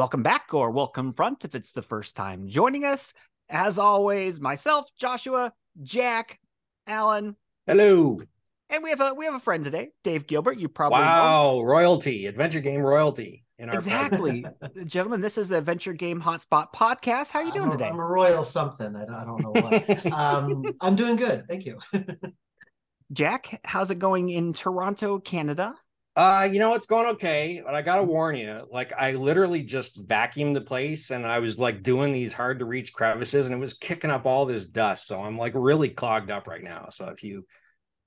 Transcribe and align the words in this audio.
Welcome 0.00 0.22
back 0.22 0.54
or 0.54 0.70
welcome 0.70 1.12
front 1.12 1.44
if 1.44 1.54
it's 1.54 1.72
the 1.72 1.82
first 1.82 2.16
time 2.16 2.48
joining 2.48 2.86
us. 2.86 3.12
As 3.50 3.78
always, 3.78 4.40
myself, 4.40 4.88
Joshua, 4.96 5.52
Jack, 5.82 6.40
Allin, 6.86 7.36
Hello. 7.66 8.22
and 8.70 8.82
we 8.82 8.88
have 8.88 9.02
a 9.02 9.12
we 9.12 9.26
have 9.26 9.34
a 9.34 9.38
friend 9.38 9.62
today, 9.62 9.90
Dave 10.02 10.26
Gilbert. 10.26 10.56
You 10.56 10.70
probably 10.70 11.00
know. 11.00 11.04
Wow, 11.04 11.60
royalty, 11.60 12.24
adventure 12.24 12.60
game 12.60 12.80
royalty. 12.80 13.44
In 13.58 13.68
our 13.68 13.74
Exactly. 13.74 14.46
Gentlemen, 14.86 15.20
this 15.20 15.36
is 15.36 15.50
the 15.50 15.58
Adventure 15.58 15.92
Game 15.92 16.18
Hotspot 16.18 16.72
podcast. 16.74 17.30
How 17.30 17.40
are 17.40 17.44
you 17.44 17.52
doing 17.52 17.64
I'm 17.64 17.68
a, 17.68 17.72
today? 17.72 17.88
I'm 17.90 18.00
a 18.00 18.06
royal 18.06 18.42
something. 18.42 18.96
I 18.96 19.04
don't, 19.04 19.14
I 19.14 19.24
don't 19.26 19.42
know 19.42 19.50
what. 19.50 20.12
um, 20.14 20.64
I'm 20.80 20.96
doing 20.96 21.16
good. 21.16 21.46
Thank 21.46 21.66
you. 21.66 21.78
Jack, 23.12 23.60
how's 23.66 23.90
it 23.90 23.98
going 23.98 24.30
in 24.30 24.54
Toronto, 24.54 25.18
Canada? 25.18 25.74
Uh, 26.20 26.46
you 26.52 26.58
know, 26.58 26.74
it's 26.74 26.84
going 26.84 27.06
okay, 27.06 27.62
but 27.64 27.74
I 27.74 27.80
gotta 27.80 28.02
warn 28.02 28.36
you, 28.36 28.68
like 28.70 28.92
I 28.92 29.12
literally 29.12 29.62
just 29.62 30.06
vacuumed 30.06 30.52
the 30.52 30.60
place 30.60 31.10
and 31.10 31.26
I 31.26 31.38
was 31.38 31.58
like 31.58 31.82
doing 31.82 32.12
these 32.12 32.34
hard 32.34 32.58
to 32.58 32.66
reach 32.66 32.92
crevices 32.92 33.46
and 33.46 33.54
it 33.54 33.58
was 33.58 33.72
kicking 33.72 34.10
up 34.10 34.26
all 34.26 34.44
this 34.44 34.66
dust. 34.66 35.06
So 35.06 35.18
I'm 35.22 35.38
like 35.38 35.54
really 35.54 35.88
clogged 35.88 36.30
up 36.30 36.46
right 36.46 36.62
now. 36.62 36.88
So 36.90 37.06
if 37.06 37.24
you 37.24 37.46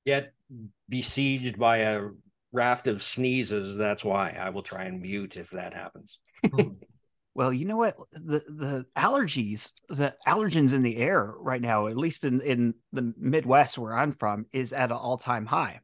get 0.06 0.32
besieged 0.88 1.58
by 1.58 1.78
a 1.78 2.10
raft 2.52 2.86
of 2.86 3.02
sneezes, 3.02 3.78
that's 3.78 4.06
why 4.06 4.38
I 4.40 4.52
will 4.52 4.62
try 4.62 4.84
and 4.84 5.02
mute 5.02 5.36
if 5.36 5.50
that 5.50 5.74
happens. 5.74 6.20
Well, 7.36 7.52
you 7.52 7.66
know 7.66 7.78
what? 7.78 7.96
The 8.12 8.44
the 8.48 8.86
allergies, 8.96 9.72
the 9.90 10.14
allergens 10.28 10.72
in 10.72 10.84
the 10.84 10.98
air 10.98 11.34
right 11.40 11.60
now, 11.60 11.88
at 11.88 11.98
least 11.98 12.26
in, 12.26 12.42
in 12.42 12.76
the 12.92 13.12
Midwest 13.18 13.76
where 13.76 13.98
I'm 13.98 14.12
from, 14.12 14.46
is 14.54 14.72
at 14.72 14.92
an 14.92 14.98
all-time 14.98 15.48
high. 15.48 15.80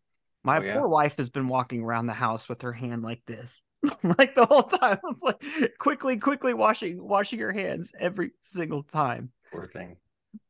My 0.50 0.58
Oh, 0.58 0.62
yeah? 0.62 0.74
poor 0.80 0.88
wife 0.88 1.18
has 1.18 1.30
been 1.30 1.48
walking 1.48 1.84
around 1.84 2.08
the 2.08 2.14
house 2.14 2.50
with 2.50 2.62
her 2.64 2.74
hand 2.74 3.04
like 3.04 3.22
this. 3.26 3.60
like 4.04 4.36
the 4.36 4.46
whole 4.46 4.64
time. 4.64 5.00
I'm 5.08 5.16
like 5.22 5.44
quickly, 5.78 6.18
quickly 6.18 6.54
washing 6.54 7.02
washing 7.02 7.40
her 7.40 7.52
hands 7.52 7.92
every 8.00 8.32
single 8.42 8.84
time. 8.84 9.32
Poor 9.52 9.68
thing. 9.68 9.98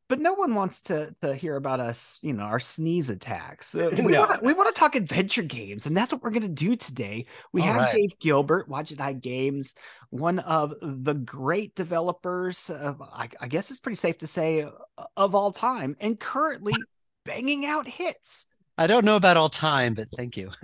But 0.07 0.19
no 0.19 0.33
one 0.33 0.55
wants 0.55 0.81
to 0.83 1.13
to 1.21 1.35
hear 1.35 1.55
about 1.55 1.79
us, 1.79 2.17
you 2.23 2.33
know, 2.33 2.41
our 2.43 2.59
sneeze 2.59 3.11
attacks. 3.11 3.75
Uh, 3.75 3.91
we 3.97 4.11
No. 4.13 4.21
want 4.21 4.39
to 4.39 4.45
we 4.45 4.53
want 4.53 4.73
to 4.73 4.79
talk 4.79 4.95
adventure 4.95 5.43
games, 5.43 5.85
and 5.85 5.95
that's 5.95 6.11
what 6.11 6.23
we're 6.23 6.31
going 6.31 6.41
to 6.41 6.47
do 6.47 6.75
today. 6.75 7.27
We 7.53 7.61
All 7.61 7.67
have 7.67 7.75
right. 7.77 7.95
Dave 7.95 8.17
Gilbert, 8.19 8.67
Wadjet 8.67 8.99
Eye 8.99 9.13
Games, 9.13 9.75
one 10.09 10.39
of 10.39 10.73
the 10.81 11.13
great 11.13 11.75
developers. 11.75 12.71
Of, 12.71 13.01
I, 13.03 13.29
I 13.39 13.47
guess 13.47 13.69
it's 13.69 13.79
pretty 13.79 13.97
safe 13.97 14.17
to 14.19 14.27
say 14.27 14.65
of 15.15 15.35
all 15.35 15.51
time, 15.51 15.95
and 15.99 16.19
currently 16.19 16.73
banging 17.25 17.67
out 17.67 17.87
hits. 17.87 18.47
I 18.79 18.87
don't 18.87 19.03
know 19.03 19.17
about 19.17 19.35
all 19.37 19.49
time, 19.49 19.93
but 19.93 20.07
thank 20.17 20.37
you. 20.37 20.49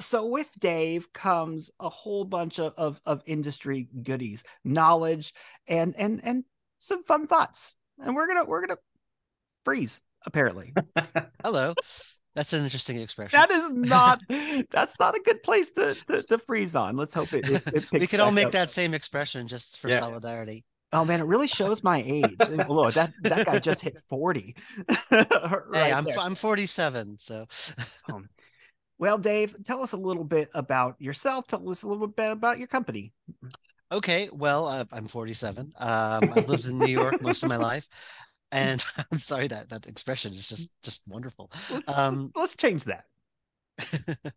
So 0.00 0.26
with 0.26 0.50
Dave 0.58 1.12
comes 1.12 1.70
a 1.78 1.88
whole 1.88 2.24
bunch 2.24 2.58
of, 2.58 2.74
of 2.76 3.00
of 3.06 3.22
industry 3.26 3.86
goodies, 4.02 4.42
knowledge, 4.64 5.32
and 5.68 5.94
and 5.96 6.20
and 6.24 6.42
some 6.80 7.04
fun 7.04 7.28
thoughts. 7.28 7.76
And 8.00 8.16
we're 8.16 8.26
gonna 8.26 8.44
we're 8.44 8.60
gonna 8.66 8.80
freeze 9.64 10.00
apparently. 10.26 10.74
Hello. 11.44 11.74
That's 12.34 12.52
an 12.52 12.64
interesting 12.64 13.00
expression. 13.00 13.38
That 13.38 13.52
is 13.52 13.70
not. 13.70 14.20
That's 14.72 14.98
not 14.98 15.14
a 15.14 15.20
good 15.20 15.44
place 15.44 15.70
to 15.72 15.94
to, 15.94 16.22
to 16.24 16.38
freeze 16.38 16.74
on. 16.74 16.96
Let's 16.96 17.14
hope 17.14 17.32
it. 17.32 17.48
it, 17.48 17.66
it 17.68 17.92
we 17.92 18.00
picks 18.00 18.10
could 18.10 18.18
all 18.18 18.32
make 18.32 18.46
up. 18.46 18.52
that 18.52 18.70
same 18.70 18.94
expression 18.94 19.46
just 19.46 19.78
for 19.78 19.90
Yeah. 19.90 20.00
solidarity. 20.00 20.64
Oh 20.92 21.04
man, 21.04 21.20
it 21.20 21.24
really 21.26 21.48
shows 21.48 21.82
my 21.82 22.02
age. 22.06 22.36
Look, 22.68 22.94
that 22.94 23.12
that 23.22 23.44
guy 23.46 23.58
just 23.58 23.80
hit 23.80 24.00
forty. 24.08 24.54
Hey, 25.10 25.92
I'm 25.92 26.04
there. 26.04 26.18
I'm 26.20 26.34
47, 26.34 27.18
so 27.18 27.46
well, 28.98 29.18
Dave, 29.18 29.56
tell 29.64 29.82
us 29.82 29.92
a 29.92 29.96
little 29.96 30.24
bit 30.24 30.50
about 30.54 31.00
yourself. 31.00 31.46
Tell 31.48 31.68
us 31.70 31.82
a 31.82 31.88
little 31.88 32.06
bit 32.06 32.30
about 32.30 32.58
your 32.58 32.68
company. 32.68 33.12
okay. 33.92 34.28
Well, 34.32 34.66
uh, 34.66 34.84
I'm 34.92 35.06
47. 35.06 35.70
Um, 35.78 36.32
I've 36.36 36.48
lived 36.48 36.66
in 36.66 36.78
New 36.78 36.86
York 36.86 37.20
most 37.20 37.42
of 37.42 37.48
my 37.48 37.56
life, 37.70 37.88
and 38.52 38.82
I'm 39.10 39.18
sorry 39.18 39.48
that 39.48 39.68
that 39.70 39.86
expression 39.86 40.32
is 40.32 40.48
just 40.48 40.70
just 40.82 41.08
wonderful. 41.08 41.50
Let's, 41.72 41.88
Um, 41.88 42.30
let's 42.36 42.56
change 42.56 42.84
that. 42.84 43.04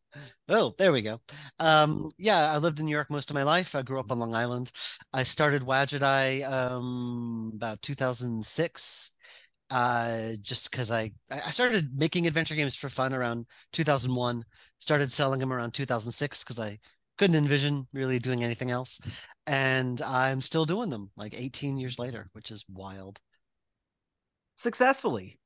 oh, 0.50 0.74
there 0.78 0.92
we 0.92 1.02
go. 1.02 1.20
Um, 1.60 2.12
yeah, 2.18 2.52
I 2.52 2.58
lived 2.58 2.80
in 2.80 2.86
New 2.86 2.92
York 2.92 3.10
most 3.10 3.30
of 3.30 3.36
my 3.36 3.44
life. 3.44 3.76
I 3.76 3.82
grew 3.82 4.00
up 4.00 4.12
on 4.12 4.20
Long 4.20 4.34
Island. 4.34 4.72
I 5.14 5.24
started 5.24 5.64
Eye 5.68 6.42
um, 6.42 7.52
about 7.56 7.82
2006. 7.82 9.16
Uh, 9.70 10.30
just 10.42 10.72
because 10.72 10.92
I 10.92 11.12
I 11.30 11.50
started 11.50 11.90
making 11.98 12.26
adventure 12.26 12.56
games 12.56 12.76
for 12.76 12.88
fun 12.90 13.14
around 13.14 13.46
2001. 13.74 14.44
Started 14.80 15.12
selling 15.12 15.40
them 15.40 15.52
around 15.52 15.74
2006 15.74 16.44
because 16.44 16.60
I 16.60 16.80
couldn't 17.18 17.36
envision 17.36 17.88
really 17.94 18.20
doing 18.20 18.44
anything 18.44 18.72
else, 18.72 19.00
and 19.46 20.02
I'm 20.02 20.42
still 20.42 20.66
doing 20.66 20.90
them 20.90 21.12
like 21.18 21.40
18 21.40 21.78
years 21.78 22.00
later, 22.00 22.30
which 22.34 22.50
is 22.52 22.66
wild. 22.70 23.20
Successfully. 24.56 25.40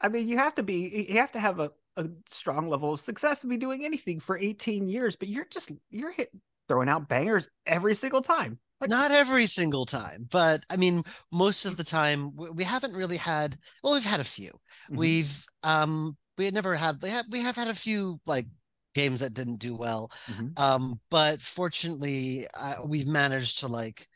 I 0.00 0.08
mean, 0.08 0.28
you 0.28 0.38
have 0.38 0.54
to 0.56 0.62
be. 0.62 1.06
You 1.10 1.20
have 1.20 1.32
to 1.32 1.40
have 1.40 1.60
a, 1.60 1.72
a 1.96 2.06
strong 2.28 2.68
level 2.68 2.92
of 2.92 3.00
success 3.00 3.40
to 3.40 3.46
be 3.46 3.56
doing 3.56 3.84
anything 3.84 4.20
for 4.20 4.38
18 4.38 4.88
years. 4.88 5.16
But 5.16 5.28
you're 5.28 5.46
just 5.50 5.72
you're 5.90 6.12
hit 6.12 6.30
throwing 6.68 6.88
out 6.88 7.08
bangers 7.08 7.48
every 7.66 7.94
single 7.94 8.22
time. 8.22 8.58
Like, 8.80 8.90
Not 8.90 9.10
every 9.10 9.46
single 9.46 9.84
time, 9.84 10.26
but 10.30 10.64
I 10.70 10.76
mean, 10.76 11.02
most 11.32 11.66
of 11.66 11.76
the 11.76 11.84
time 11.84 12.34
we, 12.34 12.64
haven't 12.64 12.94
really 12.94 13.18
had. 13.18 13.56
Well, 13.84 13.92
we've 13.92 14.04
had 14.04 14.20
a 14.20 14.24
few. 14.24 14.52
Mhm. 14.90 14.96
We've 14.96 15.44
um 15.62 16.16
we 16.38 16.46
had 16.46 16.54
never 16.54 16.74
had. 16.74 16.96
We 17.02 17.10
have 17.10 17.26
we 17.30 17.42
have 17.42 17.56
had 17.56 17.68
a 17.68 17.74
few 17.74 18.20
like 18.24 18.46
games 18.94 19.20
that 19.20 19.34
didn't 19.34 19.58
do 19.58 19.76
well. 19.76 20.10
Mhm. 20.30 20.58
Um, 20.58 21.00
but 21.10 21.40
fortunately, 21.42 22.46
uh, 22.54 22.76
we've 22.86 23.06
managed 23.06 23.60
to 23.60 23.68
like 23.68 24.08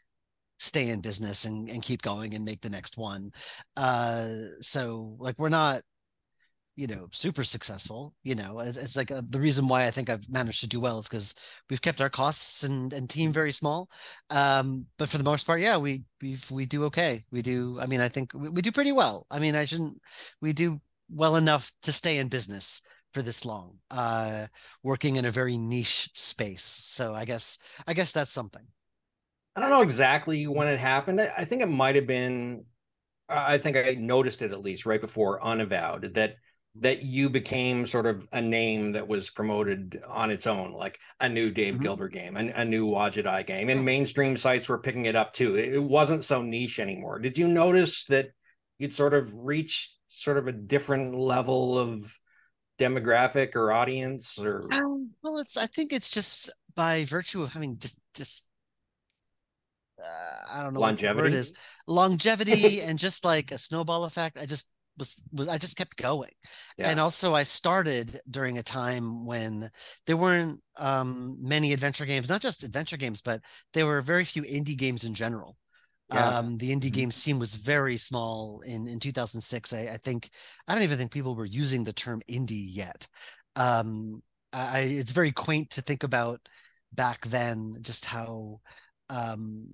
stay 0.59 0.89
in 0.91 1.01
business 1.01 1.45
and 1.45 1.69
and 1.71 1.83
keep 1.83 2.01
going 2.03 2.35
and 2.35 2.45
make 2.45 2.62
the 2.62 2.71
next 2.71 2.97
one. 2.97 3.33
Uh, 3.77 4.29
so 4.61 5.17
like 5.19 5.39
we're 5.39 5.49
not 5.51 5.83
you 6.77 6.87
know 6.87 7.07
super 7.12 7.45
successful 7.45 8.15
you 8.25 8.35
know 8.35 8.59
it's, 8.61 8.97
like 8.97 9.11
uh 9.11 9.23
the 9.31 9.41
reason 9.41 9.69
why 9.69 9.87
i 9.87 9.91
think 9.91 10.11
i've 10.11 10.29
managed 10.29 10.61
to 10.61 10.69
do 10.69 10.81
well 10.81 10.99
is 10.99 11.09
because 11.09 11.35
we've 11.71 11.83
kept 11.83 12.01
our 12.01 12.09
costs 12.09 12.65
and 12.65 12.93
and 12.93 13.09
team 13.09 13.33
very 13.33 13.53
small 13.53 13.89
um 14.31 14.85
but 14.99 15.09
for 15.09 15.19
the 15.19 15.25
most 15.25 15.47
part 15.47 15.61
yeah 15.61 15.77
we 15.77 16.05
we 16.23 16.37
we 16.51 16.67
do 16.67 16.85
okay 16.85 17.21
we 17.31 17.43
do 17.43 17.79
i 17.81 17.87
mean 17.87 18.01
i 18.01 18.09
think 18.09 18.33
we, 18.35 18.49
we 18.49 18.62
do 18.62 18.73
pretty 18.73 18.93
well 18.93 19.27
i 19.31 19.39
mean 19.39 19.55
i 19.55 19.65
shouldn't 19.65 19.97
we 20.41 20.53
do 20.53 20.81
well 21.11 21.37
enough 21.37 21.71
to 21.83 21.93
stay 21.93 22.19
in 22.19 22.29
business 22.29 22.83
for 23.12 23.23
this 23.23 23.45
long 23.45 23.79
uh 23.93 24.47
working 24.83 25.17
in 25.17 25.27
a 25.27 25.31
very 25.31 25.56
niche 25.56 26.11
space 26.15 26.65
so 26.65 27.15
i 27.15 27.25
guess 27.25 27.59
i 27.87 27.95
guess 27.95 28.12
that's 28.12 28.33
something 28.33 28.67
I 29.56 29.61
don't 29.61 29.71
know 29.71 29.83
exactly 29.83 30.49
when 30.49 30.67
it 30.67 30.81
happened. 30.81 31.21
I 31.21 31.33
I 31.39 31.45
think 31.45 31.62
it 31.62 31.69
might 31.69 31.95
have 31.95 32.09
been. 32.09 32.65
I 33.29 33.56
think 33.56 33.77
I 33.77 33.97
noticed 33.99 34.43
it 34.43 34.53
at 34.53 34.61
least 34.61 34.85
right 34.85 35.01
before 35.01 35.43
Unavowed 35.43 36.15
that 36.15 36.35
that 36.77 37.03
you 37.03 37.31
became 37.31 37.87
sort 37.87 38.07
of 38.07 38.27
a 38.33 38.41
name 38.41 38.93
that 38.93 39.07
was 39.07 39.31
promoted 39.31 40.03
on 40.09 40.31
its 40.31 40.47
own, 40.47 40.73
like 40.73 40.99
a 41.21 41.29
new 41.29 41.51
Dave 41.51 41.75
Mhm. 41.75 41.83
Gilbert 41.83 42.12
game, 42.12 42.37
and 42.37 42.51
a 42.51 42.65
new 42.65 42.95
Eye 42.95 43.45
game, 43.45 43.69
and 43.69 43.85
mainstream 43.85 44.37
sites 44.37 44.69
were 44.69 44.79
picking 44.79 45.05
it 45.05 45.15
up 45.15 45.33
too. 45.33 45.57
It, 45.57 45.81
wasn't 45.81 46.25
so 46.25 46.43
niche 46.43 46.81
anymore. 46.81 47.21
Did 47.21 47.39
you 47.39 47.47
notice 47.47 48.05
that 48.07 48.31
you'd 48.79 48.95
sort 48.95 49.15
of 49.15 49.33
reached 49.39 49.95
sort 50.09 50.37
of 50.37 50.49
a 50.49 50.53
different 50.53 51.15
level 51.17 51.79
of 51.79 52.19
demographic 52.79 53.55
or 53.55 53.71
audience 53.71 54.37
or 54.39 54.62
Um, 54.73 55.11
well, 55.23 55.39
it's 55.39 55.56
I 55.56 55.67
think 55.67 55.93
it's 55.93 56.11
just 56.11 56.51
by 56.75 57.05
virtue 57.05 57.43
of 57.43 57.53
having 57.53 57.79
just 57.79 58.01
just 58.15 58.49
uh, 60.01 60.53
I 60.59 60.62
don't 60.62 60.75
know 60.75 60.81
what 60.81 60.97
the 60.99 61.15
word 61.15 61.33
longevity? 61.33 61.37
is 61.37 61.53
longevity 61.87 62.81
and 62.81 62.99
just 62.99 63.25
like 63.25 63.53
a 63.53 63.59
snowball 63.59 64.05
effect. 64.05 64.39
I 64.39 64.47
just 64.47 64.71
was 64.99 65.22
was 65.32 65.49
I 65.49 65.59
just 65.59 65.77
kept 65.77 65.97
going. 65.97 66.31
And 66.82 67.00
also 67.00 67.34
I 67.34 67.43
started 67.44 68.21
during 68.31 68.59
a 68.59 68.62
time 68.62 69.25
when 69.27 69.71
there 70.06 70.16
weren't 70.16 70.60
um 70.78 71.37
many 71.41 71.72
adventure 71.72 72.06
games, 72.06 72.28
not 72.28 72.41
just 72.43 72.62
adventure 72.62 72.97
games, 72.97 73.22
but 73.22 73.41
there 73.72 73.87
were 73.87 74.00
very 74.00 74.25
few 74.25 74.43
indie 74.43 74.77
games 74.77 75.05
in 75.05 75.15
general. 75.15 75.56
Yeah. 76.08 76.32
Um 76.32 76.58
the 76.58 76.70
indie 76.70 76.93
Mhm. 76.93 76.93
game 76.93 77.11
scene 77.11 77.38
was 77.38 77.55
very 77.55 77.96
small 77.96 78.61
in 78.61 78.87
in 78.87 79.00
2006. 79.00 79.73
I, 79.73 79.88
I 79.88 79.96
think 79.96 80.31
I 80.69 80.75
don't 80.75 80.85
even 80.85 80.99
think 80.99 81.12
people 81.12 81.35
were 81.35 81.46
using 81.46 81.85
the 81.85 81.93
term 81.93 82.23
indie 82.31 82.67
yet. 82.69 83.08
Um 83.56 84.23
I 84.52 84.81
it's 84.81 85.12
very 85.12 85.32
quaint 85.32 85.70
to 85.70 85.82
think 85.82 86.02
about 86.05 86.41
back 86.93 87.23
then 87.26 87.79
just 87.82 88.05
how 88.05 88.61
um 89.11 89.69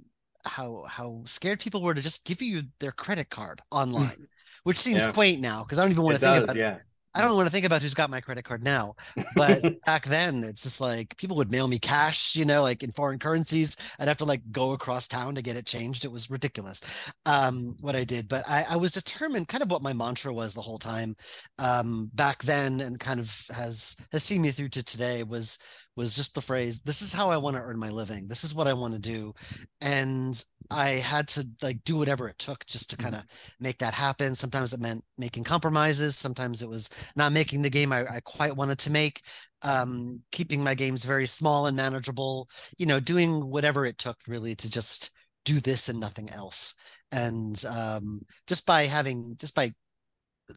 how 0.47 0.85
how 0.89 1.23
scared 1.27 1.61
people 1.61 1.83
were 1.83 1.95
to 1.95 2.01
just 2.03 2.27
give 2.27 2.43
you 2.43 2.63
their 2.81 2.93
credit 2.93 3.31
card 3.31 3.61
online, 3.71 4.27
which 4.65 4.79
seems 4.79 5.07
Yeah. 5.07 5.13
quaint 5.13 5.41
now 5.41 5.63
because 5.65 5.79
I 5.79 5.83
don't 5.83 5.91
even 5.91 6.05
want 6.05 6.17
to 6.17 6.21
think 6.21 6.35
does, 6.37 6.45
about 6.45 6.57
yeah. 6.57 6.79
I 7.13 7.23
don't 7.23 7.35
want 7.35 7.49
to 7.49 7.53
think 7.53 7.67
about 7.67 7.83
who's 7.83 7.95
got 7.95 8.09
my 8.09 8.21
credit 8.21 8.45
card 8.45 8.63
now. 8.63 8.95
But 9.35 9.65
back 9.85 10.05
then, 10.05 10.45
it's 10.45 10.63
just 10.63 10.81
like 10.81 11.17
people 11.17 11.37
would 11.39 11.51
mail 11.51 11.67
me 11.67 11.79
cash, 11.81 12.37
you 12.37 12.45
know, 12.45 12.63
like 12.63 12.85
in 12.85 12.93
foreign 12.93 13.19
currencies. 13.19 13.77
I'd 13.99 14.07
have 14.07 14.19
to 14.19 14.25
like 14.25 14.43
go 14.53 14.73
across 14.73 15.09
town 15.09 15.35
to 15.35 15.43
get 15.43 15.57
it 15.57 15.67
changed. 15.67 16.05
It 16.05 16.13
was 16.13 16.31
ridiculous 16.31 17.13
um, 17.27 17.77
what 17.81 17.97
I 17.97 18.05
did. 18.05 18.29
But 18.29 18.45
I, 18.49 18.65
I 18.71 18.77
was 18.77 18.93
determined, 18.93 19.49
kind 19.49 19.63
of 19.63 19.73
what 19.73 19.83
my 19.83 19.93
mantra 19.93 20.33
was 20.33 20.55
the 20.55 20.61
whole 20.61 20.79
time 20.79 21.17
um, 21.59 22.11
back 22.15 22.43
then, 22.43 22.81
and 22.81 22.99
kind 22.99 23.19
of 23.19 23.47
has 23.55 23.97
has 24.13 24.23
seen 24.23 24.43
me 24.43 24.51
through 24.51 24.69
to 24.71 24.83
today 24.85 25.23
was 25.25 25.59
was 26.01 26.17
just 26.17 26.35
the 26.35 26.41
phrase, 26.41 26.81
this 26.81 27.03
is 27.03 27.13
how 27.13 27.29
I 27.29 27.37
want 27.37 27.57
to 27.57 27.63
earn 27.63 27.79
my 27.79 27.91
living. 27.91 28.27
This 28.27 28.43
is 28.43 28.55
what 28.55 28.67
I 28.67 28.73
want 28.73 28.95
to 28.95 28.99
do. 28.99 29.35
And 29.81 30.43
I 30.71 30.89
had 30.89 31.29
to 31.29 31.47
like 31.61 31.85
do 31.85 31.97
whatever 31.97 32.29
it 32.29 32.39
took 32.39 32.65
just 32.65 32.89
to 32.91 32.97
kind 32.97 33.15
of 33.15 33.25
make 33.61 33.79
that 33.79 33.93
happen. 33.93 34.35
Sometimes 34.35 34.73
it 34.73 34.81
meant 34.81 35.05
making 35.19 35.45
compromises. 35.45 36.17
Sometimes 36.17 36.63
it 36.63 36.69
was 36.69 36.89
not 37.17 37.33
making 37.33 37.61
the 37.61 37.71
game 37.71 37.93
I, 37.93 38.01
I 38.01 38.21
quite 38.25 38.57
wanted 38.57 38.79
to 38.79 38.91
make, 38.91 39.21
um, 39.63 40.21
keeping 40.33 40.65
my 40.65 40.75
games 40.75 41.05
very 41.05 41.27
small 41.27 41.67
and 41.67 41.77
manageable, 41.77 42.49
you 42.79 42.87
know, 42.87 43.01
doing 43.01 43.51
whatever 43.51 43.85
it 43.85 43.99
took 43.99 44.17
really 44.27 44.55
to 44.55 44.71
just 44.71 45.11
do 45.45 45.61
this 45.61 45.89
and 45.91 46.01
nothing 46.01 46.31
else. 46.31 46.75
And 47.13 47.63
um, 47.69 48.23
just 48.47 48.65
by 48.65 48.85
having, 48.85 49.37
just 49.39 49.55
by 49.55 49.73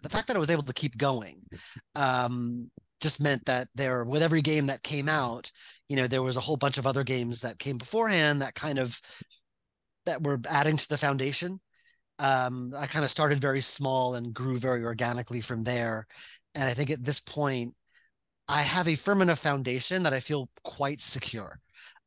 the 0.01 0.09
fact 0.09 0.27
that 0.27 0.35
I 0.35 0.39
was 0.39 0.49
able 0.49 0.63
to 0.63 0.73
keep 0.73 0.97
going, 0.97 1.41
um, 1.95 2.69
just 3.03 3.21
meant 3.21 3.45
that 3.45 3.67
there 3.75 4.03
with 4.05 4.23
every 4.23 4.41
game 4.41 4.65
that 4.65 4.81
came 4.81 5.07
out 5.07 5.51
you 5.89 5.95
know 5.95 6.07
there 6.07 6.23
was 6.23 6.37
a 6.37 6.41
whole 6.41 6.57
bunch 6.57 6.77
of 6.77 6.87
other 6.87 7.03
games 7.03 7.41
that 7.41 7.59
came 7.59 7.77
beforehand 7.77 8.41
that 8.41 8.55
kind 8.55 8.79
of 8.79 8.99
that 10.05 10.23
were 10.23 10.39
adding 10.49 10.77
to 10.77 10.89
the 10.89 10.97
foundation. 10.97 11.59
Um, 12.19 12.73
i 12.77 12.85
kind 12.85 13.03
of 13.03 13.09
started 13.09 13.41
very 13.41 13.61
small 13.61 14.15
and 14.15 14.33
grew 14.33 14.57
very 14.57 14.83
organically 14.83 15.41
from 15.41 15.63
there. 15.63 16.07
And 16.55 16.63
i 16.65 16.73
think 16.73 16.89
at 16.89 17.03
this 17.03 17.19
point 17.19 17.73
i 18.47 18.61
have 18.61 18.87
a 18.87 18.95
firm 18.95 19.21
enough 19.21 19.39
foundation 19.39 20.03
that 20.03 20.13
i 20.13 20.19
feel 20.19 20.49
quite 20.63 21.01
secure. 21.01 21.59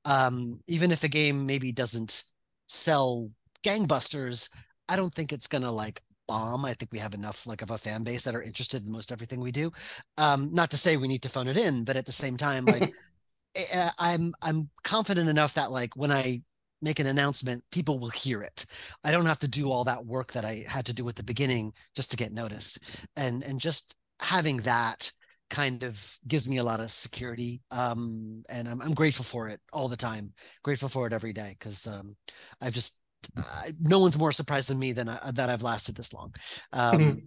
Um, 0.05 0.61
even 0.69 0.93
if 0.93 1.03
a 1.03 1.09
game 1.09 1.47
maybe 1.47 1.73
doesn't 1.73 2.23
sell 2.69 3.31
gangbusters 3.65 4.49
i 4.89 4.97
don't 4.97 5.13
think 5.13 5.33
it's 5.33 5.49
gonna 5.49 5.71
like 5.71 6.01
bomb. 6.29 6.65
I 6.65 6.75
think 6.75 6.93
we 6.93 6.99
have 6.99 7.15
enough 7.15 7.47
like 7.47 7.63
of 7.63 7.71
a 7.71 7.79
fan 7.79 8.03
base 8.03 8.25
that 8.25 8.35
are 8.35 8.43
interested 8.43 8.87
in 8.87 8.93
most 8.93 9.13
everything 9.13 9.41
we 9.41 9.53
do. 9.53 9.71
Um, 10.19 10.53
not 10.53 10.71
to 10.71 10.77
say 10.77 10.97
we 10.97 11.09
need 11.09 11.23
to 11.23 11.29
phone 11.29 11.49
it 11.49 11.57
in, 11.57 11.85
but 11.85 11.97
at 11.97 12.07
the 12.07 12.13
same 12.13 12.37
time, 12.37 12.67
like 12.67 12.89
eh, 13.57 13.65
eh, 13.73 13.91
I'm 13.99 14.33
I'm 14.43 14.71
confident 14.85 15.29
enough 15.29 15.55
that 15.55 15.71
like 15.73 15.97
when 15.97 16.13
I 16.13 16.43
make 16.83 16.99
an 17.01 17.07
announcement, 17.07 17.65
people 17.73 17.99
will 17.99 18.11
hear 18.11 18.43
it. 18.43 18.67
I 19.05 19.11
don't 19.11 19.27
have 19.27 19.41
to 19.41 19.49
do 19.49 19.71
all 19.71 19.85
that 19.85 20.05
work 20.05 20.33
that 20.33 20.45
I 20.45 20.65
had 20.69 20.85
to 20.87 20.95
do 20.95 21.09
at 21.09 21.17
the 21.17 21.25
beginning 21.25 21.73
just 21.95 22.11
to 22.11 22.17
get 22.17 22.33
noticed. 22.33 22.79
And 23.17 23.43
and 23.45 23.61
just 23.61 23.97
having 24.21 24.59
that 24.59 25.11
kind 25.51 25.83
of 25.83 26.19
gives 26.27 26.49
me 26.49 26.59
a 26.59 26.65
lot 26.65 26.81
of 26.81 26.91
security 26.91 27.61
um, 27.71 28.43
and 28.49 28.67
I'm, 28.69 28.81
I'm 28.83 28.95
grateful 28.95 29.25
for 29.25 29.49
it 29.49 29.61
all 29.73 29.89
the 29.89 29.97
time 29.97 30.33
grateful 30.63 30.89
for 30.89 31.07
it 31.07 31.13
every 31.13 31.33
day 31.33 31.55
because 31.59 31.87
um, 31.87 32.17
i've 32.61 32.75
just 32.75 33.01
uh, 33.37 33.71
no 33.81 34.01
one's 34.01 34.19
more 34.19 34.33
surprised 34.33 34.71
than 34.71 34.79
me 34.79 34.93
than 34.93 35.09
I, 35.09 35.31
that 35.35 35.49
I've 35.49 35.63
lasted 35.63 35.97
this 35.97 36.13
long. 36.13 36.35
Um, 36.73 36.99
mm-hmm. 36.99 37.19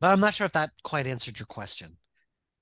But 0.00 0.12
I'm 0.12 0.20
not 0.20 0.34
sure 0.34 0.44
if 0.44 0.52
that 0.52 0.70
quite 0.82 1.06
answered 1.06 1.38
your 1.38 1.46
question. 1.46 1.96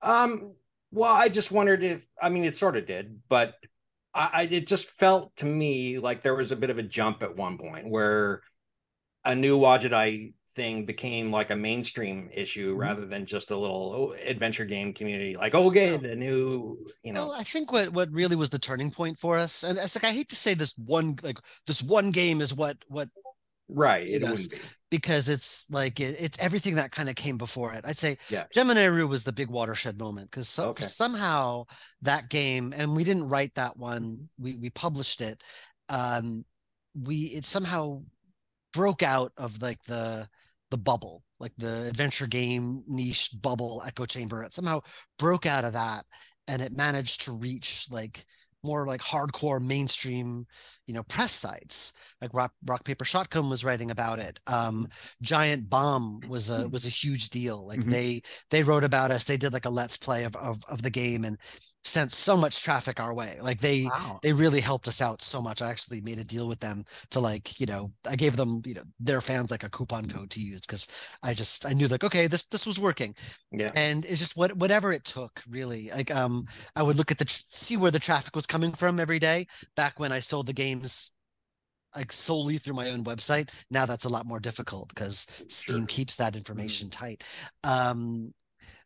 Um, 0.02 0.54
well, 0.90 1.12
I 1.12 1.28
just 1.28 1.50
wondered 1.50 1.82
if 1.82 2.06
I 2.20 2.28
mean 2.28 2.44
it 2.44 2.56
sort 2.56 2.76
of 2.76 2.86
did, 2.86 3.20
but 3.28 3.54
I, 4.14 4.30
I 4.32 4.42
it 4.42 4.66
just 4.66 4.90
felt 4.90 5.34
to 5.36 5.46
me 5.46 5.98
like 5.98 6.22
there 6.22 6.34
was 6.34 6.52
a 6.52 6.56
bit 6.56 6.70
of 6.70 6.78
a 6.78 6.82
jump 6.82 7.22
at 7.22 7.36
one 7.36 7.58
point 7.58 7.88
where 7.88 8.42
a 9.24 9.34
new 9.34 9.64
Eye 9.64 10.32
thing 10.54 10.84
became 10.84 11.30
like 11.30 11.50
a 11.50 11.56
mainstream 11.56 12.28
issue 12.32 12.70
mm-hmm. 12.72 12.80
rather 12.80 13.06
than 13.06 13.24
just 13.24 13.50
a 13.50 13.56
little 13.56 13.92
oh, 13.94 14.28
adventure 14.28 14.64
game 14.64 14.92
community 14.92 15.36
like 15.36 15.54
oh 15.54 15.68
okay 15.68 15.96
the 15.96 16.14
new 16.14 16.86
you 17.02 17.12
know 17.12 17.28
well, 17.28 17.36
i 17.38 17.42
think 17.42 17.72
what 17.72 17.88
what 17.90 18.10
really 18.12 18.36
was 18.36 18.50
the 18.50 18.58
turning 18.58 18.90
point 18.90 19.18
for 19.18 19.36
us 19.38 19.62
and 19.62 19.78
it's 19.78 20.00
like 20.00 20.10
i 20.10 20.14
hate 20.14 20.28
to 20.28 20.36
say 20.36 20.54
this 20.54 20.76
one 20.76 21.16
like 21.22 21.38
this 21.66 21.82
one 21.82 22.10
game 22.10 22.40
is 22.40 22.54
what 22.54 22.76
what 22.88 23.08
right 23.68 24.06
it 24.06 24.22
us, 24.22 24.48
be. 24.48 24.58
because 24.90 25.30
it's 25.30 25.70
like 25.70 26.00
it, 26.00 26.16
it's 26.18 26.42
everything 26.42 26.74
that 26.74 26.90
kind 26.90 27.08
of 27.08 27.14
came 27.14 27.38
before 27.38 27.72
it 27.72 27.84
i'd 27.86 27.96
say 27.96 28.16
yeah 28.28 28.44
gemini 28.52 28.84
rue 28.84 29.06
was 29.06 29.24
the 29.24 29.32
big 29.32 29.48
watershed 29.48 29.98
moment 29.98 30.30
because 30.30 30.48
so, 30.48 30.70
okay. 30.70 30.84
somehow 30.84 31.64
that 32.02 32.28
game 32.28 32.74
and 32.76 32.94
we 32.94 33.04
didn't 33.04 33.28
write 33.28 33.54
that 33.54 33.76
one 33.78 34.28
we 34.38 34.56
we 34.56 34.68
published 34.70 35.22
it 35.22 35.42
um 35.88 36.44
we 36.94 37.16
it 37.16 37.44
somehow 37.46 38.02
broke 38.72 39.02
out 39.02 39.32
of 39.36 39.60
like 39.62 39.82
the 39.84 40.28
the 40.72 40.78
bubble, 40.78 41.22
like 41.38 41.52
the 41.58 41.86
adventure 41.86 42.26
game 42.26 42.82
niche 42.88 43.30
bubble 43.42 43.82
echo 43.86 44.06
chamber. 44.06 44.42
It 44.42 44.54
somehow 44.54 44.80
broke 45.18 45.46
out 45.46 45.64
of 45.64 45.74
that 45.74 46.04
and 46.48 46.62
it 46.62 46.76
managed 46.76 47.22
to 47.22 47.32
reach 47.32 47.86
like 47.90 48.24
more 48.64 48.86
like 48.86 49.00
hardcore 49.00 49.60
mainstream, 49.60 50.46
you 50.86 50.94
know, 50.94 51.02
press 51.04 51.30
sites. 51.30 51.92
Like 52.20 52.32
Rock, 52.32 52.52
Rock 52.66 52.84
Paper 52.84 53.04
Shotgun 53.04 53.50
was 53.50 53.64
writing 53.64 53.90
about 53.90 54.18
it. 54.18 54.40
Um, 54.46 54.88
Giant 55.20 55.68
Bomb 55.68 56.20
was 56.26 56.50
a 56.50 56.68
was 56.68 56.86
a 56.86 56.90
huge 56.90 57.28
deal. 57.28 57.66
Like 57.66 57.80
mm-hmm. 57.80 57.90
they 57.90 58.22
they 58.50 58.62
wrote 58.62 58.84
about 58.84 59.10
us. 59.10 59.24
They 59.24 59.36
did 59.36 59.52
like 59.52 59.66
a 59.66 59.70
let's 59.70 59.96
play 59.98 60.24
of 60.24 60.34
of, 60.36 60.62
of 60.68 60.80
the 60.80 60.90
game, 60.90 61.24
and 61.24 61.36
sent 61.84 62.12
so 62.12 62.36
much 62.36 62.62
traffic 62.62 63.00
our 63.00 63.14
way. 63.14 63.36
Like 63.40 63.60
they 63.60 63.84
wow. 63.84 64.20
they 64.22 64.32
really 64.32 64.60
helped 64.60 64.88
us 64.88 65.02
out 65.02 65.22
so 65.22 65.42
much. 65.42 65.62
I 65.62 65.70
actually 65.70 66.00
made 66.00 66.18
a 66.18 66.24
deal 66.24 66.48
with 66.48 66.60
them 66.60 66.84
to 67.10 67.20
like, 67.20 67.60
you 67.60 67.66
know, 67.66 67.92
I 68.08 68.16
gave 68.16 68.36
them, 68.36 68.62
you 68.64 68.74
know, 68.74 68.82
their 69.00 69.20
fans 69.20 69.50
like 69.50 69.64
a 69.64 69.70
coupon 69.70 70.08
code 70.08 70.30
to 70.30 70.40
use 70.40 70.60
because 70.60 70.86
I 71.22 71.34
just 71.34 71.66
I 71.66 71.72
knew 71.72 71.88
like, 71.88 72.04
okay, 72.04 72.26
this 72.26 72.44
this 72.46 72.66
was 72.66 72.78
working. 72.78 73.14
Yeah. 73.50 73.70
And 73.74 74.04
it's 74.04 74.20
just 74.20 74.36
what 74.36 74.56
whatever 74.56 74.92
it 74.92 75.04
took, 75.04 75.42
really. 75.48 75.90
Like 75.94 76.14
um 76.14 76.46
I 76.76 76.82
would 76.82 76.96
look 76.96 77.10
at 77.10 77.18
the 77.18 77.26
see 77.28 77.76
where 77.76 77.90
the 77.90 77.98
traffic 77.98 78.36
was 78.36 78.46
coming 78.46 78.72
from 78.72 79.00
every 79.00 79.18
day 79.18 79.46
back 79.76 79.98
when 79.98 80.12
I 80.12 80.20
sold 80.20 80.46
the 80.46 80.52
games 80.52 81.12
like 81.96 82.12
solely 82.12 82.56
through 82.56 82.74
my 82.74 82.90
own 82.90 83.04
website. 83.04 83.64
Now 83.70 83.86
that's 83.86 84.04
a 84.04 84.08
lot 84.08 84.24
more 84.26 84.40
difficult 84.40 84.88
because 84.88 85.44
Steam 85.48 85.78
sure. 85.78 85.86
keeps 85.86 86.16
that 86.16 86.36
information 86.36 86.88
mm-hmm. 86.88 87.04
tight. 87.04 87.24
Um, 87.64 88.32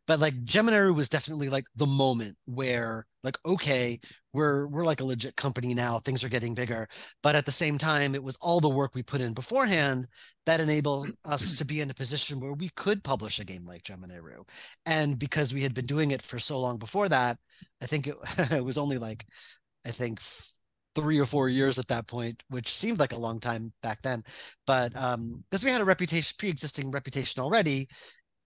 but 0.06 0.20
like 0.20 0.34
Gemini 0.44 0.90
was 0.90 1.08
definitely 1.08 1.48
like 1.48 1.64
the 1.76 1.86
moment 1.86 2.36
where 2.46 3.06
like 3.22 3.36
okay 3.44 3.98
we're 4.32 4.68
we're 4.68 4.84
like 4.84 5.00
a 5.00 5.04
legit 5.04 5.36
company 5.36 5.74
now 5.74 5.98
things 5.98 6.24
are 6.24 6.28
getting 6.28 6.54
bigger 6.54 6.86
but 7.22 7.34
at 7.34 7.44
the 7.44 7.52
same 7.52 7.76
time 7.78 8.14
it 8.14 8.22
was 8.22 8.38
all 8.40 8.60
the 8.60 8.68
work 8.68 8.94
we 8.94 9.02
put 9.02 9.20
in 9.20 9.34
beforehand 9.34 10.06
that 10.46 10.60
enabled 10.60 11.10
us 11.24 11.58
to 11.58 11.64
be 11.64 11.80
in 11.80 11.90
a 11.90 11.94
position 11.94 12.40
where 12.40 12.52
we 12.52 12.70
could 12.76 13.02
publish 13.02 13.38
a 13.38 13.44
game 13.44 13.66
like 13.66 13.82
Gemini 13.82 14.16
Rue 14.16 14.44
and 14.86 15.18
because 15.18 15.52
we 15.52 15.62
had 15.62 15.74
been 15.74 15.86
doing 15.86 16.12
it 16.12 16.22
for 16.22 16.38
so 16.38 16.58
long 16.58 16.78
before 16.78 17.08
that 17.08 17.36
I 17.82 17.86
think 17.86 18.06
it, 18.06 18.16
it 18.52 18.64
was 18.64 18.78
only 18.78 18.98
like 18.98 19.26
I 19.84 19.90
think 19.90 20.20
three 20.96 21.18
or 21.20 21.26
four 21.26 21.48
years 21.48 21.78
at 21.78 21.86
that 21.88 22.08
point, 22.08 22.42
which 22.48 22.72
seemed 22.72 22.98
like 22.98 23.12
a 23.12 23.18
long 23.18 23.38
time 23.38 23.70
back 23.82 24.00
then. 24.00 24.22
But 24.66 24.96
um, 24.96 25.44
because 25.50 25.62
we 25.62 25.70
had 25.70 25.82
a 25.82 25.84
reputation, 25.84 26.34
pre-existing 26.38 26.90
reputation 26.90 27.42
already, 27.42 27.86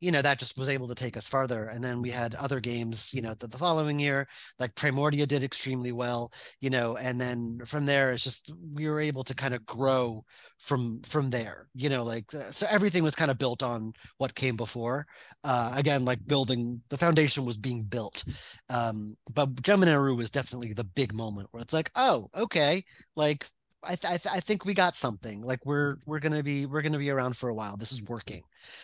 you 0.00 0.10
know 0.10 0.22
that 0.22 0.38
just 0.38 0.58
was 0.58 0.68
able 0.68 0.88
to 0.88 0.94
take 0.94 1.16
us 1.16 1.28
farther 1.28 1.66
and 1.66 1.82
then 1.84 2.00
we 2.02 2.10
had 2.10 2.34
other 2.34 2.60
games 2.60 3.12
you 3.14 3.22
know 3.22 3.34
the, 3.38 3.46
the 3.46 3.58
following 3.58 3.98
year 3.98 4.26
like 4.58 4.74
primordia 4.74 5.26
did 5.26 5.44
extremely 5.44 5.92
well 5.92 6.32
you 6.60 6.70
know 6.70 6.96
and 6.96 7.20
then 7.20 7.58
from 7.64 7.86
there 7.86 8.10
it's 8.10 8.24
just 8.24 8.54
we 8.72 8.88
were 8.88 9.00
able 9.00 9.22
to 9.22 9.34
kind 9.34 9.54
of 9.54 9.64
grow 9.66 10.24
from 10.58 11.00
from 11.02 11.30
there 11.30 11.68
you 11.74 11.88
know 11.88 12.02
like 12.02 12.32
uh, 12.34 12.50
so 12.50 12.66
everything 12.70 13.02
was 13.02 13.14
kind 13.14 13.30
of 13.30 13.38
built 13.38 13.62
on 13.62 13.92
what 14.18 14.34
came 14.34 14.56
before 14.56 15.06
uh 15.44 15.72
again 15.76 16.04
like 16.04 16.24
building 16.26 16.80
the 16.88 16.98
foundation 16.98 17.44
was 17.44 17.56
being 17.56 17.82
built 17.82 18.24
um 18.70 19.16
but 19.34 19.60
gemini 19.62 19.96
was 19.96 20.30
definitely 20.30 20.72
the 20.72 20.84
big 20.84 21.12
moment 21.12 21.48
where 21.50 21.62
it's 21.62 21.74
like 21.74 21.90
oh 21.94 22.28
okay 22.36 22.82
like 23.16 23.46
I, 23.82 23.94
th- 23.94 24.12
I, 24.12 24.16
th- 24.16 24.34
I, 24.34 24.40
think 24.40 24.64
we 24.64 24.74
got 24.74 24.94
something 24.94 25.42
like 25.42 25.64
we're 25.64 25.96
we're 26.04 26.18
gonna 26.18 26.42
be 26.42 26.66
we're 26.66 26.82
gonna 26.82 26.98
be 26.98 27.10
around 27.10 27.36
for 27.36 27.48
a 27.48 27.54
while 27.54 27.76
this 27.76 27.92
is 27.92 28.02
working 28.04 28.42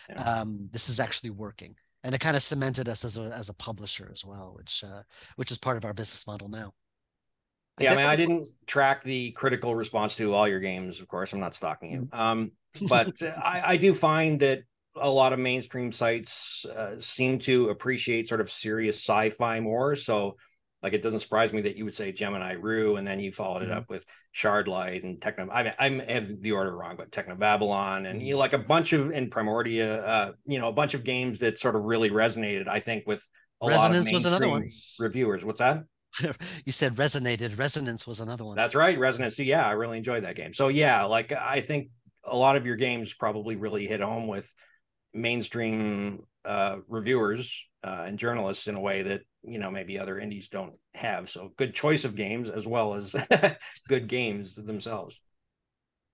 yeah. 0.09 0.15
um 0.23 0.69
this 0.71 0.89
is 0.89 0.99
actually 0.99 1.29
working 1.29 1.75
and 2.03 2.15
it 2.15 2.21
kind 2.21 2.35
of 2.35 2.41
cemented 2.41 2.89
us 2.89 3.05
as 3.05 3.17
a 3.17 3.31
as 3.37 3.49
a 3.49 3.55
publisher 3.55 4.09
as 4.11 4.25
well 4.25 4.53
which 4.57 4.83
uh 4.83 5.01
which 5.35 5.51
is 5.51 5.57
part 5.57 5.77
of 5.77 5.85
our 5.85 5.93
business 5.93 6.25
model 6.25 6.49
now 6.49 6.71
yeah 7.79 7.91
i, 7.91 7.93
I 7.93 7.97
mean 7.97 8.05
i 8.05 8.15
didn't 8.15 8.49
track 8.65 9.03
the 9.03 9.31
critical 9.31 9.75
response 9.75 10.15
to 10.15 10.33
all 10.33 10.47
your 10.47 10.59
games 10.59 10.99
of 10.99 11.07
course 11.07 11.31
i'm 11.31 11.39
not 11.39 11.53
stalking 11.53 11.91
you 11.91 11.99
mm-hmm. 12.01 12.19
um 12.19 12.51
but 12.89 13.13
I, 13.21 13.61
I 13.65 13.77
do 13.77 13.93
find 13.93 14.39
that 14.39 14.61
a 14.99 15.09
lot 15.09 15.33
of 15.33 15.39
mainstream 15.39 15.91
sites 15.91 16.65
uh, 16.65 16.99
seem 16.99 17.37
to 17.39 17.69
appreciate 17.69 18.27
sort 18.27 18.41
of 18.41 18.51
serious 18.51 18.97
sci-fi 18.97 19.59
more 19.59 19.95
so 19.95 20.37
like 20.83 20.93
it 20.93 21.01
doesn't 21.01 21.19
surprise 21.19 21.51
me 21.51 21.61
that 21.61 21.75
you 21.75 21.85
would 21.85 21.95
say 21.95 22.11
Gemini 22.11 22.53
Rue, 22.53 22.97
and 22.97 23.07
then 23.07 23.19
you 23.19 23.31
followed 23.31 23.63
it 23.63 23.69
mm-hmm. 23.69 23.79
up 23.79 23.89
with 23.89 24.05
Shardlight 24.35 25.03
and 25.03 25.19
Techno. 25.19 25.49
I, 25.51 25.73
I 25.79 25.89
have 26.07 26.41
the 26.41 26.51
order 26.51 26.75
wrong, 26.75 26.95
but 26.97 27.11
Techno 27.11 27.35
Babylon 27.35 28.05
and 28.05 28.21
you 28.21 28.33
know, 28.33 28.39
like 28.39 28.53
a 28.53 28.59
bunch 28.59 28.93
of 28.93 29.11
in 29.11 29.29
Primordia, 29.29 30.07
uh, 30.07 30.31
you 30.45 30.59
know, 30.59 30.67
a 30.67 30.73
bunch 30.73 30.93
of 30.93 31.03
games 31.03 31.39
that 31.39 31.59
sort 31.59 31.75
of 31.75 31.83
really 31.83 32.11
resonated. 32.11 32.67
I 32.67 32.79
think 32.79 33.07
with 33.07 33.27
a 33.61 33.69
Resonance 33.69 34.05
lot 34.05 34.07
of 34.07 34.13
was 34.13 34.25
another 34.27 34.49
one. 34.49 34.69
Reviewers, 34.99 35.43
what's 35.43 35.59
that? 35.59 35.83
you 36.65 36.71
said 36.71 36.93
resonated. 36.93 37.57
Resonance 37.57 38.05
was 38.05 38.19
another 38.19 38.45
one. 38.45 38.55
That's 38.55 38.75
right, 38.75 38.97
Resonance. 38.99 39.39
Yeah, 39.39 39.67
I 39.67 39.71
really 39.71 39.97
enjoyed 39.97 40.23
that 40.25 40.35
game. 40.35 40.53
So 40.53 40.67
yeah, 40.67 41.05
like 41.05 41.31
I 41.31 41.61
think 41.61 41.89
a 42.23 42.35
lot 42.35 42.55
of 42.55 42.67
your 42.67 42.75
games 42.75 43.13
probably 43.13 43.55
really 43.55 43.87
hit 43.87 43.99
home 43.99 44.27
with 44.27 44.53
mainstream 45.13 46.23
uh, 46.45 46.77
reviewers 46.87 47.66
uh, 47.83 48.03
and 48.07 48.19
journalists 48.19 48.67
in 48.67 48.75
a 48.75 48.79
way 48.81 49.01
that 49.03 49.21
you 49.43 49.59
know 49.59 49.71
maybe 49.71 49.99
other 49.99 50.19
indies 50.19 50.49
don't 50.49 50.73
have. 50.93 51.29
So 51.29 51.51
good 51.57 51.73
choice 51.73 52.05
of 52.05 52.15
games 52.15 52.49
as 52.49 52.67
well 52.67 52.95
as 52.95 53.15
good 53.87 54.07
games 54.07 54.55
themselves. 54.55 55.19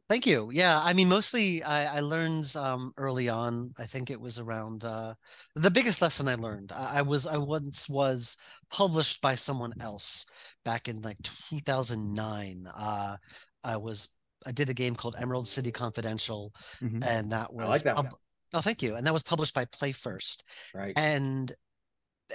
Thank 0.10 0.26
you. 0.28 0.50
Yeah, 0.52 0.80
I 0.84 0.94
mean, 0.94 1.10
mostly 1.10 1.64
I, 1.64 1.98
I 1.98 2.00
learned 2.02 2.54
um, 2.56 2.92
early 2.98 3.30
on. 3.30 3.72
I 3.80 3.86
think 3.86 4.12
it 4.12 4.20
was 4.20 4.38
around 4.38 4.84
uh, 4.84 5.14
the 5.56 5.72
biggest 5.72 6.02
lesson 6.02 6.28
I 6.28 6.36
learned. 6.36 6.72
I, 6.76 7.00
I 7.00 7.02
was 7.02 7.26
I 7.26 7.38
once 7.38 7.90
was 7.90 8.38
published 8.70 9.22
by 9.22 9.36
someone 9.36 9.74
else 9.80 10.26
back 10.66 10.88
in 10.88 11.02
like 11.02 11.18
2009. 11.24 12.66
Uh, 12.76 13.16
I 13.64 13.78
was 13.78 14.18
I 14.46 14.52
did 14.52 14.70
a 14.70 14.74
game 14.74 14.94
called 14.96 15.16
Emerald 15.18 15.48
City 15.48 15.72
Confidential, 15.72 16.54
Mhm. 16.82 17.08
and 17.08 17.32
that 17.32 17.52
was 17.54 17.66
I 17.66 17.70
like 17.70 17.84
that 17.84 17.96
one. 17.98 18.10
pub- 18.10 18.20
oh 18.54 18.62
thank 18.62 18.82
you, 18.82 18.96
and 18.96 19.06
that 19.06 19.14
was 19.14 19.24
published 19.24 19.56
by 19.56 19.66
Play 19.66 19.92
First, 19.92 20.44
Right. 20.74 20.98
and 20.98 21.52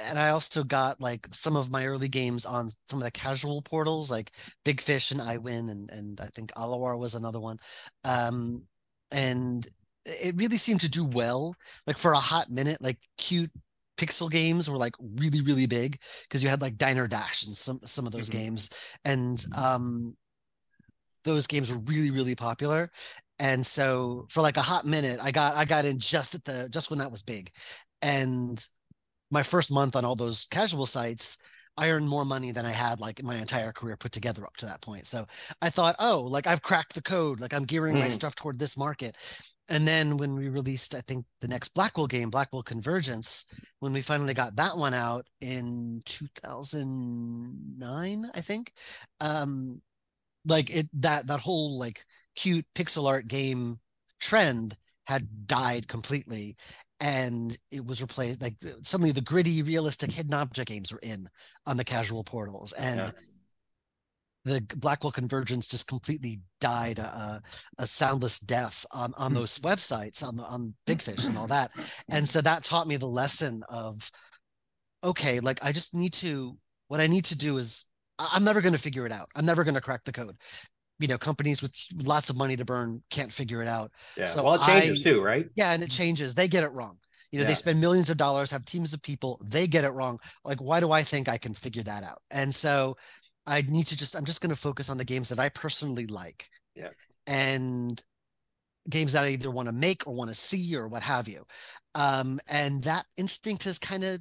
and 0.09 0.19
I 0.19 0.31
also 0.31 0.63
got 0.63 1.01
like 1.01 1.27
some 1.33 1.57
of 1.57 1.71
my 1.71 1.87
early 1.87 2.09
games 2.09 2.47
on 2.47 2.71
some 2.87 3.01
of 3.01 3.05
the 3.05 3.11
casual 3.11 3.63
portals 3.63 4.11
like 4.11 4.31
Big 4.65 4.81
Fish 4.81 5.11
and 5.11 5.21
iWin 5.21 5.71
and 5.71 5.91
and 5.91 6.21
I 6.21 6.27
think 6.27 6.53
Alawar 6.55 6.99
was 6.99 7.15
another 7.15 7.41
one. 7.41 7.59
Um 8.05 8.65
and 9.11 9.67
it 10.05 10.35
really 10.37 10.57
seemed 10.57 10.81
to 10.83 10.91
do 10.91 11.05
well. 11.05 11.55
Like 11.87 11.99
for 11.99 12.13
a 12.13 12.17
hot 12.17 12.51
minute, 12.51 12.79
like 12.83 12.99
cute 13.17 13.51
pixel 13.97 14.31
games 14.31 14.71
were 14.71 14.77
like 14.77 14.95
really, 15.01 15.41
really 15.41 15.67
big 15.67 15.99
because 16.23 16.43
you 16.43 16.49
had 16.49 16.61
like 16.63 16.77
Diner 16.77 17.09
Dash 17.09 17.47
and 17.47 17.57
some 17.57 17.81
some 17.85 18.07
of 18.07 18.13
those 18.13 18.29
Mhm. 18.29 18.33
games. 18.33 18.71
And 19.05 19.45
um 19.57 20.17
those 21.25 21.47
games 21.47 21.73
were 21.73 21.81
really, 21.81 22.11
really 22.11 22.35
popular. 22.35 22.91
And 23.39 23.65
so 23.65 24.27
for 24.31 24.43
like 24.43 24.57
a 24.57 24.63
hot 24.63 24.85
minute, 24.85 25.19
I 25.23 25.31
got 25.31 25.57
I 25.57 25.65
got 25.65 25.85
in 25.85 25.99
just 25.99 26.35
at 26.35 26.45
the 26.45 26.69
just 26.71 26.91
when 26.91 26.99
that 26.99 27.11
was 27.11 27.23
big. 27.23 27.51
And 28.03 28.65
my 29.31 29.43
first 29.43 29.73
month 29.73 29.97
on 29.97 30.05
all 30.05 30.17
those 30.17 30.45
casual 30.47 30.87
sites, 30.87 31.39
I 31.77 31.91
earned 31.91 32.09
more 32.09 32.25
money 32.25 32.51
than 32.51 32.67
I 32.67 32.73
had 32.73 33.01
like 33.01 33.23
my 33.23 33.37
entire 33.37 33.73
career 33.73 33.97
put 33.97 34.13
together 34.13 34.45
up 34.45 34.57
to 34.59 34.67
that 34.67 34.83
point. 34.83 35.07
So 35.07 35.25
I 35.63 35.71
thought, 35.71 35.97
oh, 36.01 36.23
like 36.23 36.47
I've 36.47 36.63
cracked 36.63 36.95
the 36.95 37.03
code, 37.03 37.41
like 37.41 37.55
I'm 37.55 37.65
gearing 37.65 37.99
my 37.99 38.09
Mhm. 38.09 38.13
stuff 38.13 38.35
toward 38.35 38.59
this 38.59 38.77
market. 38.77 39.17
And 39.69 39.87
then 39.87 40.17
when 40.17 40.35
we 40.35 40.49
released, 40.49 40.95
I 40.95 41.01
think 41.03 41.27
the 41.41 41.49
next 41.49 41.75
Blackwell 41.75 42.07
game, 42.07 42.31
Blackwell 42.31 42.63
Convergence, 42.63 43.45
when 43.81 43.93
we 43.93 44.01
finally 44.03 44.35
got 44.35 44.57
that 44.57 44.77
one 44.77 44.95
out 44.95 45.27
in 45.41 46.03
2009, 46.07 48.25
I 48.35 48.41
think, 48.41 48.73
um, 49.21 49.81
like 50.47 50.71
it 50.71 50.87
that 50.95 51.27
that 51.27 51.41
whole 51.41 51.79
like 51.79 52.05
cute 52.39 52.65
pixel 52.77 53.09
art 53.09 53.27
game 53.27 53.81
trend 54.21 54.77
had 55.09 55.27
died 55.49 55.89
completely 55.89 56.55
and 57.01 57.59
it 57.73 57.85
was 57.85 58.01
replaced 58.01 58.41
like 58.41 58.55
suddenly 58.81 59.11
the 59.11 59.21
gritty 59.21 59.61
realistic 59.63 60.13
hidden 60.13 60.35
object 60.35 60.69
games 60.69 60.93
were 60.93 61.01
in 61.03 61.27
on 61.67 61.77
the 61.77 61.85
casual 61.85 62.23
portals 62.23 62.73
and 62.75 63.01
Yeah. 63.01 63.11
the 64.45 64.77
blackwell 64.77 65.11
convergence 65.11 65.67
just 65.67 65.89
completely 65.89 66.41
died 66.61 67.01
a, 67.01 67.43
a 67.79 67.87
soundless 67.89 68.39
death 68.39 68.87
on, 68.93 69.13
on 69.19 69.35
those 69.35 69.59
websites 69.71 70.23
on 70.23 70.37
the 70.37 70.45
on 70.45 70.73
big 70.87 71.03
fish 71.03 71.27
and 71.27 71.37
all 71.37 71.49
that. 71.49 71.73
And 72.13 72.29
so 72.29 72.41
that 72.41 72.63
taught 72.63 72.87
me 72.87 72.97
the 72.97 73.07
lesson 73.07 73.65
of 73.69 74.09
okay 75.03 75.41
like 75.41 75.59
i 75.65 75.73
just 75.73 75.95
need 75.95 76.13
to 76.13 76.57
what 76.89 77.01
i 77.01 77.07
need 77.07 77.25
to 77.25 77.39
do 77.39 77.57
is 77.59 77.87
i'm 78.19 78.45
never 78.45 78.61
going 78.61 78.75
to 78.75 78.79
figure 78.81 79.07
it 79.07 79.13
out. 79.13 79.29
I'm 79.37 79.47
never 79.47 79.65
going 79.65 79.77
to 79.77 79.81
crack 79.81 80.05
the 80.05 80.13
code 80.13 80.37
you 80.99 81.09
know 81.09 81.19
companies 81.19 81.63
with 81.63 81.75
lots 82.03 82.31
of 82.31 82.37
money 82.37 82.57
to 82.57 82.65
burn 82.65 83.03
can't 83.11 83.33
figure 83.33 83.63
it 83.63 83.69
out 83.69 83.91
Yeah. 84.17 84.25
So 84.25 84.43
well, 84.45 84.55
it 84.55 84.63
changes 84.67 85.01
I- 85.07 85.11
too, 85.11 85.21
right? 85.23 85.49
yeah, 85.57 85.73
and 85.73 85.83
it 85.83 85.91
changes. 85.91 86.35
They 86.35 86.49
get 86.49 86.65
it 86.65 86.73
wrong. 86.73 86.99
You 87.31 87.41
know, 87.41 87.45
they 87.45 87.53
spend 87.55 87.79
millions 87.79 88.09
of 88.09 88.17
dollars, 88.17 88.51
have 88.51 88.65
teams 88.65 88.95
of 88.95 89.03
people, 89.03 89.39
they 89.45 89.67
get 89.67 89.85
it 89.85 89.91
wrong. 89.91 90.19
Like, 90.47 90.63
why 90.63 90.81
do 90.81 90.93
I 90.93 91.03
think 91.03 91.29
I 91.29 91.37
can 91.37 91.53
figure 91.53 91.83
that 91.83 92.03
out? 92.03 92.23
And 92.31 92.55
so 92.55 92.97
I 93.47 93.61
need 93.69 93.87
to 93.89 93.99
just, 93.99 94.17
I'm 94.17 94.25
just 94.25 94.41
going 94.41 94.49
to 94.55 94.59
focus 94.59 94.89
on 94.89 94.97
the 94.97 95.05
games 95.05 95.29
that 95.29 95.39
I 95.39 95.51
personally 95.51 96.07
like. 96.07 96.49
Yeah. 96.75 96.89
And 97.27 98.03
games 98.89 99.13
that 99.13 99.25
I 99.25 99.29
either 99.29 99.51
want 99.51 99.69
to 99.69 99.75
make 99.75 100.07
or 100.07 100.15
want 100.15 100.31
to 100.31 100.35
see 100.35 100.75
or 100.75 100.89
what 100.89 101.03
have 101.03 101.29
you. 101.29 101.45
Um, 101.95 102.41
and 102.49 102.83
that 102.85 103.05
instinct 103.19 103.65
has 103.65 103.79
kind 103.79 104.05
of 104.05 104.19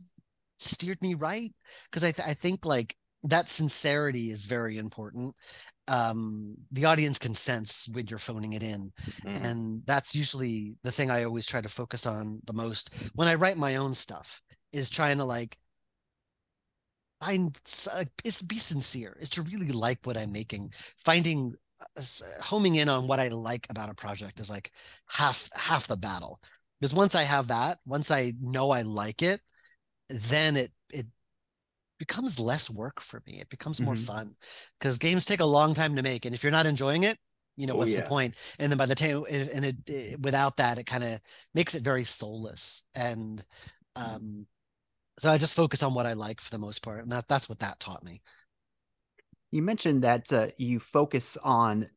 steered 0.60 1.02
me 1.02 1.14
right 1.14 1.52
because 1.90 2.04
I, 2.04 2.12
th- 2.12 2.28
I 2.28 2.34
think 2.34 2.66
like 2.66 2.94
that 3.30 3.50
sincerity 3.50 4.32
is 4.32 4.46
very 4.46 4.78
important. 4.78 5.36
Um, 5.88 6.56
the 6.72 6.86
audience 6.86 7.18
can 7.18 7.34
sense 7.34 7.88
when 7.94 8.08
you're 8.08 8.20
phoning 8.20 8.54
it 8.54 8.64
in 8.64 8.92
Mhm. 9.26 9.46
and 9.46 9.82
that's 9.86 10.14
usually 10.14 10.76
the 10.84 10.92
thing 10.92 11.10
i 11.10 11.24
always 11.24 11.46
try 11.46 11.62
to 11.62 11.70
focus 11.70 12.06
on 12.06 12.42
the 12.46 12.54
most 12.54 13.12
when 13.16 13.30
i 13.30 13.36
write 13.36 13.56
my 13.58 13.78
own 13.78 13.94
stuff 13.94 14.42
is 14.74 14.90
trying 14.90 15.18
to 15.18 15.24
like 15.24 15.58
find 17.20 17.60
uh, 17.94 18.04
is 18.24 18.42
be 18.42 18.58
sincere 18.58 19.18
is 19.20 19.30
to 19.30 19.42
really 19.44 19.72
like 19.72 20.00
what 20.04 20.18
i'm 20.18 20.32
making 20.32 20.72
finding 21.04 21.54
uh, 21.98 22.02
homing 22.44 22.76
in 22.76 22.90
on 22.90 23.08
what 23.08 23.20
i 23.20 23.28
like 23.30 23.66
about 23.70 23.90
a 23.90 23.94
project 23.96 24.40
is 24.40 24.50
like 24.50 24.72
half 25.10 25.50
half 25.56 25.88
the 25.88 25.98
battle 25.98 26.40
because 26.80 26.94
once 26.94 27.16
i 27.16 27.24
have 27.24 27.48
that 27.48 27.80
once 27.86 28.12
i 28.12 28.32
know 28.42 28.70
i 28.72 28.82
like 28.84 29.22
it 29.22 29.40
then 30.10 30.56
it 30.56 30.72
becomes 31.98 32.40
less 32.40 32.70
work 32.70 33.00
for 33.02 33.22
me 33.26 33.40
it 33.40 33.50
becomes 33.50 33.82
more 33.82 33.96
Mhm. 33.96 33.96
fun 33.96 34.36
because 34.80 34.98
games 34.98 35.26
take 35.26 35.40
a 35.40 35.46
long 35.46 35.74
time 35.74 35.96
to 35.96 36.04
make 36.04 36.26
and 36.26 36.34
if 36.36 36.44
you're 36.44 36.52
not 36.52 36.66
enjoying 36.66 37.04
it 37.04 37.18
you 37.56 37.68
know 37.68 37.76
Oh, 37.76 37.84
what's 37.84 37.86
yeah. 37.86 37.96
the 37.96 38.04
point 38.04 38.36
and 38.60 38.72
then 38.72 38.78
by 38.78 38.86
the 38.86 38.96
time 38.96 39.24
and 39.32 39.66
it, 39.66 39.76
it 39.88 40.22
without 40.22 40.56
that 40.58 40.78
it 40.78 40.86
kind 40.86 41.04
of 41.04 41.20
makes 41.54 41.76
it 41.76 41.84
very 41.84 42.04
soulless 42.04 42.84
and 42.96 43.46
um 43.96 44.46
so 45.20 45.30
i 45.30 45.38
just 45.38 45.56
focus 45.56 45.84
on 45.84 45.94
what 45.94 46.06
i 46.08 46.14
like 46.14 46.42
for 46.42 46.52
the 46.52 46.60
most 46.60 46.84
part 46.84 47.02
and 47.04 47.12
that 47.12 47.28
that's 47.28 47.50
what 47.50 47.60
that 47.60 47.80
taught 47.80 48.04
me 48.04 48.22
You 49.52 49.62
mentioned 49.62 50.04
that 50.04 50.32
uh, 50.34 50.48
you 50.58 50.80
focus 50.80 51.38
on 51.38 51.90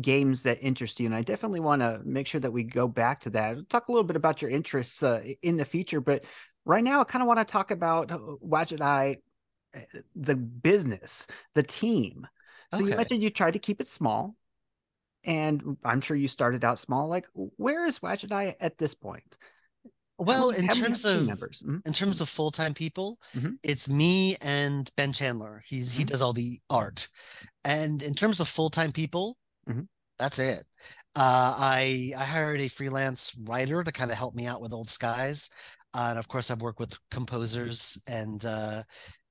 games 0.00 0.44
that 0.44 0.62
interest 0.62 1.00
you, 1.00 1.06
and 1.06 1.14
I 1.14 1.22
definitely 1.22 1.60
want 1.60 1.82
to 1.82 2.00
make 2.04 2.26
sure 2.26 2.40
that 2.40 2.52
we 2.52 2.64
go 2.64 2.88
back 2.88 3.20
to 3.20 3.30
that. 3.30 3.68
Talk 3.68 3.88
a 3.88 3.92
little 3.92 4.04
bit 4.06 4.16
about 4.16 4.40
your 4.40 4.50
interests 4.50 5.02
uh, 5.02 5.22
in 5.42 5.56
the 5.56 5.64
future, 5.64 6.00
but 6.00 6.24
right 6.64 6.84
now, 6.84 7.00
I 7.00 7.04
kind 7.04 7.22
of 7.22 7.28
want 7.28 7.40
to 7.40 7.44
talk 7.44 7.70
about 7.70 8.12
uh, 8.12 8.18
Wadjet 8.18 8.80
Eye, 8.80 9.16
uh, 9.16 9.16
the 10.14 10.36
business, 10.36 11.26
the 11.54 11.62
team. 11.62 12.26
So 12.72 12.84
you 12.84 12.96
mentioned 12.96 13.22
you 13.22 13.30
tried 13.30 13.52
to 13.52 13.58
keep 13.58 13.80
it 13.80 13.90
small, 13.90 14.34
and 15.24 15.76
I'm 15.84 16.00
sure 16.00 16.16
you 16.16 16.28
started 16.28 16.64
out 16.64 16.78
small. 16.78 17.08
Like, 17.08 17.26
where 17.34 17.86
is 17.86 17.98
Wadjet 18.00 18.32
Eye 18.32 18.56
at 18.60 18.78
this 18.78 18.94
point? 18.94 19.36
Well 20.18 20.50
in 20.50 20.68
terms 20.68 21.04
of 21.04 21.26
members, 21.26 21.62
Mhm. 21.62 21.84
in 21.84 21.92
terms 21.92 22.20
of 22.20 22.28
full-time 22.28 22.74
people 22.74 23.18
Mhm. 23.34 23.58
it's 23.64 23.88
me 23.88 24.36
and 24.40 24.90
ben 24.96 25.12
chandler 25.12 25.64
he's 25.66 25.94
he 25.94 26.04
Mhm. 26.04 26.08
does 26.08 26.22
all 26.22 26.32
the 26.32 26.60
art 26.70 27.08
and 27.64 28.02
in 28.02 28.14
terms 28.14 28.38
of 28.38 28.46
full-time 28.46 28.92
people 28.92 29.36
Mhm. 29.68 29.88
that's 30.18 30.38
it 30.38 30.64
uh, 31.16 31.54
i 31.58 32.12
i 32.16 32.24
hired 32.24 32.60
a 32.60 32.68
freelance 32.68 33.36
writer 33.42 33.82
to 33.82 33.90
kind 33.90 34.12
of 34.12 34.16
help 34.16 34.34
me 34.34 34.46
out 34.46 34.60
with 34.60 34.72
old 34.72 34.88
skies 34.88 35.50
uh, 35.94 36.08
and 36.10 36.18
of 36.18 36.28
course 36.28 36.50
i've 36.50 36.62
worked 36.62 36.78
with 36.78 36.96
composers 37.10 38.00
and 38.06 38.44
uh 38.44 38.82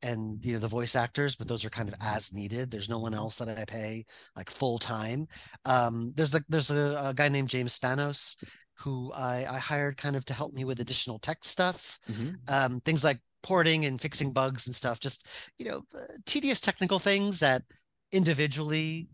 and 0.03 0.43
you 0.43 0.53
know 0.53 0.59
the 0.59 0.67
voice 0.67 0.95
actors 0.95 1.35
but 1.35 1.47
those 1.47 1.65
are 1.65 1.69
kind 1.69 1.89
of 1.89 1.95
as 2.01 2.33
needed. 2.33 2.71
There's 2.71 2.89
no 2.89 2.99
one 2.99 3.13
else 3.13 3.37
that 3.37 3.49
i 3.49 3.65
pay 3.65 4.05
like 4.35 4.49
full 4.49 4.77
time. 4.79 5.27
Um 5.65 6.13
there's 6.15 6.35
a 6.35 6.41
there's 6.49 6.71
a, 6.71 7.01
a 7.05 7.13
guy 7.13 7.29
named 7.29 7.49
james 7.49 7.77
spanos 7.77 8.35
who 8.77 9.11
I, 9.13 9.45
I 9.49 9.59
hired 9.59 9.97
kind 9.97 10.15
of 10.15 10.25
to 10.25 10.33
help 10.33 10.53
me 10.53 10.65
with 10.65 10.79
additional 10.79 11.19
tech 11.19 11.43
stuff 11.43 11.99
Mhm. 12.09 12.39
um, 12.47 12.79
things 12.81 13.03
like 13.03 13.19
porting 13.43 13.85
and 13.85 13.99
fixing 13.99 14.33
bugs 14.33 14.67
and 14.67 14.75
stuff 14.75 14.99
just 14.99 15.27
you 15.57 15.69
know 15.69 15.83
uh, 15.95 16.13
tedious 16.25 16.61
technical 16.61 16.99
things 16.99 17.39
that 17.39 17.63
individually 18.11 19.09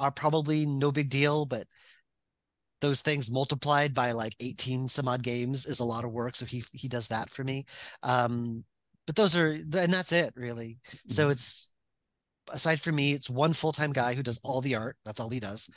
are 0.00 0.10
probably 0.10 0.66
no 0.66 0.92
big 0.92 1.10
deal 1.10 1.46
but 1.46 1.66
those 2.80 3.02
things 3.02 3.30
multiplied 3.30 3.92
by 3.94 4.12
like 4.12 4.34
18 4.40 4.88
some 4.88 5.08
odd 5.08 5.22
games 5.22 5.66
is 5.66 5.80
a 5.80 5.84
lot 5.84 6.04
of 6.04 6.12
work 6.12 6.34
so 6.34 6.46
he 6.46 6.62
he 6.72 6.88
does 6.88 7.08
that 7.08 7.28
for 7.30 7.44
me. 7.44 7.64
Um 8.02 8.64
but 9.10 9.16
those 9.16 9.36
are 9.36 9.48
and 9.50 9.92
that's 9.92 10.12
it 10.12 10.32
really. 10.36 10.78
So 11.08 11.26
Mhm. 11.26 11.32
it's 11.32 11.68
aside 12.52 12.80
from 12.80 12.94
me 12.94 13.12
it's 13.12 13.28
one 13.28 13.52
full-time 13.52 13.92
guy 13.92 14.14
who 14.14 14.22
does 14.22 14.38
all 14.44 14.60
the 14.60 14.76
art. 14.76 14.96
That's 15.04 15.18
all 15.18 15.28
he 15.30 15.40
does. 15.40 15.68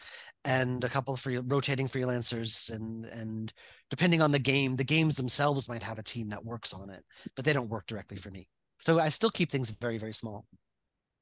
And 0.46 0.84
a 0.84 0.90
couple 0.90 1.16
of 1.16 1.20
free 1.20 1.40
rotating 1.40 1.88
freelancers 1.88 2.70
and 2.70 3.06
and 3.06 3.52
depending 3.90 4.22
on 4.22 4.32
the 4.32 4.38
game 4.38 4.76
the 4.76 4.84
games 4.84 5.16
themselves 5.16 5.68
might 5.68 5.82
have 5.82 5.98
a 5.98 6.04
team 6.04 6.30
that 6.30 6.46
works 6.46 6.74
on 6.76 6.92
it 6.92 7.04
but 7.36 7.44
they 7.44 7.54
don't 7.54 7.72
work 7.72 7.88
directly 7.88 8.18
for 8.18 8.30
me. 8.30 8.48
So 8.80 9.00
i 9.00 9.10
still 9.10 9.32
keep 9.32 9.50
things 9.52 9.72
very 9.72 9.98
very 9.98 10.14
small 10.14 10.46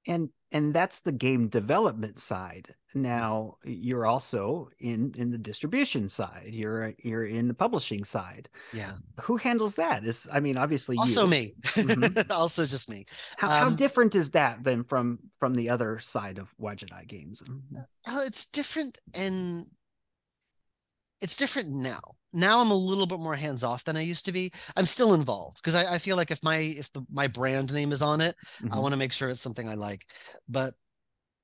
and 0.08 0.30
and 0.54 0.74
that's 0.74 1.00
the 1.00 1.12
game 1.12 1.48
development 1.48 2.20
side. 2.20 2.76
Now 2.94 3.56
you're 3.64 4.06
also 4.06 4.70
in 4.80 5.14
in 5.18 5.32
the 5.32 5.38
distribution 5.38 6.10
side. 6.10 6.50
You're 6.52 6.94
you're 7.00 7.26
in 7.26 7.48
the 7.48 7.54
publishing 7.54 8.04
side. 8.04 8.50
Yeah. 8.74 8.92
Who 9.22 9.38
handles 9.38 9.76
that? 9.76 10.04
Is 10.04 10.28
i 10.32 10.40
mean 10.40 10.58
obviously 10.58 10.98
also 10.98 11.24
you. 11.24 11.30
me. 11.30 11.54
Mhm. 11.64 12.32
also 12.32 12.66
just 12.66 12.90
me. 12.90 13.06
How, 13.38 13.50
how 13.50 13.68
um, 13.68 13.76
different 13.76 14.16
is 14.16 14.32
that 14.32 14.64
than 14.64 14.84
from 14.84 15.20
from 15.40 15.54
the 15.54 15.70
other 15.70 16.00
side 16.00 16.38
of 16.38 16.50
Eye 16.62 17.06
games? 17.08 17.42
Well, 18.08 18.24
it's 18.26 18.46
different 18.48 19.00
and 19.16 19.66
it's 21.22 21.38
different 21.38 21.70
now. 21.70 22.02
Now 22.34 22.60
I'm 22.62 22.72
a 22.72 22.76
little 22.76 23.06
bit 23.06 23.20
more 23.20 23.36
hands 23.36 23.64
off 23.64 23.84
than 23.84 23.98
I 23.98 24.02
used 24.02 24.26
to 24.26 24.32
be. 24.32 24.52
I'm 24.78 24.86
still 24.86 25.14
involved 25.14 25.58
because 25.58 25.76
I, 25.76 25.96
I 25.96 25.98
feel 25.98 26.16
like 26.18 26.32
if 26.32 26.44
my 26.44 26.58
if 26.58 26.92
the 26.94 27.06
my 27.12 27.28
brand 27.28 27.74
name 27.74 27.92
is 27.92 28.02
on 28.02 28.22
it, 28.22 28.36
I 28.70 28.80
Mhm. 28.80 28.82
want 28.82 28.94
to 28.94 28.98
make 28.98 29.12
sure 29.14 29.30
it's 29.30 29.42
something 29.42 29.68
I 29.68 29.76
like. 29.76 30.06
But 30.48 30.74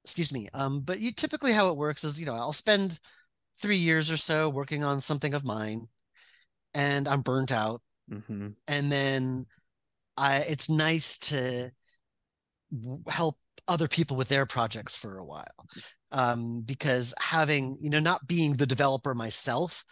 excuse 0.03 0.33
me. 0.33 0.47
Um, 0.53 0.81
but 0.81 0.99
you 0.99 1.11
typically 1.11 1.53
how 1.53 1.69
it 1.69 1.77
works 1.77 2.03
is, 2.03 2.19
you 2.19 2.25
know, 2.25 2.35
I'll 2.35 2.53
spend 2.53 2.99
three 3.57 3.77
years 3.77 4.11
or 4.11 4.17
so 4.17 4.49
working 4.49 4.83
on 4.83 5.01
something 5.01 5.33
of 5.33 5.45
mine 5.45 5.87
and 6.75 7.07
I'm 7.07 7.21
burnt 7.21 7.51
out. 7.51 7.81
Mhm. 8.07 8.55
And 8.67 8.91
then 8.91 9.45
I 10.17 10.39
it's 10.39 10.69
nice 10.69 11.17
to 11.31 11.71
help 13.07 13.37
other 13.67 13.87
people 13.87 14.15
with 14.17 14.29
their 14.29 14.45
projects 14.45 14.97
for 14.97 15.17
a 15.17 15.25
while 15.25 15.45
um, 16.11 16.61
because 16.61 17.13
having 17.19 17.77
you 17.81 17.89
know 17.89 17.99
not 17.99 18.25
being 18.27 18.53
the 18.53 18.65
developer 18.65 19.13
myself 19.13 19.83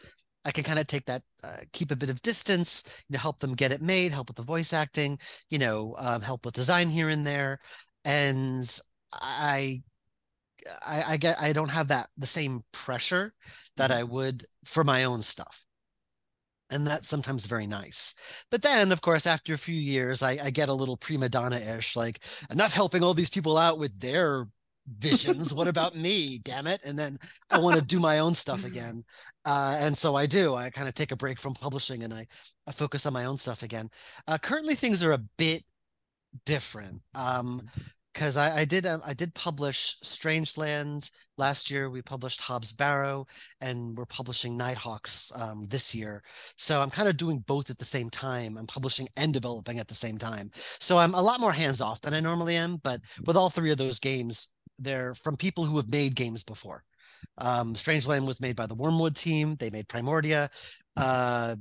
i 0.45 0.51
can 0.51 0.63
kind 0.63 0.79
of 0.79 0.87
take 0.87 1.05
that 1.05 1.21
uh, 1.43 1.57
keep 1.73 1.91
a 1.91 1.95
bit 1.95 2.09
of 2.09 2.21
distance 2.21 3.03
you 3.09 3.13
know 3.13 3.19
help 3.19 3.39
them 3.39 3.53
get 3.53 3.71
it 3.71 3.81
made 3.81 4.11
help 4.11 4.29
with 4.29 4.37
the 4.37 4.43
voice 4.43 4.73
acting 4.73 5.17
you 5.49 5.59
know 5.59 5.95
um, 5.97 6.21
help 6.21 6.45
with 6.45 6.53
design 6.53 6.87
here 6.87 7.09
and 7.09 7.25
there 7.25 7.59
and 8.05 8.79
i 9.13 9.81
I, 10.85 11.03
I 11.09 11.17
get 11.17 11.37
I 11.39 11.53
don't 11.53 11.69
have 11.69 11.87
that 11.89 12.09
the 12.17 12.25
same 12.25 12.61
pressure 12.71 13.33
that 13.77 13.91
I 13.91 14.03
would 14.03 14.45
for 14.63 14.83
my 14.83 15.03
own 15.03 15.21
stuff. 15.21 15.65
And 16.71 16.85
that's 16.85 17.07
sometimes 17.07 17.45
very 17.45 17.67
nice. 17.67 18.43
But 18.49 18.63
then, 18.63 18.91
of 18.91 19.01
course, 19.01 19.27
after 19.27 19.53
a 19.53 19.57
few 19.57 19.75
years, 19.75 20.23
I, 20.23 20.31
I 20.43 20.49
get 20.49 20.69
a 20.69 20.73
little 20.73 20.97
prima 20.97 21.29
donna 21.29 21.57
ish, 21.57 21.95
like 21.95 22.23
enough 22.49 22.73
helping 22.73 23.03
all 23.03 23.13
these 23.13 23.29
people 23.29 23.55
out 23.57 23.77
with 23.77 23.99
their 23.99 24.47
visions. 24.87 25.53
what 25.53 25.67
about 25.67 25.95
me? 25.95 26.39
Damn 26.43 26.67
it. 26.67 26.79
And 26.85 26.97
then 26.97 27.17
I 27.49 27.59
want 27.59 27.77
to 27.77 27.81
do 27.81 27.99
my 27.99 28.19
own 28.19 28.33
stuff 28.33 28.65
again. 28.65 29.03
Uh, 29.45 29.77
and 29.79 29.97
so 29.97 30.15
I 30.15 30.25
do. 30.25 30.55
I 30.55 30.69
kind 30.69 30.87
of 30.87 30.93
take 30.93 31.11
a 31.11 31.17
break 31.17 31.39
from 31.39 31.53
publishing 31.53 32.03
and 32.03 32.13
I, 32.13 32.25
I 32.67 32.71
focus 32.71 33.05
on 33.05 33.13
my 33.13 33.25
own 33.25 33.37
stuff 33.37 33.63
again. 33.63 33.89
Uh, 34.27 34.37
currently, 34.37 34.75
things 34.75 35.03
are 35.03 35.13
a 35.13 35.23
bit 35.37 35.63
different. 36.45 37.01
Um, 37.13 37.61
because 38.13 38.37
I, 38.37 38.59
I, 38.59 38.65
did 38.65 38.85
um, 38.85 39.01
I 39.05 39.13
did 39.13 39.35
publish 39.35 39.99
Strangeland 39.99 41.11
last 41.37 41.69
year. 41.69 41.89
We 41.89 42.01
published 42.01 42.39
Hobbs 42.39 42.71
Barrow, 42.71 43.25
and 43.59 43.95
we're 43.97 44.05
publishing 44.05 44.55
Nighthawks 44.55 45.33
um, 45.35 45.65
this 45.67 45.93
year. 45.93 46.23
So 46.55 46.81
I'm 46.81 46.89
kind 46.89 47.09
of 47.09 47.17
doing 47.17 47.43
both 47.45 47.69
at 47.69 47.77
the 47.77 47.83
same 47.83 48.09
time. 48.09 48.57
I'm 48.57 48.67
publishing 48.67 49.09
and 49.17 49.33
developing 49.33 49.79
at 49.79 49.89
the 49.89 49.93
same 49.93 50.17
time. 50.17 50.49
So 50.53 50.97
I'm 50.97 51.13
a 51.13 51.21
lot 51.21 51.41
more 51.41 51.51
hands 51.51 51.81
off 51.81 51.99
than 51.99 52.13
I 52.13 52.21
normally 52.21 52.55
am. 52.55 52.77
But 52.83 53.01
with 53.25 53.35
all 53.35 53.49
three 53.49 53.71
of 53.71 53.77
those 53.77 53.99
games, 53.99 54.49
they're 54.79 55.13
from 55.13 55.35
people 55.35 55.63
who 55.65 55.77
have 55.77 55.89
made 55.89 56.15
games 56.15 56.43
before. 56.43 56.83
Um, 57.37 57.73
Strangeland 57.73 58.25
was 58.25 58.41
made 58.41 58.55
by 58.55 58.67
the 58.67 58.75
Wormwood 58.75 59.15
team. 59.15 59.55
They 59.55 59.69
made 59.69 59.87
Primordia. 59.87 60.49
Uh, 60.95 61.55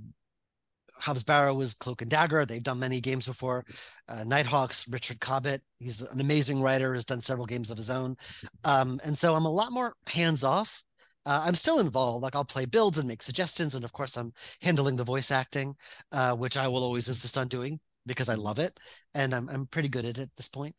Hobbs 0.97 1.25
Barrow 1.25 1.55
was 1.55 1.75
Cloak 1.75 2.03
and 2.03 2.11
Dagger. 2.11 2.47
They've 2.47 2.63
done 2.63 2.79
many 2.79 3.01
games 3.01 3.27
before. 3.27 3.65
Uh, 4.09 4.25
Nighthawks, 4.25 4.89
Richard 4.89 5.21
Cobbett. 5.21 5.61
He's 5.79 6.03
an 6.03 6.21
amazing 6.21 6.63
writer, 6.63 6.95
has 6.95 7.05
done 7.05 7.21
several 7.21 7.47
games 7.47 7.71
of 7.71 7.77
his 7.77 7.91
own. 7.91 8.17
Um, 8.65 9.01
and 9.05 9.17
so 9.17 9.35
I'm 9.35 9.45
a 9.45 9.51
lot 9.51 9.73
more 9.73 9.95
hands 10.07 10.45
off. 10.45 10.83
Uh, 11.27 11.43
I'm 11.45 11.55
still 11.55 11.81
involved. 11.81 12.23
Like 12.23 12.37
I'll 12.37 12.45
play 12.45 12.67
builds 12.67 12.99
and 12.99 13.09
make 13.09 13.23
suggestions. 13.23 13.75
And 13.75 13.85
of 13.85 13.93
course, 13.93 14.17
I'm 14.17 14.33
handling 14.63 14.97
the 14.97 15.05
voice 15.05 15.31
acting, 15.31 15.75
uh, 16.13 16.35
which 16.37 16.57
I 16.57 16.69
will 16.69 16.85
always 16.85 17.09
insist 17.09 17.39
on 17.39 17.49
doing 17.49 17.81
because 18.07 18.29
I 18.29 18.35
love 18.35 18.59
it. 18.59 18.79
And 19.15 19.35
I'm, 19.35 19.49
I'm 19.49 19.67
pretty 19.67 19.89
good 19.89 20.05
at 20.05 20.19
it 20.19 20.23
at 20.23 20.37
this 20.37 20.49
point. 20.49 20.75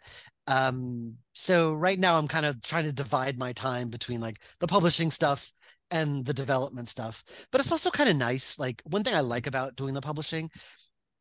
Um, 0.47 1.15
so 1.33 1.73
right 1.73 1.99
now 1.99 2.17
I'm 2.17 2.27
kind 2.27 2.45
of 2.45 2.61
trying 2.61 2.85
to 2.85 2.93
divide 2.93 3.37
my 3.37 3.51
time 3.53 3.89
between 3.89 4.21
like 4.21 4.37
the 4.59 4.67
publishing 4.67 5.09
stuff 5.11 5.51
and 5.91 6.25
the 6.25 6.33
development 6.33 6.87
stuff. 6.87 7.23
But 7.51 7.61
it's 7.61 7.71
also 7.71 7.89
kind 7.89 8.09
of 8.09 8.15
nice. 8.15 8.59
Like 8.59 8.81
one 8.85 9.03
thing 9.03 9.15
I 9.15 9.21
like 9.21 9.47
about 9.47 9.75
doing 9.75 9.93
the 9.93 10.01
publishing 10.01 10.49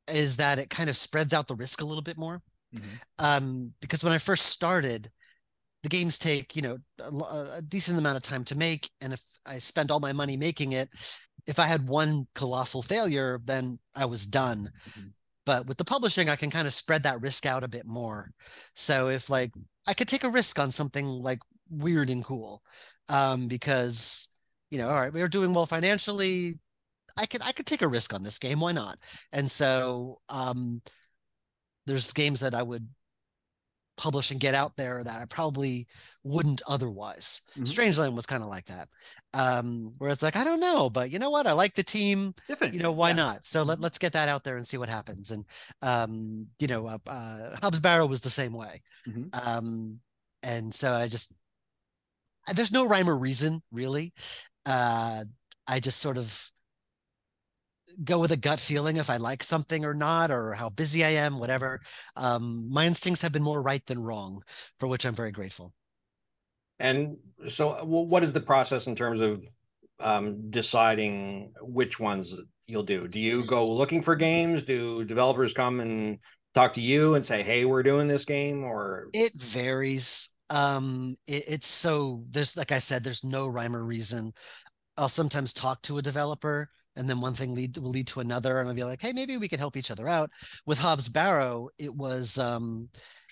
is 0.09 0.37
that 0.37 0.59
it 0.59 0.71
kind 0.71 0.88
of 0.88 0.97
spreads 0.97 1.33
out 1.33 1.49
the 1.49 1.57
risk 1.57 1.81
a 1.81 1.85
little 1.85 2.02
bit 2.02 2.19
more. 2.19 2.43
Mm-hmm. 2.75 3.25
Um, 3.25 3.73
because 3.81 4.04
when 4.04 4.12
I 4.12 4.19
first 4.19 4.47
started, 4.47 5.09
the 5.83 5.88
games 5.88 6.19
take 6.19 6.57
you 6.57 6.62
know 6.62 6.78
a, 6.99 7.59
a, 7.59 7.62
decent 7.62 7.99
amount 7.99 8.16
of 8.16 8.23
time 8.23 8.43
to 8.45 8.57
make, 8.57 8.90
and 9.02 9.12
if 9.12 9.21
I 9.47 9.59
spent 9.59 9.90
all 9.90 10.00
my 10.00 10.12
money 10.12 10.37
making 10.37 10.73
it, 10.73 10.88
if 11.47 11.59
I 11.59 11.66
had 11.66 11.88
one 11.88 12.26
colossal 12.35 12.83
failure, 12.83 13.40
then 13.45 13.78
I 13.95 14.07
was 14.07 14.26
done. 14.26 14.69
Mm-hmm. 14.88 15.09
But 15.47 15.67
with 15.67 15.77
the 15.77 15.85
publishing, 15.85 16.29
I 16.29 16.37
can 16.37 16.51
kind 16.51 16.67
of 16.67 16.73
spread 16.73 17.03
that 17.03 17.21
risk 17.21 17.47
out 17.47 17.65
a 17.65 17.69
bit 17.69 17.87
more. 17.87 18.31
So 18.75 19.09
if 19.09 19.29
like 19.29 19.53
I 19.87 19.95
could 19.95 20.09
take 20.09 20.25
a 20.25 20.31
risk 20.31 20.59
on 20.59 20.73
something 20.73 21.07
like 21.07 21.41
weird 21.71 22.11
and 22.11 22.25
cool, 22.25 22.63
um, 23.09 23.49
because 23.49 24.29
you 24.71 24.79
know, 24.79 24.89
all 24.89 24.95
right, 24.95 25.13
we 25.13 25.23
are 25.23 25.29
doing 25.29 25.55
well 25.55 25.67
financially. 25.67 26.59
I 27.17 27.27
could 27.27 27.43
I 27.43 27.53
could 27.53 27.67
take 27.67 27.83
a 27.83 27.89
risk 27.89 28.15
on 28.15 28.23
this 28.23 28.39
game. 28.39 28.61
Why 28.61 28.73
not? 28.73 28.99
And 29.33 29.50
so 29.50 30.21
um, 30.28 30.83
there's 31.87 32.13
games 32.13 32.41
that 32.41 32.54
I 32.54 32.63
would 32.63 32.87
publish 33.97 34.30
and 34.30 34.41
get 34.41 34.54
out 34.54 34.76
there 34.76 35.02
that 35.04 35.23
I 35.23 35.25
probably 35.26 35.87
wouldn't 36.23 36.63
otherwise. 36.69 37.43
Mm-hmm. 37.52 37.65
Strangeland 37.65 38.15
was 38.15 38.26
kind 38.26 38.43
of 38.43 38.49
like 38.49 38.65
that. 38.67 38.89
Um, 39.35 39.95
where 39.99 40.11
it's 40.11 40.23
like, 40.23 40.37
I 40.37 40.45
don't 40.45 40.61
know, 40.61 40.91
but 40.91 41.11
you 41.11 41.19
know 41.19 41.30
what? 41.30 41.47
I 41.47 41.52
like 41.52 41.75
the 41.75 41.83
team. 41.83 42.35
Different. 42.49 42.75
You 42.75 42.80
know, 42.80 42.93
why 42.93 43.11
yeah. 43.11 43.17
not? 43.17 43.45
So 43.45 43.63
let, 43.63 43.75
mm-hmm. 43.75 43.85
let's 43.85 43.99
get 43.99 44.13
that 44.13 44.28
out 44.28 44.45
there 44.45 44.57
and 44.57 44.67
see 44.67 44.78
what 44.78 44.89
happens. 44.89 45.30
And 45.30 45.45
um, 45.83 46.47
you 46.59 46.67
know, 46.67 46.87
uh, 46.87 46.99
uh 47.07 47.57
Hobbs 47.63 47.80
Barrow 47.80 48.07
was 48.07 48.21
the 48.21 48.30
same 48.30 48.52
way. 48.52 48.80
Mm-hmm. 49.09 49.28
Um, 49.49 50.00
and 50.43 50.75
so 50.75 50.93
I 50.93 51.09
just 51.09 51.35
there's 52.54 52.73
no 52.73 52.87
rhyme 52.87 53.09
or 53.09 53.19
reason 53.19 53.63
really 53.73 54.13
uh, 54.67 55.25
I 55.67 55.80
just 55.80 56.00
sort 56.00 56.19
of 56.19 56.50
go 58.02 58.19
with 58.19 58.33
a 58.33 58.37
gut 58.37 58.61
feeling 58.61 58.97
if 58.97 59.11
I 59.11 59.17
like 59.17 59.43
something 59.43 59.85
or 59.85 59.95
not, 59.95 60.30
or 60.30 60.54
how 60.54 60.71
busy 60.71 61.04
I 61.04 61.11
am, 61.11 61.39
whatever. 61.39 61.80
Um, 62.17 62.69
my 62.71 62.87
instincts 62.87 63.23
have 63.23 63.33
been 63.33 63.43
more 63.43 63.63
right 63.63 63.85
than 63.87 64.00
wrong, 64.00 64.43
for 64.78 64.87
which 64.89 65.04
I'm 65.04 65.15
very 65.15 65.33
grateful. 65.33 65.73
And 66.78 67.17
so, 67.49 67.85
what 67.85 68.25
is 68.25 68.33
the 68.33 68.41
process 68.41 68.87
in 68.87 68.97
terms 68.97 69.21
of 69.21 69.45
um, 70.00 70.50
deciding 70.50 71.52
which 71.61 72.00
ones 72.00 72.35
you'll 72.67 72.83
do? 72.83 73.07
Do 73.07 73.21
you 73.21 73.45
go 73.45 73.71
looking 73.71 74.02
for 74.02 74.17
games? 74.17 74.63
Do 74.63 75.04
developers 75.04 75.54
come 75.54 75.80
and 75.80 76.19
talk 76.52 76.73
to 76.75 76.80
you 76.80 77.15
and 77.15 77.25
say, 77.25 77.43
"Hey, 77.43 77.65
we're 77.65 77.85
doing 77.85 78.09
this 78.09 78.25
game"? 78.25 78.65
Or 78.65 79.09
it 79.13 79.33
varies 79.37 80.35
um 80.50 81.15
it, 81.26 81.45
it's 81.49 81.67
so 81.67 82.23
there's 82.30 82.57
like 82.57 82.71
i 82.71 82.78
said 82.78 83.02
there's 83.02 83.25
no 83.25 83.49
rhyme 83.49 83.75
or 83.75 83.85
reason 83.85 84.30
i'll 84.99 85.09
sometimes 85.09 85.52
talk 85.52 85.80
to 85.83 85.97
a 85.99 86.02
developer 86.02 86.69
and 86.97 87.09
then 87.09 87.21
one 87.21 87.35
thing 87.35 87.54
lead 87.54 87.76
will 87.78 87.91
lead 87.91 88.07
to 88.07 88.21
another 88.21 88.59
and 88.59 88.69
i'll 88.69 88.75
be 88.75 88.85
like 88.85 89.02
hey 89.02 89.13
maybe 89.13 89.37
we 89.37 89.49
could 89.49 89.59
help 89.59 89.76
each 89.76 89.91
other 89.91 90.09
out 90.09 90.30
with 90.67 90.78
hobbs 90.78 91.09
barrow 91.09 91.69
it 91.78 91.95
was 91.95 92.39
um 92.39 92.89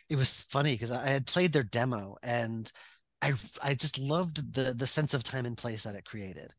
it 0.09 0.17
was 0.17 0.43
funny 0.51 0.73
because 0.73 0.91
i 0.91 1.07
had 1.07 1.27
played 1.27 1.53
their 1.53 1.63
demo 1.63 2.17
and 2.23 2.73
i 3.23 3.33
i 3.63 3.75
just 3.75 3.99
loved 3.99 4.55
the 4.55 4.75
the 4.75 4.87
sense 4.87 5.15
of 5.15 5.23
time 5.23 5.47
and 5.47 5.57
place 5.57 5.85
that 5.85 5.95
it 5.95 6.05
created 6.05 6.53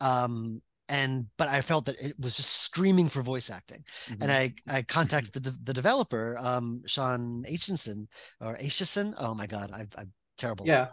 um 0.00 0.60
and 0.88 1.26
but 1.38 1.48
I 1.48 1.62
felt 1.62 1.86
that 1.86 1.98
it 2.00 2.14
was 2.20 2.36
just 2.36 2.62
screaming 2.64 3.08
for 3.08 3.22
voice 3.22 3.50
acting. 3.50 3.82
Mm-hmm. 4.06 4.22
And 4.22 4.32
I 4.32 4.52
I 4.68 4.82
contacted 4.82 5.42
the, 5.42 5.56
the 5.62 5.72
developer, 5.72 6.36
um, 6.38 6.82
Sean 6.86 7.44
Aitchison 7.50 8.06
or 8.40 8.56
Aitchison. 8.58 9.14
Oh 9.18 9.34
my 9.34 9.46
god, 9.46 9.70
I, 9.72 9.86
I'm 9.98 10.12
terrible. 10.42 10.66
Yeah. 10.66 10.88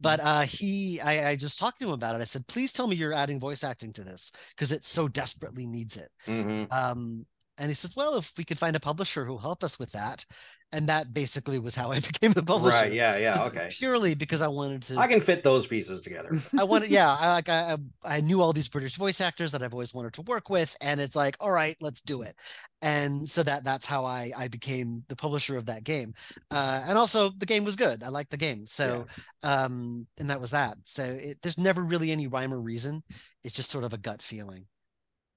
but 0.00 0.20
uh, 0.22 0.42
he, 0.42 1.00
I, 1.04 1.30
I 1.30 1.36
just 1.36 1.58
talked 1.58 1.78
to 1.80 1.86
him 1.86 1.92
about 1.92 2.14
it. 2.14 2.20
I 2.20 2.24
said, 2.24 2.46
please 2.46 2.72
tell 2.72 2.86
me 2.86 2.96
you're 2.96 3.12
adding 3.12 3.40
voice 3.40 3.64
acting 3.64 3.92
to 3.94 4.04
this 4.04 4.32
because 4.50 4.72
it 4.72 4.84
so 4.84 5.08
desperately 5.08 5.66
needs 5.66 5.96
it. 5.96 6.08
Mm-hmm. 6.26 6.72
Um, 6.72 7.26
and 7.58 7.68
he 7.68 7.74
says, 7.74 7.94
well, 7.96 8.16
if 8.16 8.32
we 8.38 8.44
could 8.44 8.58
find 8.58 8.76
a 8.76 8.80
publisher 8.80 9.24
who'll 9.24 9.38
help 9.38 9.62
us 9.62 9.78
with 9.78 9.92
that 9.92 10.24
and 10.72 10.88
that 10.88 11.12
basically 11.12 11.58
was 11.58 11.74
how 11.74 11.90
I 11.90 12.00
became 12.00 12.32
the 12.32 12.42
publisher. 12.42 12.84
Right. 12.84 12.92
Yeah. 12.92 13.16
Yeah. 13.18 13.36
Okay. 13.46 13.68
Purely 13.70 14.14
because 14.14 14.40
I 14.40 14.48
wanted 14.48 14.82
to. 14.84 14.98
I 14.98 15.06
can 15.06 15.20
fit 15.20 15.44
those 15.44 15.66
pieces 15.66 16.00
together. 16.00 16.40
I 16.58 16.64
wanted, 16.64 16.90
yeah. 16.90 17.14
I 17.18 17.32
like 17.32 17.48
I 17.50 17.76
I 18.04 18.20
knew 18.20 18.40
all 18.40 18.52
these 18.52 18.68
British 18.68 18.96
voice 18.96 19.20
actors 19.20 19.52
that 19.52 19.62
I've 19.62 19.74
always 19.74 19.94
wanted 19.94 20.14
to 20.14 20.22
work 20.22 20.50
with, 20.50 20.76
and 20.80 21.00
it's 21.00 21.16
like, 21.16 21.36
all 21.40 21.52
right, 21.52 21.76
let's 21.80 22.00
do 22.00 22.22
it. 22.22 22.34
And 22.80 23.28
so 23.28 23.42
that 23.42 23.64
that's 23.64 23.86
how 23.86 24.04
I 24.04 24.32
I 24.36 24.48
became 24.48 25.04
the 25.08 25.16
publisher 25.16 25.56
of 25.56 25.66
that 25.66 25.84
game. 25.84 26.14
Uh, 26.50 26.84
and 26.88 26.98
also 26.98 27.30
the 27.30 27.46
game 27.46 27.64
was 27.64 27.76
good. 27.76 28.02
I 28.02 28.08
liked 28.08 28.30
the 28.30 28.36
game. 28.36 28.66
So, 28.66 29.06
yeah. 29.44 29.64
um, 29.64 30.06
and 30.18 30.28
that 30.30 30.40
was 30.40 30.50
that. 30.50 30.76
So 30.84 31.04
it, 31.04 31.38
there's 31.42 31.58
never 31.58 31.82
really 31.82 32.10
any 32.10 32.26
rhyme 32.26 32.52
or 32.52 32.60
reason. 32.60 33.02
It's 33.44 33.54
just 33.54 33.70
sort 33.70 33.84
of 33.84 33.92
a 33.92 33.98
gut 33.98 34.22
feeling. 34.22 34.66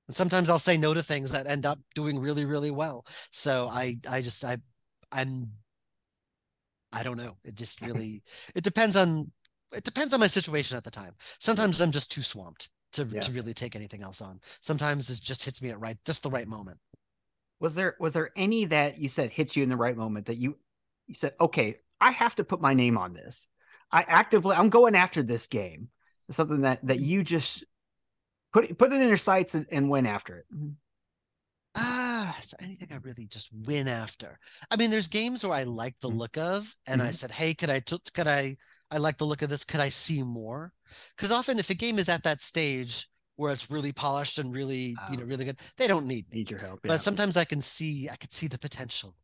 And 0.07 0.15
sometimes 0.15 0.49
I'll 0.49 0.59
say 0.59 0.77
no 0.77 0.93
to 0.93 1.01
things 1.01 1.31
that 1.31 1.47
end 1.47 1.65
up 1.65 1.79
doing 1.95 2.19
really, 2.19 2.45
really 2.45 2.71
well. 2.71 3.03
So 3.31 3.67
I, 3.71 3.95
I 4.09 4.21
just, 4.21 4.43
I 4.45 4.57
I'm 5.15 5.49
I 6.93 7.03
don't 7.03 7.17
know. 7.17 7.37
It 7.43 7.55
just 7.55 7.81
really 7.81 8.21
it 8.53 8.63
depends 8.63 8.95
on 8.95 9.31
it 9.73 9.83
depends 9.83 10.13
on 10.13 10.19
my 10.19 10.27
situation 10.27 10.77
at 10.77 10.83
the 10.83 10.91
time. 10.91 11.13
Sometimes 11.39 11.81
I'm 11.81 11.91
just 11.91 12.11
too 12.11 12.21
swamped 12.21 12.69
to 12.93 13.03
yeah. 13.03 13.19
to 13.21 13.31
really 13.31 13.53
take 13.53 13.75
anything 13.75 14.03
else 14.03 14.21
on. 14.21 14.39
Sometimes 14.61 15.09
it 15.09 15.21
just 15.23 15.43
hits 15.43 15.61
me 15.61 15.69
at 15.69 15.79
right 15.79 15.97
just 16.05 16.23
the 16.23 16.29
right 16.29 16.47
moment. 16.47 16.77
Was 17.59 17.75
there 17.75 17.95
was 17.99 18.13
there 18.13 18.31
any 18.35 18.65
that 18.65 18.97
you 18.97 19.09
said 19.09 19.31
hits 19.31 19.55
you 19.55 19.63
in 19.63 19.69
the 19.69 19.77
right 19.77 19.95
moment 19.95 20.27
that 20.27 20.37
you 20.37 20.57
you 21.07 21.15
said, 21.15 21.33
okay, 21.39 21.77
I 22.01 22.11
have 22.11 22.35
to 22.35 22.43
put 22.43 22.61
my 22.61 22.73
name 22.73 22.97
on 22.97 23.13
this. 23.13 23.47
I 23.91 24.05
actively 24.07 24.55
I'm 24.55 24.69
going 24.69 24.95
after 24.95 25.23
this 25.23 25.47
game. 25.47 25.89
Something 26.31 26.61
that 26.61 26.85
that 26.87 26.99
you 26.99 27.23
just 27.23 27.63
put 28.51 28.77
put 28.77 28.91
it 28.91 29.01
in 29.01 29.07
your 29.07 29.17
sights 29.17 29.53
and, 29.53 29.65
and 29.71 29.89
went 29.89 30.07
after 30.07 30.39
it. 30.39 30.45
Mm-hmm. 30.53 30.71
Ah, 31.75 32.35
so 32.39 32.55
anything 32.61 32.89
I 32.91 32.97
really 33.03 33.27
just 33.27 33.49
win 33.65 33.87
after. 33.87 34.39
I 34.71 34.77
mean, 34.77 34.91
there's 34.91 35.07
games 35.07 35.43
where 35.43 35.57
I 35.57 35.63
like 35.63 35.95
the 36.01 36.09
mm-hmm. 36.09 36.17
look 36.17 36.37
of, 36.37 36.73
and 36.87 36.99
mm-hmm. 36.99 37.09
I 37.09 37.11
said, 37.11 37.31
hey, 37.31 37.53
could 37.53 37.69
I, 37.69 37.79
t- 37.79 37.97
could 38.13 38.27
I, 38.27 38.55
I 38.91 38.97
like 38.97 39.17
the 39.17 39.25
look 39.25 39.41
of 39.41 39.49
this. 39.49 39.65
Could 39.65 39.79
I 39.79 39.89
see 39.89 40.23
more? 40.23 40.71
Because 41.15 41.31
often, 41.31 41.59
if 41.59 41.69
a 41.69 41.75
game 41.75 41.99
is 41.99 42.09
at 42.09 42.23
that 42.23 42.41
stage 42.41 43.07
where 43.35 43.51
it's 43.51 43.69
really 43.69 43.91
polished 43.91 44.39
and 44.39 44.55
really, 44.55 44.95
oh. 44.99 45.11
you 45.11 45.17
know, 45.17 45.23
oh. 45.23 45.27
really 45.27 45.45
good, 45.45 45.59
they 45.77 45.87
don't 45.87 46.07
need 46.07 46.25
need 46.33 46.49
your 46.49 46.59
help. 46.59 46.79
Yeah. 46.83 46.89
But 46.93 47.01
sometimes 47.01 47.35
I 47.35 47.45
can 47.45 47.61
see, 47.61 48.07
I 48.09 48.15
could 48.15 48.31
see 48.31 48.47
the 48.47 48.59
potential, 48.59 49.15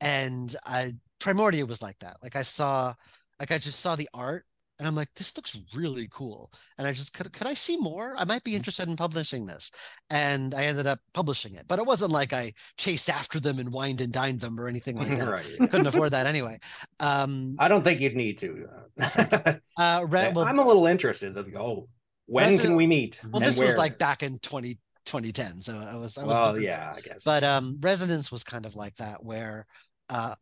and 0.00 0.54
I 0.64 0.92
Primordia 1.20 1.66
was 1.66 1.82
like 1.82 1.98
that. 1.98 2.16
Like 2.22 2.36
I 2.36 2.42
saw 2.42 2.94
like 3.40 3.52
I 3.52 3.58
just 3.58 3.80
saw 3.80 3.96
the 3.96 4.08
art 4.14 4.44
and 4.78 4.86
I'm 4.86 4.94
like, 4.94 5.12
this 5.14 5.36
looks 5.36 5.56
really 5.74 6.06
cool. 6.10 6.52
And 6.78 6.86
I 6.86 6.92
just 6.92 7.12
could, 7.12 7.32
could 7.32 7.46
I 7.46 7.54
see 7.54 7.76
more? 7.78 8.14
I 8.16 8.24
might 8.24 8.44
be 8.44 8.54
interested 8.54 8.88
in 8.88 8.94
publishing 8.96 9.44
this. 9.44 9.72
And 10.10 10.54
I 10.54 10.64
ended 10.66 10.86
up 10.86 11.00
publishing 11.14 11.54
it, 11.54 11.64
but 11.66 11.78
it 11.80 11.86
wasn't 11.86 12.12
like 12.12 12.32
I 12.32 12.52
chased 12.76 13.10
after 13.10 13.40
them 13.40 13.58
and 13.58 13.72
wined 13.72 14.00
and 14.00 14.12
dined 14.12 14.40
them 14.40 14.58
or 14.58 14.68
anything 14.68 14.96
like 14.96 15.08
that. 15.08 15.28
right. 15.60 15.70
Couldn't 15.70 15.86
afford 15.88 16.12
that 16.12 16.26
anyway. 16.34 16.58
Um, 17.00 17.56
I 17.58 17.66
don't 17.68 17.82
think 17.82 18.00
you'd 18.00 18.14
need 18.14 18.38
to. 18.38 18.68
uh, 19.00 20.06
Re- 20.08 20.32
well, 20.34 20.40
I'm 20.44 20.58
a 20.60 20.66
little 20.66 20.86
interested. 20.86 21.34
Go. 21.52 21.88
When 22.26 22.44
Resident- 22.44 22.68
can 22.68 22.76
we 22.76 22.86
meet? 22.86 23.20
well, 23.30 23.40
this 23.40 23.58
was 23.58 23.76
like 23.76 23.98
back 23.98 24.22
in 24.22 24.38
20, 24.38 24.74
2010. 25.06 25.60
So 25.62 25.72
I 25.76 25.96
was, 25.96 26.18
I 26.18 26.24
was, 26.24 26.40
Well, 26.40 26.60
yeah, 26.60 26.92
I 26.94 27.00
guess. 27.00 27.24
but 27.24 27.42
um, 27.42 27.78
Resonance 27.80 28.30
was 28.30 28.44
kind 28.44 28.66
of 28.66 28.76
like 28.76 28.94
that 28.96 29.24
where, 29.24 29.66
uh, 30.10 30.34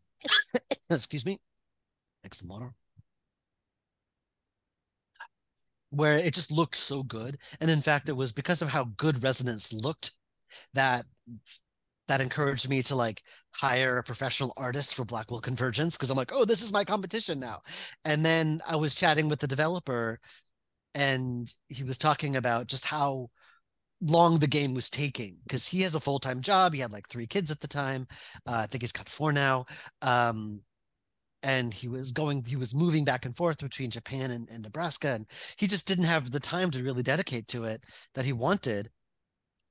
excuse 0.91 1.25
me, 1.25 1.39
some 2.33 2.49
Where 5.97 6.19
it 6.19 6.35
just 6.35 6.53
looked 6.53 6.77
so 6.77 7.03
good, 7.03 7.39
and 7.61 7.71
in 7.71 7.81
fact, 7.81 8.09
it 8.09 8.17
was 8.17 8.33
because 8.33 8.63
of 8.63 8.69
how 8.69 8.85
good 8.97 9.23
Resonance 9.23 9.73
looked 9.73 10.13
that 10.75 11.05
that 12.09 12.21
encouraged 12.21 12.69
me 12.69 12.83
to 12.83 12.95
like 12.95 13.23
hire 13.55 13.99
a 13.99 14.03
professional 14.05 14.53
artist 14.57 14.95
for 14.95 15.05
Blackwell 15.05 15.41
Convergence 15.41 15.97
because 15.97 16.11
I'm 16.11 16.17
like, 16.17 16.31
oh, 16.33 16.45
this 16.45 16.63
is 16.63 16.73
my 16.73 16.85
competition 16.85 17.41
now. 17.41 17.61
And 18.05 18.25
then 18.25 18.61
I 18.69 18.77
was 18.77 18.95
chatting 18.95 19.29
with 19.29 19.41
the 19.41 19.49
developer, 19.49 20.21
and 20.95 21.53
he 21.69 21.85
was 21.85 21.99
talking 21.99 22.37
about 22.37 22.69
just 22.69 22.87
how 22.87 23.29
long 24.01 24.39
the 24.39 24.47
game 24.47 24.75
was 24.75 24.91
taking 24.91 25.39
because 25.45 25.67
he 25.69 25.83
has 25.83 25.95
a 25.95 26.01
full-time 26.01 26.43
job 26.43 26.75
he 26.75 26.81
had 26.81 26.93
like 26.93 27.09
three 27.09 27.27
kids 27.27 27.51
at 27.51 27.61
the 27.61 27.69
time 27.69 28.07
uh, 28.47 28.61
i 28.63 28.67
think 28.67 28.83
he's 28.83 28.93
got 28.93 29.09
four 29.09 29.33
now 29.33 29.65
um, 30.03 30.61
and 31.47 31.73
he 31.73 31.89
was 31.89 32.11
going 32.11 32.43
he 32.45 32.57
was 32.57 32.75
moving 32.75 33.05
back 33.05 33.25
and 33.25 33.37
forth 33.37 33.59
between 33.59 33.89
japan 33.91 34.33
and, 34.33 34.49
and 34.51 34.65
nebraska 34.65 35.11
and 35.11 35.27
he 35.57 35.67
just 35.67 35.87
didn't 35.87 36.05
have 36.05 36.31
the 36.31 36.41
time 36.41 36.71
to 36.71 36.83
really 36.83 37.05
dedicate 37.05 37.47
to 37.47 37.65
it 37.65 37.83
that 38.15 38.25
he 38.25 38.33
wanted. 38.33 38.91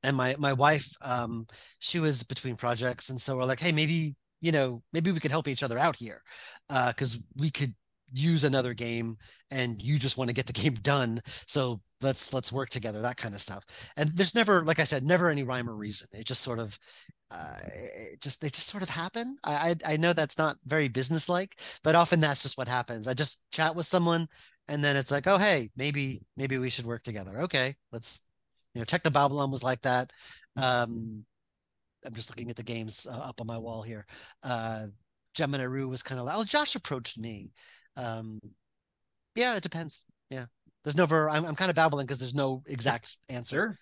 And 0.04 0.16
my 0.16 0.36
my 0.40 0.54
wife 0.54 0.88
um 1.02 1.46
she 1.80 2.00
was 2.00 2.24
between 2.24 2.56
projects 2.56 3.10
and 3.10 3.20
so 3.20 3.38
we're 3.38 3.46
like 3.46 3.60
hey 3.60 3.72
maybe 3.72 4.16
you 4.40 4.52
know 4.52 4.82
maybe 4.94 5.12
we 5.12 5.20
could 5.20 5.32
help 5.32 5.48
each 5.48 5.64
other 5.64 5.80
out 5.80 5.96
here 5.96 6.22
uh 6.70 6.90
because 6.90 7.24
we 7.38 7.50
could 7.50 7.74
use 8.14 8.44
another 8.44 8.74
game 8.74 9.16
and 9.52 9.82
you 9.82 9.98
just 9.98 10.18
want 10.18 10.30
to 10.30 10.36
get 10.36 10.46
the 10.46 10.54
game 10.64 10.76
done. 10.76 11.20
So 11.26 11.82
let's 12.06 12.34
let's 12.34 12.54
work 12.54 12.70
together 12.70 13.02
that 13.02 13.18
kind 13.18 13.36
of 13.36 13.42
stuff. 13.42 13.66
And 13.98 14.10
there's 14.12 14.36
never 14.36 14.64
like 14.64 14.80
i 14.80 14.86
said 14.86 15.04
never 15.04 15.30
any 15.30 15.44
rhyme 15.44 15.70
or 15.70 15.76
reason. 15.76 16.08
It 16.14 16.26
just 16.28 16.44
sort 16.44 16.60
of 16.60 16.78
uh 17.32 17.58
it 18.12 18.22
just 18.22 18.42
they 18.42 18.48
just 18.50 18.70
sort 18.70 18.84
of 18.84 18.90
happen. 18.90 19.38
I 19.44 19.76
i, 19.86 19.94
I 19.94 19.98
know 19.98 20.14
that's 20.14 20.38
not 20.38 20.58
very 20.66 20.88
businesslike 20.90 21.60
but 21.84 21.96
often 21.96 22.22
that's 22.22 22.44
just 22.44 22.58
what 22.58 22.68
happens. 22.68 23.08
I 23.08 23.14
just 23.14 23.42
chat 23.52 23.76
with 23.76 23.86
someone 23.88 24.28
and 24.68 24.84
then 24.84 24.96
it's 24.98 25.12
like 25.12 25.28
oh 25.28 25.38
hey 25.38 25.70
maybe 25.78 26.22
maybe 26.38 26.58
we 26.60 26.70
should 26.70 26.86
work 26.86 27.04
together. 27.04 27.42
Okay 27.42 27.76
let's 27.92 28.28
you 28.74 28.82
know 28.82 28.86
techno 28.86 29.12
babylon 29.12 29.52
was 29.52 29.64
like 29.64 29.82
that. 29.82 30.12
Um 30.58 31.26
i'm 32.06 32.14
just 32.14 32.30
looking 32.32 32.50
at 32.50 32.56
the 32.58 32.64
games 32.64 33.08
uh, 33.12 33.20
up 33.20 33.42
on 33.42 33.48
my 33.48 33.58
wall 33.58 33.82
here. 33.84 34.06
Uh 34.44 34.88
gemini 35.36 35.64
rue 35.66 35.90
was 35.90 36.04
kind 36.04 36.20
of 36.20 36.26
like 36.28 36.38
oh 36.38 36.44
josh 36.46 36.76
approached 36.76 37.18
me. 37.20 37.52
Um 37.98 38.40
yeah 39.36 39.56
it 39.58 39.64
depends. 39.64 40.06
Yeah 40.30 40.46
there's 40.86 40.96
never 40.96 41.30
i'm, 41.30 41.44
I'm 41.46 41.56
kind 41.56 41.70
of 41.70 41.76
babbling 41.76 42.06
because 42.06 42.20
there's 42.20 42.36
no 42.36 42.64
exact 42.68 43.18
answer 43.30 43.56
Sure. 43.56 43.78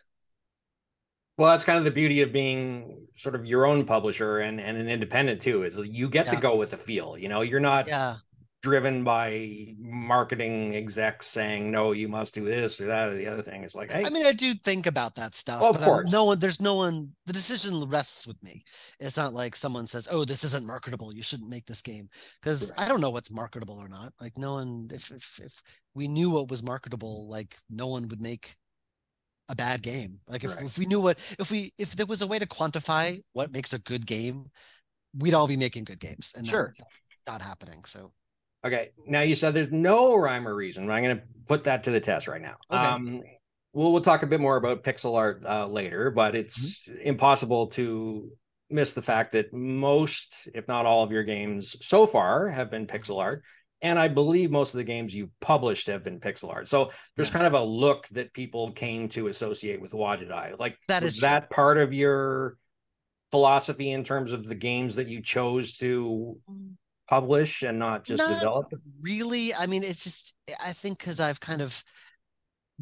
Well, 1.36 1.50
that's 1.50 1.64
kind 1.64 1.80
of 1.80 1.84
the 1.84 1.92
beauty 1.92 2.22
of 2.22 2.32
being 2.32 3.08
sort 3.16 3.34
of 3.34 3.44
your 3.44 3.66
own 3.66 3.86
publisher 3.86 4.40
and, 4.40 4.62
and 4.62 4.78
an 4.78 4.88
independent 4.88 5.42
too, 5.42 5.64
is 5.64 5.76
you 5.76 6.08
get 6.08 6.28
to 6.28 6.36
go 6.36 6.56
with 6.56 6.72
the 6.72 6.78
feel. 6.78 7.18
You 7.18 7.28
know, 7.28 7.42
you're 7.42 7.60
not 7.60 7.88
yeah 7.88 8.16
driven 8.64 9.04
by 9.04 9.76
marketing 9.78 10.74
execs 10.76 11.28
saying, 11.28 11.70
no, 11.70 11.92
you 11.92 12.08
must 12.08 12.34
do 12.34 12.46
this 12.46 12.80
or 12.80 12.86
that 12.86 13.10
or 13.10 13.16
the 13.16 13.28
other 13.28 13.42
thing. 13.42 13.62
It's 13.62 13.76
like, 13.76 13.92
hey, 13.92 14.04
I 14.06 14.10
mean, 14.10 14.26
I 14.26 14.32
do 14.32 14.54
think 14.54 14.88
about 14.88 15.14
that 15.16 15.36
stuff, 15.36 15.62
Oh, 15.62 15.70
of 15.72 15.74
but 15.74 15.84
I'm- 15.84 16.06
no 16.10 16.24
one, 16.24 16.40
there's 16.40 16.62
no 16.62 16.76
one, 16.76 17.12
the 17.26 17.34
decision 17.34 17.84
rests 17.90 18.26
with 18.26 18.42
me. 18.42 18.64
It's 19.02 19.18
not 19.18 19.34
like 19.34 19.58
someone 19.58 19.86
says, 19.86 20.08
oh, 20.10 20.24
this 20.24 20.46
isn't 20.46 20.66
marketable. 20.66 21.14
You 21.14 21.22
shouldn't 21.22 21.50
make 21.50 21.66
this 21.66 21.82
game. 21.82 22.08
Because 22.42 22.72
Right. 22.72 22.86
I 22.86 22.88
don't 22.90 23.02
know 23.02 23.10
what's 23.10 23.32
marketable 23.34 23.78
or 23.78 23.90
not. 23.90 24.14
Like, 24.22 24.38
no 24.38 24.54
one, 24.54 24.88
if, 24.94 25.12
if, 25.12 25.40
if 25.44 25.62
we 25.94 26.08
knew 26.08 26.30
what 26.32 26.50
was 26.50 26.64
marketable, 26.64 27.28
like, 27.28 27.58
no 27.70 27.88
one 27.88 28.08
would 28.08 28.22
make 28.22 28.56
a 29.50 29.56
bad 29.56 29.84
game. 29.84 30.22
Like, 30.30 30.46
if, 30.46 30.56
Right. 30.56 30.64
if 30.66 30.78
we 30.78 30.86
knew 30.86 31.02
what, 31.02 31.18
if 31.38 31.52
we, 31.52 31.74
if 31.78 31.92
there 31.98 32.06
was 32.06 32.22
a 32.22 32.28
way 32.28 32.40
to 32.40 32.48
quantify 32.48 33.20
what 33.34 33.52
makes 33.52 33.74
a 33.74 33.80
good 33.80 34.06
game, 34.08 34.46
we'd 35.18 35.34
all 35.34 35.50
be 35.50 35.58
making 35.58 35.84
good 35.84 36.00
games. 36.00 36.34
And 36.38 36.46
that- 36.48 36.52
Sure. 36.52 36.74
not 37.28 37.42
happening. 37.42 37.84
So, 37.84 38.14
Okay. 38.66 38.92
Now 39.06 39.22
you 39.22 39.36
said 39.36 39.54
there's 39.54 39.72
no 39.72 40.16
rhyme 40.16 40.48
or 40.48 40.56
reason. 40.56 40.90
I'm 40.90 41.04
going 41.04 41.18
to 41.18 41.24
put 41.48 41.66
that 41.66 41.84
to 41.84 41.92
the 41.92 42.00
test 42.00 42.28
right 42.28 42.42
now. 42.42 42.56
Okay. 42.72 42.82
Um, 42.82 43.22
we'll 43.74 43.92
we'll 43.92 44.02
talk 44.02 44.24
a 44.24 44.28
bit 44.28 44.40
more 44.40 44.58
about 44.58 44.84
pixel 44.84 45.18
art 45.18 45.44
uh, 45.46 45.68
later, 45.68 46.12
but 46.12 46.36
it's 46.36 46.88
impossible 47.02 47.68
to 47.68 48.32
miss 48.70 48.94
the 48.94 49.02
fact 49.02 49.34
that 49.34 49.54
most, 49.54 50.48
if 50.56 50.68
not 50.68 50.86
all, 50.86 51.04
of 51.04 51.12
your 51.12 51.24
games 51.24 51.76
so 51.82 52.08
far 52.08 52.48
have 52.50 52.72
been 52.72 52.88
pixel 52.88 53.20
art. 53.20 53.44
And 53.82 54.00
I 54.00 54.08
believe 54.08 54.50
most 54.50 54.74
of 54.74 54.78
the 54.78 54.86
games 54.86 55.14
you've 55.14 55.38
published 55.42 55.88
have 55.88 56.06
been 56.06 56.22
pixel 56.22 56.50
art. 56.50 56.70
So 56.70 56.92
there's 57.18 57.28
Yeah. 57.28 57.34
kind 57.34 57.48
of 57.48 57.54
a 57.54 57.64
look 57.64 58.08
that 58.10 58.34
people 58.34 58.72
came 58.72 59.10
to 59.10 59.28
associate 59.28 59.82
with 59.82 59.92
Wadjet 59.92 60.32
Eye. 60.32 60.54
Like 60.58 60.78
That 60.88 61.02
true. 61.02 61.10
that 61.22 61.50
part 61.50 61.78
of 61.78 61.92
your 61.92 62.58
philosophy 63.30 63.92
in 63.92 64.06
terms 64.06 64.32
of 64.32 64.48
the 64.48 64.56
games 64.56 64.96
that 64.96 65.10
you 65.10 65.22
chose 65.22 65.76
to 65.78 66.40
publish 67.08 67.64
and 67.64 67.78
not 67.80 68.04
just 68.04 68.28
Not 68.28 68.40
develop? 68.40 68.74
really 69.02 69.54
i 69.60 69.66
mean 69.66 69.84
it's 69.84 70.04
just 70.04 70.38
i 70.66 70.72
think 70.72 70.98
because 71.00 71.20
i've 71.20 71.40
kind 71.40 71.62
of 71.62 71.84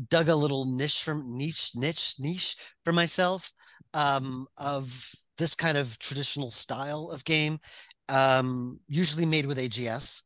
dug 0.10 0.30
a 0.30 0.36
little 0.36 0.66
niche 0.66 1.04
from 1.04 1.36
niche 1.38 1.72
niche 1.76 2.16
niche 2.20 2.56
for 2.84 2.94
myself 2.94 3.52
um 3.94 4.48
of 4.58 5.12
this 5.38 5.56
kind 5.56 5.78
of 5.78 5.98
traditional 6.00 6.50
style 6.50 7.10
of 7.12 7.24
game 7.26 7.58
um 8.10 8.80
usually 8.88 9.26
made 9.26 9.46
with 9.46 9.58
ags 9.58 10.24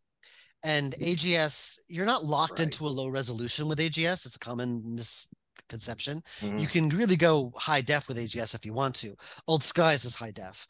and 0.63 0.93
ags 1.01 1.79
you're 1.87 2.05
not 2.05 2.25
locked 2.25 2.59
Right. 2.59 2.67
into 2.67 2.85
a 2.85 2.89
low 2.89 3.07
resolution 3.09 3.67
with 3.67 3.79
ags 3.79 4.25
it's 4.25 4.35
a 4.35 4.39
common 4.39 4.81
misconception 4.95 6.21
Mhm. 6.41 6.61
you 6.61 6.67
can 6.67 6.89
really 6.89 7.15
go 7.15 7.51
high 7.55 7.81
def 7.81 8.07
with 8.07 8.17
AGS 8.17 8.53
if 8.55 8.65
you 8.65 8.73
want 8.73 8.95
to. 8.95 9.15
Old 9.47 9.63
Skies 9.63 10.05
is 10.05 10.15
high 10.15 10.31
def, 10.31 10.67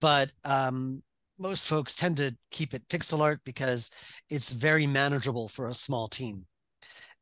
but 0.00 0.30
um, 0.44 1.02
most 1.38 1.68
folks 1.68 1.94
tend 1.94 2.16
to 2.18 2.36
keep 2.50 2.74
it 2.74 2.88
pixel 2.88 3.20
art 3.20 3.40
because 3.44 3.90
it's 4.30 4.52
very 4.52 4.86
manageable 4.86 5.48
for 5.48 5.68
a 5.68 5.74
small 5.74 6.08
team, 6.08 6.46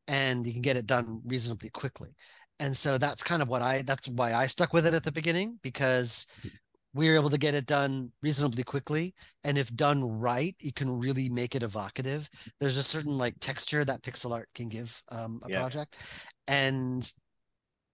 and 0.07 0.45
you 0.47 0.53
can 0.53 0.61
get 0.61 0.77
it 0.77 0.87
done 0.87 1.21
reasonably 1.25 1.69
quickly. 1.69 2.15
And 2.59 2.75
so 2.75 2.97
that's 2.97 3.23
kind 3.23 3.41
of 3.41 3.49
what 3.49 3.61
I. 3.61 3.83
That's 3.83 4.07
why 4.09 4.33
I 4.33 4.47
stuck 4.47 4.73
with 4.73 4.87
it 4.87 4.93
at 4.93 5.03
the 5.03 5.11
beginning 5.11 5.59
because 5.63 6.27
we 6.93 7.09
were 7.09 7.15
able 7.15 7.29
to 7.29 7.37
get 7.39 7.55
it 7.55 7.67
done 7.67 8.11
reasonably 8.23 8.63
quickly, 8.63 9.13
and 9.43 9.57
if 9.57 9.75
done 9.75 10.03
right, 10.03 10.55
you 10.61 10.73
can 10.73 10.89
really 10.99 11.29
make 11.29 11.55
it 11.55 11.63
evocative. 11.63 12.29
There's 12.59 12.77
a 12.77 12.83
certain 12.83 13.17
like 13.17 13.35
texture 13.39 13.85
that 13.85 14.01
pixel 14.03 14.31
art 14.33 14.49
can 14.55 14.69
give 14.69 15.01
um, 15.11 15.39
a 15.43 15.49
Yeah. 15.49 15.59
project, 15.59 15.97
and 16.47 17.11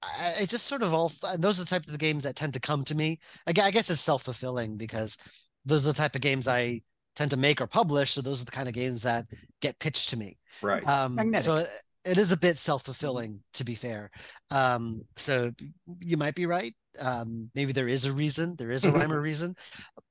I, 0.02 0.34
it 0.42 0.50
just 0.50 0.68
sort 0.68 0.84
of 0.84 0.94
all 0.94 1.12
those 1.40 1.60
are 1.60 1.64
the 1.64 1.70
type 1.70 1.86
of 1.86 1.92
the 1.92 1.98
games 1.98 2.24
that 2.24 2.36
tend 2.36 2.54
to 2.54 2.60
come 2.60 2.84
to 2.86 2.96
me. 2.96 3.20
I, 3.48 3.52
I 3.62 3.72
guess 3.72 3.90
it's 3.90 4.02
self 4.02 4.24
fulfilling 4.24 4.78
because 4.78 5.18
those 5.66 5.88
are 5.88 5.92
the 5.92 5.98
type 5.98 6.16
of 6.16 6.22
games 6.22 6.48
I 6.48 6.82
tend 7.16 7.32
to 7.32 7.38
make 7.38 7.62
or 7.62 7.68
publish. 7.68 8.12
So 8.12 8.22
those 8.22 8.42
are 8.42 8.46
the 8.46 8.52
kind 8.52 8.68
of 8.68 8.74
games 8.74 9.02
that 9.04 9.26
get 9.62 9.80
pitched 9.80 10.10
to 10.12 10.18
me. 10.18 10.38
Right. 10.62 10.86
Um, 10.88 11.16
Magnetic. 11.16 11.46
so 11.46 11.56
it, 11.58 11.68
it 12.06 12.18
is 12.18 12.32
a 12.32 12.38
bit 12.38 12.58
self 12.58 12.84
fulfilling, 12.84 13.40
to 13.54 13.64
be 13.64 13.76
fair. 13.76 14.10
Um, 14.52 15.02
so 15.16 15.52
you 16.00 16.18
might 16.18 16.36
be 16.36 16.46
right. 16.46 16.74
Um, 17.02 17.50
maybe 17.56 17.72
there 17.72 17.88
is 17.88 18.06
a 18.06 18.14
reason, 18.14 18.56
there 18.58 18.72
is 18.72 18.86
a 18.86 18.92
rhyme 18.94 19.12
or 19.12 19.22
reason, 19.22 19.56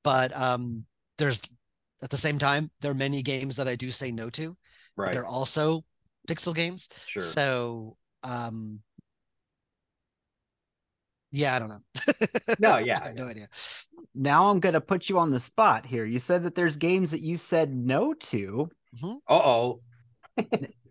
but 0.03 0.35
um, 0.39 0.85
there's 1.17 1.41
at 2.03 2.09
the 2.09 2.17
same 2.17 2.37
time 2.37 2.69
there 2.81 2.91
are 2.91 2.95
many 2.95 3.21
games 3.21 3.55
that 3.55 3.67
I 3.67 3.75
do 3.75 3.89
say 3.91 4.11
no 4.11 4.29
to. 4.31 4.55
right. 4.97 5.13
They're 5.13 5.25
also 5.25 5.83
pixel 6.27 6.55
games. 6.55 6.89
Sure. 7.07 7.21
So, 7.21 7.97
um, 8.23 8.81
yeah, 11.31 11.55
I 11.55 11.59
don't 11.59 11.69
know. 11.69 11.79
No, 12.59 12.77
yeah, 12.77 12.99
I 13.01 13.07
have 13.07 13.17
no 13.17 13.27
idea. 13.27 13.47
Now 14.15 14.49
I'm 14.49 14.59
going 14.59 14.73
to 14.73 14.81
put 14.81 15.09
you 15.09 15.17
on 15.17 15.31
the 15.31 15.39
spot 15.39 15.85
here. 15.85 16.05
You 16.05 16.19
said 16.19 16.43
that 16.43 16.55
there's 16.55 16.77
games 16.77 17.11
that 17.11 17.21
you 17.21 17.37
said 17.37 17.73
no 17.73 18.13
to. 18.13 18.69
Uh 19.03 19.15
oh. 19.29 19.81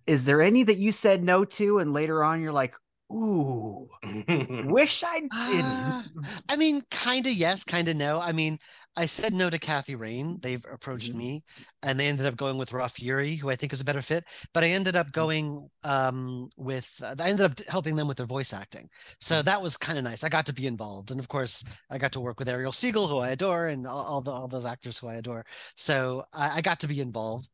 Is 0.06 0.24
there 0.24 0.42
any 0.42 0.64
that 0.64 0.76
you 0.76 0.90
said 0.90 1.22
no 1.22 1.44
to, 1.44 1.78
and 1.78 1.92
later 1.92 2.24
on 2.24 2.40
you're 2.40 2.52
like, 2.52 2.74
ooh, 3.12 3.88
wish 4.62 5.02
I 5.04 5.20
didn't? 5.46 6.08
I 6.48 6.56
mean, 6.56 6.82
kind 6.90 7.26
of 7.26 7.32
yes, 7.32 7.64
kind 7.64 7.88
of 7.88 7.96
no. 7.96 8.20
I 8.20 8.32
mean, 8.32 8.58
I 8.96 9.06
said 9.06 9.32
no 9.32 9.50
to 9.50 9.58
Kathy 9.58 9.94
Rain. 9.96 10.38
They've 10.40 10.64
approached 10.72 11.14
Mhm. 11.14 11.16
me, 11.16 11.42
and 11.82 11.98
they 11.98 12.08
ended 12.08 12.26
up 12.26 12.36
going 12.36 12.58
with 12.58 12.72
Raw 12.72 12.88
Fury, 12.88 13.36
who 13.36 13.50
I 13.50 13.56
think 13.56 13.72
is 13.72 13.80
a 13.80 13.84
better 13.84 14.02
fit. 14.02 14.24
But 14.52 14.64
I 14.64 14.68
ended 14.68 14.96
up 14.96 15.12
going 15.12 15.68
um, 15.84 16.50
with. 16.56 17.00
uh, 17.04 17.14
I 17.20 17.30
ended 17.30 17.46
up 17.46 17.58
helping 17.68 17.96
them 17.96 18.08
with 18.08 18.16
their 18.18 18.26
voice 18.26 18.52
acting, 18.52 18.88
so 19.20 19.42
that 19.42 19.60
was 19.62 19.76
kind 19.76 19.98
of 19.98 20.04
nice. 20.04 20.24
I 20.24 20.28
got 20.28 20.46
to 20.46 20.54
be 20.54 20.66
involved, 20.66 21.10
and 21.10 21.20
of 21.20 21.28
course, 21.28 21.64
I 21.90 21.98
got 21.98 22.12
to 22.12 22.20
work 22.20 22.38
with 22.38 22.48
Ariel 22.48 22.72
Siegel, 22.72 23.08
who 23.08 23.18
I 23.18 23.30
adore, 23.30 23.66
and 23.66 23.86
all, 23.86 24.04
all 24.04 24.20
the 24.22 24.30
all 24.30 24.48
those 24.48 24.66
actors 24.66 24.98
who 24.98 25.08
I 25.08 25.16
adore. 25.16 25.44
So 25.76 26.24
I, 26.32 26.58
I 26.58 26.60
got 26.60 26.80
to 26.80 26.88
be 26.88 27.00
involved. 27.00 27.48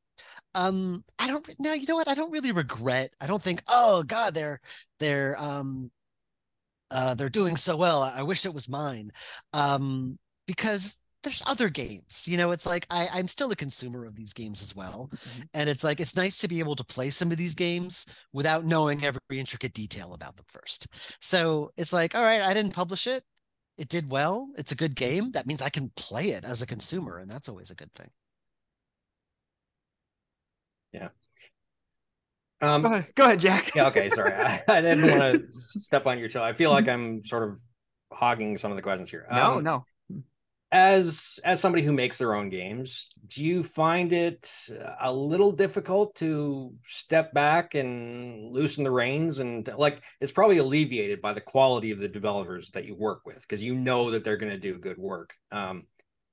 Um, 0.54 1.04
I 1.18 1.28
don't 1.28 1.46
no, 1.58 1.72
you 1.74 1.86
know 1.86 1.96
what? 1.96 2.08
I 2.08 2.14
don't 2.14 2.32
really 2.32 2.52
regret. 2.52 3.10
I 3.20 3.26
don't 3.26 3.42
think, 3.42 3.62
oh 3.68 4.02
God, 4.04 4.34
they're 4.34 4.60
they're 4.98 5.36
um 5.38 5.90
uh 6.90 7.14
they're 7.14 7.28
doing 7.28 7.56
so 7.56 7.76
well. 7.76 8.02
I 8.02 8.22
wish 8.22 8.46
it 8.46 8.54
was 8.54 8.68
mine. 8.68 9.10
Um, 9.52 10.18
because 10.46 10.98
there's 11.22 11.42
other 11.46 11.68
games 11.68 12.26
you 12.28 12.36
know 12.36 12.50
it's 12.52 12.66
like 12.66 12.86
I, 12.90 13.08
i'm 13.12 13.28
still 13.28 13.50
a 13.50 13.56
consumer 13.56 14.04
of 14.06 14.14
these 14.14 14.32
games 14.32 14.62
as 14.62 14.74
well 14.74 15.10
mm-hmm. 15.12 15.42
and 15.54 15.68
it's 15.68 15.84
like 15.84 16.00
it's 16.00 16.16
nice 16.16 16.38
to 16.38 16.48
be 16.48 16.58
able 16.60 16.76
to 16.76 16.84
play 16.84 17.10
some 17.10 17.30
of 17.30 17.38
these 17.38 17.54
games 17.54 18.14
without 18.32 18.64
knowing 18.64 19.04
every 19.04 19.20
intricate 19.32 19.74
detail 19.74 20.14
about 20.14 20.36
them 20.36 20.46
first 20.48 20.88
so 21.20 21.70
it's 21.76 21.92
like 21.92 22.14
all 22.14 22.22
right 22.22 22.42
i 22.42 22.54
didn't 22.54 22.74
publish 22.74 23.06
it 23.06 23.22
it 23.78 23.88
did 23.88 24.08
well 24.08 24.48
it's 24.56 24.72
a 24.72 24.76
good 24.76 24.94
game 24.94 25.30
that 25.32 25.46
means 25.46 25.62
i 25.62 25.68
can 25.68 25.90
play 25.96 26.26
it 26.28 26.44
as 26.44 26.62
a 26.62 26.66
consumer 26.66 27.18
and 27.18 27.30
that's 27.30 27.48
always 27.48 27.70
a 27.70 27.76
good 27.76 27.92
thing 27.92 28.08
yeah. 30.92 31.08
Um 32.60 32.82
go 32.82 32.92
ahead, 32.92 33.06
go 33.14 33.24
ahead 33.24 33.40
jack. 33.40 33.74
Yeah 33.74 33.86
okay 33.88 34.08
sorry. 34.08 34.32
I, 34.34 34.62
I 34.68 34.80
didn't 34.80 35.18
want 35.18 35.52
to 35.52 35.52
step 35.52 36.06
on 36.06 36.18
your 36.18 36.28
toe 36.28 36.42
i 36.42 36.52
feel 36.52 36.70
like 36.70 36.88
i'm 36.88 37.24
sort 37.24 37.44
of 37.44 37.58
hogging 38.12 38.56
some 38.56 38.70
of 38.70 38.76
the 38.76 38.82
questions 38.82 39.10
here. 39.10 39.26
No 39.30 39.58
um, 39.58 39.64
no. 39.64 39.84
as 40.72 41.38
as 41.44 41.60
somebody 41.60 41.82
who 41.82 41.92
makes 41.92 42.16
their 42.16 42.34
own 42.34 42.48
games 42.48 43.08
do 43.28 43.44
you 43.44 43.62
find 43.62 44.12
it 44.12 44.68
a 45.00 45.12
little 45.12 45.52
difficult 45.52 46.14
to 46.16 46.74
step 46.86 47.32
back 47.32 47.74
and 47.74 48.52
loosen 48.52 48.84
the 48.84 48.90
reins 48.90 49.38
and 49.38 49.70
like 49.76 50.02
it's 50.20 50.32
probably 50.32 50.58
alleviated 50.58 51.20
by 51.22 51.32
the 51.32 51.40
quality 51.40 51.90
of 51.90 51.98
the 51.98 52.08
developers 52.08 52.70
that 52.72 52.84
you 52.84 52.94
work 52.94 53.22
with 53.24 53.40
because 53.42 53.62
you 53.62 53.74
know 53.74 54.10
that 54.10 54.24
they're 54.24 54.36
going 54.36 54.52
to 54.52 54.58
do 54.58 54.78
good 54.78 54.98
work. 54.98 55.34
Um, 55.52 55.84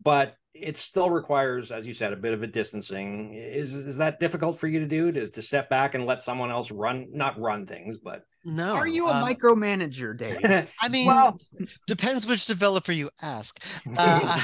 but 0.01 0.35
it 0.55 0.77
still 0.77 1.09
requires 1.09 1.71
as 1.71 1.85
you 1.85 1.93
said 1.93 2.13
a 2.13 2.17
bit 2.17 2.33
of 2.33 2.41
a 2.41 2.47
distancing. 2.47 3.33
Is 3.33 3.73
is 3.73 3.97
that 3.97 4.19
difficult 4.19 4.57
for 4.57 4.67
you 4.67 4.79
to 4.79 4.87
do 4.87 5.11
to, 5.11 5.27
to 5.27 5.41
step 5.41 5.69
back 5.69 5.93
and 5.93 6.05
let 6.05 6.21
someone 6.21 6.49
else 6.49 6.71
run 6.71 7.07
not 7.11 7.39
run 7.39 7.65
things 7.65 7.97
but 7.97 8.25
no. 8.45 8.75
Are 8.75 8.87
you 8.87 9.07
a 9.07 9.11
um, 9.11 9.27
micromanager, 9.27 10.15
Dave? 10.15 10.37
I 10.81 10.89
mean, 10.89 11.07
well, 11.07 11.37
depends 11.87 12.27
which 12.27 12.45
developer 12.45 12.91
you 12.91 13.09
ask. 13.21 13.63
Uh, 13.97 14.37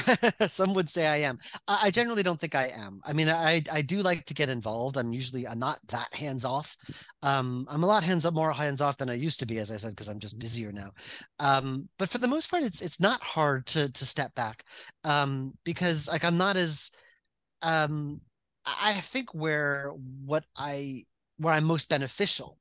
some 0.48 0.72
would 0.72 0.88
say 0.88 1.06
I 1.06 1.18
am. 1.18 1.38
I 1.68 1.90
generally 1.90 2.22
don't 2.22 2.40
think 2.40 2.54
I 2.54 2.68
am. 2.68 3.00
I 3.04 3.12
mean, 3.12 3.28
I 3.28 3.62
I 3.70 3.82
do 3.82 4.00
like 4.00 4.24
to 4.26 4.34
get 4.34 4.48
involved. 4.48 4.96
I'm 4.96 5.12
usually 5.12 5.46
I'm 5.46 5.58
not 5.58 5.78
that 5.88 6.12
hands 6.14 6.44
off. 6.44 6.74
Um, 7.22 7.66
I'm 7.68 7.82
a 7.82 7.86
lot 7.86 8.02
hands 8.02 8.24
up, 8.24 8.34
more 8.34 8.52
hands 8.52 8.80
off 8.80 8.96
than 8.96 9.10
I 9.10 9.14
used 9.14 9.40
to 9.40 9.46
be, 9.46 9.58
as 9.58 9.70
I 9.70 9.76
said, 9.76 9.90
because 9.90 10.08
I'm 10.08 10.18
just 10.18 10.38
busier 10.38 10.72
now. 10.72 10.90
Um, 11.38 11.88
but 11.98 12.08
for 12.08 12.18
the 12.18 12.28
most 12.28 12.50
part, 12.50 12.62
it's 12.62 12.80
it's 12.80 13.00
not 13.00 13.22
hard 13.22 13.66
to 13.66 13.92
to 13.92 14.06
step 14.06 14.34
back, 14.34 14.64
um, 15.04 15.52
because 15.64 16.08
like 16.08 16.24
I'm 16.24 16.38
not 16.38 16.56
as 16.56 16.90
um, 17.60 18.20
I 18.64 18.92
think 18.92 19.34
where 19.34 19.92
what 20.24 20.44
I 20.56 21.02
where 21.36 21.54
I'm 21.54 21.64
most 21.64 21.90
beneficial 21.90 22.58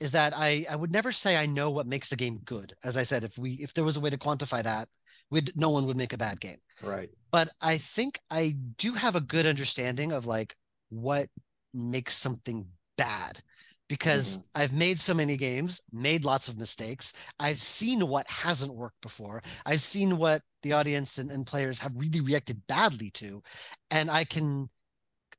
is 0.00 0.12
that 0.12 0.32
I 0.36 0.64
I 0.70 0.76
would 0.76 0.92
never 0.92 1.12
say 1.12 1.36
I 1.36 1.46
know 1.46 1.70
what 1.70 1.86
makes 1.86 2.12
a 2.12 2.16
game 2.16 2.40
good. 2.44 2.72
As 2.84 2.96
I 2.96 3.02
said, 3.02 3.22
if 3.22 3.38
we 3.38 3.52
if 3.52 3.74
there 3.74 3.84
was 3.84 3.96
a 3.96 4.00
way 4.00 4.10
to 4.10 4.18
quantify 4.18 4.62
that, 4.62 4.88
we'd 5.30 5.52
no 5.56 5.70
one 5.70 5.86
would 5.86 5.96
make 5.96 6.12
a 6.12 6.18
bad 6.18 6.40
game. 6.40 6.58
Right. 6.82 7.10
But 7.30 7.48
I 7.60 7.76
think 7.76 8.18
I 8.30 8.54
do 8.76 8.92
have 8.94 9.16
a 9.16 9.20
good 9.20 9.46
understanding 9.46 10.12
of 10.12 10.26
like 10.26 10.54
what 10.88 11.28
makes 11.72 12.16
something 12.16 12.66
bad 12.96 13.40
because 13.88 14.38
mm-hmm. 14.38 14.62
I've 14.62 14.72
made 14.72 15.00
so 15.00 15.14
many 15.14 15.36
games, 15.36 15.82
made 15.92 16.24
lots 16.24 16.48
of 16.48 16.58
mistakes. 16.58 17.12
I've 17.40 17.58
seen 17.58 18.06
what 18.06 18.26
hasn't 18.28 18.76
worked 18.76 19.00
before. 19.02 19.42
I've 19.66 19.80
seen 19.80 20.16
what 20.16 20.42
the 20.62 20.72
audience 20.72 21.18
and, 21.18 21.30
and 21.30 21.46
players 21.46 21.80
have 21.80 21.92
really 21.96 22.20
reacted 22.20 22.60
badly 22.68 23.10
to. 23.14 23.42
And 23.90 24.10
I 24.10 24.24
can 24.24 24.70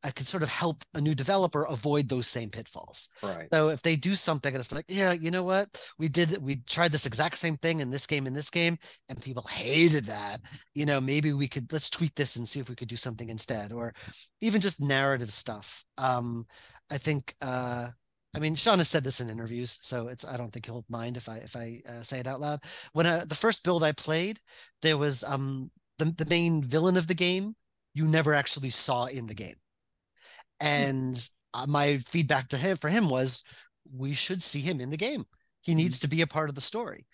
I 0.03 0.09
can 0.11 0.25
sort 0.25 0.43
of 0.43 0.49
help 0.49 0.83
a 0.95 1.01
new 1.01 1.13
developer 1.13 1.65
avoid 1.69 2.09
those 2.09 2.27
same 2.27 2.49
pitfalls. 2.49 3.09
Right. 3.21 3.47
So 3.53 3.69
if 3.69 3.81
they 3.83 3.95
do 3.95 4.15
something 4.15 4.53
and 4.53 4.59
it's 4.59 4.73
like, 4.73 4.85
yeah, 4.87 5.13
you 5.13 5.29
know 5.29 5.43
what? 5.43 5.67
We 5.99 6.07
did 6.07 6.37
we 6.41 6.57
tried 6.67 6.91
this 6.91 7.05
exact 7.05 7.37
same 7.37 7.55
thing 7.57 7.81
in 7.81 7.89
this 7.89 8.07
game 8.07 8.25
in 8.25 8.33
this 8.33 8.49
game 8.49 8.77
and 9.09 9.21
people 9.21 9.43
hated 9.43 10.05
that. 10.05 10.41
You 10.73 10.85
know, 10.85 10.99
maybe 10.99 11.33
we 11.33 11.47
could 11.47 11.71
let's 11.71 11.89
tweak 11.89 12.15
this 12.15 12.35
and 12.35 12.47
see 12.47 12.59
if 12.59 12.69
we 12.69 12.75
could 12.75 12.87
do 12.87 12.95
something 12.95 13.29
instead 13.29 13.71
or 13.71 13.93
even 14.41 14.61
just 14.61 14.81
narrative 14.81 15.31
stuff. 15.31 15.83
Um 15.97 16.45
I 16.91 16.97
think 16.97 17.35
uh 17.41 17.89
I 18.33 18.39
mean, 18.39 18.55
Sean 18.55 18.77
has 18.77 18.87
said 18.87 19.03
this 19.03 19.19
in 19.19 19.29
interviews, 19.29 19.77
so 19.81 20.07
it's 20.07 20.25
I 20.25 20.37
don't 20.37 20.51
think 20.51 20.65
he'll 20.65 20.85
mind 20.89 21.17
if 21.17 21.27
I 21.27 21.37
if 21.37 21.55
I 21.55 21.81
uh, 21.87 22.01
say 22.01 22.19
it 22.19 22.27
out 22.27 22.39
loud. 22.39 22.59
When 22.93 23.05
I, 23.05 23.25
the 23.25 23.35
first 23.35 23.63
build 23.63 23.83
I 23.83 23.91
played, 23.91 24.39
there 24.81 24.97
was 24.97 25.23
um 25.23 25.69
the 25.99 26.05
the 26.17 26.25
main 26.29 26.63
villain 26.63 26.97
of 26.97 27.07
the 27.07 27.13
game 27.13 27.55
you 27.93 28.07
never 28.07 28.33
actually 28.33 28.69
saw 28.69 29.05
in 29.05 29.27
the 29.27 29.35
game. 29.35 29.55
And 30.61 31.29
uh, 31.53 31.65
my 31.67 31.97
feedback 31.99 32.49
to 32.49 32.57
him 32.57 32.77
for 32.77 32.89
him 32.89 33.09
was 33.09 33.43
we 33.95 34.13
should 34.13 34.41
see 34.41 34.61
him 34.61 34.79
in 34.79 34.89
the 34.89 34.97
game. 34.97 35.25
He 35.61 35.75
needs 35.75 35.97
mm-hmm. 35.97 36.09
to 36.09 36.15
be 36.15 36.21
a 36.21 36.27
part 36.27 36.49
of 36.49 36.55
the 36.55 36.61
story. 36.61 37.05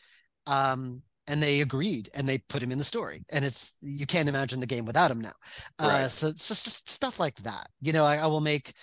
Um, 0.45 1.01
and 1.27 1.43
they 1.43 1.61
agreed 1.61 2.09
and 2.15 2.27
they 2.27 2.37
put 2.49 2.63
him 2.63 2.71
in 2.71 2.77
the 2.77 2.83
story 2.83 3.23
and 3.31 3.43
it's 3.43 3.77
you 3.81 4.05
can't 4.05 4.29
imagine 4.29 4.59
the 4.59 4.65
game 4.65 4.85
without 4.85 5.11
him 5.11 5.19
now 5.19 5.33
uh, 5.79 5.87
right. 5.87 6.01
uh, 6.01 6.07
so 6.07 6.27
it's 6.29 6.47
just 6.47 6.89
stuff 6.89 7.19
like 7.19 7.35
that 7.37 7.67
you 7.81 7.93
know 7.93 8.03
I, 8.03 8.17
I, 8.17 8.27
will 8.27 8.41
make 8.41 8.73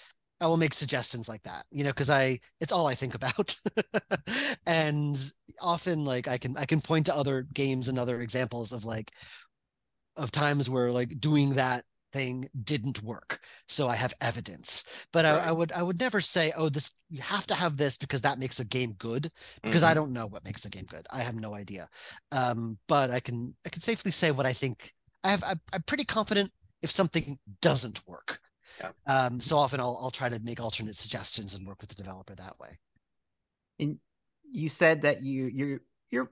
i 0.41 0.47
will 0.47 0.57
make 0.57 0.75
suggestions 0.75 1.29
like 1.29 1.43
that 1.43 1.65
you 1.71 1.85
know 1.85 1.91
because 1.91 2.11
i 2.11 2.39
it's 2.61 2.73
all 2.73 2.87
i 2.87 2.95
think 2.95 3.15
about 3.15 3.57
and 4.67 5.17
often 5.61 6.05
like 6.05 6.29
i 6.29 6.37
can 6.37 6.57
i 6.57 6.65
can 6.65 6.81
point 6.81 7.07
to 7.07 7.17
other 7.17 7.47
games 7.55 7.89
and 7.89 7.99
other 7.99 8.21
examples 8.21 8.73
of 8.73 8.85
like 8.85 9.11
of 10.17 10.31
times 10.31 10.69
where 10.69 10.93
like 10.93 11.19
doing 11.21 11.55
that 11.55 11.85
thing 12.15 12.49
didn't 12.63 13.03
work 13.03 13.41
so 13.67 13.89
i 13.89 13.97
have 13.97 14.15
evidence 14.21 15.07
but 15.13 15.25
right. 15.25 15.35
I, 15.35 15.49
I, 15.49 15.53
would 15.53 15.73
i 15.73 15.83
would 15.83 15.99
never 15.99 16.21
say 16.21 16.53
oh 16.57 16.69
this 16.69 16.97
you 17.11 17.21
have 17.21 17.45
to 17.49 17.55
have 17.55 17.77
this 17.77 17.97
because 17.97 18.21
that 18.23 18.39
makes 18.39 18.61
a 18.61 18.65
game 18.65 18.93
good 18.99 19.29
because 19.63 19.83
mm-hmm. 19.83 19.91
i 19.91 19.95
don't 19.95 20.13
know 20.13 20.29
what 20.29 20.45
makes 20.45 20.65
a 20.65 20.71
game 20.71 20.87
good 20.89 21.05
i 21.13 21.21
have 21.21 21.35
no 21.35 21.55
idea 21.55 21.89
um, 22.31 22.79
but 22.87 23.11
i 23.11 23.19
can 23.19 23.53
i 23.67 23.69
can 23.69 23.81
safely 23.81 24.13
say 24.13 24.31
what 24.31 24.47
i 24.47 24.53
think 24.53 24.93
i 25.25 25.31
have 25.31 25.43
I, 25.43 25.55
i'm 25.73 25.83
pretty 25.83 26.05
confident 26.05 26.51
if 26.83 26.91
something 26.91 27.37
doesn't 27.61 28.01
work 28.07 28.39
yeah. 28.81 28.91
um, 29.07 29.41
so 29.41 29.57
often 29.57 29.81
I'll, 29.81 29.99
I'll 30.01 30.11
try 30.11 30.29
to 30.29 30.41
make 30.43 30.61
alternate 30.61 30.97
suggestions 30.97 31.55
and 31.55 31.67
work 31.67 31.81
with 31.81 31.91
the 31.91 32.03
developer 32.03 32.35
that 32.37 32.55
way 32.61 32.71
and 33.81 33.99
you 34.53 34.69
said 34.69 35.03
that 35.03 35.23
you 35.23 35.47
you're 35.47 35.81
you're 36.11 36.31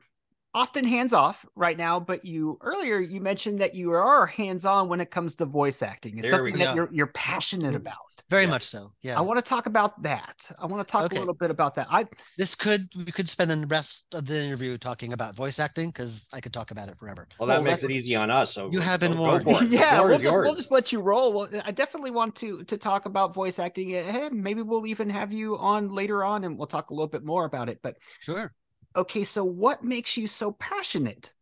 often 0.55 0.85
hands 0.85 1.13
off 1.13 1.47
right 1.55 1.77
now, 1.77 1.99
but 1.99 2.25
you 2.25 2.59
earlier 2.61 2.99
you 2.99 3.21
mentioned 3.21 3.61
that 3.61 3.75
you 3.75 3.93
are 3.93 4.27
hands 4.27 4.65
on 4.65 4.89
when 4.89 5.01
it 5.01 5.11
comes 5.11 5.35
to 5.37 5.47
voice 5.47 5.83
acting. 5.83 6.19
It's 6.19 6.31
there 6.31 6.39
something 6.39 6.59
that 6.59 6.77
you're 6.77 6.89
you're 6.93 7.07
passionate 7.09 7.73
mm, 7.73 7.77
about. 7.77 7.97
Very 8.29 8.45
yeah. 8.45 8.51
much 8.51 8.63
so. 8.63 8.93
Yeah. 9.03 9.19
I 9.19 9.23
want 9.23 9.39
to 9.39 9.49
talk 9.49 9.67
about 9.67 10.03
that. 10.03 10.51
I 10.59 10.67
want 10.67 10.87
to 10.87 10.91
talk 10.91 11.05
okay. 11.05 11.17
a 11.17 11.21
little 11.21 11.35
bit 11.35 11.51
about 11.51 11.75
that. 11.77 11.87
I 11.91 12.07
this 12.39 12.55
could 12.55 12.89
we 12.97 13.13
could 13.13 13.29
spend 13.29 13.51
the 13.51 13.67
rest 13.67 14.15
of 14.15 14.27
the 14.27 14.43
interview 14.43 14.77
talking 14.77 15.13
about 15.13 15.37
voice 15.37 15.59
acting 15.59 15.89
because 15.89 16.29
I 16.33 16.41
could 16.41 16.53
talk 16.53 16.71
about 16.71 16.89
it 16.89 16.99
forever. 16.99 17.29
Well, 17.39 17.47
that 17.47 17.57
well, 17.57 17.71
makes 17.71 17.83
it 17.83 17.91
easy 17.91 18.15
on 18.15 18.31
us. 18.31 18.53
So 18.53 18.71
you 18.71 18.81
have 18.81 19.01
been 19.01 19.17
warned. 19.19 19.45
yeah, 19.71 20.01
we'll 20.01 20.19
just, 20.19 20.41
we'll 20.41 20.55
just 20.55 20.73
let 20.73 20.93
you 20.93 21.01
roll. 21.01 21.33
Well, 21.33 21.49
I 21.65 21.71
definitely 21.71 22.11
want 22.11 22.35
to 22.37 22.63
to 22.65 22.77
talk 22.77 23.07
about 23.07 23.35
voice 23.35 23.59
acting. 23.59 23.91
Hey, 23.91 24.29
maybe 24.31 24.63
we'll 24.63 24.87
even 24.87 25.09
have 25.09 25.33
you 25.33 25.57
on 25.57 25.89
later 25.89 26.25
on, 26.25 26.45
and 26.45 26.59
we'll 26.59 26.67
talk 26.67 26.91
a 26.91 26.95
little 26.95 27.09
bit 27.09 27.25
more 27.25 27.45
about 27.45 27.69
it. 27.69 27.81
But 27.83 27.97
sure 28.21 28.53
okay, 28.97 29.25
so 29.25 29.45
what 29.45 29.83
makes 29.85 30.17
you 30.17 30.27
so 30.27 30.53
passionate 30.53 31.33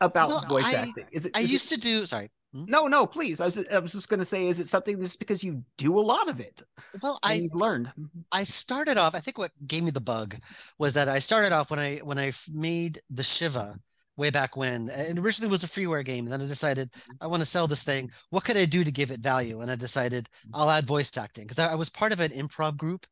about 0.00 0.28
well, 0.28 0.46
voice 0.48 0.74
I, 0.74 0.88
acting? 0.88 1.06
Is 1.12 1.26
it? 1.26 1.36
Is 1.36 1.42
I 1.46 1.50
used 1.50 1.72
it, 1.72 1.76
to 1.76 1.80
do. 1.80 2.06
Sorry. 2.06 2.30
Hmm? 2.54 2.64
No, 2.68 2.86
no, 2.86 3.06
please. 3.06 3.40
I 3.40 3.46
was 3.46 3.58
I 3.70 3.78
was 3.78 3.92
just 3.92 4.08
going 4.08 4.20
to 4.20 4.24
say, 4.24 4.46
is 4.46 4.60
it 4.60 4.68
something 4.68 5.00
just 5.00 5.18
because 5.18 5.42
you 5.42 5.62
do 5.76 5.98
a 5.98 6.00
lot 6.00 6.28
of 6.28 6.40
it? 6.40 6.62
Well, 7.02 7.18
I 7.22 7.34
you've 7.34 7.54
learned. 7.54 7.88
Mm-hmm. 7.88 8.20
I 8.30 8.44
started 8.44 8.98
off. 8.98 9.14
I 9.14 9.18
think 9.18 9.38
what 9.38 9.50
gave 9.66 9.82
me 9.82 9.90
the 9.90 10.00
bug 10.00 10.36
was 10.78 10.94
that 10.94 11.08
I 11.08 11.18
started 11.18 11.52
off 11.52 11.70
when 11.70 11.80
I 11.80 11.96
when 11.98 12.18
I 12.18 12.32
made 12.52 13.00
the 13.10 13.22
Shivah 13.22 13.76
way 14.16 14.30
back 14.30 14.56
when. 14.56 14.88
It 14.90 15.18
originally 15.18 15.50
was 15.50 15.64
a 15.64 15.68
freeware 15.68 16.04
game. 16.04 16.24
And 16.24 16.32
then 16.32 16.40
I 16.40 16.46
decided 16.46 16.92
mm-hmm. 16.92 17.12
I 17.20 17.26
want 17.26 17.42
to 17.42 17.48
sell 17.48 17.66
this 17.66 17.84
thing. 17.84 18.10
What 18.30 18.44
could 18.44 18.56
I 18.56 18.64
do 18.64 18.84
to 18.84 18.92
give 18.92 19.10
it 19.10 19.20
value? 19.20 19.60
And 19.60 19.70
I 19.70 19.74
decided 19.74 20.24
mm-hmm. 20.24 20.50
I'll 20.54 20.70
add 20.70 20.84
voice 20.84 21.16
acting 21.16 21.44
because 21.44 21.58
I, 21.58 21.72
I 21.72 21.74
was 21.74 21.90
part 21.90 22.12
of 22.12 22.20
an 22.20 22.30
improv 22.30 22.76
group 22.76 23.06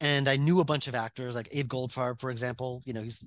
and 0.00 0.28
I 0.28 0.36
knew 0.36 0.60
a 0.60 0.64
bunch 0.64 0.88
of 0.88 0.94
actors 0.94 1.34
like 1.34 1.48
Abe 1.52 1.68
Goldfarb, 1.68 2.20
for 2.20 2.30
example. 2.30 2.82
You 2.84 2.94
know, 2.94 3.02
he's 3.02 3.24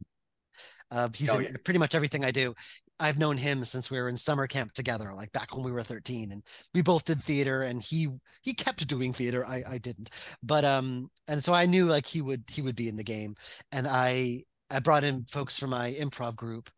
uh, 0.91 1.09
he's 1.15 1.33
oh, 1.33 1.39
in 1.39 1.55
pretty 1.63 1.79
much 1.79 1.95
everything 1.95 2.23
I 2.23 2.31
do. 2.31 2.53
I've 2.99 3.19
known 3.19 3.37
him 3.37 3.65
since 3.65 3.89
we 3.89 3.99
were 3.99 4.09
in 4.09 4.15
summer 4.17 4.47
camp 4.47 4.71
together, 4.73 5.11
like 5.15 5.31
back 5.31 5.55
when 5.55 5.65
we 5.65 5.71
were 5.71 5.81
13, 5.81 6.31
and 6.31 6.43
we 6.73 6.81
both 6.81 7.05
did 7.05 7.21
theater. 7.21 7.63
And 7.63 7.81
he 7.81 8.09
he 8.41 8.53
kept 8.53 8.87
doing 8.87 9.13
theater. 9.13 9.45
I 9.45 9.61
I 9.67 9.77
didn't, 9.77 10.11
but 10.43 10.63
um, 10.65 11.09
and 11.27 11.43
so 11.43 11.53
I 11.53 11.65
knew 11.65 11.85
like 11.85 12.07
he 12.07 12.21
would 12.21 12.43
he 12.51 12.61
would 12.61 12.75
be 12.75 12.89
in 12.89 12.95
the 12.95 13.03
game, 13.03 13.35
and 13.71 13.87
I 13.89 14.43
I 14.69 14.79
brought 14.79 15.03
in 15.03 15.25
folks 15.25 15.57
from 15.57 15.71
my 15.71 15.95
improv 15.99 16.35
group, 16.35 16.69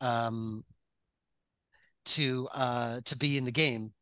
um, 0.00 0.64
to 2.06 2.48
uh 2.54 3.00
to 3.04 3.16
be 3.16 3.36
in 3.38 3.44
the 3.44 3.52
game 3.52 3.92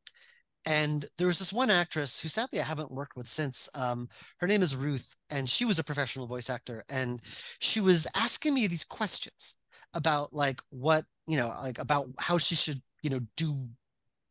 and 0.66 1.06
there 1.16 1.28
was 1.28 1.38
this 1.38 1.52
one 1.52 1.70
actress 1.70 2.20
who 2.20 2.28
sadly 2.28 2.60
I 2.60 2.64
haven't 2.64 2.90
worked 2.90 3.16
with 3.16 3.28
since. 3.28 3.68
Um, 3.74 4.08
her 4.38 4.48
name 4.48 4.62
is 4.62 4.76
Ruth, 4.76 5.16
and 5.30 5.48
she 5.48 5.64
was 5.64 5.78
a 5.78 5.84
professional 5.84 6.26
voice 6.26 6.50
actor. 6.50 6.84
And 6.90 7.22
she 7.60 7.80
was 7.80 8.06
asking 8.16 8.52
me 8.54 8.66
these 8.66 8.84
questions 8.84 9.56
about 9.94 10.32
like 10.32 10.60
what, 10.70 11.04
you 11.26 11.36
know, 11.36 11.48
like 11.62 11.78
about 11.78 12.08
how 12.18 12.36
she 12.36 12.56
should, 12.56 12.82
you 13.02 13.10
know, 13.10 13.20
do 13.36 13.54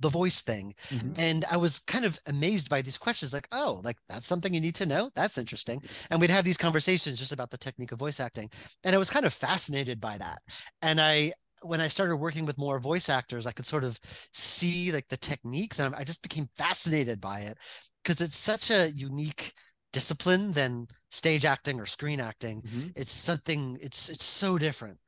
the 0.02 0.10
voice 0.10 0.42
thing. 0.42 0.74
Mhm. 0.90 1.18
And 1.18 1.46
I 1.50 1.56
was 1.56 1.80
kind 1.80 2.04
of 2.04 2.20
amazed 2.28 2.70
by 2.70 2.82
these 2.82 2.98
questions 2.98 3.32
like, 3.32 3.48
oh, 3.54 3.80
like 3.86 3.96
that's 4.10 4.28
something 4.28 4.54
you 4.54 4.60
need 4.60 4.76
to 4.76 4.86
know. 4.86 5.10
That's 5.16 5.38
interesting. 5.38 5.82
And 6.12 6.20
we'd 6.20 6.30
have 6.30 6.44
these 6.44 6.58
conversations 6.58 7.18
just 7.18 7.32
about 7.32 7.50
the 7.50 7.58
technique 7.58 7.94
of 7.94 8.00
voice 8.00 8.20
acting. 8.20 8.50
And 8.84 8.94
I 8.94 8.98
was 8.98 9.10
kind 9.10 9.26
of 9.26 9.34
fascinated 9.34 10.02
by 10.02 10.18
that. 10.18 10.42
And 10.82 11.00
I, 11.00 11.32
when 11.66 11.82
I 11.82 11.88
started 11.88 12.18
working 12.18 12.46
with 12.46 12.58
more 12.58 12.80
voice 12.80 13.10
actors, 13.10 13.46
I 13.48 13.52
could 13.52 13.66
sort 13.66 13.84
of 13.84 14.00
see 14.34 14.92
like 14.92 15.08
the 15.10 15.18
techniques 15.18 15.80
and 15.80 15.94
I 15.96 16.04
just 16.04 16.22
became 16.24 16.48
fascinated 16.58 17.22
by 17.22 17.42
it 17.42 17.58
because 18.04 18.22
it's 18.22 18.38
such 18.38 18.72
a 18.72 18.92
unique 18.96 19.54
discipline 19.94 20.52
than 20.52 20.88
stage 21.12 21.46
acting 21.46 21.80
or 21.80 21.86
screen 21.86 22.20
acting. 22.20 22.62
Mhm. 22.62 22.92
It's 22.96 23.12
something, 23.12 23.78
it's, 23.82 24.10
it's 24.10 24.26
so 24.26 24.58
different. 24.58 25.00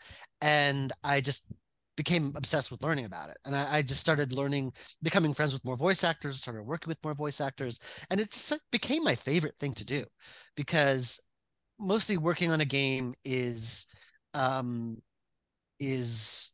And 0.41 0.91
I 1.03 1.21
just 1.21 1.51
became 1.95 2.31
obsessed 2.35 2.71
with 2.71 2.83
learning 2.83 3.05
about 3.05 3.29
it. 3.29 3.37
And 3.45 3.55
I, 3.55 3.77
I 3.77 3.81
just 3.81 3.99
started 3.99 4.33
learning, 4.33 4.71
becoming 5.01 5.33
friends 5.33 5.53
with 5.53 5.65
more 5.65 5.75
voice 5.77 6.03
actors, 6.03 6.37
started 6.37 6.63
working 6.63 6.89
with 6.89 7.03
more 7.03 7.13
voice 7.15 7.41
actors. 7.41 7.79
And 8.11 8.19
it 8.19 8.31
just 8.31 8.53
became 8.71 9.03
my 9.03 9.15
favorite 9.15 9.57
thing 9.59 9.73
to 9.73 9.85
do 9.85 10.03
because 10.55 11.19
mostly 11.79 12.17
working 12.17 12.51
on 12.51 12.61
a 12.61 12.65
game 12.65 13.13
is 13.23 13.87
um 14.33 14.97
is 15.79 16.51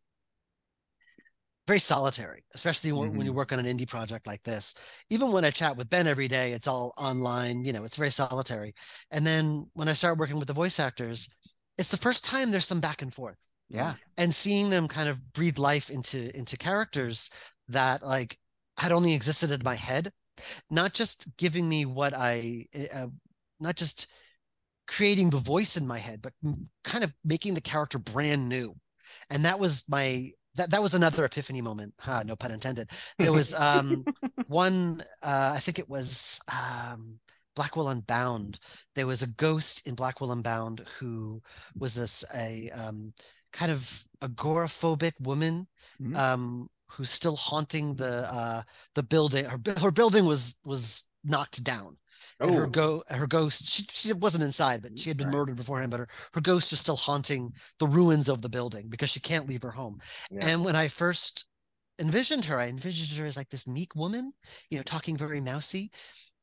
very 1.65 1.79
solitary, 1.79 2.43
especially 2.55 2.91
when, 2.91 3.15
when 3.15 3.25
you 3.25 3.31
work 3.31 3.53
on 3.53 3.59
an 3.59 3.65
indie 3.65 3.87
project 3.87 4.27
like 4.27 4.43
this. 4.43 4.75
Even 5.09 5.31
when 5.31 5.45
I 5.45 5.49
chat 5.49 5.77
with 5.77 5.89
Ben 5.89 6.07
every 6.07 6.27
day, 6.27 6.51
it's 6.51 6.67
all 6.67 6.93
online, 6.97 7.63
you 7.63 7.71
know, 7.71 7.83
it's 7.85 7.95
very 7.95 8.09
solitary. 8.11 8.73
And 9.11 9.25
then 9.25 9.65
when 9.73 9.87
I 9.87 9.93
start 9.93 10.17
working 10.17 10.37
with 10.37 10.47
the 10.47 10.53
voice 10.53 10.79
actors, 10.79 11.33
it's 11.77 11.91
the 11.91 11.97
first 11.97 12.25
time 12.25 12.51
there's 12.51 12.67
some 12.67 12.81
back 12.81 13.01
and 13.01 13.13
forth 13.13 13.37
Yeah. 13.69 13.95
and 14.17 14.33
seeing 14.33 14.69
them 14.69 14.87
kind 14.87 15.07
of 15.09 15.33
breathe 15.33 15.57
life 15.57 15.89
into 15.89 16.35
into 16.37 16.57
characters 16.57 17.29
that 17.69 18.03
like 18.03 18.37
had 18.77 18.91
only 18.91 19.13
existed 19.13 19.51
in 19.51 19.61
my 19.63 19.75
head 19.75 20.09
not 20.69 20.93
just 20.93 21.35
giving 21.37 21.67
me 21.69 21.85
what 21.85 22.13
i 22.15 22.65
uh, 22.93 23.07
not 23.59 23.75
just 23.75 24.07
creating 24.87 25.29
the 25.29 25.37
voice 25.37 25.77
in 25.77 25.87
my 25.87 25.97
head 25.97 26.21
but 26.21 26.33
kind 26.83 27.03
of 27.03 27.13
making 27.23 27.53
the 27.53 27.61
character 27.61 27.97
brand 27.99 28.47
new 28.49 28.75
and 29.29 29.43
that 29.45 29.59
was 29.59 29.85
my 29.89 30.31
that, 30.55 30.69
that 30.69 30.81
was 30.81 30.93
another 30.93 31.25
epiphany 31.25 31.61
moment. 31.61 31.93
Huh, 31.99 32.23
no 32.25 32.35
pun 32.35 32.51
intended. 32.51 32.89
There 33.21 33.33
was 33.33 33.53
um 33.59 34.07
one 34.47 35.01
uh 35.21 35.53
i 35.55 35.59
think 35.59 35.79
it 35.79 35.89
was 35.89 36.41
um 36.51 37.19
blackwell 37.55 37.89
unbound. 37.89 38.59
There 38.95 39.07
was 39.07 39.21
a 39.23 39.27
ghost 39.35 39.87
in 39.87 39.95
blackwell 39.95 40.31
unbound 40.31 40.85
who 40.99 41.41
was 41.77 41.95
this 41.95 42.23
a 42.35 42.69
um 42.71 43.13
kind 43.51 43.71
of 43.71 44.03
agoraphobic 44.21 45.13
woman 45.21 45.67
Mhm. 46.01 46.15
um 46.17 46.69
who's 46.89 47.09
still 47.09 47.35
haunting 47.35 47.95
the 47.95 48.27
uh 48.31 48.63
the 48.95 49.03
building. 49.03 49.45
Her, 49.45 49.59
her 49.81 49.91
building 49.91 50.25
was 50.25 50.59
was 50.65 51.09
knocked 51.23 51.63
down 51.63 51.97
and 52.41 52.55
her 52.55 52.65
Oh, 52.65 52.67
go 52.67 53.03
her 53.09 53.27
ghost 53.27 53.67
she, 53.67 53.83
she 53.89 54.13
wasn't 54.13 54.43
inside 54.43 54.81
but 54.81 54.97
she 54.97 55.09
had 55.09 55.17
been 55.17 55.27
Right. 55.27 55.33
murdered 55.33 55.57
beforehand 55.57 55.91
but 55.91 55.99
her, 56.01 56.07
her 56.33 56.41
ghost 56.41 56.71
is 56.73 56.79
still 56.79 56.95
haunting 56.95 57.51
the 57.79 57.87
ruins 57.87 58.29
of 58.29 58.41
the 58.41 58.49
building 58.49 58.87
because 58.89 59.09
she 59.09 59.19
can't 59.19 59.47
leave 59.47 59.61
her 59.63 59.71
home. 59.71 59.99
Yeah. 60.31 60.49
and 60.49 60.63
when 60.65 60.75
i 60.75 60.87
first 60.87 61.47
envisioned 61.99 62.45
her 62.45 62.59
i 62.59 62.67
envisioned 62.67 63.17
her 63.19 63.25
as 63.25 63.37
like 63.37 63.49
this 63.49 63.67
meek 63.67 63.95
woman 63.95 64.31
you 64.69 64.77
know 64.77 64.83
talking 64.83 65.17
very 65.17 65.41
mousy. 65.41 65.89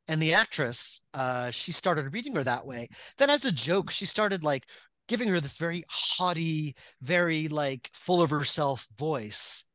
And 0.09 0.21
the 0.21 0.35
actress 0.35 1.07
uh 1.15 1.51
she 1.51 1.73
started 1.73 2.13
reading 2.13 2.35
her 2.35 2.45
that 2.45 2.67
way. 2.67 2.89
Then 3.19 3.31
as 3.31 3.45
a 3.45 3.53
joke 3.53 3.91
she 3.91 4.07
started 4.07 4.43
like 4.43 4.65
giving 5.09 5.29
her 5.29 5.41
this 5.41 5.57
very 5.59 5.85
haughty 5.89 6.75
very 7.03 7.49
like 7.49 7.91
full 7.95 8.21
of 8.23 8.31
herself 8.31 8.87
voice. 8.99 9.69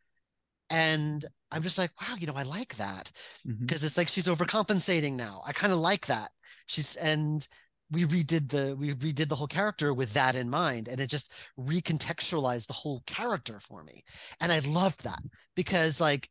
And 0.69 1.25
i'm 1.55 1.63
just 1.63 1.77
like 1.77 1.89
wow 1.99 2.15
you 2.19 2.27
know 2.27 2.35
i 2.35 2.43
like 2.43 2.75
that 2.75 3.11
mm-hmm. 3.47 3.65
because 3.65 3.83
it's 3.83 3.97
like 3.97 4.07
she's 4.07 4.27
overcompensating 4.27 5.15
now. 5.15 5.41
I 5.45 5.53
kind 5.53 5.73
of 5.73 5.79
like 5.79 6.05
that. 6.07 6.31
She's 6.67 6.95
and 6.95 7.47
we 7.91 8.03
redid 8.03 8.49
the 8.49 8.75
we 8.77 8.93
redid 8.93 9.29
the 9.29 9.35
whole 9.35 9.47
character 9.47 9.93
with 9.93 10.13
that 10.13 10.35
in 10.35 10.49
mind, 10.49 10.87
and 10.87 10.99
it 10.99 11.09
just 11.09 11.31
recontextualized 11.59 12.67
the 12.67 12.73
whole 12.73 13.03
character 13.05 13.59
for 13.59 13.83
me. 13.83 14.03
And 14.41 14.51
I 14.51 14.59
loved 14.59 15.03
that 15.03 15.19
because 15.55 16.01
like 16.01 16.29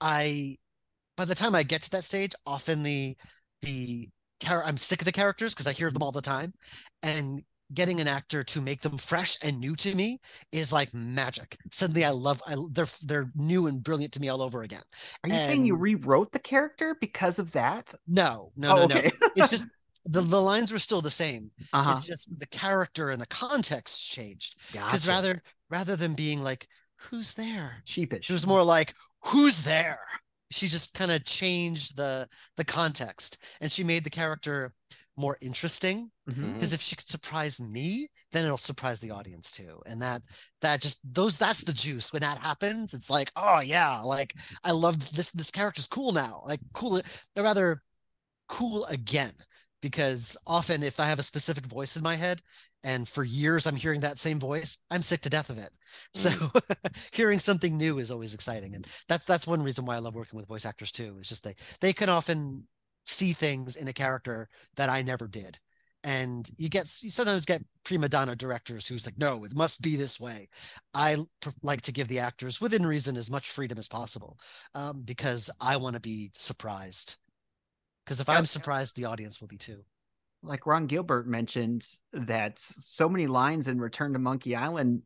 I 0.00 0.56
by 1.16 1.24
the 1.24 1.34
time 1.34 1.54
I 1.54 1.62
get 1.62 1.82
to 1.82 1.90
that 1.92 2.04
stage, 2.04 2.32
often 2.46 2.82
the 2.82 3.16
the 3.62 4.08
I'm 4.48 4.76
sick 4.76 5.00
of 5.00 5.06
the 5.06 5.12
characters 5.12 5.54
because 5.54 5.66
I 5.66 5.72
hear 5.72 5.90
them 5.90 6.02
all 6.02 6.12
the 6.12 6.20
time. 6.20 6.52
And 7.02 7.42
getting 7.74 8.00
an 8.00 8.08
actor 8.08 8.42
to 8.42 8.60
make 8.60 8.80
them 8.80 8.96
fresh 8.96 9.36
and 9.42 9.58
new 9.58 9.74
to 9.76 9.94
me 9.96 10.18
is 10.52 10.72
like 10.72 10.92
magic. 10.94 11.56
Suddenly 11.72 12.04
I 12.04 12.10
love 12.10 12.40
I 12.46 12.56
they're 12.72 12.86
they're 13.04 13.30
new 13.34 13.66
and 13.66 13.82
brilliant 13.82 14.12
to 14.14 14.20
me 14.20 14.28
all 14.28 14.42
over 14.42 14.62
again. 14.62 14.82
Are 15.24 15.30
you 15.30 15.36
saying 15.36 15.66
you 15.66 15.76
rewrote 15.76 16.32
the 16.32 16.38
character 16.38 16.96
because 17.00 17.38
of 17.38 17.52
that? 17.52 17.92
No, 18.06 18.52
no, 18.56 18.78
oh, 18.78 18.86
no, 18.86 18.94
no. 19.00 19.10
It's 19.34 19.50
just 19.50 19.68
the, 20.04 20.20
the 20.20 20.40
lines 20.40 20.72
were 20.72 20.78
still 20.78 21.00
the 21.00 21.10
same. 21.10 21.50
uh-huh. 21.72 21.94
It's 21.96 22.06
just 22.06 22.38
the 22.38 22.46
character 22.46 23.10
and 23.10 23.20
the 23.20 23.26
context 23.26 24.10
changed. 24.10 24.58
Because 24.72 25.04
Gotcha. 25.04 25.08
rather 25.08 25.42
rather 25.70 25.96
than 25.96 26.14
being 26.14 26.42
like, 26.42 26.66
who's 26.96 27.34
there? 27.34 27.82
sheepish. 27.84 28.26
She 28.26 28.32
was 28.32 28.46
more 28.46 28.62
like, 28.62 28.94
who's 29.24 29.64
there? 29.64 29.98
She 30.50 30.68
just 30.68 30.94
kind 30.94 31.10
of 31.10 31.24
changed 31.24 31.96
the 31.96 32.28
the 32.56 32.64
context 32.64 33.44
and 33.60 33.70
she 33.70 33.82
made 33.82 34.04
the 34.04 34.10
character 34.10 34.72
more 35.16 35.36
interesting. 35.40 36.10
Mhm. 36.30 36.52
Because 36.52 36.72
if 36.72 36.80
she 36.80 36.96
could 36.96 37.08
surprise 37.08 37.60
me, 37.60 38.08
then 38.32 38.44
it'll 38.44 38.56
surprise 38.58 39.00
the 39.00 39.10
audience 39.10 39.50
too. 39.50 39.80
And 39.86 40.00
that 40.02 40.22
that 40.60 40.80
just 40.80 41.00
those 41.14 41.38
that's 41.38 41.62
the 41.62 41.72
juice. 41.72 42.12
When 42.12 42.22
that 42.22 42.38
happens, 42.38 42.94
it's 42.94 43.10
like, 43.10 43.30
oh 43.36 43.60
yeah, 43.60 44.00
like 44.00 44.34
I 44.64 44.72
love 44.72 44.98
this 45.14 45.30
this 45.30 45.50
character's 45.50 45.86
cool 45.88 46.12
now. 46.12 46.42
Like 46.46 46.60
cool, 46.74 47.00
or 47.36 47.42
rather 47.42 47.82
cool 48.48 48.84
again. 48.86 49.32
Because 49.82 50.36
often 50.46 50.82
if 50.82 50.98
I 50.98 51.06
have 51.06 51.18
a 51.18 51.22
specific 51.22 51.66
voice 51.66 51.96
in 51.96 52.02
my 52.02 52.14
head 52.16 52.40
and 52.82 53.08
for 53.08 53.24
years 53.24 53.66
I'm 53.66 53.76
hearing 53.76 54.00
that 54.00 54.18
same 54.18 54.40
voice, 54.40 54.78
I'm 54.90 55.02
sick 55.02 55.20
to 55.22 55.30
death 55.30 55.50
of 55.50 55.58
it. 55.58 55.70
So 56.14 56.30
hearing 57.12 57.38
something 57.38 57.76
new 57.76 57.98
is 57.98 58.10
always 58.10 58.34
exciting. 58.34 58.74
And 58.74 58.86
that's 59.08 59.24
that's 59.24 59.46
one 59.46 59.62
reason 59.62 59.84
why 59.84 59.96
I 59.96 59.98
love 59.98 60.14
working 60.14 60.36
with 60.36 60.48
voice 60.48 60.66
actors 60.66 60.90
too. 60.92 61.16
It's 61.18 61.28
just 61.28 61.44
they 61.44 61.54
they 61.80 61.92
can 61.92 62.08
often 62.08 62.66
see 63.06 63.32
things 63.32 63.76
in 63.76 63.88
a 63.88 63.92
character 63.92 64.48
that 64.76 64.88
I 64.90 65.02
never 65.02 65.28
did. 65.28 65.58
And 66.04 66.48
you 66.56 66.68
get 66.68 66.88
you 67.02 67.10
sometimes 67.10 67.44
get 67.46 67.64
prima 67.84 68.08
donna 68.08 68.36
directors 68.36 68.86
who's 68.86 69.06
like, 69.06 69.18
no, 69.18 69.44
it 69.44 69.56
must 69.56 69.82
be 69.82 69.96
this 69.96 70.20
way. 70.20 70.48
I 70.94 71.16
pr- 71.40 71.50
like 71.62 71.80
to 71.82 71.92
give 71.92 72.08
the 72.08 72.20
actors, 72.20 72.60
within 72.60 72.86
reason, 72.86 73.16
as 73.16 73.30
much 73.30 73.50
freedom 73.50 73.78
as 73.78 73.88
possible, 73.88 74.38
um, 74.74 75.02
because 75.04 75.50
I 75.60 75.76
want 75.78 75.94
to 75.94 76.00
be 76.00 76.30
surprised. 76.34 77.16
Because 78.04 78.20
if 78.20 78.28
Yep. 78.28 78.38
I'm 78.38 78.46
surprised, 78.46 78.96
the 78.96 79.06
audience 79.06 79.40
will 79.40 79.48
be 79.48 79.58
too. 79.58 79.84
like 80.42 80.66
Ron 80.66 80.86
Gilbert 80.86 81.26
mentioned 81.26 81.88
that 82.12 82.58
so 82.58 83.08
many 83.08 83.26
lines 83.26 83.68
in 83.68 83.80
Return 83.80 84.12
to 84.12 84.18
Monkey 84.18 84.54
Island 84.54 85.02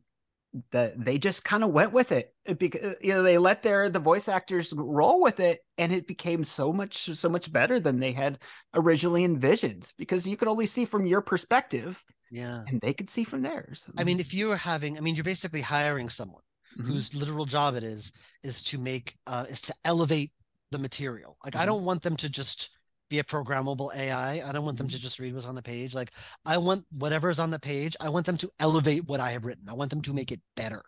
that 0.71 1.03
they 1.03 1.17
just 1.17 1.45
kind 1.45 1.63
of 1.63 1.69
went 1.71 1.93
with 1.93 2.11
it 2.11 2.33
because 2.57 2.95
you 3.01 3.13
know 3.13 3.23
they 3.23 3.37
let 3.37 3.63
their 3.63 3.89
the 3.89 3.99
voice 3.99 4.27
actors 4.27 4.73
roll 4.75 5.21
with 5.21 5.39
it 5.39 5.59
and 5.77 5.93
it 5.93 6.07
became 6.07 6.43
so 6.43 6.73
much 6.73 7.05
so 7.15 7.29
much 7.29 7.51
better 7.53 7.79
than 7.79 7.99
they 7.99 8.11
had 8.11 8.37
originally 8.73 9.23
envisioned 9.23 9.91
because 9.97 10.27
you 10.27 10.35
could 10.35 10.49
only 10.49 10.65
see 10.65 10.83
from 10.85 11.05
your 11.05 11.21
perspective 11.21 12.03
Yeah. 12.31 12.63
and 12.67 12.81
they 12.81 12.93
could 12.93 13.09
see 13.09 13.23
from 13.23 13.41
theirs. 13.41 13.89
I 13.97 14.03
mean, 14.03 14.19
if 14.19 14.33
you 14.33 14.51
are 14.51 14.57
having, 14.57 14.97
I 14.97 15.01
mean, 15.01 15.15
you're 15.15 15.23
basically 15.23 15.61
hiring 15.61 16.09
someone 16.09 16.43
Mhm. 16.77 16.85
whose 16.85 17.13
literal 17.15 17.45
job 17.45 17.75
it 17.75 17.83
is 17.83 18.13
is 18.43 18.63
to 18.63 18.77
make 18.77 19.17
uh 19.27 19.45
is 19.49 19.61
to 19.63 19.73
elevate 19.85 20.31
the 20.71 20.79
material. 20.79 21.37
Like 21.45 21.55
I 21.55 21.63
Mhm. 21.63 21.67
don't 21.67 21.85
want 21.85 22.01
them 22.01 22.15
to 22.17 22.29
just 22.29 22.69
be 23.11 23.19
a 23.19 23.23
programmable 23.23 23.95
AI. 23.95 24.41
I 24.47 24.51
don't 24.53 24.65
want 24.65 24.79
them 24.79 24.87
to 24.89 24.97
Mm-hmm. 24.97 25.01
just 25.01 25.19
read 25.19 25.33
what's 25.35 25.45
on 25.47 25.55
the 25.55 25.63
page. 25.63 25.95
Like 25.95 26.11
I 26.45 26.57
want 26.57 26.85
whatever's 26.99 27.39
on 27.39 27.51
the 27.51 27.59
page, 27.59 27.95
I 28.01 28.09
want 28.09 28.25
them 28.25 28.37
to 28.39 28.49
elevate 28.59 29.05
what 29.07 29.19
I 29.21 29.31
have 29.31 29.45
written. 29.45 29.69
I 29.69 29.73
want 29.75 29.91
them 29.91 30.01
to 30.03 30.13
make 30.15 30.31
it 30.31 30.41
better. 30.57 30.83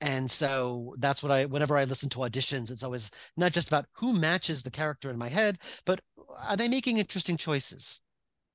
And 0.00 0.30
so 0.30 0.94
that's 0.98 1.22
what 1.22 1.32
I 1.32 1.46
whenever 1.46 1.76
I 1.76 1.84
listen 1.84 2.08
to 2.10 2.18
auditions, 2.20 2.70
it's 2.70 2.82
always 2.82 3.10
not 3.36 3.52
just 3.52 3.68
about 3.68 3.86
who 3.94 4.12
matches 4.12 4.62
the 4.62 4.70
character 4.70 5.10
in 5.10 5.18
my 5.18 5.28
head, 5.28 5.58
but 5.86 6.00
are 6.46 6.56
they 6.56 6.68
making 6.68 6.98
interesting 6.98 7.36
choices? 7.36 8.02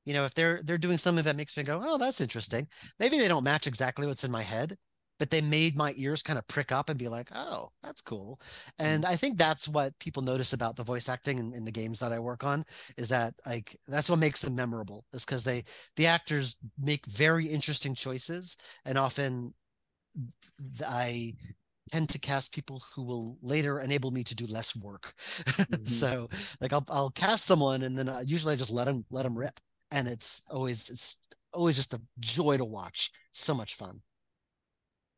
You 0.05 0.13
know, 0.13 0.25
if 0.25 0.33
they're 0.35 0.61
they're 0.63 0.77
doing 0.77 0.97
something 0.97 1.23
that 1.25 1.35
makes 1.37 1.57
me 1.57 1.63
go, 1.63 1.81
"Oh, 1.83 1.97
that's 1.97 2.21
interesting." 2.21 2.67
Maybe 2.99 3.17
they 3.19 3.27
don't 3.29 3.43
match 3.43 3.67
exactly 3.67 4.07
what's 4.07 4.23
in 4.25 4.31
my 4.31 4.43
head, 4.43 4.77
but 5.19 5.29
they 5.29 5.41
made 5.41 5.77
my 5.77 5.93
ears 5.97 6.23
kind 6.23 6.39
of 6.39 6.47
prick 6.47 6.71
up 6.71 6.89
and 6.89 6.97
be 6.97 7.07
like, 7.07 7.29
oh, 7.33 7.69
that's 7.81 8.01
cool. 8.01 8.39
Mm. 8.79 8.85
And 8.85 9.05
I 9.05 9.15
think 9.15 9.37
that's 9.37 9.67
what 9.67 9.97
people 9.99 10.21
notice 10.21 10.53
about 10.53 10.75
the 10.75 10.83
voice 10.83 11.09
acting 11.09 11.39
in, 11.39 11.53
in 11.53 11.65
the 11.65 11.71
games 11.71 11.99
that 11.99 12.11
I 12.11 12.19
work 12.19 12.43
on 12.43 12.63
is 12.97 13.09
that 13.09 13.33
like 13.45 13.77
that's 13.87 14.09
what 14.09 14.19
makes 14.19 14.41
them 14.41 14.55
memorable 14.55 15.05
is 15.13 15.25
because 15.25 15.43
they 15.43 15.63
the 15.95 16.07
actors 16.07 16.57
make 16.79 17.05
very 17.05 17.45
interesting 17.45 17.95
choices 17.95 18.57
and 18.85 18.97
often 18.97 19.53
I 20.85 21.33
tend 21.89 22.09
to 22.09 22.19
cast 22.19 22.53
people 22.53 22.81
who 22.95 23.03
will 23.03 23.37
later 23.41 23.79
enable 23.79 24.11
me 24.11 24.23
to 24.23 24.35
do 24.35 24.45
less 24.47 24.75
work. 24.75 25.13
Mm-hmm. 25.53 25.85
so 25.85 26.29
like 26.61 26.73
I'll 26.73 26.85
I'll 26.89 27.11
cast 27.11 27.45
someone 27.45 27.83
and 27.83 27.97
then 27.97 28.09
I, 28.09 28.21
usually 28.21 28.53
I 28.53 28.57
just 28.57 28.71
let 28.71 28.85
them 28.85 29.05
let 29.11 29.23
them 29.23 29.37
rip 29.37 29.59
and 29.91 30.07
it's 30.07 30.43
always 30.49 30.89
it's 30.89 31.21
always 31.53 31.75
just 31.75 31.93
a 31.93 32.01
joy 32.19 32.57
to 32.57 32.65
watch. 32.65 33.11
So 33.31 33.53
much 33.53 33.75
fun. 33.75 34.01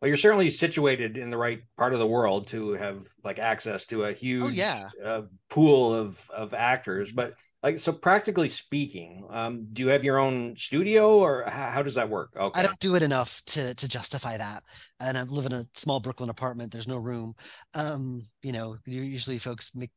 Well, 0.05 0.09
you're 0.09 0.17
certainly 0.17 0.51
situated 0.51 1.17
in 1.17 1.31
the 1.31 1.37
right 1.37 1.63
part 1.77 1.93
of 1.93 1.97
the 1.97 2.05
world 2.05 2.49
to 2.49 2.73
have 2.73 3.07
like 3.23 3.39
access 3.39 3.87
to 3.87 4.03
a 4.03 4.13
huge 4.13 4.43
Oh 4.45 4.49
yeah. 4.49 4.87
uh, 5.03 5.21
pool 5.49 5.95
of 5.95 6.23
of 6.29 6.53
actors. 6.53 7.11
But 7.11 7.33
like, 7.63 7.79
so 7.79 7.91
practically 7.91 8.47
speaking, 8.49 9.25
um, 9.31 9.65
do 9.73 9.81
you 9.81 9.87
have 9.87 10.03
your 10.03 10.19
own 10.19 10.57
studio, 10.57 11.17
or 11.17 11.45
how, 11.47 11.71
how 11.71 11.81
does 11.81 11.95
that 11.95 12.07
work? 12.07 12.29
Okay, 12.37 12.59
I 12.59 12.61
don't 12.61 12.77
do 12.79 12.93
it 12.93 13.01
enough 13.01 13.41
to 13.47 13.73
to 13.73 13.89
justify 13.89 14.37
that. 14.37 14.61
And 14.99 15.17
I 15.17 15.23
live 15.23 15.47
in 15.47 15.53
a 15.53 15.65
small 15.73 15.99
Brooklyn 15.99 16.29
apartment. 16.29 16.71
There's 16.71 16.87
no 16.87 16.99
room. 16.99 17.33
Um, 17.73 18.27
you 18.43 18.51
know, 18.51 18.77
usually 18.85 19.39
folks 19.39 19.75
make 19.75 19.89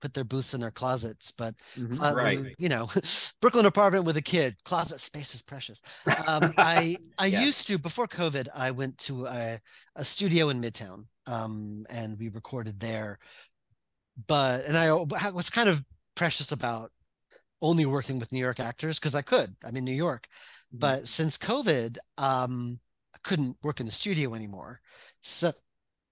put 0.00 0.14
their 0.14 0.24
booths 0.24 0.54
in 0.54 0.60
their 0.60 0.70
closets, 0.70 1.32
but 1.32 1.54
Mhm. 1.76 1.98
uh, 2.00 2.14
Right. 2.16 2.38
you, 2.38 2.54
you 2.58 2.68
know, 2.68 2.88
Brooklyn 3.40 3.66
apartment 3.66 4.04
with 4.04 4.16
a 4.16 4.22
kid, 4.22 4.56
closet 4.64 5.00
space 5.00 5.34
is 5.34 5.42
precious. 5.42 5.80
Um, 6.26 6.52
I 6.58 6.98
I 7.18 7.26
Yeah. 7.26 7.40
used 7.40 7.68
to 7.68 7.78
before 7.78 8.06
COVID. 8.06 8.48
I 8.54 8.70
went 8.70 8.98
to 8.98 9.26
a, 9.26 9.58
a 9.96 10.04
studio 10.04 10.50
in 10.50 10.60
Midtown, 10.60 11.06
um, 11.26 11.86
and 11.90 12.18
we 12.18 12.28
recorded 12.28 12.78
there. 12.80 13.18
But 14.26 14.64
and 14.64 14.76
I 14.76 14.88
I 15.20 15.30
was 15.30 15.50
kind 15.50 15.68
of 15.68 15.82
precious 16.14 16.52
about 16.52 16.90
only 17.62 17.86
working 17.86 18.18
with 18.18 18.32
New 18.32 18.40
York 18.40 18.60
actors 18.60 18.98
because 18.98 19.14
I 19.14 19.22
could. 19.22 19.56
I'm 19.64 19.76
in 19.76 19.84
New 19.84 19.92
York, 19.94 20.28
but 20.72 21.08
since 21.08 21.38
COVID, 21.38 21.98
um, 22.18 22.80
I 23.14 23.18
couldn't 23.24 23.56
work 23.62 23.80
in 23.80 23.86
the 23.86 23.92
studio 23.92 24.34
anymore. 24.34 24.80
So, 25.22 25.52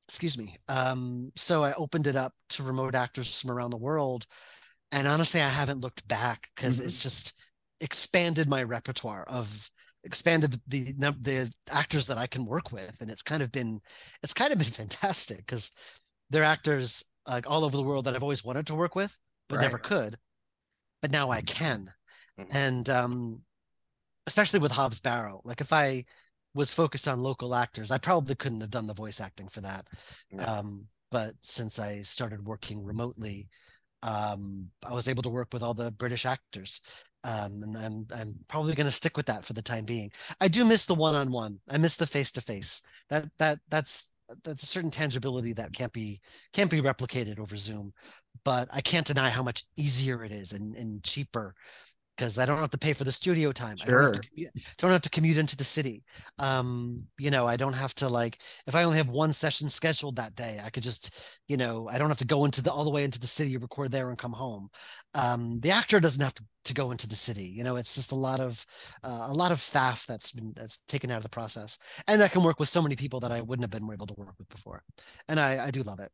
excuse 0.08 0.38
me. 0.38 0.56
Um, 0.68 1.30
so 1.36 1.64
I 1.64 1.72
opened 1.74 2.06
it 2.06 2.16
up 2.16 2.32
to 2.50 2.62
remote 2.62 2.94
actors 2.94 3.40
from 3.40 3.50
around 3.50 3.70
the 3.70 3.76
world, 3.78 4.26
and 4.92 5.08
honestly, 5.08 5.40
I 5.42 5.48
haven't 5.48 5.80
looked 5.80 6.06
back 6.08 6.48
because 6.56 6.80
Mhm. 6.80 6.86
it's 6.86 7.02
just 7.02 7.34
expanded 7.80 8.48
my 8.48 8.62
repertoire 8.62 9.24
of 9.28 9.70
expanded 10.04 10.56
the 10.68 10.94
num- 10.98 11.20
the 11.22 11.52
actors 11.72 12.06
that 12.08 12.18
I 12.18 12.26
can 12.28 12.46
work 12.46 12.72
with, 12.72 13.00
and 13.00 13.10
it's 13.10 13.22
kind 13.22 13.42
of 13.42 13.52
been 13.52 13.80
it's 14.22 14.34
kind 14.34 14.52
of 14.52 14.58
been 14.58 14.66
fantastic 14.72 15.38
because 15.38 15.72
they're 16.30 16.44
actors 16.44 17.04
like 17.26 17.48
all 17.50 17.64
over 17.64 17.76
the 17.76 17.82
world 17.84 18.04
that 18.06 18.14
I've 18.16 18.22
always 18.22 18.44
wanted 18.44 18.66
to 18.68 18.74
work 18.74 18.94
with, 18.96 19.18
but 19.48 19.60
never 19.60 19.78
could. 19.78 20.18
But 21.02 21.12
now 21.12 21.30
I 21.30 21.40
can, 21.42 21.86
Mhm. 22.36 22.54
and 22.54 22.88
um, 22.90 23.42
especially 24.26 24.60
with 24.60 24.72
Hobb's 24.72 25.00
Barrow, 25.00 25.40
like 25.44 25.60
if 25.60 25.72
I 25.72 26.04
was 26.54 26.72
focused 26.72 27.08
on 27.08 27.18
local 27.18 27.54
actors, 27.54 27.90
I 27.90 27.98
probably 27.98 28.34
couldn't 28.34 28.60
have 28.60 28.70
done 28.70 28.86
the 28.86 28.94
voice 28.94 29.20
acting 29.20 29.48
for 29.48 29.60
that. 29.62 29.88
Um, 30.46 30.86
but 31.10 31.32
since 31.40 31.78
I 31.78 31.98
started 31.98 32.44
working 32.44 32.84
remotely, 32.84 33.48
um, 34.02 34.68
I 34.88 34.94
was 34.94 35.08
able 35.08 35.22
to 35.22 35.30
work 35.30 35.48
with 35.52 35.62
all 35.62 35.74
the 35.74 35.90
British 35.92 36.26
actors. 36.26 36.80
Um, 37.24 37.52
and 37.62 37.76
I'm 37.76 38.06
I'm 38.20 38.34
probably 38.48 38.74
going 38.74 38.86
to 38.86 38.92
stick 38.92 39.16
with 39.16 39.26
that 39.26 39.44
for 39.44 39.54
the 39.54 39.62
time 39.62 39.84
being. 39.84 40.10
I 40.40 40.48
do 40.48 40.64
miss 40.64 40.84
the 40.84 40.94
one-on-one. 40.94 41.58
I 41.70 41.78
miss 41.78 41.96
the 41.96 42.06
face-to-face. 42.06 42.82
That 43.08 43.24
that 43.38 43.58
that's 43.70 44.14
that's 44.42 44.62
a 44.62 44.66
certain 44.66 44.90
tangibility 44.90 45.52
that 45.54 45.72
can't 45.72 45.92
be 45.92 46.20
can't 46.52 46.70
be 46.70 46.82
replicated 46.82 47.38
over 47.38 47.56
Zoom. 47.56 47.92
But 48.44 48.68
I 48.72 48.82
can't 48.82 49.06
deny 49.06 49.30
how 49.30 49.42
much 49.42 49.64
easier 49.76 50.22
it 50.22 50.32
is 50.32 50.52
and, 50.52 50.76
and 50.76 51.02
cheaper 51.02 51.54
because 52.16 52.38
I 52.38 52.46
don't 52.46 52.58
have 52.58 52.70
to 52.70 52.78
pay 52.78 52.92
for 52.92 53.04
the 53.04 53.12
studio 53.12 53.52
time. 53.52 53.78
I 53.82 53.88
don't 53.88 54.00
have 54.00 54.12
to 54.12 54.20
Sure. 54.20 54.28
commute, 54.28 54.52
don't 54.78 54.90
have 54.90 55.00
to 55.02 55.10
commute 55.10 55.38
into 55.38 55.56
the 55.56 55.64
city. 55.64 56.04
Um, 56.38 57.04
you 57.18 57.30
know, 57.30 57.46
I 57.46 57.56
don't 57.56 57.74
have 57.74 57.94
to 57.96 58.08
like 58.08 58.40
if 58.66 58.74
I 58.74 58.84
only 58.84 58.98
have 58.98 59.08
one 59.08 59.32
session 59.32 59.68
scheduled 59.68 60.16
that 60.16 60.34
day, 60.34 60.58
I 60.64 60.70
could 60.70 60.82
just, 60.82 61.30
you 61.48 61.56
know, 61.56 61.88
I 61.88 61.98
don't 61.98 62.08
have 62.08 62.18
to 62.18 62.26
go 62.26 62.44
into 62.44 62.62
the 62.62 62.70
all 62.72 62.84
the 62.84 62.90
way 62.90 63.04
into 63.04 63.20
the 63.20 63.26
city, 63.26 63.56
record 63.56 63.90
there, 63.92 64.08
and 64.10 64.18
come 64.18 64.32
home. 64.32 64.68
Um, 65.14 65.60
the 65.60 65.70
actor 65.70 66.00
doesn't 66.00 66.22
have 66.22 66.34
to, 66.34 66.44
to 66.64 66.74
go 66.74 66.90
into 66.90 67.08
the 67.08 67.14
city. 67.14 67.44
You 67.46 67.64
know, 67.64 67.76
it's 67.76 67.94
just 67.94 68.12
a 68.12 68.16
lot 68.16 68.40
of 68.40 68.64
uh, 69.02 69.26
a 69.30 69.34
lot 69.34 69.52
of 69.52 69.58
faff 69.58 70.06
that's 70.06 70.32
been 70.32 70.52
that's 70.56 70.78
taken 70.88 71.10
out 71.10 71.18
of 71.18 71.22
the 71.22 71.28
process, 71.28 71.78
and 72.08 72.22
I 72.22 72.28
can 72.28 72.42
work 72.42 72.58
with 72.60 72.68
so 72.68 72.82
many 72.82 72.96
people 72.96 73.20
that 73.20 73.32
I 73.32 73.40
wouldn't 73.40 73.64
have 73.64 73.70
been 73.70 73.92
able 73.92 74.06
to 74.06 74.14
work 74.16 74.34
with 74.38 74.48
before, 74.48 74.82
and 75.28 75.38
I 75.40 75.66
I 75.66 75.70
do 75.70 75.82
love 75.82 76.00
it. 76.00 76.10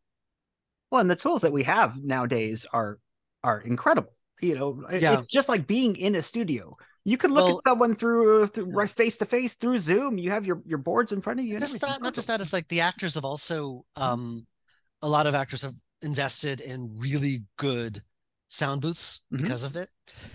Well, 0.90 1.00
and 1.00 1.10
the 1.10 1.16
tools 1.16 1.42
that 1.42 1.52
we 1.52 1.64
have 1.64 2.02
nowadays 2.02 2.66
are 2.72 2.98
are 3.42 3.60
incredible. 3.60 4.12
You 4.40 4.54
know, 4.56 4.84
Yeah. 4.90 5.18
it's 5.18 5.26
just 5.26 5.48
like 5.48 5.66
being 5.66 5.96
in 5.96 6.14
a 6.14 6.22
studio. 6.22 6.72
You 7.04 7.16
can 7.16 7.32
look 7.32 7.46
Well- 7.46 7.58
at 7.58 7.70
someone 7.70 7.94
through, 7.96 8.46
through 8.48 8.70
right 8.72 8.90
face 8.90 9.16
to 9.18 9.24
face 9.24 9.54
through 9.54 9.78
Zoom. 9.78 10.18
You 10.18 10.30
have 10.30 10.46
your 10.46 10.62
your 10.66 10.78
boards 10.78 11.12
in 11.12 11.20
front 11.22 11.40
of 11.40 11.46
you. 11.46 11.52
and 11.54 11.60
just 11.62 11.80
that 11.80 11.98
not 12.02 12.14
just 12.14 12.28
that 12.28 12.40
it's 12.40 12.52
like 12.52 12.68
the 12.68 12.80
actors 12.80 13.14
have 13.14 13.24
also 13.24 13.84
um 13.96 14.46
a 15.02 15.08
lot 15.08 15.26
of 15.26 15.34
actors 15.34 15.62
have 15.62 15.74
invested 16.02 16.60
in 16.60 16.94
really 16.98 17.44
good 17.56 18.02
sound 18.48 18.82
booths 18.82 19.26
Mhm. 19.32 19.38
because 19.42 19.62
of 19.62 19.76
it 19.76 19.88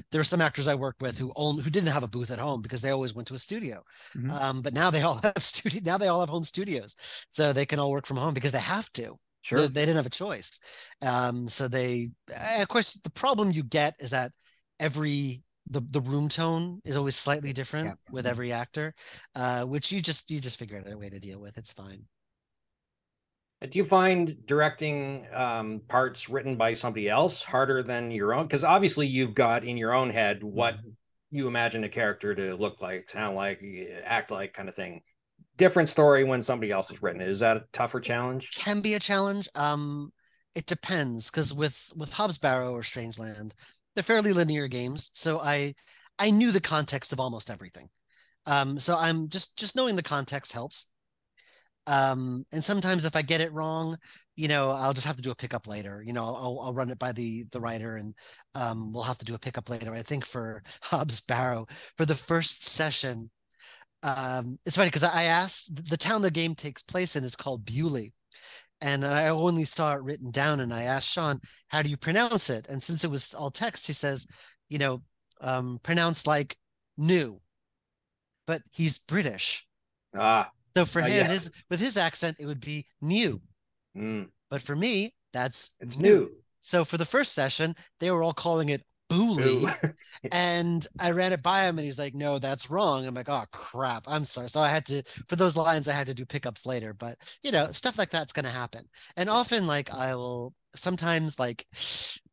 there 0.10 0.22
are 0.22 0.24
some 0.32 0.40
actors 0.40 0.68
i 0.70 0.76
work 0.76 0.96
with 1.02 1.18
who 1.18 1.34
own 1.36 1.60
who 1.60 1.70
didn't 1.70 1.92
have 1.92 2.04
a 2.04 2.08
booth 2.08 2.32
at 2.32 2.40
home 2.40 2.62
because 2.62 2.82
they 2.82 2.92
always 2.92 3.14
went 3.14 3.28
to 3.28 3.34
a 3.34 3.40
studio 3.40 3.84
Mhm. 4.16 4.32
um 4.42 4.62
but 4.62 4.74
now 4.74 4.90
they 4.90 5.02
all 5.02 5.20
have 5.24 5.34
studio 5.44 5.82
now 5.84 5.98
they 5.98 6.08
all 6.08 6.22
have 6.22 6.30
home 6.30 6.44
studios 6.44 6.96
so 7.30 7.52
they 7.52 7.66
can 7.66 7.78
all 7.78 7.92
work 7.92 8.06
from 8.08 8.16
home 8.18 8.34
because 8.34 8.54
they 8.54 8.60
have 8.60 8.90
to 8.94 9.18
Sure. 9.46 9.60
they, 9.60 9.68
they 9.68 9.82
didn't 9.86 9.98
have 9.98 10.06
a 10.06 10.10
choice 10.10 10.60
um 11.06 11.48
so 11.50 11.68
they 11.68 12.10
eh, 12.32 12.62
of 12.62 12.68
course 12.68 12.94
the 12.96 13.12
problem 13.12 13.52
you 13.52 13.64
get 13.64 13.94
is 14.00 14.10
that 14.12 14.32
every 14.80 15.44
the, 15.70 15.82
the 15.92 16.02
room 16.02 16.30
tone 16.30 16.80
is 16.86 16.96
always 16.98 17.16
slightly 17.16 17.52
different 17.54 17.88
Yeah. 17.88 18.12
with 18.12 18.26
every 18.28 18.52
actor 18.52 18.94
uh 19.36 19.64
which 19.64 19.92
you 19.92 20.02
just 20.02 20.30
you 20.32 20.40
just 20.40 20.60
figure 20.60 20.78
out 20.78 20.92
a 20.92 20.98
way 20.98 21.10
to 21.10 21.20
deal 21.20 21.40
with 21.40 21.58
it's 21.58 21.74
fine 21.74 22.04
Do 23.68 23.80
you 23.80 23.86
find 23.86 24.46
directing 24.46 25.26
um, 25.34 25.82
parts 25.88 26.30
written 26.30 26.56
by 26.56 26.74
somebody 26.74 27.10
else 27.10 27.44
harder 27.44 27.82
than 27.82 28.12
your 28.12 28.34
own? 28.34 28.46
Because 28.46 28.64
obviously 28.64 29.08
you've 29.08 29.34
got 29.34 29.64
in 29.64 29.78
your 29.78 29.94
own 29.94 30.10
head 30.12 30.44
what 30.44 30.78
you 31.32 31.48
imagine 31.48 31.84
a 31.84 31.90
character 31.90 32.36
to 32.36 32.56
look 32.56 32.80
like, 32.80 33.10
sound 33.10 33.36
like, 33.36 33.64
act 34.04 34.30
like, 34.30 34.54
kind 34.54 34.70
of 34.70 34.76
thing. 34.76 35.02
Different 35.58 35.88
story 35.90 36.24
when 36.26 36.44
somebody 36.44 36.72
else 36.72 36.90
has 36.90 37.02
written 37.02 37.22
it. 37.22 37.30
Is 37.30 37.40
that 37.40 37.58
a 37.58 37.64
tougher 37.72 38.00
challenge? 38.02 38.52
can 38.56 38.82
be 38.82 38.96
a 38.96 39.00
challenge. 39.00 39.48
Um 39.56 40.12
it 40.54 40.66
depends 40.66 41.30
because 41.30 41.54
with 41.54 41.92
with 41.96 42.12
Hobb's 42.14 42.38
Barrow 42.38 42.72
or 42.72 42.82
Strangeland 42.82 43.54
they're 43.96 44.04
fairly 44.04 44.34
linear 44.34 44.68
games. 44.68 45.10
So 45.14 45.40
I 45.40 45.74
I 46.20 46.32
knew 46.32 46.52
the 46.52 46.62
context 46.62 47.14
of 47.14 47.20
almost 47.20 47.50
everything. 47.50 47.90
Um 48.46 48.80
so 48.80 48.98
I'm 48.98 49.30
just 49.30 49.58
just 49.58 49.76
knowing 49.76 49.96
the 49.96 50.04
context 50.04 50.52
helps. 50.54 50.92
Um 51.88 52.44
and 52.52 52.64
sometimes 52.64 53.06
if 53.06 53.16
I 53.16 53.22
get 53.22 53.42
it 53.42 53.54
wrong 53.54 53.98
you 54.36 54.48
know 54.50 54.72
I'll 54.72 54.94
just 54.94 55.08
have 55.08 55.16
to 55.18 55.22
do 55.22 55.32
a 55.32 55.36
pickup 55.36 55.68
later. 55.68 56.04
You 56.06 56.14
know 56.14 56.24
I'll 56.26 56.60
I'll 56.62 56.74
run 56.74 56.90
it 56.90 57.00
by 57.00 57.12
the 57.14 57.46
the 57.52 57.62
writer 57.62 57.96
and 57.98 58.14
um 58.56 58.92
we'll 58.92 59.04
have 59.04 59.20
to 59.20 59.26
do 59.26 59.36
a 59.36 59.40
pickup 59.40 59.70
later. 59.70 59.94
I 59.94 60.02
think 60.02 60.26
for 60.26 60.62
Hobb's 60.84 61.22
Barrow 61.22 61.66
for 61.98 62.06
the 62.06 62.16
first 62.16 62.66
session 62.66 63.30
um 64.06 64.58
it's 64.66 64.78
funny 64.78 64.90
because 64.90 65.04
I 65.04 65.24
asked 65.26 65.90
the 65.90 65.98
town 65.98 66.22
the 66.22 66.32
game 66.32 66.56
takes 66.56 66.84
place 66.84 67.16
in 67.18 67.24
is 67.26 67.36
called 67.36 67.66
Bewley 67.66 68.14
and 68.82 69.06
I 69.06 69.30
only 69.30 69.66
saw 69.66 69.96
it 69.96 70.04
written 70.04 70.32
down. 70.32 70.60
And 70.62 70.74
I 70.74 70.84
asked 70.84 71.12
Sean, 71.14 71.40
"How 71.70 71.82
do 71.84 71.90
you 71.90 71.98
pronounce 71.98 72.50
it?" 72.50 72.68
And 72.70 72.82
since 72.84 73.04
it 73.06 73.12
was 73.12 73.34
all 73.34 73.52
text, 73.52 73.88
he 73.88 73.94
says, 73.94 74.28
"You 74.70 74.80
know, 74.80 75.04
um, 75.42 75.80
pronounced 75.84 76.28
like 76.28 76.58
new." 76.98 77.42
But 78.48 78.64
he's 78.72 78.98
British, 78.98 79.68
Ah, 80.14 80.52
so 80.76 80.86
for 80.86 81.02
Uh, 81.02 81.06
him, 81.08 81.26
yeah. 81.26 81.28
his 81.28 81.52
with 81.70 81.80
his 81.80 81.98
accent, 81.98 82.38
it 82.40 82.46
would 82.46 82.60
be 82.60 82.86
new. 83.02 83.42
mm, 83.96 84.30
But 84.50 84.62
for 84.62 84.76
me, 84.76 85.14
that's 85.34 85.72
it's 85.80 85.98
new. 85.98 86.28
new. 86.28 86.44
So 86.62 86.84
for 86.84 86.98
the 86.98 87.06
first 87.06 87.34
session, 87.34 87.76
they 88.00 88.10
were 88.12 88.24
all 88.24 88.34
calling 88.34 88.70
it 88.70 88.84
Booley. 89.10 89.66
And 90.32 90.88
I 91.00 91.12
ran 91.12 91.34
it 91.34 91.44
by 91.44 91.66
him 91.68 91.78
and 91.78 91.86
he's 91.86 92.00
like, 92.00 92.16
no, 92.16 92.40
that's 92.40 92.70
wrong. 92.72 93.06
I'm 93.06 93.14
like, 93.14 93.30
oh 93.30 93.44
crap. 93.52 94.06
I'm 94.08 94.26
sorry. 94.26 94.50
So 94.50 94.60
I 94.60 94.70
had 94.70 94.86
to, 94.88 95.04
for 95.28 95.36
those 95.36 95.58
lines, 95.58 95.88
I 95.88 95.94
had 95.94 96.08
to 96.08 96.14
do 96.14 96.26
pickups 96.26 96.66
later, 96.66 96.94
but 96.94 97.16
you 97.44 97.52
know, 97.52 97.68
stuff 97.72 97.98
like 98.00 98.10
that's 98.10 98.34
going 98.34 98.46
to 98.46 98.52
happen. 98.52 98.86
And 99.18 99.30
often 99.30 99.68
like 99.68 99.94
I 99.94 100.16
will 100.16 100.54
sometimes 100.76 101.38
like 101.40 101.66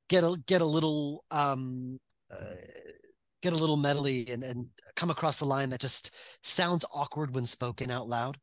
get 0.09 0.25
a, 0.25 0.37
get 0.47 0.63
a 0.63 0.67
little, 0.67 1.25
um, 1.31 1.99
uh, 2.31 2.55
get 3.43 3.53
a 3.53 3.57
little 3.57 3.77
medley 3.77 4.27
and, 4.31 4.43
and 4.45 4.67
come 4.97 5.11
across 5.11 5.41
a 5.41 5.45
line 5.45 5.69
that 5.71 5.81
just 5.81 6.17
sounds 6.43 6.85
awkward 6.95 7.35
when 7.35 7.45
spoken 7.45 7.91
out 7.91 8.09
loud. 8.09 8.39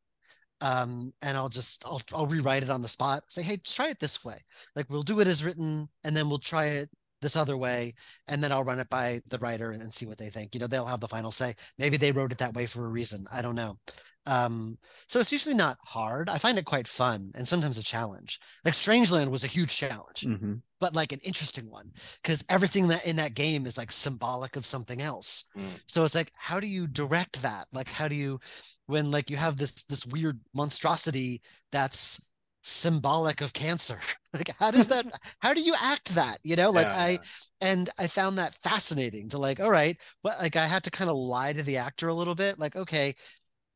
Um, 0.61 1.13
and 1.21 1.38
I'll 1.38 1.49
just, 1.49 1.86
I'll, 1.86 2.01
I'll 2.13 2.27
rewrite 2.27 2.63
it 2.63 2.69
on 2.69 2.82
the 2.82 2.88
spot. 2.88 3.23
Say, 3.30 3.41
Hey, 3.41 3.57
try 3.65 3.89
it 3.89 3.99
this 3.99 4.23
way. 4.25 4.38
Like 4.75 4.89
we'll 4.89 5.03
do 5.03 5.21
it 5.21 5.27
as 5.27 5.43
written 5.43 5.88
and 6.03 6.15
then 6.15 6.30
we'll 6.30 6.38
try 6.38 6.65
it 6.65 6.89
this 7.22 7.36
other 7.36 7.57
way 7.57 7.93
and 8.28 8.43
then 8.43 8.51
I'll 8.51 8.63
run 8.63 8.80
it 8.80 8.89
by 8.89 9.20
the 9.30 9.39
writer 9.39 9.72
and 9.72 9.93
see 9.93 10.05
what 10.05 10.17
they 10.17 10.30
think. 10.30 10.53
You 10.53 10.61
know, 10.61 10.67
they'll 10.67 10.86
have 10.86 11.01
the 11.01 11.07
final 11.07 11.32
say. 11.32 11.53
Maybe 11.78 11.97
they 11.97 12.11
wrote 12.11 12.32
it 12.32 12.38
that 12.39 12.53
way 12.53 12.65
for 12.65 12.86
a 12.86 12.91
reason. 12.91 13.26
I 13.34 13.41
don't 13.41 13.55
know. 13.55 13.78
Um, 14.26 14.78
so 15.07 15.20
it's 15.20 15.32
usually 15.32 15.55
not 15.55 15.78
hard. 15.84 16.30
I 16.30 16.38
find 16.38 16.57
it 16.57 16.65
quite 16.65 16.88
fun 16.88 17.32
and 17.36 17.47
sometimes 17.47 17.78
a 17.78 17.84
challenge. 17.84 18.39
Like 18.63 18.76
Strangeland 18.76 19.30
was 19.32 19.43
a 19.43 19.47
huge 19.47 19.76
challenge, 19.76 20.22
Mhm. 20.28 20.61
but 20.80 20.93
like 20.93 21.11
an 21.11 21.20
interesting 21.24 21.70
one 21.70 21.91
because 22.22 22.43
everything 22.49 22.88
that 22.89 23.07
in 23.07 23.15
that 23.15 23.34
game 23.34 23.65
is 23.65 23.78
like 23.78 23.91
symbolic 23.91 24.55
of 24.55 24.65
something 24.65 25.01
else. 25.01 25.45
Mm. 25.57 25.70
So 25.88 26.03
it's 26.05 26.15
like, 26.15 26.32
how 26.36 26.59
do 26.59 26.67
you 26.67 26.86
direct 26.86 27.41
that? 27.41 27.67
Like, 27.74 27.89
how 27.89 28.07
do 28.07 28.13
you, 28.15 28.39
when 28.86 29.09
like 29.09 29.30
you 29.32 29.38
have 29.38 29.57
this 29.57 29.84
this 29.86 30.05
weird 30.05 30.39
monstrosity 30.53 31.41
that's 31.72 32.30
symbolic 32.64 33.41
of 33.41 33.53
cancer. 33.53 33.99
Like 34.32 34.51
how 34.60 34.70
does 34.70 34.88
that 34.89 35.07
how 35.39 35.55
do 35.55 35.62
you 35.62 35.74
act 35.82 36.10
that 36.14 36.38
you 36.43 36.55
know? 36.55 36.70
Like 36.70 36.89
Yeah, 36.89 36.93
i 36.93 37.18
yeah. 37.18 37.24
and 37.62 37.89
i 37.97 38.05
found 38.05 38.38
that 38.38 38.53
fascinating 38.53 39.28
to 39.30 39.39
like 39.39 39.60
all 39.60 39.72
right 39.72 39.97
but 40.22 40.38
like 40.39 40.55
i 40.55 40.68
had 40.68 40.84
to 40.84 40.91
kind 40.91 41.10
of 41.10 41.16
lie 41.18 41.51
to 41.51 41.64
the 41.64 41.78
actor 41.78 42.10
a 42.10 42.14
little 42.14 42.36
bit 42.36 42.60
like 42.60 42.76
okay 42.76 43.16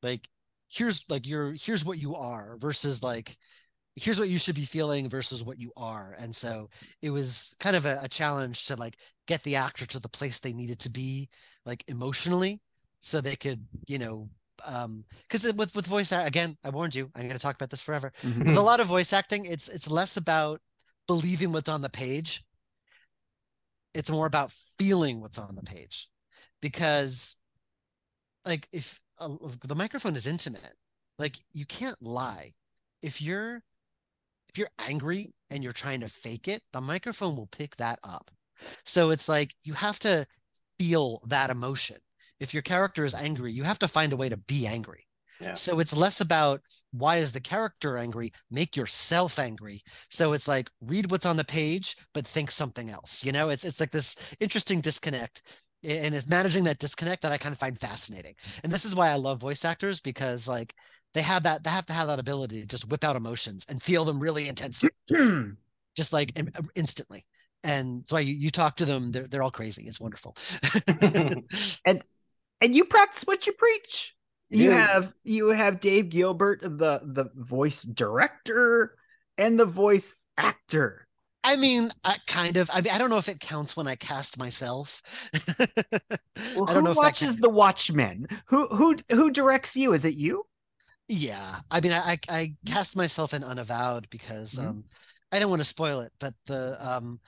like 0.01 0.27
here's 0.71 1.03
like 1.09 1.27
you're 1.27 1.53
here's 1.59 1.86
what 1.86 2.01
you 2.01 2.15
are 2.15 2.57
versus 2.59 3.03
like 3.03 3.36
here's 3.95 4.19
what 4.19 4.29
you 4.29 4.38
should 4.39 4.55
be 4.55 4.61
feeling 4.65 5.09
versus 5.09 5.43
what 5.43 5.59
you 5.59 5.71
are. 5.77 6.15
And 6.19 6.36
so 6.36 6.69
it 7.01 7.11
was 7.11 7.55
kind 7.59 7.75
of 7.75 7.86
a, 7.86 7.99
a 8.01 8.07
challenge 8.07 8.65
to 8.67 8.75
like 8.75 8.97
get 9.27 9.43
the 9.43 9.55
actor 9.55 9.86
to 9.88 9.99
the 9.99 10.09
place 10.09 10.39
they 10.39 10.53
needed 10.53 10.79
to 10.79 10.89
be 10.91 11.29
like 11.65 11.84
emotionally 11.88 12.59
so 13.01 13.21
they 13.21 13.36
could 13.36 13.65
you 13.88 13.99
know 13.99 14.29
um 14.65 15.03
because 15.27 15.51
with 15.53 15.75
with 15.75 15.87
voice 15.87 16.11
again 16.11 16.57
i 16.63 16.69
warned 16.69 16.93
you 16.95 17.09
i'm 17.15 17.23
going 17.23 17.33
to 17.33 17.39
talk 17.39 17.55
about 17.55 17.69
this 17.69 17.81
forever. 17.81 18.11
Mhm. 18.21 18.47
with 18.47 18.57
a 18.57 18.61
lot 18.61 18.79
of 18.79 18.87
voice 18.87 19.13
acting 19.13 19.45
it's 19.45 19.67
it's 19.67 19.89
less 19.89 20.17
about 20.17 20.59
believing 21.07 21.51
what's 21.51 21.69
on 21.69 21.81
the 21.81 21.89
page. 21.89 22.43
It's 23.93 24.09
more 24.09 24.25
about 24.25 24.51
feeling 24.79 25.21
what's 25.21 25.37
on 25.37 25.55
the 25.55 25.63
page. 25.63 26.09
Because 26.61 27.41
like 28.45 28.67
if 28.71 28.99
uh, 29.19 29.29
the 29.65 29.75
microphone 29.75 30.15
is 30.15 30.27
intimate. 30.27 30.75
Like 31.19 31.37
you 31.51 31.65
can't 31.65 32.01
lie. 32.01 32.53
If 33.01 33.21
you're 33.21 33.61
if 34.49 34.57
you're 34.57 34.69
angry 34.79 35.33
and 35.49 35.63
you're 35.63 35.71
trying 35.73 35.99
to 36.01 36.07
fake 36.07 36.47
it 36.47 36.61
the 36.73 36.81
microphone 36.81 37.35
will 37.35 37.47
pick 37.47 37.75
that 37.77 37.99
up. 38.03 38.31
So 38.85 39.11
it's 39.11 39.29
like 39.29 39.55
you 39.63 39.73
have 39.73 39.99
to 39.99 40.25
feel 40.79 41.21
that 41.27 41.49
emotion 41.49 41.97
if 42.43 42.53
your 42.53 42.63
character 42.63 43.05
is 43.05 43.13
angry 43.15 43.51
you 43.51 43.63
have 43.63 43.79
to 43.79 43.87
find 43.87 44.13
a 44.13 44.17
way 44.17 44.29
to 44.29 44.37
be 44.37 44.67
angry. 44.67 45.07
Yeah. 45.39 45.55
so 45.55 45.79
it's 45.79 45.95
less 45.97 46.21
about 46.21 46.61
why 46.91 47.17
is 47.17 47.33
the 47.33 47.41
character 47.41 47.97
angry? 47.97 48.31
Make 48.51 48.77
yourself 48.77 49.39
angry. 49.39 49.81
So 50.09 50.33
it's 50.33 50.47
like 50.47 50.69
read 50.79 51.09
what's 51.09 51.25
on 51.25 51.37
the 51.37 51.43
page 51.43 51.95
but 52.13 52.27
think 52.27 52.51
something 52.51 52.89
else 52.89 53.25
you 53.25 53.31
know? 53.31 53.49
It's 53.49 53.65
it's 53.65 53.79
like 53.79 53.91
this 53.91 54.35
interesting 54.39 54.81
disconnect 54.81 55.63
and 55.83 56.15
it's 56.15 56.29
managing 56.29 56.63
that 56.63 56.79
disconnect 56.79 57.21
that 57.23 57.33
i 57.33 57.37
kind 57.37 57.51
of 57.51 57.59
find 57.59 57.77
fascinating. 57.77 58.35
And 58.63 58.71
this 58.71 58.85
is 58.85 58.95
why 58.95 59.09
i 59.09 59.15
love 59.15 59.41
voice 59.41 59.65
actors 59.65 59.99
because 59.99 60.47
like 60.47 60.73
they 61.13 61.21
have 61.21 61.43
that 61.43 61.63
they 61.63 61.69
have 61.69 61.85
to 61.87 61.93
have 61.93 62.07
that 62.07 62.19
ability 62.19 62.61
to 62.61 62.67
just 62.67 62.89
whip 62.89 63.03
out 63.03 63.15
emotions 63.15 63.65
and 63.69 63.81
feel 63.81 64.03
them 64.03 64.19
really 64.19 64.47
intensely. 64.47 64.89
Just 65.95 66.11
like 66.11 66.31
uh, 66.39 66.61
instantly. 66.75 67.23
And 67.63 68.01
that's 68.01 68.11
why 68.11 68.21
you, 68.21 68.33
you 68.33 68.49
talk 68.49 68.75
to 68.77 68.85
them 68.85 69.11
they're, 69.11 69.27
they're 69.27 69.43
all 69.43 69.51
crazy. 69.51 69.85
It's 69.85 70.01
wonderful. 70.01 70.35
And 71.85 72.03
you 72.72 72.86
practice 72.86 73.24
what 73.24 73.45
you 73.47 73.53
preach. 73.53 74.16
You 74.49 74.70
do. 74.70 74.72
have 74.72 75.14
you 75.24 75.49
have 75.49 75.80
Dave 75.80 76.09
Gilbert, 76.09 76.61
the 76.61 77.01
the 77.03 77.30
voice 77.36 77.82
director 77.82 78.95
and 79.38 79.59
the 79.59 79.66
voice 79.66 80.14
actor. 80.38 81.07
I 81.43 81.57
mean, 81.57 81.89
I 82.03 82.18
kind 82.28 82.55
of. 82.57 82.70
I 82.74 82.82
mean, 82.82 82.93
I 82.93 82.97
don't 82.97 83.09
know 83.09 83.18
if 83.18 83.28
it 83.28 83.39
counts 83.39 83.76
when 83.76 83.88
I 83.88 83.95
cast 83.95 84.38
myself. 84.38 85.01
Well, 86.53 86.68
I 86.68 86.74
don't 86.74 86.84
who 86.84 86.86
know 86.86 86.91
if 86.91 86.97
watches 86.97 87.38
the 87.38 87.49
Watchmen? 87.49 88.28
Who 88.47 88.68
who 88.68 88.95
who 89.09 89.32
directs 89.32 89.76
you? 89.76 89.93
Is 89.93 90.05
it 90.05 90.14
you? 90.16 90.45
Yeah, 91.07 91.55
I 91.70 91.80
mean, 91.82 91.91
I 91.91 92.14
I, 92.14 92.20
I 92.30 92.55
cast 92.66 92.95
myself 92.97 93.34
in 93.34 93.43
unavowed 93.43 94.09
because 94.09 94.53
Mhm. 94.55 94.68
um, 94.70 94.84
I 95.32 95.39
don't 95.39 95.49
want 95.49 95.61
to 95.61 95.66
spoil 95.68 96.01
it, 96.01 96.14
but 96.20 96.34
the 96.45 96.78
um, 96.80 97.20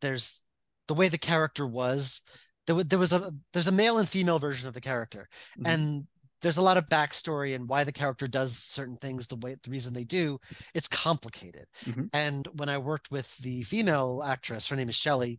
there's 0.00 0.42
the 0.88 0.94
way 0.94 1.08
the 1.08 1.18
character 1.18 1.66
was. 1.66 2.22
There 2.66 2.74
was 2.74 2.86
there 2.86 2.98
was 2.98 3.12
a 3.12 3.32
there's 3.52 3.68
a 3.68 3.72
male 3.72 3.98
and 3.98 4.08
female 4.08 4.38
version 4.38 4.68
of 4.68 4.74
the 4.74 4.80
character, 4.80 5.28
Mhm. 5.58 5.66
and 5.66 6.06
there's 6.42 6.56
a 6.58 6.62
lot 6.62 6.76
of 6.76 6.88
backstory 6.88 7.54
and 7.54 7.68
why 7.68 7.82
the 7.82 7.92
character 7.92 8.28
does 8.28 8.56
certain 8.56 8.96
things 8.98 9.26
the 9.26 9.36
way 9.36 9.56
the 9.62 9.70
reason 9.70 9.94
they 9.94 10.04
do. 10.04 10.38
It's 10.74 10.88
complicated. 10.88 11.66
Mhm. 11.84 12.10
And 12.12 12.46
when 12.54 12.68
I 12.68 12.78
worked 12.78 13.10
with 13.10 13.36
the 13.38 13.62
female 13.62 14.22
actress, 14.22 14.68
her 14.68 14.76
name 14.76 14.88
is 14.88 14.96
Shelley, 14.96 15.38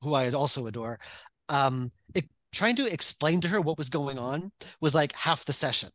who 0.00 0.14
I 0.14 0.30
also 0.32 0.66
adore. 0.66 1.00
Um, 1.48 1.90
it, 2.14 2.28
trying 2.52 2.76
to 2.76 2.92
explain 2.92 3.40
to 3.40 3.48
her 3.48 3.60
what 3.60 3.78
was 3.78 3.90
going 3.90 4.18
on 4.18 4.52
was 4.80 4.94
like 4.94 5.12
half 5.14 5.44
the 5.44 5.52
session. 5.52 5.90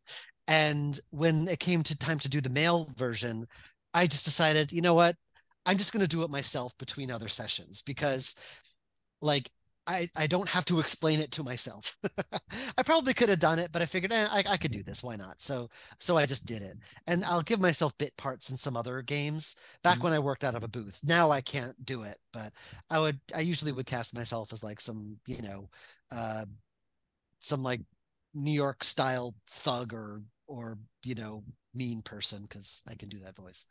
And 0.48 1.00
when 1.12 1.48
it 1.48 1.60
came 1.60 1.84
to 1.84 1.98
time 1.98 2.18
to 2.20 2.30
do 2.30 2.42
the 2.42 2.50
male 2.50 2.92
version, 2.98 3.48
I 3.94 4.08
just 4.08 4.26
decided, 4.26 4.72
you 4.72 4.82
know 4.82 4.96
what? 4.96 5.16
I'm 5.66 5.78
just 5.78 5.94
going 5.94 6.02
to 6.02 6.08
do 6.08 6.24
it 6.24 6.32
myself 6.32 6.76
between 6.80 7.12
other 7.12 7.28
sessions 7.28 7.84
because, 7.84 8.36
like, 9.22 9.50
I, 9.90 10.08
I 10.16 10.28
don't 10.28 10.48
have 10.50 10.66
to 10.66 10.80
explain 10.80 11.20
it 11.20 11.32
to 11.32 11.44
myself. 11.44 11.98
I 12.78 12.84
probably 12.84 13.14
could 13.16 13.30
have 13.30 13.40
done 13.40 13.58
it, 13.60 13.72
but 13.72 13.82
I 13.82 13.86
figured 13.86 14.12
eh, 14.14 14.28
I, 14.30 14.44
I 14.48 14.58
could 14.58 14.72
do 14.72 14.84
this. 14.84 15.04
Why 15.04 15.16
not? 15.16 15.42
So 15.42 15.70
so 16.00 16.18
I 16.18 16.28
just 16.28 16.46
did 16.46 16.62
it. 16.62 16.78
And 17.08 17.26
I'll 17.26 17.42
give 17.42 17.60
myself 17.60 17.98
bit 17.98 18.16
parts 18.18 18.52
in 18.52 18.58
some 18.58 18.78
other 18.78 19.02
games. 19.02 19.56
Back 19.84 20.04
Mhm. 20.04 20.04
when 20.04 20.14
I 20.14 20.20
worked 20.20 20.44
out 20.44 20.56
of 20.56 20.64
a 20.64 20.68
booth. 20.68 21.00
Now 21.04 21.32
I 21.32 21.42
can't 21.42 21.76
do 21.86 22.04
it, 22.04 22.18
but 22.34 22.52
I 22.92 23.00
would 23.00 23.20
I 23.36 23.42
usually 23.42 23.72
would 23.72 23.88
cast 23.88 24.16
myself 24.16 24.54
as 24.54 24.64
like 24.64 24.80
some, 24.80 25.18
you 25.26 25.42
know, 25.42 25.70
uh 26.12 26.46
some 27.40 27.64
like 27.64 27.82
New 28.34 28.52
York 28.52 28.84
style 28.84 29.36
thug 29.50 29.94
or 29.94 30.24
or 30.48 30.78
you 31.04 31.16
know, 31.16 31.44
mean 31.74 32.02
person 32.02 32.44
because 32.44 32.84
I 32.90 32.96
can 32.96 33.10
do 33.10 33.20
that 33.20 33.36
voice. 33.36 33.66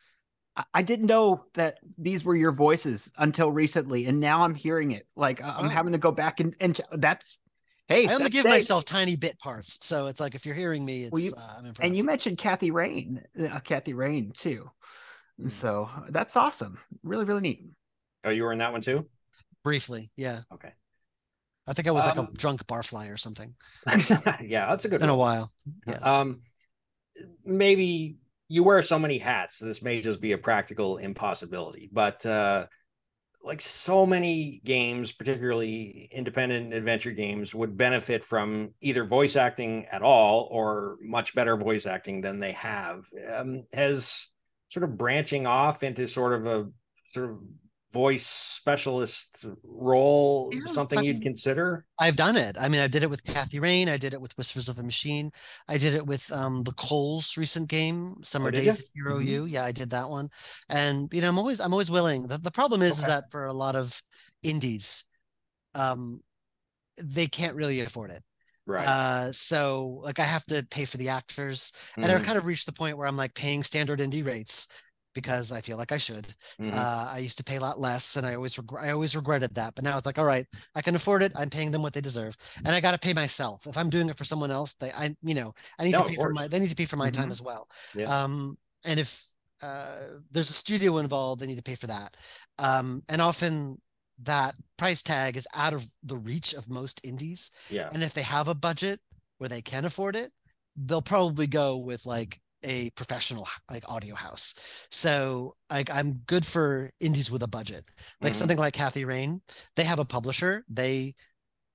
I- 0.58 0.64
I 0.74 0.82
didn't 0.82 1.06
know 1.06 1.44
that 1.54 1.78
these 1.96 2.24
were 2.24 2.36
your 2.36 2.52
voices 2.52 3.10
until 3.16 3.50
recently, 3.50 4.04
and 4.06 4.20
now 4.20 4.42
I'm 4.44 4.54
hearing 4.54 4.90
it. 4.92 5.06
Like 5.16 5.40
I- 5.42 5.50
I'm 5.56 5.66
Oh. 5.66 5.68
having 5.68 5.92
to 5.92 5.98
go 5.98 6.12
back 6.12 6.40
and 6.40 6.54
and 6.60 6.74
ch- 6.76 6.80
that's 6.92 7.38
hey. 7.88 8.06
I 8.06 8.12
only 8.12 8.24
that's 8.24 8.30
give 8.30 8.42
Dave. 8.44 8.52
myself 8.52 8.84
tiny 8.84 9.16
bit 9.16 9.38
parts. 9.38 9.78
So 9.86 10.08
it's 10.08 10.20
like 10.20 10.34
if 10.34 10.44
you're 10.44 10.54
hearing 10.54 10.84
me, 10.84 11.04
it's 11.04 11.12
Well, 11.12 11.22
you- 11.22 11.32
uh, 11.36 11.54
I'm 11.58 11.64
impressed. 11.66 11.86
And 11.86 11.96
you 11.96 12.04
mentioned 12.04 12.36
Kathy 12.38 12.70
Rain, 12.70 13.22
uh, 13.40 13.60
Kathy 13.60 13.94
Rain 13.94 14.32
too. 14.32 14.70
Mm. 15.40 15.50
So 15.52 15.88
that's 16.10 16.34
awesome. 16.36 16.78
Really, 17.02 17.24
really 17.24 17.40
neat. 17.40 17.64
oh, 18.24 18.30
you 18.30 18.42
were 18.42 18.52
in 18.52 18.58
that 18.58 18.72
one 18.72 18.82
too? 18.82 19.08
briefly, 19.64 20.10
yeah. 20.16 20.40
Okay. 20.52 20.72
I 21.68 21.72
think 21.74 21.86
I 21.86 21.90
was 21.90 22.04
like 22.06 22.16
Um, 22.16 22.28
a 22.32 22.36
drunk 22.36 22.66
barfly 22.66 23.12
or 23.12 23.16
something. 23.18 23.54
yeah, 24.42 24.66
that's 24.70 24.84
a 24.86 24.88
good 24.88 25.02
In 25.02 25.08
a 25.10 25.16
while. 25.16 25.50
Yes. 25.86 26.02
Um, 26.02 26.42
maybe 27.44 28.16
you 28.48 28.64
wear 28.64 28.82
so 28.82 28.98
many 28.98 29.18
hats. 29.18 29.58
This 29.58 29.82
may 29.82 30.00
just 30.00 30.20
be 30.20 30.32
a 30.32 30.38
practical 30.38 30.96
impossibility, 30.96 31.88
but 31.92 32.24
uh, 32.24 32.66
like 33.44 33.60
so 33.60 34.06
many 34.06 34.60
games, 34.64 35.12
particularly 35.12 36.08
independent 36.10 36.72
adventure 36.72 37.12
games, 37.12 37.54
would 37.54 37.76
benefit 37.76 38.24
from 38.24 38.74
either 38.80 39.04
voice 39.04 39.36
acting 39.36 39.86
at 39.86 40.02
all 40.02 40.48
or 40.50 40.96
much 41.02 41.34
better 41.34 41.56
voice 41.56 41.86
acting 41.86 42.20
than 42.20 42.40
they 42.40 42.52
have. 42.52 43.04
Um, 43.32 43.64
has 43.72 44.28
sort 44.70 44.84
of 44.84 44.96
branching 44.98 45.46
off 45.46 45.82
into 45.82 46.06
sort 46.06 46.32
of 46.32 46.46
a 46.46 46.66
sort 47.12 47.30
of 47.30 47.38
voice 47.92 48.26
specialist 48.26 49.46
role 49.64 50.52
Yeah, 50.52 50.60
something 50.66 51.00
I 51.00 51.02
you'd 51.02 51.22
consider? 51.22 51.86
I've 52.00 52.16
done 52.16 52.36
it. 52.36 52.56
I 52.58 52.68
mean, 52.68 52.80
I 52.80 52.86
did 52.88 53.02
it 53.02 53.10
with 53.10 53.24
Kathy 53.24 53.60
Rain. 53.60 53.88
I 53.88 53.96
did 53.96 54.14
it 54.14 54.20
with 54.20 54.36
Whispers 54.38 54.68
of 54.68 54.78
a 54.78 54.82
Machine. 54.84 55.30
I 55.68 55.78
did 55.78 55.94
it 55.94 56.06
with 56.06 56.32
um 56.32 56.64
the 56.64 56.72
Coles 56.74 57.36
recent 57.36 57.68
game, 57.70 58.16
Summer 58.24 58.50
Oh, 58.50 58.52
Daze 58.52 58.66
ya? 58.66 58.76
at 58.80 58.86
Hero 58.94 59.18
Mhm. 59.18 59.20
U. 59.20 59.46
Yeah, 59.46 59.64
I 59.64 59.72
did 59.72 59.90
that 59.90 60.08
one. 60.10 60.28
And 60.68 61.12
you 61.12 61.20
know, 61.22 61.28
I'm 61.28 61.38
always 61.38 61.60
I'm 61.60 61.72
always 61.72 61.90
willing. 61.90 62.28
The, 62.28 62.38
the 62.38 62.50
problem 62.52 62.82
is, 62.82 62.98
is 62.98 63.06
that 63.06 63.24
for 63.30 63.46
a 63.46 63.52
lot 63.52 63.76
of 63.76 64.02
indies, 64.42 65.06
um, 65.74 66.22
they 67.02 67.26
can't 67.26 67.56
really 67.56 67.80
afford 67.80 68.10
it. 68.10 68.22
Right. 68.66 68.96
Uh, 69.00 69.32
so 69.32 70.00
like 70.04 70.18
I 70.20 70.24
have 70.24 70.44
to 70.46 70.66
pay 70.70 70.84
for 70.84 70.98
the 70.98 71.08
actors, 71.08 71.72
and 72.02 72.12
I've 72.12 72.22
Mhm, 72.22 72.24
kind 72.24 72.38
of 72.38 72.46
reached 72.46 72.66
the 72.66 72.72
point 72.72 72.98
where 72.98 73.08
I'm 73.08 73.16
like 73.16 73.34
paying 73.34 73.62
standard 73.62 74.00
indie 74.00 74.24
rates 74.26 74.68
because 75.14 75.52
I 75.52 75.60
feel 75.60 75.76
like 75.76 75.92
I 75.92 75.98
should. 75.98 76.26
mhm. 76.60 76.72
Uh, 76.72 77.08
I 77.12 77.18
used 77.18 77.38
to 77.38 77.44
pay 77.44 77.56
a 77.56 77.60
lot 77.60 77.78
less, 77.78 78.16
and 78.16 78.26
I 78.26 78.34
always 78.34 78.56
regr- 78.56 78.82
I 78.82 78.90
always 78.90 79.16
regretted 79.16 79.54
that. 79.54 79.74
But 79.74 79.84
now 79.84 79.96
it's 79.96 80.06
like, 80.06 80.18
all 80.18 80.24
right, 80.24 80.46
I 80.74 80.82
can 80.82 80.94
afford 80.94 81.22
it. 81.22 81.32
I'm 81.36 81.50
paying 81.50 81.70
them 81.70 81.82
what 81.82 81.92
they 81.92 82.00
deserve, 82.00 82.36
and 82.64 82.68
I 82.74 82.80
got 82.80 82.92
to 82.92 82.98
pay 82.98 83.12
myself. 83.12 83.66
If 83.66 83.76
I'm 83.76 83.90
doing 83.90 84.08
it 84.08 84.18
for 84.18 84.24
someone 84.24 84.50
else, 84.50 84.74
they 84.74 84.90
I 84.92 85.14
you 85.22 85.34
know 85.34 85.52
I 85.78 85.84
need 85.84 85.92
No, 85.92 86.00
to 86.02 86.04
pay 86.04 86.16
for 86.16 86.30
my 86.30 86.48
they 86.48 86.58
need 86.60 86.70
to 86.70 86.76
pay 86.76 86.84
for 86.86 86.96
my 86.96 87.10
time 87.10 87.28
Mhm. 87.28 87.32
as 87.32 87.42
well. 87.42 87.68
Yeah. 87.94 88.04
Um, 88.24 88.56
and 88.84 89.00
if 89.00 89.24
uh, 89.62 90.18
there's 90.30 90.50
a 90.50 90.52
studio 90.52 90.98
involved, 90.98 91.40
they 91.40 91.46
need 91.46 91.56
to 91.56 91.62
pay 91.62 91.74
for 91.74 91.88
that. 91.88 92.16
Um, 92.58 93.02
and 93.08 93.20
often 93.20 93.80
that 94.22 94.54
price 94.76 95.02
tag 95.02 95.36
is 95.36 95.46
out 95.54 95.72
of 95.72 95.84
the 96.04 96.16
reach 96.16 96.54
of 96.54 96.68
most 96.68 97.00
indies. 97.04 97.50
yeah. 97.70 97.88
And 97.92 98.02
if 98.02 98.14
they 98.14 98.22
have 98.22 98.48
a 98.48 98.54
budget 98.54 99.00
where 99.38 99.48
they 99.48 99.62
can 99.62 99.84
afford 99.84 100.16
it, 100.16 100.30
they'll 100.76 101.02
probably 101.02 101.46
go 101.46 101.76
with 101.78 102.06
like 102.06 102.40
a 102.64 102.90
professional 102.90 103.46
like 103.70 103.88
audio 103.88 104.14
house. 104.14 104.86
So 104.90 105.56
like 105.70 105.90
I'm 105.90 106.14
good 106.26 106.44
for 106.44 106.90
indies 107.00 107.30
with 107.30 107.42
a 107.42 107.48
budget. 107.48 107.84
Like 108.22 108.34
Mhm. 108.34 108.34
something 108.34 108.58
like 108.58 108.74
Kathy 108.74 109.04
Rain, 109.04 109.40
they 109.76 109.84
have 109.84 109.98
a 109.98 110.04
publisher. 110.04 110.64
They 110.68 111.14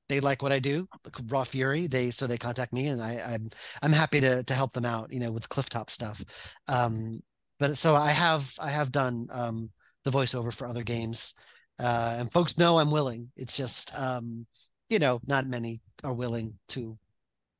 they 0.10 0.20
like 0.20 0.42
what 0.42 0.52
I 0.52 0.60
do, 0.60 0.88
like 1.06 1.16
Raw 1.32 1.44
Fury. 1.44 1.88
They 1.88 2.12
so 2.12 2.28
they 2.28 2.38
contact 2.38 2.74
me 2.74 2.88
and 2.88 3.02
I 3.02 3.20
I'm 3.22 3.50
I'm 3.82 3.92
happy 3.94 4.20
to 4.22 4.44
to 4.44 4.54
help 4.54 4.74
them 4.74 4.86
out, 4.86 5.14
you 5.14 5.20
know, 5.20 5.32
with 5.32 5.50
clifftop 5.50 5.90
stuff. 5.90 6.24
Um 6.68 7.22
but 7.60 7.78
so 7.78 7.96
I 7.96 8.12
have 8.12 8.54
I 8.62 8.70
have 8.70 8.92
done 8.92 9.28
um 9.32 9.72
the 10.04 10.12
voiceover 10.12 10.54
for 10.54 10.68
other 10.68 10.84
games. 10.84 11.36
Uh 11.80 12.18
and 12.20 12.32
folks 12.34 12.58
know 12.58 12.80
I'm 12.80 12.92
willing. 12.92 13.32
It's 13.38 13.58
just 13.58 13.98
um 13.98 14.46
you 14.90 15.00
know, 15.00 15.22
not 15.28 15.48
many 15.48 15.82
are 16.04 16.14
willing 16.14 16.60
to 16.70 16.98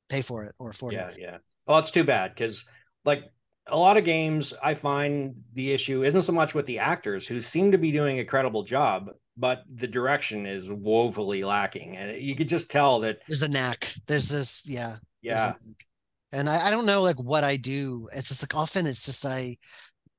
pay 0.10 0.22
for 0.22 0.44
it 0.46 0.56
or 0.60 0.70
afford 0.70 0.94
yeah 0.94 1.10
it. 1.10 1.18
Yeah, 1.18 1.32
yeah 1.32 1.38
well 1.68 1.80
it's 1.80 1.92
too 1.92 2.04
bad 2.04 2.32
because 2.34 2.66
like 3.06 3.32
a 3.68 3.78
lot 3.78 3.98
of 3.98 4.04
games 4.04 4.54
i 4.62 4.74
find 4.74 5.36
the 5.54 5.72
issue 5.72 6.04
isn't 6.04 6.24
so 6.24 6.34
much 6.34 6.54
with 6.54 6.66
the 6.66 6.80
actors 6.80 7.28
who 7.28 7.40
seem 7.40 7.72
to 7.72 7.78
be 7.78 7.92
doing 7.92 8.20
a 8.20 8.26
credible 8.26 8.64
job 8.64 9.10
but 9.38 9.64
the 9.76 9.88
direction 9.88 10.46
is 10.46 10.70
woefully 10.70 11.44
lacking 11.44 11.98
and 11.98 12.22
you 12.22 12.36
could 12.36 12.48
just 12.48 12.70
tell 12.70 13.00
that 13.00 13.20
There's 13.28 13.42
a 13.42 13.50
knack. 13.50 13.94
There's 14.08 14.30
this, 14.30 14.64
yeah. 14.68 14.98
yeah. 15.22 15.54
And 16.32 16.50
I, 16.50 16.68
I 16.68 16.72
don't 16.72 16.86
know 16.86 17.02
like 17.02 17.22
what 17.22 17.44
I 17.44 17.58
do. 17.58 18.10
It's 18.14 18.30
just 18.30 18.44
like 18.44 18.56
often 18.56 18.86
it's 18.86 19.06
just 19.06 19.26
I 19.26 19.58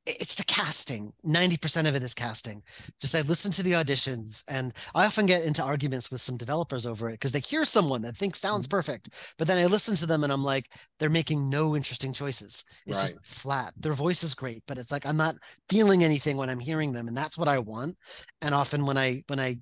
it's 0.07 0.35
the 0.35 0.45
casting. 0.45 1.13
90% 1.25 1.89
of 1.89 1.95
it 1.95 2.03
is 2.03 2.15
casting. 2.15 2.63
Just 3.01 3.15
i 3.15 3.23
listen 3.23 3.51
to 3.53 3.63
the 3.63 3.73
auditions 3.73 4.45
and 4.49 4.73
i 4.95 5.07
often 5.07 5.27
get 5.27 5.45
into 5.45 5.63
arguments 5.63 6.11
with 6.11 6.21
some 6.21 6.37
developers 6.37 6.87
over 6.87 7.09
it 7.09 7.15
because 7.15 7.33
they 7.33 7.41
hear 7.41 7.65
someone 7.65 8.03
that 8.03 8.17
thinks 8.17 8.39
sounds 8.41 8.67
Mm-hmm. 8.67 8.77
perfect 8.77 9.35
but 9.39 9.47
then 9.47 9.59
i 9.59 9.67
listen 9.67 9.97
to 9.97 10.07
them 10.07 10.25
and 10.25 10.33
i'm 10.33 10.45
like 10.45 10.67
they're 10.99 11.11
making 11.11 11.49
no 11.49 11.75
interesting 11.77 12.13
choices. 12.13 12.65
It's 12.87 12.99
Right. 12.99 13.13
just 13.15 13.27
flat. 13.27 13.73
Their 13.79 13.95
voice 13.95 14.23
is 14.23 14.35
great 14.35 14.63
but 14.67 14.79
it's 14.79 14.93
like 14.93 15.07
i'm 15.07 15.17
not 15.17 15.37
feeling 15.71 16.05
anything 16.05 16.37
when 16.37 16.51
i'm 16.51 16.61
hearing 16.61 16.93
them 16.93 17.09
and 17.09 17.17
that's 17.17 17.39
what 17.39 17.49
i 17.49 17.59
want. 17.59 17.97
And 18.43 18.55
often 18.55 18.85
when 18.87 18.99
i 18.99 19.23
when 19.29 19.41
i 19.41 19.57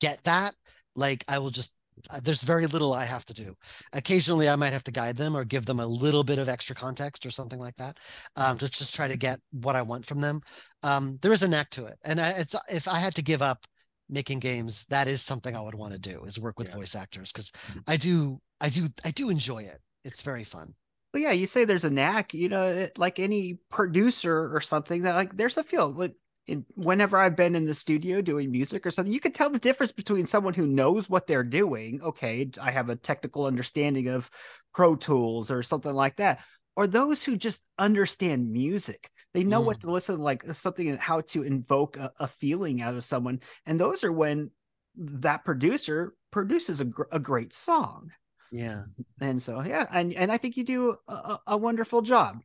get 0.00 0.22
that 0.24 0.52
like 0.96 1.24
i 1.28 1.38
will 1.38 1.50
just 1.50 1.76
there's 2.22 2.42
very 2.42 2.66
little 2.66 2.92
i 2.92 3.04
have 3.04 3.24
to 3.24 3.34
do 3.34 3.54
occasionally 3.92 4.48
i 4.48 4.56
might 4.56 4.72
have 4.72 4.84
to 4.84 4.92
guide 4.92 5.16
them 5.16 5.36
or 5.36 5.44
give 5.44 5.66
them 5.66 5.80
a 5.80 5.86
little 5.86 6.24
bit 6.24 6.38
of 6.38 6.48
extra 6.48 6.74
context 6.74 7.24
or 7.26 7.30
something 7.30 7.58
like 7.58 7.76
that 7.76 7.96
um, 8.36 8.58
to 8.58 8.70
just 8.70 8.94
try 8.94 9.08
to 9.08 9.16
get 9.16 9.40
what 9.50 9.76
I 9.76 9.82
want 9.82 10.06
from 10.06 10.20
them. 10.20 10.40
Um, 10.82 11.18
there 11.22 11.32
is 11.32 11.42
a 11.42 11.48
knack 11.48 11.70
to 11.70 11.86
it, 11.86 11.96
and 12.04 12.20
I, 12.20 12.30
it's 12.30 12.54
if 12.68 12.88
I 12.88 12.98
had 12.98 13.14
to 13.16 13.22
give 13.22 13.42
up 13.42 13.66
making 14.08 14.38
games, 14.38 14.86
that 14.86 15.06
is 15.08 15.22
something 15.22 15.54
I 15.54 15.60
would 15.60 15.74
want 15.74 15.92
to 15.92 15.98
do 15.98 16.24
is 16.24 16.40
work 16.40 16.58
with 16.58 16.68
Yeah. 16.68 16.76
voice 16.76 16.94
actors 16.94 17.32
because 17.32 17.52
I 17.86 17.96
do, 17.96 18.40
I 18.60 18.68
do, 18.68 18.86
I 19.04 19.10
do 19.10 19.28
enjoy 19.30 19.62
it. 19.62 19.78
It's 20.04 20.22
very 20.22 20.44
fun. 20.44 20.74
Well, 21.12 21.22
yeah, 21.22 21.32
you 21.32 21.46
say 21.46 21.64
there's 21.64 21.84
a 21.84 21.90
knack, 21.90 22.34
you 22.34 22.48
know, 22.48 22.66
it, 22.68 22.98
like 22.98 23.18
any 23.18 23.58
producer 23.70 24.54
or 24.54 24.60
something 24.60 25.02
that 25.02 25.14
like 25.14 25.36
there's 25.36 25.56
a 25.56 25.64
feel. 25.64 25.90
Like 25.90 26.14
in, 26.48 26.64
whenever 26.74 27.18
I've 27.18 27.36
been 27.36 27.54
in 27.54 27.66
the 27.66 27.74
studio 27.74 28.20
doing 28.20 28.50
music 28.50 28.86
or 28.86 28.90
something, 28.90 29.12
you 29.12 29.20
can 29.20 29.32
tell 29.32 29.50
the 29.50 29.58
difference 29.58 29.92
between 29.92 30.26
someone 30.26 30.54
who 30.54 30.66
knows 30.66 31.08
what 31.08 31.26
they're 31.26 31.44
doing. 31.44 32.00
Okay, 32.02 32.50
I 32.60 32.70
have 32.70 32.88
a 32.88 32.96
technical 32.96 33.44
understanding 33.44 34.08
of 34.08 34.30
Pro 34.74 34.96
Tools 34.96 35.50
or 35.50 35.62
something 35.62 35.92
like 35.92 36.16
that, 36.16 36.40
or 36.74 36.86
those 36.86 37.22
who 37.22 37.36
just 37.36 37.62
understand 37.78 38.50
music. 38.50 39.10
They 39.34 39.44
know 39.44 39.60
what 39.60 39.80
to 39.80 39.90
listen 39.90 40.18
like 40.18 40.48
uh, 40.48 40.54
something 40.54 40.88
and 40.88 40.98
how 40.98 41.20
to 41.20 41.42
invoke 41.42 41.96
a, 41.96 42.12
a 42.18 42.26
feeling 42.26 42.80
out 42.82 42.94
of 42.94 43.04
someone, 43.04 43.40
and 43.66 43.78
those 43.78 44.02
are 44.02 44.12
when 44.12 44.50
that 44.96 45.44
producer 45.44 46.14
produces 46.30 46.80
a, 46.80 46.86
gr- 46.86 47.02
a 47.12 47.18
great 47.18 47.52
song. 47.52 48.10
Yeah. 48.50 48.82
And 49.20 49.40
so, 49.42 49.60
yeah, 49.60 49.86
and 49.92 50.14
and 50.14 50.32
I 50.32 50.38
think 50.38 50.56
you 50.56 50.64
do 50.64 50.96
a- 51.06 51.38
a 51.46 51.56
wonderful 51.56 52.02
job. 52.02 52.40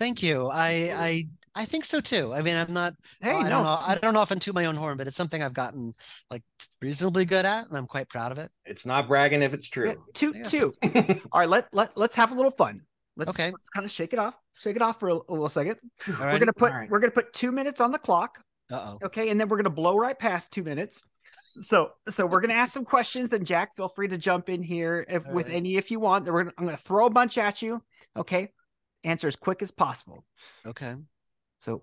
Thank 0.00 0.22
you. 0.22 0.48
I, 0.52 0.90
I, 0.92 1.22
I 1.56 1.64
think 1.64 1.84
so 1.84 2.00
too. 2.00 2.34
I 2.34 2.42
mean, 2.42 2.56
I'm 2.56 2.72
not. 2.72 2.94
Hey, 3.20 3.30
I 3.30 3.42
no, 3.44 3.48
don't 3.48 3.62
know. 3.64 3.78
I 3.80 3.96
don't 4.02 4.16
often 4.16 4.38
toot 4.40 4.54
my 4.54 4.64
own 4.64 4.74
horn, 4.74 4.96
but 4.96 5.06
it's 5.06 5.16
something 5.16 5.42
I've 5.42 5.54
gotten 5.54 5.92
like 6.30 6.42
reasonably 6.82 7.24
good 7.24 7.44
at, 7.44 7.68
and 7.68 7.76
I'm 7.76 7.86
quite 7.86 8.08
proud 8.08 8.32
of 8.32 8.38
it. 8.38 8.50
It's 8.64 8.84
not 8.84 9.06
bragging 9.06 9.42
if 9.42 9.54
it's 9.54 9.68
true. 9.68 9.94
two, 10.14 10.30
I 10.34 10.38
guess 10.38 10.50
two. 10.50 10.72
All 11.32 11.40
right, 11.40 11.48
let 11.48 11.72
let 11.72 11.96
let's 11.96 12.16
have 12.16 12.32
a 12.32 12.34
little 12.34 12.50
fun. 12.50 12.82
Let's 13.16 13.30
Okay. 13.30 13.50
let's 13.52 13.68
kind 13.68 13.84
of 13.86 13.92
shake 13.92 14.12
it 14.12 14.18
off, 14.18 14.34
shake 14.54 14.74
it 14.76 14.82
off 14.82 14.98
for 14.98 15.08
a, 15.10 15.14
a 15.14 15.30
little 15.32 15.48
second. 15.48 15.76
We're 16.08 16.38
gonna 16.38 16.52
put 16.52 16.72
All 16.72 16.78
right. 16.78 16.90
we're 16.90 16.98
gonna 16.98 17.12
put 17.12 17.32
two 17.32 17.52
minutes 17.52 17.80
on 17.80 17.92
the 17.92 17.98
clock, 17.98 18.38
Uh 18.72 18.96
oh. 19.00 19.06
okay, 19.06 19.28
and 19.30 19.40
then 19.40 19.48
we're 19.48 19.58
gonna 19.58 19.70
blow 19.70 19.96
right 19.96 20.18
past 20.18 20.52
two 20.52 20.64
minutes. 20.64 21.02
So 21.30 21.92
so 22.08 22.26
we're 22.26 22.40
gonna 22.40 22.54
ask 22.54 22.72
some 22.72 22.84
questions, 22.84 23.32
and 23.32 23.46
Jack, 23.46 23.76
feel 23.76 23.88
free 23.88 24.08
to 24.08 24.18
jump 24.18 24.48
in 24.48 24.62
here 24.62 25.06
if, 25.08 25.24
with 25.26 25.46
right. 25.46 25.56
any 25.56 25.76
if 25.76 25.92
you 25.92 26.00
want. 26.00 26.26
We're 26.26 26.42
gonna, 26.44 26.54
I'm 26.58 26.64
gonna 26.64 26.76
throw 26.76 27.06
a 27.06 27.10
bunch 27.10 27.38
at 27.38 27.62
you, 27.62 27.80
okay. 28.16 28.50
Answer 29.04 29.28
as 29.28 29.36
quick 29.36 29.60
as 29.62 29.70
possible. 29.70 30.24
Okay. 30.66 30.94
So 31.58 31.82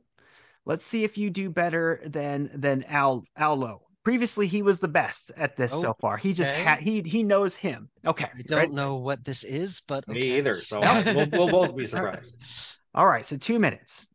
let's 0.65 0.86
see 0.86 1.03
if 1.03 1.17
you 1.17 1.30
do 1.30 1.49
better 1.49 2.01
than 2.05 2.49
than 2.53 2.84
Al 2.84 3.24
Allo. 3.36 3.84
Previously, 4.03 4.47
he 4.47 4.63
was 4.63 4.80
the 4.80 4.88
best 4.88 5.32
at 5.38 5.55
this 5.55 5.72
so 5.72 5.93
far. 5.93 6.17
He 6.17 6.34
just 6.34 6.53
Okay. 6.55 6.63
had 6.63 6.80
he 6.80 7.01
he 7.01 7.22
knows 7.24 7.55
him. 7.55 7.89
Okay. 8.05 8.26
I 8.26 8.41
don't 8.47 8.57
ready? 8.57 8.74
know 8.74 8.97
what 8.97 9.24
this 9.24 9.43
is, 9.43 9.82
but 9.88 10.07
Me 10.07 10.38
either. 10.38 10.55
So 10.55 10.80
we'll, 10.80 11.28
we'll 11.32 11.47
both 11.47 11.76
be 11.76 11.86
surprised. 11.88 12.78
All 12.95 13.05
right. 13.05 13.26
So 13.26 13.38
two 13.38 13.59
minutes. 13.59 14.07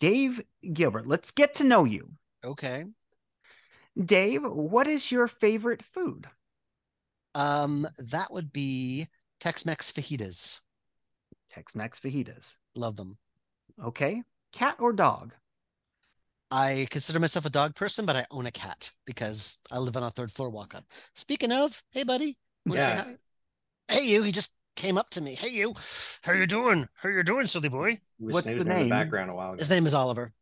Dave 0.00 0.42
Gilbert, 0.72 1.06
let's 1.06 1.30
get 1.30 1.54
to 1.54 1.64
know 1.64 1.84
you. 1.84 2.10
Okay. 2.44 2.84
Dave, 4.04 4.42
what 4.44 4.86
is 4.86 5.10
your 5.12 5.28
favorite 5.28 5.82
food? 5.82 6.26
Um, 7.34 7.86
that 8.10 8.32
would 8.32 8.52
be 8.52 9.06
Tex-Mex 9.40 9.92
fajitas. 9.92 10.60
Tex-Mex 11.50 12.00
fajitas. 12.00 12.56
Love 12.74 12.96
them. 12.96 13.16
Okay. 13.82 14.22
Cat 14.50 14.80
or 14.80 14.92
dog? 14.92 15.34
I 16.50 16.86
consider 16.90 17.18
myself 17.18 17.44
a 17.46 17.50
dog 17.50 17.74
person, 17.74 18.06
but 18.06 18.16
I 18.16 18.26
own 18.30 18.46
a 18.46 18.50
cat 18.52 18.90
because 19.04 19.60
I 19.70 19.78
live 19.78 19.96
on 19.96 20.02
a 20.04 20.10
third 20.10 20.30
floor 20.30 20.50
walk 20.50 20.74
up. 20.74 20.84
Speaking 21.14 21.52
of, 21.52 21.82
hey 21.90 22.04
buddy, 22.04 22.36
wanna 22.66 22.80
say 22.80 22.92
Yeah. 22.92 23.02
hi? 23.04 23.18
Hey 23.88 24.06
you, 24.06 24.22
he 24.22 24.32
just 24.32 24.56
came 24.76 24.98
up 24.98 25.10
to 25.10 25.20
me. 25.20 25.34
Hey 25.34 25.50
you, 25.50 25.74
how 26.24 26.32
you 26.32 26.46
doing? 26.46 26.88
How 26.94 27.08
you 27.10 27.22
doing, 27.22 27.46
silly 27.46 27.68
boy? 27.68 28.00
What's 28.18 28.52
the 28.52 28.52
snoozing 28.52 28.72
in 28.72 28.78
name? 28.82 28.88
background 28.88 29.30
a 29.30 29.34
while 29.34 29.52
ago. 29.52 29.58
His 29.58 29.70
name 29.70 29.86
is 29.86 29.94
Oliver. 29.94 30.32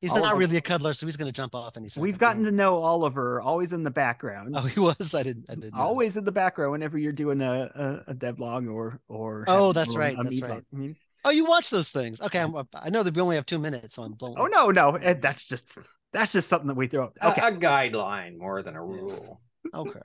He's 0.00 0.12
Oliver. 0.12 0.26
not 0.26 0.36
really 0.36 0.56
a 0.56 0.60
cuddler, 0.60 0.94
so 0.94 1.06
he's 1.06 1.16
gonna 1.16 1.32
jump 1.32 1.54
off 1.54 1.76
any 1.76 1.88
second. 1.88 2.02
We've 2.02 2.18
gotten 2.18 2.44
to 2.44 2.52
know 2.52 2.78
Oliver, 2.82 3.40
always 3.40 3.72
in 3.72 3.84
the 3.84 3.90
background. 3.90 4.54
Oh, 4.56 4.62
he 4.62 4.80
was. 4.80 5.14
I 5.14 5.22
didn't. 5.22 5.48
I 5.50 5.54
didn't. 5.54 5.76
know 5.76 5.82
always 5.82 6.16
in 6.16 6.24
the 6.24 6.32
background 6.32 6.72
whenever 6.72 6.98
you're 6.98 7.12
doing 7.12 7.40
a 7.40 8.02
a, 8.06 8.10
a 8.10 8.14
devlog 8.14 8.68
or 8.72 9.00
or 9.08 9.44
Oh, 9.46 9.72
that's 9.72 9.96
right, 9.96 10.14
a 10.14 10.22
that's 10.22 10.40
meat 10.42 10.42
right. 10.42 10.62
vlog. 10.72 10.96
Oh, 11.24 11.30
you 11.30 11.44
watch 11.44 11.70
those 11.70 11.90
things? 11.90 12.20
Okay, 12.20 12.40
I'm, 12.40 12.54
I 12.74 12.90
know 12.90 13.02
that 13.02 13.14
we 13.14 13.22
only 13.22 13.36
have 13.36 13.46
two 13.46 13.58
minutes, 13.58 13.94
so 13.94 14.02
I'm 14.02 14.12
blown. 14.12 14.34
Oh 14.38 14.46
no, 14.46 14.70
no, 14.70 14.98
that's 14.98 15.44
just 15.44 15.78
that's 16.12 16.32
just 16.32 16.48
something 16.48 16.68
that 16.68 16.76
we 16.76 16.88
throw. 16.88 17.12
A- 17.20 17.30
Okay, 17.30 17.46
a, 17.46 17.52
guideline 17.52 18.38
more 18.38 18.62
than 18.62 18.76
a 18.76 18.84
rule. 18.84 19.40
Okay. 19.74 20.00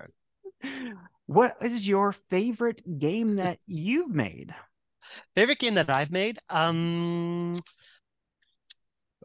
what 1.26 1.56
is 1.62 1.88
your 1.88 2.12
favorite 2.12 2.82
game 3.00 3.36
that 3.38 3.60
you've 3.66 4.10
made? 4.10 4.54
Favorite 5.36 5.60
game 5.60 5.76
that 5.76 5.90
I've 5.90 6.12
made? 6.12 6.38
Um 6.50 7.54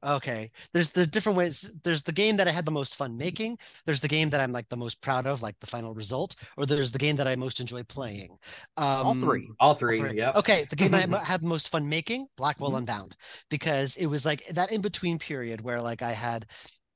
Okay. 0.05 0.51
There's 0.75 0.91
the 0.91 1.07
different 1.07 1.39
ways. 1.39 1.79
There's 1.85 2.03
the 2.03 2.13
game 2.13 2.37
that 2.37 2.49
I 2.49 2.51
had 2.51 2.65
the 2.65 2.73
most 2.73 2.97
fun 2.97 3.17
making. 3.17 3.57
There's 3.87 4.01
the 4.01 4.09
game 4.09 4.31
that 4.31 4.41
I'm 4.41 4.51
like 4.51 4.69
the 4.69 4.77
most 4.77 5.01
proud 5.01 5.27
of, 5.27 5.43
like 5.43 5.59
the 5.61 5.67
final 5.67 5.95
result, 5.95 6.35
or 6.57 6.67
there's 6.67 6.91
the 6.91 6.99
game 6.99 7.15
that 7.17 7.29
I 7.29 7.37
most 7.37 7.61
enjoy 7.61 7.85
playing. 7.85 8.31
Um, 8.77 9.07
All 9.07 9.15
three. 9.15 9.49
All 9.61 9.75
three. 9.75 9.97
three. 9.99 10.17
Yep. 10.17 10.37
Okay, 10.37 10.65
the 10.69 10.77
game 10.77 10.95
I 10.95 11.01
had 11.25 11.41
the 11.41 11.47
most 11.49 11.69
fun 11.71 11.89
making, 11.89 12.27
Blackwell 12.37 12.73
Mhm. 12.73 12.79
Unbound, 12.79 13.17
because 13.49 13.97
it 13.97 14.07
was 14.07 14.27
like 14.27 14.45
that 14.49 14.73
in 14.73 14.81
between 14.81 15.19
period 15.19 15.61
where 15.61 15.81
like 15.81 16.03
I 16.03 16.13
had, 16.13 16.47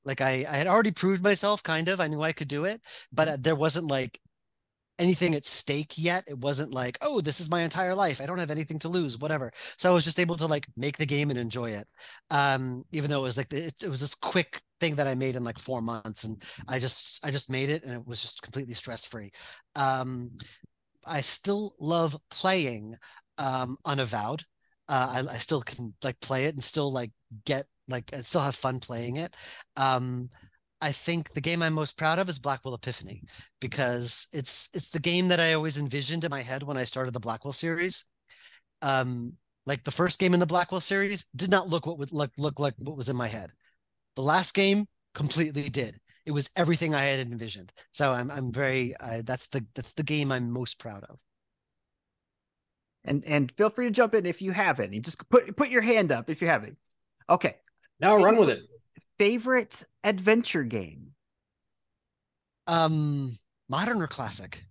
like 0.03 0.21
I 0.21 0.45
I 0.49 0.57
had 0.57 0.67
already 0.67 0.91
proved 0.91 1.23
myself, 1.23 1.63
kind 1.63 1.87
of. 1.87 2.01
I 2.01 2.07
knew 2.07 2.21
I 2.21 2.33
could 2.33 2.47
do 2.49 2.65
it, 2.65 2.81
but 3.11 3.27
uh, 3.27 3.37
there 3.39 3.55
wasn't 3.55 3.87
like 3.87 4.19
anything 4.99 5.35
at 5.35 5.45
stake 5.45 5.93
yet. 5.97 6.23
It 6.27 6.37
wasn't 6.39 6.73
like, 6.73 6.97
oh, 7.01 7.21
this 7.21 7.39
is 7.39 7.49
my 7.49 7.61
entire 7.61 7.95
life. 7.95 8.21
I 8.21 8.25
don't 8.25 8.39
have 8.39 8.51
anything 8.51 8.79
to 8.79 8.89
lose, 8.89 9.17
whatever. 9.17 9.51
So 9.77 9.89
I 9.89 9.93
was 9.93 10.05
just 10.05 10.19
able 10.19 10.35
to 10.37 10.47
like 10.47 10.67
make 10.75 10.97
the 10.97 11.05
game 11.05 11.29
and 11.29 11.39
enjoy 11.39 11.69
it. 11.71 11.87
Um, 12.31 12.83
even 12.91 13.09
though 13.09 13.19
it 13.19 13.23
was 13.23 13.37
like 13.37 13.53
it, 13.53 13.83
it 13.83 13.89
was 13.89 14.01
this 14.01 14.15
quick 14.15 14.61
thing 14.79 14.95
that 14.95 15.07
I 15.07 15.15
made 15.15 15.35
in 15.35 15.43
like 15.43 15.59
four 15.59 15.81
months, 15.81 16.23
and 16.23 16.41
I 16.67 16.79
just 16.79 17.25
I 17.25 17.31
just 17.31 17.49
made 17.49 17.69
it, 17.69 17.83
and 17.83 17.93
it 17.93 18.07
was 18.07 18.21
just 18.21 18.41
completely 18.41 18.73
stress 18.73 19.05
free. 19.05 19.31
Um, 19.75 20.31
I 21.05 21.21
still 21.21 21.75
love 21.79 22.17
playing 22.29 22.95
um, 23.37 23.77
Unavowed. 23.85 24.43
Uh, 24.89 25.23
I, 25.27 25.33
I 25.33 25.37
still 25.37 25.61
can 25.61 25.93
like 26.03 26.19
play 26.21 26.45
it 26.45 26.53
and 26.53 26.63
still 26.63 26.91
like 26.91 27.11
get 27.45 27.65
like 27.87 28.13
I 28.13 28.17
still 28.17 28.41
have 28.41 28.55
fun 28.55 28.79
playing 28.79 29.17
it. 29.17 29.35
Um, 29.75 30.29
I 30.81 30.91
think 30.91 31.31
the 31.31 31.41
game 31.41 31.63
I'm 31.63 31.73
most 31.73 31.97
proud 31.97 32.19
of 32.19 32.29
is 32.29 32.37
Blackwell 32.37 32.75
Epiphany 32.75 33.23
because 33.59 34.27
it's 34.31 34.69
it's 34.73 34.89
the 34.89 34.99
game 34.99 35.27
that 35.29 35.39
I 35.39 35.53
always 35.53 35.79
envisioned 35.79 36.23
in 36.23 36.29
my 36.29 36.41
head 36.41 36.63
when 36.63 36.77
I 36.77 36.83
started 36.83 37.13
the 37.13 37.19
Blackwell 37.19 37.53
series. 37.53 38.05
Um, 38.81 39.33
like 39.65 39.83
the 39.83 39.91
first 39.91 40.19
game 40.19 40.33
in 40.33 40.39
the 40.39 40.45
Blackwell 40.45 40.81
series 40.81 41.25
did 41.35 41.49
not 41.49 41.67
look 41.67 41.87
what 41.87 41.97
would 41.97 42.11
look 42.11 42.31
look 42.37 42.59
like 42.59 42.75
what 42.77 42.95
was 42.95 43.09
in 43.09 43.15
my 43.15 43.27
head. 43.27 43.49
The 44.15 44.21
last 44.21 44.53
game 44.53 44.85
completely 45.15 45.63
did. 45.63 45.97
It 46.25 46.31
was 46.31 46.49
everything 46.55 46.93
I 46.93 47.03
had 47.03 47.25
envisioned. 47.27 47.73
So 47.91 48.11
I'm 48.11 48.29
I'm 48.29 48.53
very 48.53 48.93
uh, 48.99 49.21
that's 49.25 49.47
the 49.47 49.65
that's 49.73 49.93
the 49.93 50.03
game 50.03 50.31
I'm 50.31 50.51
most 50.51 50.79
proud 50.79 51.03
of. 51.05 51.17
And 53.03 53.25
and 53.25 53.51
feel 53.57 53.69
free 53.71 53.85
to 53.85 53.91
jump 53.91 54.13
in 54.13 54.27
if 54.27 54.41
you 54.43 54.51
have 54.51 54.79
any. 54.79 54.99
Just 54.99 55.27
put 55.29 55.55
put 55.57 55.69
your 55.69 55.81
hand 55.81 56.11
up 56.11 56.29
if 56.29 56.41
you 56.41 56.47
have 56.47 56.63
any. 56.63 56.75
Okay. 57.29 57.55
Now 57.99 58.15
run 58.15 58.37
with 58.37 58.49
it. 58.49 58.59
Favorite 59.17 59.83
adventure 60.03 60.63
game. 60.63 61.13
Um, 62.67 63.31
modern 63.69 64.01
or 64.01 64.07
classic? 64.07 64.63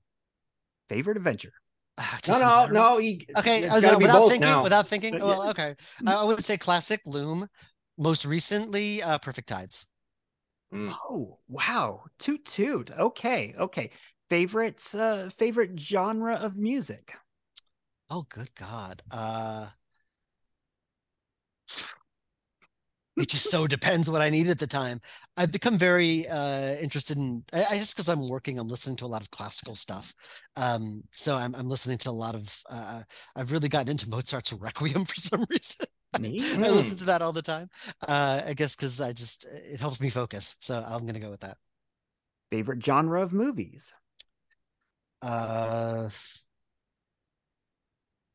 Favorite 0.88 1.16
adventure. 1.16 1.52
Ah, 1.98 2.18
No, 2.28 2.38
no, 2.38 2.44
modern. 2.44 2.74
no. 2.74 2.98
He, 2.98 3.26
Okay, 3.38 3.68
was- 3.68 3.82
gotta 3.82 3.96
be 3.96 4.04
without 4.04 4.28
thinking, 4.28 4.40
now. 4.50 4.62
without 4.62 4.86
thinking. 4.86 5.14
Uh, 5.14 5.26
Well, 5.26 5.50
okay, 5.50 5.74
I, 6.06 6.14
I 6.14 6.24
would 6.24 6.44
say 6.44 6.56
classic 6.58 7.00
Loom. 7.06 7.48
Most 7.98 8.26
recently, 8.26 9.02
uh, 9.02 9.18
Perfect 9.18 9.48
Tides. 9.48 9.86
Mm. 10.74 10.94
Oh 11.08 11.38
wow, 11.48 12.02
toot 12.18 12.44
toot. 12.44 12.90
Okay, 12.90 13.54
okay. 13.58 13.90
Favorite 14.28 14.94
uh 14.94 15.30
favorite 15.30 15.78
genre 15.80 16.34
of 16.34 16.56
music. 16.56 17.14
Oh, 18.10 18.26
good 18.28 18.54
God. 18.54 19.02
Uh, 19.10 19.68
it 23.16 23.28
just 23.28 23.50
so 23.50 23.66
depends 23.66 24.10
what 24.10 24.20
I 24.20 24.30
need 24.30 24.48
at 24.48 24.58
the 24.58 24.66
time. 24.66 25.00
I've 25.36 25.52
become 25.52 25.78
very 25.78 26.28
uh, 26.28 26.74
interested 26.74 27.16
in 27.16 27.42
I, 27.52 27.64
I 27.70 27.78
just 27.78 27.96
because 27.96 28.08
I'm 28.08 28.28
working, 28.28 28.58
I'm 28.58 28.68
listening 28.68 28.96
to 28.96 29.06
a 29.06 29.08
lot 29.08 29.22
of 29.22 29.30
classical 29.30 29.74
stuff. 29.74 30.12
Um, 30.56 31.02
so 31.12 31.34
I'm 31.34 31.54
I'm 31.54 31.68
listening 31.68 31.98
to 31.98 32.10
a 32.10 32.12
lot 32.12 32.34
of 32.34 32.62
uh, 32.70 33.02
I've 33.34 33.52
really 33.52 33.68
gotten 33.68 33.90
into 33.90 34.10
Mozart's 34.10 34.52
Requiem 34.52 35.04
for 35.06 35.14
some 35.14 35.44
reason. 35.50 35.86
Neat. 36.20 36.58
I 36.58 36.70
listen 36.70 36.98
to 36.98 37.04
that 37.06 37.22
all 37.22 37.32
the 37.32 37.42
time. 37.42 37.68
Uh, 38.06 38.42
I 38.46 38.54
guess 38.54 38.76
because 38.76 39.00
I 39.00 39.12
just 39.12 39.46
it 39.46 39.80
helps 39.80 40.00
me 40.00 40.10
focus. 40.10 40.56
So 40.60 40.84
I'm 40.86 41.06
gonna 41.06 41.20
go 41.20 41.30
with 41.30 41.40
that. 41.40 41.56
Favorite 42.50 42.84
genre 42.84 43.22
of 43.22 43.32
movies? 43.32 43.92
Uh, 45.22 46.08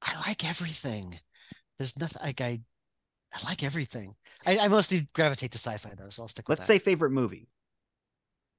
I 0.02 0.28
like 0.28 0.48
everything. 0.48 1.20
There's 1.78 1.98
nothing 2.00 2.22
like 2.24 2.42
I 2.42 2.60
I 3.34 3.46
like 3.46 3.64
everything. 3.64 4.14
I, 4.46 4.58
I 4.60 4.68
mostly 4.68 5.02
gravitate 5.14 5.52
to 5.52 5.58
sci-fi 5.58 5.92
though, 5.98 6.10
so 6.10 6.24
I'll 6.24 6.28
stick 6.28 6.50
with 6.50 6.58
that. 6.58 6.62
Let's 6.64 6.68
that. 6.68 6.74
say 6.74 6.80
favorite 6.80 7.12
movie. 7.12 7.48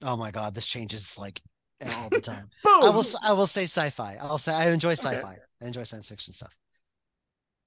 Oh 0.02 0.16
my 0.16 0.30
god, 0.30 0.54
this 0.54 0.66
changes 0.66 1.18
like 1.18 1.40
all 1.96 2.08
the 2.10 2.20
time. 2.20 2.48
Boom. 2.64 2.84
I 2.84 2.90
will 2.90 3.04
I 3.22 3.32
will 3.32 3.46
say 3.46 3.64
sci-fi. 3.64 4.16
I'll 4.20 4.38
say 4.38 4.54
I 4.54 4.70
enjoy 4.70 4.92
sci-fi. 4.92 5.36
I 5.62 5.66
enjoy 5.66 5.82
science 5.82 6.08
fiction 6.08 6.32
stuff. 6.32 6.56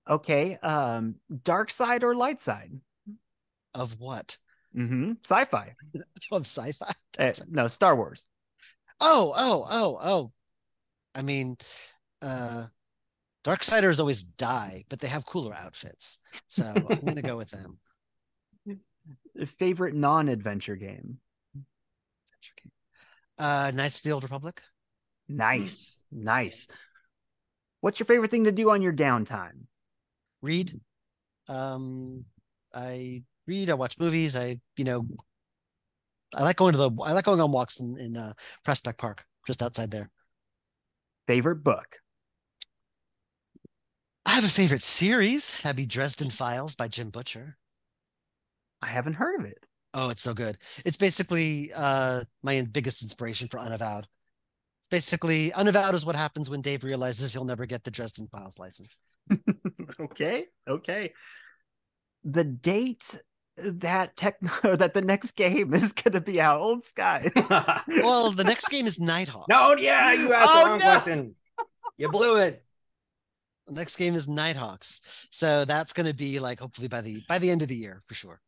Okay. 0.10 0.58
Um, 0.58 1.16
dark 1.44 1.72
side 1.72 2.04
or 2.04 2.16
light 2.16 2.40
side? 2.40 2.72
Of 3.74 4.00
what? 4.00 4.38
Mm-hmm. 4.76 5.14
Sci-fi. 5.24 5.74
Of 6.32 6.46
sci-fi. 6.46 6.92
Uh, 7.20 7.34
no, 7.50 7.68
Star 7.68 7.96
Wars. 7.96 8.26
Oh, 9.00 9.34
oh, 9.36 9.68
oh, 9.70 10.00
oh. 10.04 10.32
I 11.14 11.22
mean, 11.22 11.58
uh 12.22 12.66
Darksiders 13.46 14.00
always 14.00 14.24
die, 14.24 14.84
but 14.90 15.00
they 15.00 15.08
have 15.08 15.26
cooler 15.26 15.54
outfits. 15.54 16.20
So 16.48 16.66
I'm 16.66 17.00
gonna 17.06 17.22
go 17.22 17.38
with 17.38 17.52
them. 17.52 17.78
Favorite 19.60 19.94
non-adventure 19.94 20.76
game? 20.76 21.20
Uh 23.38 23.72
Knights 23.74 24.00
of 24.00 24.04
the 24.04 24.12
Old 24.12 24.24
Republic. 24.24 24.64
Nice, 25.30 26.02
nice. 26.12 26.68
What's 27.82 28.00
your 28.00 28.06
favorite 28.08 28.32
thing 28.32 28.46
to 28.46 28.52
do 28.52 28.72
on 28.72 28.82
your 28.82 28.94
downtime? 28.94 29.66
Read. 30.42 30.80
Um 31.48 32.26
I 32.74 33.24
read, 33.46 33.70
I 33.70 33.76
watch 33.76 34.00
movies, 34.00 34.36
I, 34.36 34.60
you 34.76 34.86
know, 34.86 35.08
I 36.34 36.42
like 36.44 36.56
going 36.56 36.72
to 36.72 36.78
the 36.80 36.92
I 37.04 37.14
like 37.14 37.26
going 37.26 37.42
on 37.42 37.52
walks 37.52 37.80
in, 37.80 37.96
in 38.00 38.18
uh 38.18 38.34
Prospect 38.64 38.98
Park, 38.98 39.24
just 39.46 39.62
outside 39.62 39.92
there. 39.92 40.10
Favorite 41.28 41.64
book? 41.64 41.98
I 44.36 44.40
have 44.40 44.44
a 44.44 44.50
favorite 44.50 44.82
series. 44.82 45.62
That'd 45.62 45.78
be 45.78 45.86
Dresden 45.86 46.30
Files 46.30 46.76
by 46.76 46.90
Jim 46.90 47.10
Butcher. 47.10 47.56
I 48.82 48.88
haven't 48.88 49.14
heard 49.14 49.40
of 49.40 49.46
it. 49.46 49.66
Oh, 49.94 50.10
it's 50.10 50.22
so 50.24 50.34
good. 50.34 50.58
It's 50.84 50.98
basically 50.98 51.72
uh 51.74 52.26
my 52.44 52.62
biggest 52.70 53.02
inspiration 53.02 53.48
for 53.48 53.62
Unavowed. 53.62 54.08
It's 54.82 54.90
basically 54.92 55.54
Unavowed 55.54 55.96
is 55.96 56.06
what 56.06 56.18
happens 56.18 56.50
when 56.50 56.60
Dave 56.60 56.84
realizes 56.84 57.32
he'll 57.32 57.46
never 57.46 57.66
get 57.66 57.86
the 57.86 57.92
Dresden 57.92 58.28
Files 58.28 58.60
license. 58.60 59.00
okay, 60.02 60.48
okay. 60.68 61.14
The 62.26 62.44
date 62.44 63.18
that 63.56 64.18
tech 64.18 64.36
that 64.64 64.94
the 64.94 65.02
next 65.02 65.38
game 65.38 65.74
is 65.74 65.94
going 65.94 66.12
to 66.12 66.20
be 66.20 66.42
out. 66.42 66.60
Old 66.60 66.84
Skies. 66.84 67.32
Well, 67.88 68.32
the 68.32 68.44
next 68.44 68.68
game 68.68 68.86
is 68.86 69.00
Nighthawks. 69.00 69.48
no, 69.48 69.78
yeah, 69.78 70.12
you 70.12 70.34
asked 70.34 70.52
Oh, 70.54 70.60
the 70.60 70.70
wrong 70.72 70.80
no. 70.80 70.84
question. 70.86 71.36
You 71.96 72.10
blew 72.10 72.36
it. 72.42 72.65
The 73.68 73.74
next 73.74 73.96
game 73.96 74.16
is 74.16 74.28
Nighthawks. 74.28 75.28
So 75.32 75.66
that's 75.66 75.94
going 75.94 76.08
to 76.08 76.14
be 76.14 76.40
like 76.40 76.60
hopefully 76.60 76.88
by 76.88 77.02
the 77.02 77.24
by 77.28 77.40
the 77.40 77.50
end 77.50 77.62
of 77.62 77.68
the 77.68 77.76
year 77.76 78.02
for 78.06 78.14
sure. 78.14 78.40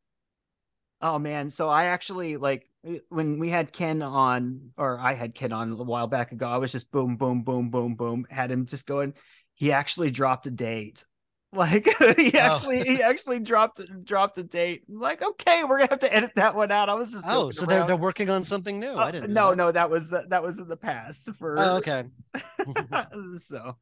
Oh 1.01 1.20
man, 1.20 1.49
so 1.51 1.70
I 1.70 1.86
actually 1.86 2.38
like 2.38 2.68
when 3.09 3.38
we 3.39 3.49
had 3.49 3.72
Ken 3.72 4.01
on, 4.01 4.72
or 4.78 4.99
I 4.99 5.13
had 5.13 5.36
Ken 5.36 5.51
on 5.51 5.72
a 5.72 5.76
while 5.84 6.07
back 6.07 6.32
ago. 6.32 6.47
I 6.47 6.57
was 6.57 6.72
just 6.72 6.91
boom, 6.91 7.18
boom, 7.18 7.43
boom, 7.43 7.70
boom, 7.70 7.95
boom. 7.95 8.26
Had 8.30 8.51
him 8.51 8.65
just 8.65 8.86
going. 8.88 9.13
He 9.53 9.72
actually 9.72 10.11
dropped 10.11 10.47
a 10.47 10.51
date. 10.51 11.03
Like 11.53 11.86
he 12.18 12.32
Oh. 12.36 12.39
actually, 12.39 12.84
he 12.84 13.01
actually 13.01 13.39
dropped 13.39 13.80
dropped 14.03 14.38
a 14.38 14.43
date. 14.43 14.84
I'm 14.89 14.99
like, 14.99 15.24
okay, 15.24 15.63
we're 15.63 15.78
gonna 15.78 15.91
have 15.91 16.01
to 16.01 16.13
edit 16.13 16.32
that 16.36 16.55
one 16.55 16.72
out. 16.72 16.89
I 16.89 16.93
was 16.95 17.13
just 17.13 17.24
Oh, 17.26 17.51
so 17.51 17.65
they're 17.65 17.86
they're 17.86 17.95
working 17.95 18.30
on 18.30 18.43
something 18.43 18.82
new. 18.82 18.91
Uh, 18.91 18.97
I 18.97 19.11
didn't 19.11 19.32
know 19.32 19.45
no, 19.45 19.49
that. 19.51 19.57
no, 19.57 19.72
that 19.72 19.89
was 19.89 20.09
that 20.09 20.43
was 20.43 20.59
in 20.59 20.68
the 20.68 20.76
past 20.76 21.30
for. 21.39 21.55
Oh, 21.57 21.78
okay. 21.78 22.03
so, 23.38 23.78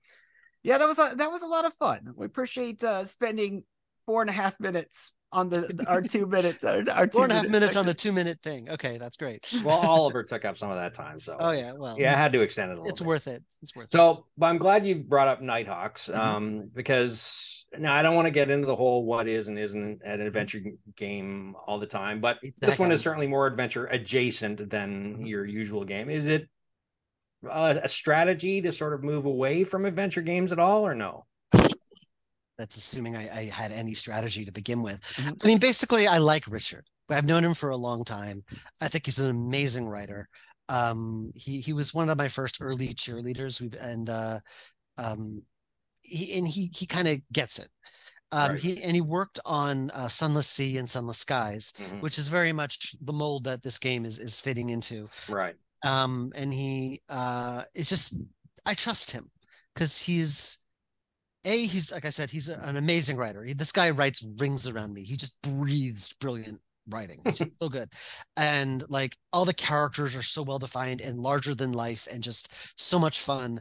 yeah, 0.65 0.79
that 0.79 0.87
was 0.87 0.97
a 0.97 1.13
that 1.15 1.31
was 1.31 1.43
a 1.43 1.47
lot 1.47 1.65
of 1.65 1.73
fun. 1.75 2.11
We 2.15 2.25
appreciate 2.25 2.83
uh, 2.83 3.05
spending 3.05 3.63
four 4.07 4.21
and 4.21 4.29
a 4.29 4.33
half 4.33 4.59
minutes 4.59 5.13
on 5.31 5.49
the 5.49 5.85
our 5.87 6.01
two 6.01 6.25
minute 6.25 6.57
our, 6.63 6.81
our 6.91 7.05
two 7.07 7.11
Four 7.17 7.23
and 7.25 7.31
a 7.33 7.35
half 7.35 7.49
minutes 7.49 7.75
on 7.75 7.85
the 7.85 7.93
two 7.93 8.11
minute 8.11 8.39
thing. 8.41 8.69
Okay, 8.71 8.97
that's 8.97 9.15
great. 9.15 9.47
Well, 9.63 9.77
Oliver 9.77 10.23
took 10.31 10.43
up 10.43 10.57
some 10.57 10.71
of 10.71 10.77
that 10.77 10.95
time, 10.95 11.19
so 11.19 11.37
Oh 11.39 11.51
yeah, 11.51 11.73
well, 11.73 11.99
yeah, 11.99 12.13
I 12.13 12.17
had 12.17 12.33
to 12.33 12.41
extend 12.41 12.71
it 12.71 12.73
a 12.73 12.77
little. 12.77 12.89
it's 12.89 13.01
bit. 13.01 13.07
worth 13.07 13.27
it. 13.27 13.43
It's 13.61 13.75
worth 13.75 13.85
it. 13.85 13.91
So, 13.91 14.25
but 14.37 14.47
I'm 14.47 14.57
glad 14.57 14.87
you 14.87 14.95
brought 14.95 15.27
up 15.27 15.41
Nighthawks, 15.41 16.07
Mhm. 16.07 16.17
um, 16.17 16.71
because 16.73 17.63
now 17.77 17.93
I 17.93 18.01
don't 18.01 18.15
want 18.15 18.25
to 18.25 18.31
get 18.31 18.49
into 18.49 18.65
the 18.65 18.75
whole 18.75 19.05
what 19.05 19.27
is 19.27 19.47
and 19.47 19.59
isn't 19.59 20.01
an 20.03 20.21
adventure 20.21 20.61
game 20.95 21.55
all 21.67 21.77
the 21.77 21.85
time, 21.87 22.21
but 22.21 22.39
It's 22.41 22.59
this 22.59 22.79
one 22.79 22.91
is 22.91 23.01
certainly 23.01 23.27
more 23.27 23.45
adventure 23.45 23.85
adjacent 23.85 24.69
than 24.69 25.25
your 25.27 25.45
usual 25.45 25.83
game. 25.83 26.09
Is 26.09 26.27
it 26.27 26.47
uh, 27.49 27.79
a 27.83 27.87
strategy 27.87 28.61
to 28.61 28.71
sort 28.71 28.93
of 28.93 29.03
move 29.03 29.25
away 29.25 29.63
from 29.63 29.85
adventure 29.85 30.21
games 30.21 30.51
at 30.51 30.59
all, 30.59 30.85
or 30.85 30.95
no? 30.95 31.25
That's 32.57 32.77
assuming 32.77 33.15
I, 33.17 33.29
I 33.33 33.43
had 33.45 33.71
any 33.73 33.93
strategy 33.93 34.45
to 34.45 34.51
begin 34.51 34.81
with. 34.81 35.01
Mhm. 35.15 35.37
I 35.43 35.47
mean, 35.47 35.57
basically, 35.59 36.07
I 36.07 36.19
like 36.19 36.45
Richard. 36.47 36.85
I've 37.09 37.25
known 37.25 37.43
him 37.43 37.53
for 37.53 37.69
a 37.69 37.75
long 37.75 38.03
time. 38.03 38.43
I 38.81 38.87
think 38.87 39.05
he's 39.05 39.19
an 39.19 39.29
amazing 39.29 39.87
writer. 39.87 40.29
Um, 40.69 41.31
he 41.35 41.59
he 41.59 41.73
was 41.73 41.93
one 41.93 42.09
of 42.09 42.17
my 42.17 42.27
first 42.29 42.59
early 42.61 42.87
cheerleaders, 42.87 43.61
we 43.61 43.69
and 43.79 44.09
uh, 44.09 44.39
um, 44.97 45.43
he 46.01 46.37
and 46.39 46.47
he 46.47 46.71
he 46.73 46.85
kind 46.85 47.07
of 47.07 47.19
gets 47.31 47.59
it. 47.59 47.69
Um, 48.31 48.51
Right. 48.51 48.59
He 48.59 48.81
and 48.83 48.95
he 48.95 49.01
worked 49.01 49.39
on 49.45 49.91
uh, 49.91 50.07
Sunless 50.07 50.47
Sea 50.47 50.77
and 50.77 50.89
Sunless 50.89 51.19
Skies, 51.19 51.73
Mhm. 51.77 52.01
which 52.01 52.17
is 52.17 52.27
very 52.29 52.51
much 52.53 52.95
the 53.01 53.13
mold 53.13 53.43
that 53.43 53.61
this 53.63 53.77
game 53.77 54.05
is 54.05 54.17
is 54.17 54.39
fitting 54.39 54.69
into. 54.69 55.07
Right. 55.29 55.55
Um 55.85 56.31
and 56.35 56.53
he 56.53 56.99
uh 57.09 57.61
is 57.75 57.87
just 57.89 58.19
i 58.65 58.73
trust 58.73 59.11
him 59.11 59.29
because 59.73 60.01
he's 60.01 60.63
a 61.45 61.65
he's 61.67 61.91
like 61.91 62.05
i 62.05 62.09
said 62.09 62.29
he's 62.29 62.49
an 62.49 62.77
amazing 62.77 63.17
writer. 63.17 63.43
He, 63.43 63.53
this 63.53 63.71
guy 63.71 63.91
writes 63.91 64.25
rings 64.39 64.67
around 64.67 64.93
me. 64.93 65.03
He 65.03 65.15
just 65.15 65.41
breathes 65.43 66.13
brilliant 66.19 66.59
writing. 66.89 67.19
He's 67.23 67.37
so 67.61 67.69
good. 67.69 67.89
And 68.37 68.83
like 68.89 69.15
all 69.33 69.45
the 69.45 69.53
characters 69.53 70.15
are 70.15 70.21
so 70.23 70.43
well 70.43 70.59
defined 70.59 71.01
and 71.01 71.19
larger 71.19 71.55
than 71.55 71.71
life 71.71 72.07
and 72.11 72.23
just 72.23 72.51
so 72.77 72.99
much 72.99 73.19
fun. 73.19 73.59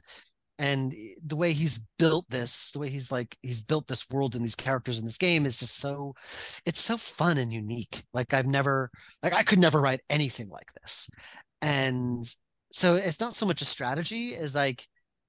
And 0.60 0.94
the 1.26 1.36
way 1.36 1.52
he's 1.52 1.84
built 1.98 2.26
this 2.30 2.70
the 2.72 2.78
way 2.78 2.88
he's 2.88 3.10
like 3.10 3.36
he's 3.42 3.60
built 3.60 3.88
this 3.88 4.08
world 4.10 4.36
and 4.36 4.44
these 4.44 4.54
characters 4.54 5.00
in 5.00 5.04
this 5.04 5.18
game 5.18 5.46
is 5.46 5.58
just 5.58 5.78
so 5.78 6.14
it's 6.64 6.80
so 6.80 6.96
fun 6.96 7.38
and 7.38 7.52
unique. 7.52 8.04
Like 8.14 8.32
i've 8.32 8.46
never 8.46 8.88
like 9.22 9.32
i 9.34 9.42
could 9.42 9.58
never 9.58 9.80
write 9.80 10.00
anything 10.10 10.48
like 10.48 10.72
this 10.80 11.10
and 11.62 12.24
so 12.70 12.96
it's 12.96 13.20
not 13.20 13.34
so 13.34 13.46
much 13.46 13.62
a 13.62 13.64
strategy 13.64 14.34
as 14.36 14.54
like 14.54 14.86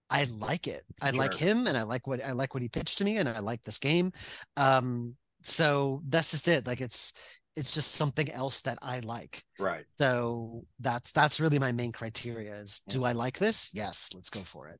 i 0.09 0.25
like 0.37 0.67
it. 0.67 0.83
I 1.01 1.11
like 1.11 1.33
him 1.33 1.67
and 1.67 1.75
i 1.77 1.83
like 1.83 2.07
what 2.07 2.23
i 2.23 2.31
like 2.31 2.53
what 2.53 2.63
he 2.63 2.69
pitched 2.69 2.97
to 2.99 3.05
me 3.05 3.17
and 3.17 3.27
i 3.29 3.39
like 3.39 3.63
this 3.63 3.77
game. 3.77 4.11
Um 4.57 5.15
so 5.43 6.01
that's 6.07 6.31
just 6.31 6.47
it. 6.47 6.65
Like 6.65 6.81
it's 6.81 7.13
it's 7.55 7.73
just 7.73 7.93
something 7.95 8.29
else 8.31 8.61
that 8.61 8.77
i 8.81 8.99
like. 8.99 9.43
Right. 9.59 9.85
so 9.97 10.65
that's 10.79 11.11
that's 11.11 11.39
really 11.39 11.59
my 11.59 11.71
main 11.71 11.91
criteria 11.91 12.53
is 12.53 12.81
do 12.89 13.03
i 13.03 13.11
like 13.13 13.37
this? 13.39 13.69
Yes 13.73 14.09
let's 14.15 14.29
go 14.29 14.41
for 14.41 14.67
it. 14.67 14.79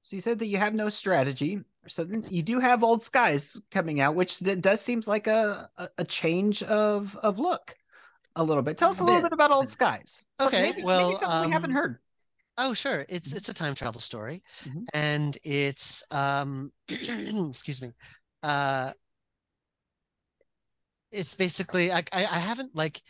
So 0.00 0.16
you 0.16 0.22
said 0.22 0.38
that 0.38 0.46
you 0.46 0.56
have 0.58 0.74
no 0.74 0.88
strategy. 0.88 1.60
So 1.86 2.04
then 2.04 2.22
you 2.30 2.42
do 2.42 2.60
have 2.60 2.82
Old 2.82 3.02
Skies 3.02 3.56
coming 3.70 4.00
out, 4.00 4.14
which 4.14 4.38
d- 4.38 4.54
does 4.56 4.80
seems 4.80 5.06
like 5.06 5.26
a, 5.26 5.68
a 5.76 5.88
a 5.98 6.04
change 6.04 6.62
of 6.62 7.16
of 7.22 7.38
look 7.38 7.74
a 8.38 8.44
little 8.44 8.62
bit. 8.62 8.78
Tell 8.78 8.90
us 8.90 9.00
a 9.00 9.02
A 9.02 9.06
little 9.06 9.20
bit. 9.20 9.30
bit 9.30 9.34
about 9.34 9.50
Old 9.50 9.70
Skies. 9.70 10.22
Okay, 10.40 10.70
maybe, 10.70 10.82
well, 10.82 11.08
maybe 11.08 11.18
something 11.18 11.48
we 11.48 11.52
haven't 11.52 11.70
um, 11.70 11.76
heard. 11.76 11.98
Oh, 12.56 12.74
sure. 12.74 13.04
It's 13.08 13.32
it's 13.34 13.48
a 13.48 13.54
time 13.54 13.74
travel 13.74 14.00
story, 14.00 14.42
Mhm. 14.64 14.86
and 14.94 15.36
it's 15.44 16.04
um, 16.12 16.72
excuse 16.88 17.82
me, 17.82 17.92
uh, 18.42 18.92
it's 21.12 21.34
basically 21.34 21.92
I, 21.92 21.98
I 22.12 22.26
I 22.26 22.38
haven't 22.38 22.74
like 22.74 23.00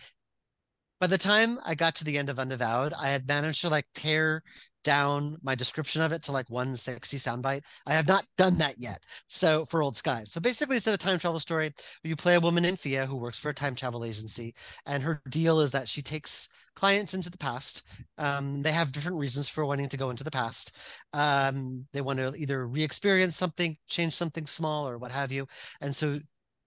by 1.01 1.07
the 1.07 1.19
time 1.19 1.59
I 1.65 1.75
got 1.75 1.95
to 1.97 2.05
the 2.05 2.19
end 2.19 2.29
of 2.29 2.39
Unavowed, 2.39 2.93
I 2.93 3.09
had 3.09 3.27
managed 3.29 3.61
to 3.63 3.69
like 3.69 3.87
pare 3.95 4.43
down 4.89 5.37
my 5.43 5.55
description 5.55 6.01
of 6.01 6.13
it 6.13 6.23
to 6.23 6.33
like 6.33 6.49
one 6.49 6.75
sexy 6.75 7.19
soundbite. 7.19 7.61
I 7.87 7.93
have 7.93 8.09
not 8.09 8.25
done 8.39 8.57
that 8.57 8.75
yet. 8.79 8.99
So 9.27 9.67
for 9.67 9.83
Old 9.83 9.95
Skies. 9.95 10.33
So 10.33 10.41
basically 10.41 10.79
it's 10.79 10.87
a 10.87 10.97
time 10.97 11.19
travel 11.19 11.39
story 11.39 11.75
you 12.03 12.17
play 12.17 12.37
a 12.37 12.41
woman 12.41 12.63
named 12.63 12.81
Fia 12.81 13.05
who 13.05 13.17
works 13.17 13.39
for 13.39 13.51
a 13.51 13.55
time 13.55 13.75
travel 13.75 14.03
agency. 14.03 14.55
And 14.87 15.03
her 15.03 15.21
deal 15.29 15.61
is 15.61 15.73
that 15.73 15.89
she 15.89 16.01
takes 16.01 16.49
clients 16.75 17.13
into 17.13 17.31
the 17.31 17.37
past. 17.37 17.87
Um, 18.17 18.63
they 18.63 18.73
have 18.73 18.91
different 18.91 19.19
reasons 19.19 19.47
for 19.47 19.67
wanting 19.67 19.91
to 19.91 19.99
go 19.99 20.09
into 20.09 20.25
the 20.25 20.31
past. 20.31 20.75
Um, 21.13 21.87
they 21.93 22.01
want 22.01 22.19
to 22.21 22.33
either 22.35 22.67
re-experience 22.67 23.37
something, 23.37 23.77
change 23.89 24.15
something 24.15 24.47
small 24.47 24.89
or 24.89 24.97
what 24.97 25.13
have 25.13 25.31
you. 25.31 25.47
And 25.83 25.95
so 25.95 26.17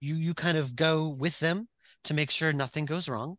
you 0.00 0.14
you 0.14 0.32
kind 0.32 0.56
of 0.56 0.76
go 0.76 1.08
with 1.08 1.40
them 1.40 1.66
to 2.04 2.14
make 2.14 2.30
sure 2.30 2.52
nothing 2.52 2.84
goes 2.84 3.08
wrong 3.08 3.36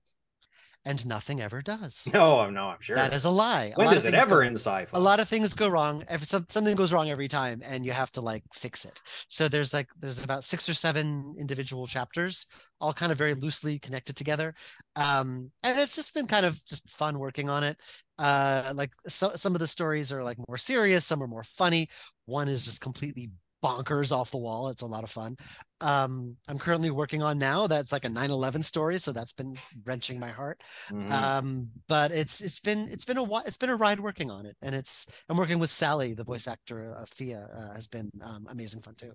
and 0.86 1.06
nothing 1.08 1.42
ever 1.42 1.62
does. 1.62 2.08
No, 2.14 2.40
I'm 2.40 2.54
no, 2.54 2.68
I'm 2.70 2.82
sure. 2.82 2.96
that 2.96 3.14
is 3.14 3.26
a 3.26 3.30
lie. 3.30 3.74
A 3.76 3.80
when 3.80 3.86
lot 3.86 3.98
does 3.98 4.06
it 4.06 4.14
ever 4.14 4.42
go- 4.42 4.44
in 4.44 4.56
sci-fi? 4.56 4.98
a 4.98 5.00
lot 5.00 5.20
of 5.20 5.28
things 5.28 5.54
go 5.54 5.68
wrong 5.68 6.04
every 6.08 6.26
something 6.28 6.76
goes 6.76 6.94
wrong 6.94 7.10
every 7.10 7.28
time 7.28 7.62
and 7.66 7.86
you 7.86 7.92
have 7.92 8.12
to 8.14 8.22
like 8.22 8.44
fix 8.54 8.86
it. 8.86 9.02
So 9.30 9.48
there's 9.48 9.74
like 9.74 9.90
there's 10.00 10.24
about 10.24 10.44
six 10.44 10.70
or 10.70 10.74
seven 10.74 11.36
individual 11.40 11.88
chapters 11.88 12.46
all 12.80 12.94
kind 12.94 13.12
of 13.12 13.18
very 13.18 13.34
loosely 13.34 13.80
connected 13.80 14.16
together. 14.16 14.54
Um 14.96 15.52
and 15.64 15.80
it's 15.80 15.96
just 15.96 16.14
been 16.14 16.28
kind 16.28 16.46
of 16.46 16.54
just 16.68 16.92
fun 16.92 17.20
working 17.20 17.50
on 17.50 17.64
it. 17.64 17.78
Uh 18.20 18.72
like 18.76 18.92
so, 19.08 19.32
some 19.36 19.56
of 19.56 19.60
the 19.60 19.68
stories 19.68 20.14
are 20.14 20.24
like 20.24 20.38
more 20.48 20.58
serious 20.58 21.06
some 21.06 21.24
are 21.24 21.28
more 21.28 21.44
funny. 21.44 21.88
One 22.26 22.48
is 22.50 22.66
just 22.66 22.82
completely 22.82 23.30
bonkers 23.64 24.12
off 24.12 24.32
the 24.32 24.38
wall 24.38 24.70
it's 24.70 24.82
a 24.82 24.86
lot 24.86 25.04
of 25.04 25.10
fun 25.10 25.36
um 25.82 26.36
i'm 26.50 26.58
currently 26.58 26.92
working 26.92 27.22
on 27.24 27.40
now 27.40 27.66
that's 27.68 27.92
like 27.92 28.06
a 28.06 28.10
9-11 28.10 28.62
story 28.64 28.98
so 28.98 29.12
that's 29.14 29.34
been 29.34 29.56
wrenching 29.86 30.20
my 30.20 30.30
heart 30.30 30.62
Mhm. 30.92 31.10
um 31.10 31.70
but 31.88 32.12
it's 32.12 32.42
it's 32.42 32.60
been 32.60 32.88
it's 32.92 33.06
been 33.06 33.18
a 33.18 33.24
while 33.24 33.44
it's 33.46 33.58
been 33.58 33.70
a 33.70 33.76
ride 33.76 34.00
working 34.00 34.30
on 34.30 34.46
it 34.46 34.56
and 34.62 34.76
it's 34.76 35.24
i'm 35.30 35.38
working 35.38 35.60
with 35.60 35.70
sally 35.70 36.14
the 36.14 36.24
voice 36.24 36.48
actor 36.48 36.94
of 36.94 37.08
fia 37.10 37.48
uh, 37.58 37.74
has 37.74 37.88
been 37.88 38.10
um, 38.24 38.46
amazing 38.50 38.82
fun 38.82 38.96
too 38.96 39.14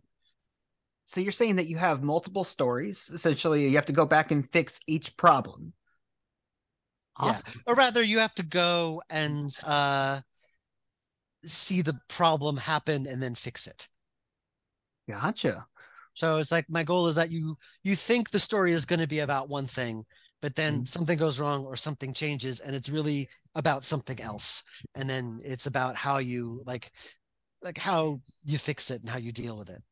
So 1.07 1.21
you're 1.21 1.33
saying 1.33 1.57
that 1.57 1.67
you 1.69 1.79
have 1.79 2.03
multiple 2.03 2.45
stories. 2.45 3.11
Essentially, 3.13 3.67
you 3.67 3.77
have 3.77 3.87
to 3.87 3.95
go 3.95 4.05
back 4.05 4.31
and 4.31 4.45
fix 4.53 4.79
each 4.87 5.17
problem. 5.17 5.73
Yeah. 7.23 7.39
Or 7.67 7.75
rather 7.75 8.03
you 8.03 8.19
have 8.21 8.35
to 8.37 8.45
go 8.47 9.03
and 9.11 9.51
uh 9.67 10.21
see 11.45 11.83
the 11.83 11.99
problem 12.09 12.57
happen 12.57 13.07
and 13.07 13.23
then 13.23 13.35
fix 13.35 13.67
it 13.67 13.89
Gotcha. 15.09 15.67
so 16.15 16.37
it's 16.39 16.53
like 16.53 16.67
my 16.69 16.83
goal 16.83 17.07
is 17.07 17.15
that 17.17 17.31
you 17.31 17.57
you 17.85 17.95
think 17.95 18.31
the 18.31 18.39
story 18.39 18.73
is 18.73 18.85
going 18.87 19.01
to 19.01 19.07
be 19.07 19.21
about 19.21 19.49
one 19.49 19.67
thing 19.67 20.05
but 20.41 20.55
then 20.55 20.87
something 20.87 21.19
goes 21.19 21.41
wrong 21.41 21.65
or 21.65 21.77
something 21.77 22.13
changes 22.13 22.61
and 22.61 22.75
it's 22.77 22.91
really 22.91 23.29
about 23.55 23.85
something 23.85 24.21
else 24.21 24.63
and 24.95 25.09
then 25.09 25.41
it's 25.45 25.67
about 25.67 25.97
how 25.97 26.19
you 26.19 26.63
like 26.67 26.91
like 27.63 27.79
how 27.79 28.21
you 28.45 28.59
fix 28.59 28.91
it 28.91 29.01
and 29.01 29.11
how 29.11 29.19
you 29.19 29.33
deal 29.33 29.59
with 29.59 29.71
it 29.71 29.83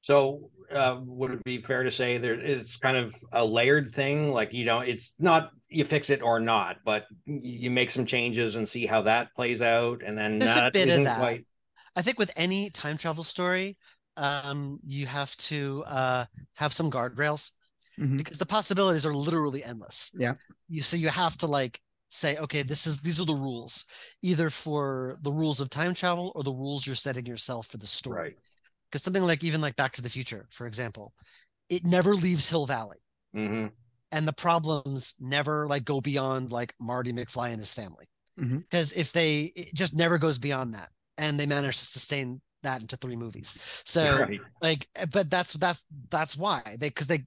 So, 0.00 0.50
uh, 0.74 0.98
would 1.04 1.30
it 1.30 1.44
be 1.44 1.58
fair 1.60 1.84
to 1.84 1.90
say 1.90 2.18
there 2.18 2.34
it's 2.34 2.76
kind 2.76 2.96
of 2.96 3.14
a 3.32 3.44
layered 3.44 3.90
thing? 3.92 4.32
Like, 4.32 4.52
you 4.52 4.64
know, 4.64 4.80
it's 4.80 5.12
not 5.18 5.50
you 5.68 5.84
fix 5.84 6.10
it 6.10 6.22
or 6.22 6.40
not, 6.40 6.78
but 6.84 7.04
you 7.24 7.70
make 7.70 7.90
some 7.90 8.04
changes 8.04 8.56
and 8.56 8.68
see 8.68 8.86
how 8.86 9.02
that 9.02 9.28
plays 9.36 9.62
out, 9.62 10.02
and 10.04 10.18
then 10.18 10.38
There's 10.38 10.56
a 10.56 10.64
bit 10.72 10.88
of 10.90 10.98
isn't 10.98 11.04
that. 11.04 11.18
quite. 11.18 11.46
I 11.94 12.02
think 12.02 12.18
with 12.18 12.32
any 12.36 12.70
time 12.70 12.96
travel 12.96 13.24
story, 13.24 13.76
um, 14.16 14.78
you 14.84 15.06
have 15.06 15.36
to 15.36 15.84
uh, 15.86 16.24
have 16.54 16.72
some 16.72 16.90
guardrails 16.90 17.52
Mhm. 17.98 18.16
because 18.16 18.38
the 18.38 18.46
possibilities 18.46 19.06
are 19.06 19.14
literally 19.14 19.62
endless. 19.64 20.10
Yeah. 20.14 20.34
You 20.68 20.82
so 20.82 20.96
you 20.96 21.08
have 21.08 21.36
to 21.38 21.46
like 21.46 21.80
say, 22.08 22.36
okay, 22.38 22.62
this 22.62 22.86
is 22.86 23.00
these 23.00 23.20
are 23.20 23.26
the 23.26 23.34
rules, 23.34 23.86
either 24.22 24.50
for 24.50 25.18
the 25.22 25.32
rules 25.32 25.60
of 25.60 25.70
time 25.70 25.94
travel 25.94 26.32
or 26.34 26.42
the 26.42 26.52
rules 26.52 26.86
you're 26.86 26.94
setting 26.96 27.26
yourself 27.26 27.66
for 27.68 27.78
the 27.78 27.86
story. 27.86 28.22
Right. 28.22 28.38
Because 28.90 29.02
something 29.02 29.22
like 29.22 29.42
even 29.44 29.60
like 29.60 29.76
Back 29.76 29.92
to 29.92 30.02
the 30.02 30.08
Future, 30.08 30.46
for 30.50 30.66
example, 30.66 31.14
it 31.68 31.84
never 31.84 32.14
leaves 32.14 32.48
Hill 32.50 32.66
Valley. 32.66 32.98
hmm 33.34 33.66
And 34.10 34.28
the 34.28 34.32
problems 34.34 35.14
never 35.20 35.66
like 35.66 35.84
go 35.84 36.00
beyond 36.00 36.52
like 36.52 36.74
Marty 36.80 37.12
McFly 37.12 37.50
and 37.50 37.60
his 37.60 37.74
family. 37.74 38.08
Because 38.70 38.92
if 38.92 39.12
they 39.12 39.52
it 39.56 39.74
just 39.74 39.94
never 39.94 40.18
goes 40.18 40.38
beyond 40.38 40.74
that. 40.74 40.90
And 41.18 41.38
they 41.38 41.46
manage 41.46 41.78
to 41.78 41.84
sustain 41.84 42.40
that 42.62 42.80
into 42.80 42.96
three 42.96 43.16
movies. 43.16 43.82
So 43.84 44.20
right. 44.20 44.40
like 44.60 44.86
but 45.12 45.30
that's 45.30 45.54
that's 45.54 45.86
that's 46.08 46.36
why 46.36 46.62
they 46.78 46.88
because 46.88 47.06
they 47.06 47.20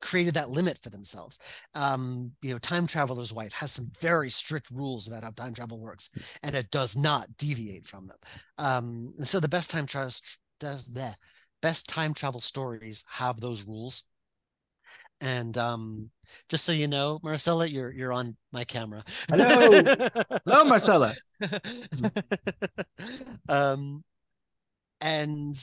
created 0.00 0.34
that 0.34 0.50
limit 0.50 0.78
for 0.82 0.90
themselves 0.90 1.38
um 1.74 2.32
you 2.42 2.50
know 2.50 2.58
time 2.58 2.86
traveler's 2.86 3.32
wife 3.32 3.52
has 3.52 3.70
some 3.70 3.90
very 4.00 4.28
strict 4.28 4.68
rules 4.70 5.06
about 5.06 5.22
how 5.22 5.30
time 5.30 5.54
travel 5.54 5.80
works 5.80 6.38
and 6.42 6.56
it 6.56 6.70
does 6.70 6.96
not 6.96 7.28
deviate 7.38 7.86
from 7.86 8.08
them 8.08 8.16
um 8.58 9.14
so 9.22 9.38
the 9.38 9.48
best 9.48 9.70
time 9.70 9.86
travel 9.86 10.10
the 10.60 11.16
best 11.62 11.88
time 11.88 12.12
travel 12.12 12.40
stories 12.40 13.04
have 13.08 13.40
those 13.40 13.64
rules 13.64 14.04
and 15.20 15.56
um 15.56 16.10
just 16.48 16.64
so 16.64 16.72
you 16.72 16.88
know 16.88 17.20
marcella 17.22 17.66
you're 17.66 17.92
you're 17.92 18.12
on 18.12 18.36
my 18.52 18.64
camera 18.64 19.02
Hello. 19.30 19.84
Hello, 20.44 20.64
Marcella. 20.64 21.14
um, 23.48 24.02
and 25.02 25.56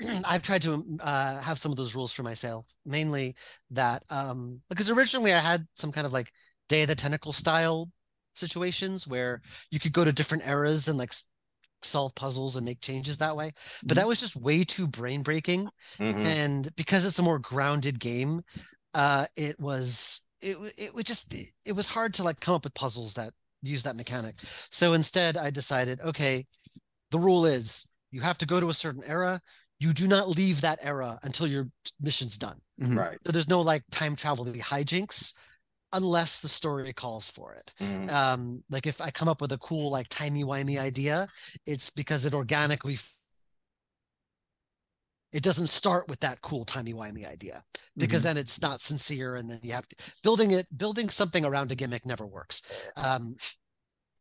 I've 0.24 0.42
tried 0.42 0.62
to 0.62 0.82
uh, 1.02 1.40
have 1.42 1.58
some 1.58 1.72
of 1.72 1.76
those 1.78 1.94
rules 1.94 2.12
for 2.12 2.24
myself, 2.24 2.66
mainly 2.86 3.36
that 3.70 4.04
um, 4.10 4.60
because 4.70 4.90
originally 4.90 5.34
I 5.34 5.38
had 5.40 5.66
some 5.76 5.92
kind 5.92 6.06
of 6.06 6.12
like 6.14 6.30
Day 6.68 6.82
of 6.82 6.88
the 6.88 6.96
Tentacle 6.96 7.32
style 7.32 7.90
situations 8.34 9.08
where 9.08 9.42
you 9.70 9.80
could 9.80 9.92
go 9.92 10.04
to 10.04 10.12
different 10.12 10.46
eras 10.46 10.88
and 10.88 10.98
like 10.98 11.12
solve 11.82 12.14
puzzles 12.14 12.56
and 12.56 12.64
make 12.64 12.80
changes 12.80 13.18
that 13.18 13.36
way. 13.36 13.52
But 13.86 13.96
that 13.96 14.06
was 14.06 14.20
just 14.20 14.36
way 14.36 14.64
too 14.64 14.86
brain 14.88 15.22
breaking 15.22 15.68
Mhm. 16.00 16.24
and 16.24 16.76
because 16.76 17.06
it's 17.06 17.18
a 17.20 17.22
more 17.22 17.38
grounded 17.40 18.00
game 18.00 18.42
uh 18.94 19.26
it 19.36 19.58
was 19.60 20.28
it 20.42 20.56
it 20.78 20.94
was 20.94 21.04
just 21.04 21.34
it, 21.34 21.48
it 21.66 21.72
was 21.74 21.88
hard 21.88 22.14
to 22.14 22.22
like 22.24 22.40
come 22.40 22.54
up 22.54 22.64
with 22.64 22.74
puzzles 22.74 23.14
that 23.14 23.32
use 23.62 23.82
that 23.84 23.96
mechanic 23.96 24.36
so 24.70 24.94
instead 24.94 25.36
i 25.36 25.50
decided 25.50 26.00
okay 26.02 26.46
the 27.10 27.18
rule 27.18 27.46
is 27.46 27.92
you 28.16 28.22
have 28.22 28.38
to 28.38 28.46
go 28.46 28.58
to 28.60 28.70
a 28.70 28.74
certain 28.84 29.02
era 29.06 29.38
you 29.78 29.92
do 29.92 30.08
not 30.08 30.28
leave 30.40 30.58
that 30.62 30.78
era 30.82 31.18
until 31.22 31.46
your 31.46 31.66
mission's 32.00 32.38
done 32.38 32.58
Mhm. 32.80 32.96
Right. 32.98 33.18
so 33.26 33.32
there's 33.32 33.48
no 33.56 33.60
like 33.72 33.82
time 33.90 34.16
travel 34.16 34.44
hijinks 34.46 35.34
unless 35.92 36.40
the 36.40 36.48
story 36.48 36.92
calls 36.92 37.28
for 37.36 37.48
it 37.60 37.72
Mhm. 37.80 38.10
um 38.20 38.40
like 38.74 38.86
if 38.86 39.00
i 39.06 39.10
come 39.10 39.28
up 39.32 39.40
with 39.42 39.52
a 39.52 39.58
cool 39.58 39.90
like 39.96 40.08
timey-wimey 40.08 40.78
idea 40.90 41.28
it's 41.66 41.90
because 41.90 42.24
it 42.26 42.34
organically 42.34 42.94
f- 42.94 43.12
it 45.32 45.42
doesn't 45.42 45.66
start 45.66 46.08
with 46.08 46.20
that 46.20 46.40
cool 46.40 46.64
timey-wimey 46.64 47.26
idea 47.30 47.62
because 47.98 48.22
then 48.22 48.36
it's 48.36 48.60
not 48.62 48.80
sincere 48.80 49.36
and 49.36 49.50
then 49.50 49.60
you 49.62 49.72
have 49.72 49.86
to 49.88 49.96
building 50.22 50.52
it 50.52 50.66
building 50.78 51.08
something 51.10 51.44
around 51.44 51.70
a 51.70 51.74
gimmick 51.74 52.06
never 52.06 52.26
works 52.26 52.62
um 52.96 53.36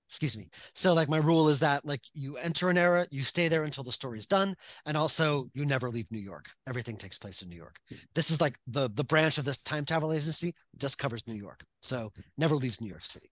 excuse 0.08 0.38
me. 0.38 0.50
So 0.74 0.94
like 0.94 1.10
my 1.10 1.18
rule 1.18 1.50
is 1.50 1.60
that 1.60 1.86
like 1.86 2.02
you 2.14 2.38
enter 2.38 2.70
an 2.70 2.78
era 2.78 3.06
you 3.12 3.22
stay 3.24 3.48
there 3.48 3.64
until 3.64 3.84
the 3.84 3.92
story's 3.92 4.28
done 4.28 4.56
and 4.86 4.96
also 4.96 5.50
you 5.54 5.66
never 5.66 5.90
leave 5.90 6.12
new 6.12 6.20
york. 6.20 6.50
Everything 6.68 6.96
takes 6.96 7.18
place 7.18 7.42
in 7.42 7.50
new 7.50 7.56
york. 7.56 7.78
This 8.14 8.30
is 8.30 8.40
like 8.40 8.58
the 8.68 8.90
the 8.94 9.04
branch 9.04 9.38
of 9.38 9.46
this 9.46 9.58
time 9.58 9.86
travel 9.86 10.14
agency 10.14 10.54
just 10.78 11.00
covers 11.00 11.26
new 11.28 11.36
york 11.36 11.64
so 11.82 12.12
never 12.38 12.56
leaves 12.56 12.82
new 12.82 12.90
york 12.90 13.04
city. 13.06 13.30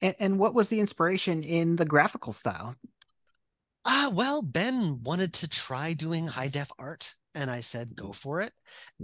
And, 0.00 0.14
and 0.18 0.38
what 0.38 0.54
was 0.54 0.68
the 0.68 0.80
inspiration 0.80 1.42
in 1.42 1.76
the 1.76 1.84
graphical 1.84 2.32
style? 2.32 2.76
ah 3.84 4.10
well 4.14 4.42
ben 4.42 5.02
wanted 5.02 5.32
to 5.32 5.48
try 5.48 5.92
doing 5.92 6.26
high 6.26 6.48
def 6.48 6.70
art 6.78 7.14
and 7.34 7.50
i 7.50 7.60
said 7.60 7.94
go 7.96 8.12
for 8.12 8.40
it 8.40 8.52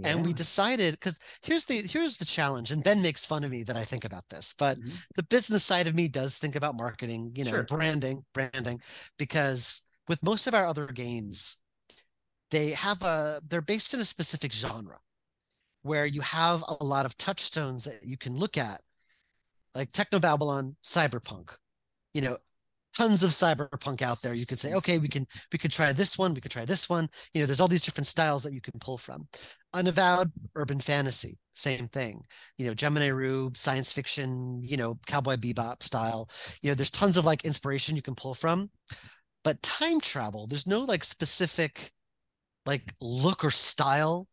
and 0.03 0.25
we 0.25 0.33
decided 0.33 0.93
because 0.93 1.19
here's 1.43 1.65
the 1.65 1.75
here's 1.87 2.17
the 2.17 2.25
challenge 2.25 2.71
and 2.71 2.83
ben 2.83 3.01
makes 3.01 3.25
fun 3.25 3.43
of 3.43 3.51
me 3.51 3.63
that 3.63 3.75
i 3.77 3.83
think 3.83 4.05
about 4.05 4.27
this 4.29 4.53
but 4.57 4.77
Mhm. 4.79 5.03
the 5.15 5.23
business 5.23 5.63
side 5.63 5.87
of 5.87 5.95
me 5.95 6.07
does 6.07 6.37
think 6.37 6.55
about 6.55 6.75
marketing 6.77 7.31
you 7.35 7.43
know 7.43 7.51
Sure. 7.51 7.63
branding 7.63 8.23
branding 8.33 8.79
because 9.17 9.87
with 10.07 10.23
most 10.23 10.47
of 10.47 10.53
our 10.53 10.65
other 10.65 10.87
games 10.87 11.61
they 12.51 12.71
have 12.71 13.01
a 13.03 13.41
they're 13.49 13.61
based 13.61 13.93
in 13.93 13.99
a 13.99 14.03
specific 14.05 14.51
genre 14.53 14.97
where 15.83 16.05
you 16.05 16.21
have 16.21 16.63
a 16.79 16.83
lot 16.83 17.05
of 17.05 17.17
touchstones 17.17 17.85
that 17.85 18.03
you 18.03 18.17
can 18.17 18.35
look 18.35 18.57
at 18.57 18.81
like 19.75 19.91
Technobabylon 19.91 20.75
cyberpunk 20.83 21.55
you 22.13 22.21
know 22.21 22.37
tons 22.97 23.23
of 23.23 23.31
cyberpunk 23.31 24.01
out 24.01 24.21
there. 24.21 24.33
You 24.33 24.45
could 24.45 24.59
say 24.59 24.73
okay 24.73 24.97
we 24.99 25.07
can 25.07 25.25
we 25.51 25.59
could 25.59 25.71
try 25.71 25.93
this 25.93 26.17
one 26.17 26.33
we 26.33 26.41
could 26.41 26.51
try 26.51 26.65
this 26.65 26.89
one. 26.89 27.09
You 27.33 27.41
know 27.41 27.45
there's 27.45 27.61
all 27.61 27.67
these 27.67 27.83
different 27.83 28.07
styles 28.07 28.43
that 28.43 28.53
you 28.53 28.61
can 28.61 28.79
pull 28.79 28.97
from. 28.97 29.27
Unavowed 29.73 30.31
urban 30.55 30.79
fantasy 30.79 31.37
same 31.53 31.87
thing. 31.87 32.23
You 32.57 32.67
know 32.67 32.73
Gemini 32.73 33.07
Rue 33.07 33.51
science 33.55 33.91
fiction 33.91 34.61
you 34.63 34.77
know 34.77 34.99
cowboy 35.07 35.35
bebop 35.35 35.83
style. 35.83 36.29
You 36.61 36.69
know 36.69 36.75
there's 36.75 36.91
tons 36.91 37.17
of 37.17 37.25
like 37.25 37.45
inspiration 37.45 37.95
you 37.95 38.01
can 38.01 38.15
pull 38.15 38.33
from. 38.33 38.69
But 39.43 39.61
time 39.63 39.99
travel 39.99 40.47
there's 40.47 40.67
no 40.67 40.81
like 40.81 41.03
specific 41.03 41.91
like 42.65 42.93
look 43.01 43.43
or 43.43 43.51
style 43.51 44.27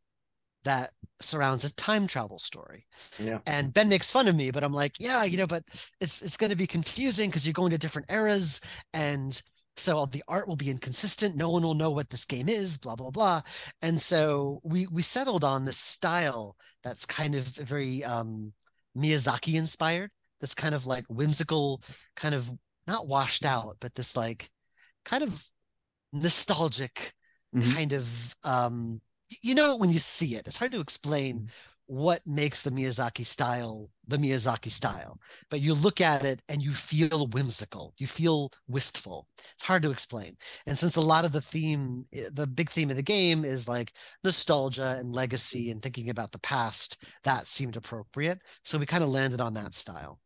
that 0.65 0.91
surrounds 1.21 1.65
a 1.65 1.75
time 1.75 2.07
travel 2.07 2.39
story 2.39 2.87
Yeah. 3.19 3.39
and 3.47 3.73
ben 3.73 3.89
makes 3.89 4.11
fun 4.11 4.29
of 4.29 4.37
me 4.37 4.51
but 4.51 4.63
i'm 4.65 4.73
like 4.73 4.93
yeah 5.01 5.25
you 5.25 5.37
know 5.37 5.47
but 5.47 5.63
it's 6.01 6.23
it's 6.23 6.37
going 6.37 6.51
to 6.51 6.57
be 6.57 6.67
confusing 6.67 7.29
because 7.29 7.47
you're 7.47 7.53
going 7.53 7.71
to 7.71 7.79
different 7.79 8.11
eras 8.11 8.61
and 8.95 9.43
so 9.77 9.97
all 9.97 10.07
the 10.07 10.23
art 10.29 10.49
will 10.49 10.57
be 10.57 10.71
inconsistent 10.71 11.37
no 11.37 11.51
one 11.51 11.63
will 11.63 11.75
know 11.75 11.91
what 11.91 12.09
this 12.11 12.25
game 12.25 12.49
is 12.49 12.77
blah 12.79 12.97
blah 12.97 13.11
blah 13.11 13.41
and 13.83 14.01
so 14.01 14.61
we 14.65 14.87
we 14.93 15.03
settled 15.03 15.45
on 15.45 15.65
this 15.65 15.77
style 15.79 16.57
that's 16.83 17.07
kind 17.07 17.35
of 17.35 17.45
very 17.45 18.03
um 18.05 18.53
miyazaki 18.97 19.55
inspired 19.57 20.11
this 20.41 20.55
kind 20.55 20.75
of 20.75 20.87
like 20.87 21.05
whimsical 21.09 21.83
kind 22.17 22.35
of 22.35 22.51
not 22.87 23.07
washed 23.07 23.45
out 23.45 23.75
but 23.81 23.95
this 23.95 24.17
like 24.17 24.49
kind 25.05 25.23
of 25.23 25.43
nostalgic 26.13 27.13
Mhm. 27.55 27.75
kind 27.75 27.93
of 27.95 28.35
um 28.45 29.01
you 29.43 29.55
know 29.55 29.75
it 29.75 29.81
when 29.81 29.91
you 29.91 29.99
see 29.99 30.35
it. 30.35 30.47
It's 30.47 30.59
hard 30.59 30.73
to 30.73 30.81
explain 30.81 31.43
Mhm. 31.43 31.51
what 31.87 32.27
makes 32.27 32.63
the 32.63 32.71
Miyazaki 32.71 33.25
style 33.25 33.91
the 34.07 34.17
Miyazaki 34.17 34.71
style, 34.71 35.21
but 35.51 35.61
you 35.61 35.75
look 35.75 36.01
at 36.01 36.25
it 36.25 36.43
and 36.49 36.63
you 36.63 36.73
feel 36.73 37.27
whimsical, 37.29 37.93
you 37.99 38.07
feel 38.07 38.51
wistful. 38.67 39.27
It's 39.55 39.65
hard 39.65 39.83
to 39.83 39.91
explain. 39.91 40.37
And 40.67 40.79
since 40.79 40.97
a 40.97 41.01
lot 41.03 41.25
of 41.27 41.33
the 41.33 41.41
theme, 41.43 42.07
eh, 42.15 42.29
the 42.33 42.47
big 42.47 42.71
theme 42.71 42.89
of 42.91 42.97
the 42.97 43.03
game 43.03 43.45
is 43.45 43.69
like 43.69 43.93
nostalgia 44.25 44.97
and 44.99 45.15
legacy 45.15 45.71
and 45.71 45.83
thinking 45.83 46.09
about 46.11 46.33
the 46.33 46.39
past, 46.41 47.03
that 47.25 47.47
seemed 47.47 47.77
appropriate. 47.77 48.41
So 48.65 48.79
we 48.79 48.87
kind 48.87 49.05
of 49.05 49.11
landed 49.11 49.41
on 49.43 49.53
that 49.55 49.75
style. 49.75 50.21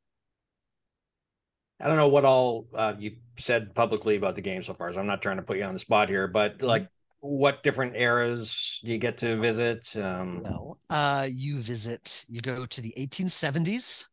I 1.81 1.89
don't 1.89 1.97
know 1.97 2.09
what 2.09 2.25
all 2.25 2.69
uh, 2.75 2.95
you 2.99 3.17
said 3.39 3.75
publicly 3.75 4.17
about 4.17 4.37
the 4.37 4.41
game 4.41 4.63
so 4.63 4.75
far, 4.75 4.93
so 4.93 5.01
I'm 5.01 5.07
not 5.07 5.21
trying 5.23 5.39
to 5.39 5.43
put 5.43 5.59
you 5.59 5.65
on 5.65 5.75
the 5.75 5.81
spot 5.81 6.09
here, 6.09 6.29
but 6.29 6.63
like 6.63 6.87
what 7.23 7.63
different 7.63 7.97
eras 7.97 8.81
do 8.85 8.91
you 8.91 8.99
get 8.99 9.19
to 9.19 9.37
visit? 9.37 9.97
Um, 9.97 10.43
Well, 10.45 10.79
uh, 10.91 11.29
you 11.31 11.61
visit, 11.61 12.25
you 12.29 12.41
go 12.41 12.67
to 12.67 12.83
the 12.83 12.93
1870s, 12.97 14.09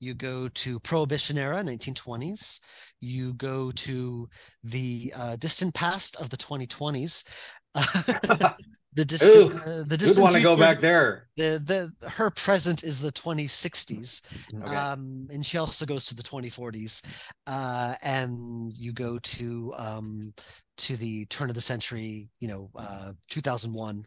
you 0.00 0.14
go 0.14 0.48
to 0.48 0.80
Prohibition 0.80 1.38
era, 1.38 1.62
1920s, 1.62 2.60
you 3.00 3.34
go 3.34 3.70
to 3.72 4.28
the 4.64 5.12
uh, 5.16 5.36
distant 5.36 5.74
past 5.74 6.20
of 6.20 6.30
the 6.30 6.36
2020s. 6.36 7.24
the 7.74 9.04
distant, 9.04 9.52
uh, 9.66 9.84
the 9.86 9.96
distant 9.98 10.22
want 10.22 10.36
to 10.36 10.42
go 10.42 10.56
back 10.56 10.80
there? 10.80 11.28
The 11.36 11.92
the 12.00 12.08
her 12.08 12.30
present 12.30 12.82
is 12.82 13.00
the 13.00 13.12
2060s, 13.12 14.22
Okay. 14.62 14.74
um, 14.74 15.28
and 15.30 15.44
she 15.44 15.58
also 15.58 15.84
goes 15.84 16.06
to 16.06 16.14
the 16.14 16.22
2040s, 16.22 17.02
uh, 17.46 17.94
and 18.02 18.72
you 18.72 18.94
go 18.94 19.18
to 19.18 19.74
um, 19.76 20.32
to 20.78 20.96
the 20.96 21.24
turn 21.26 21.48
of 21.48 21.54
the 21.54 21.60
century, 21.60 22.28
you 22.40 22.48
know, 22.48 22.70
uh, 22.78 23.12
2001, 23.30 24.06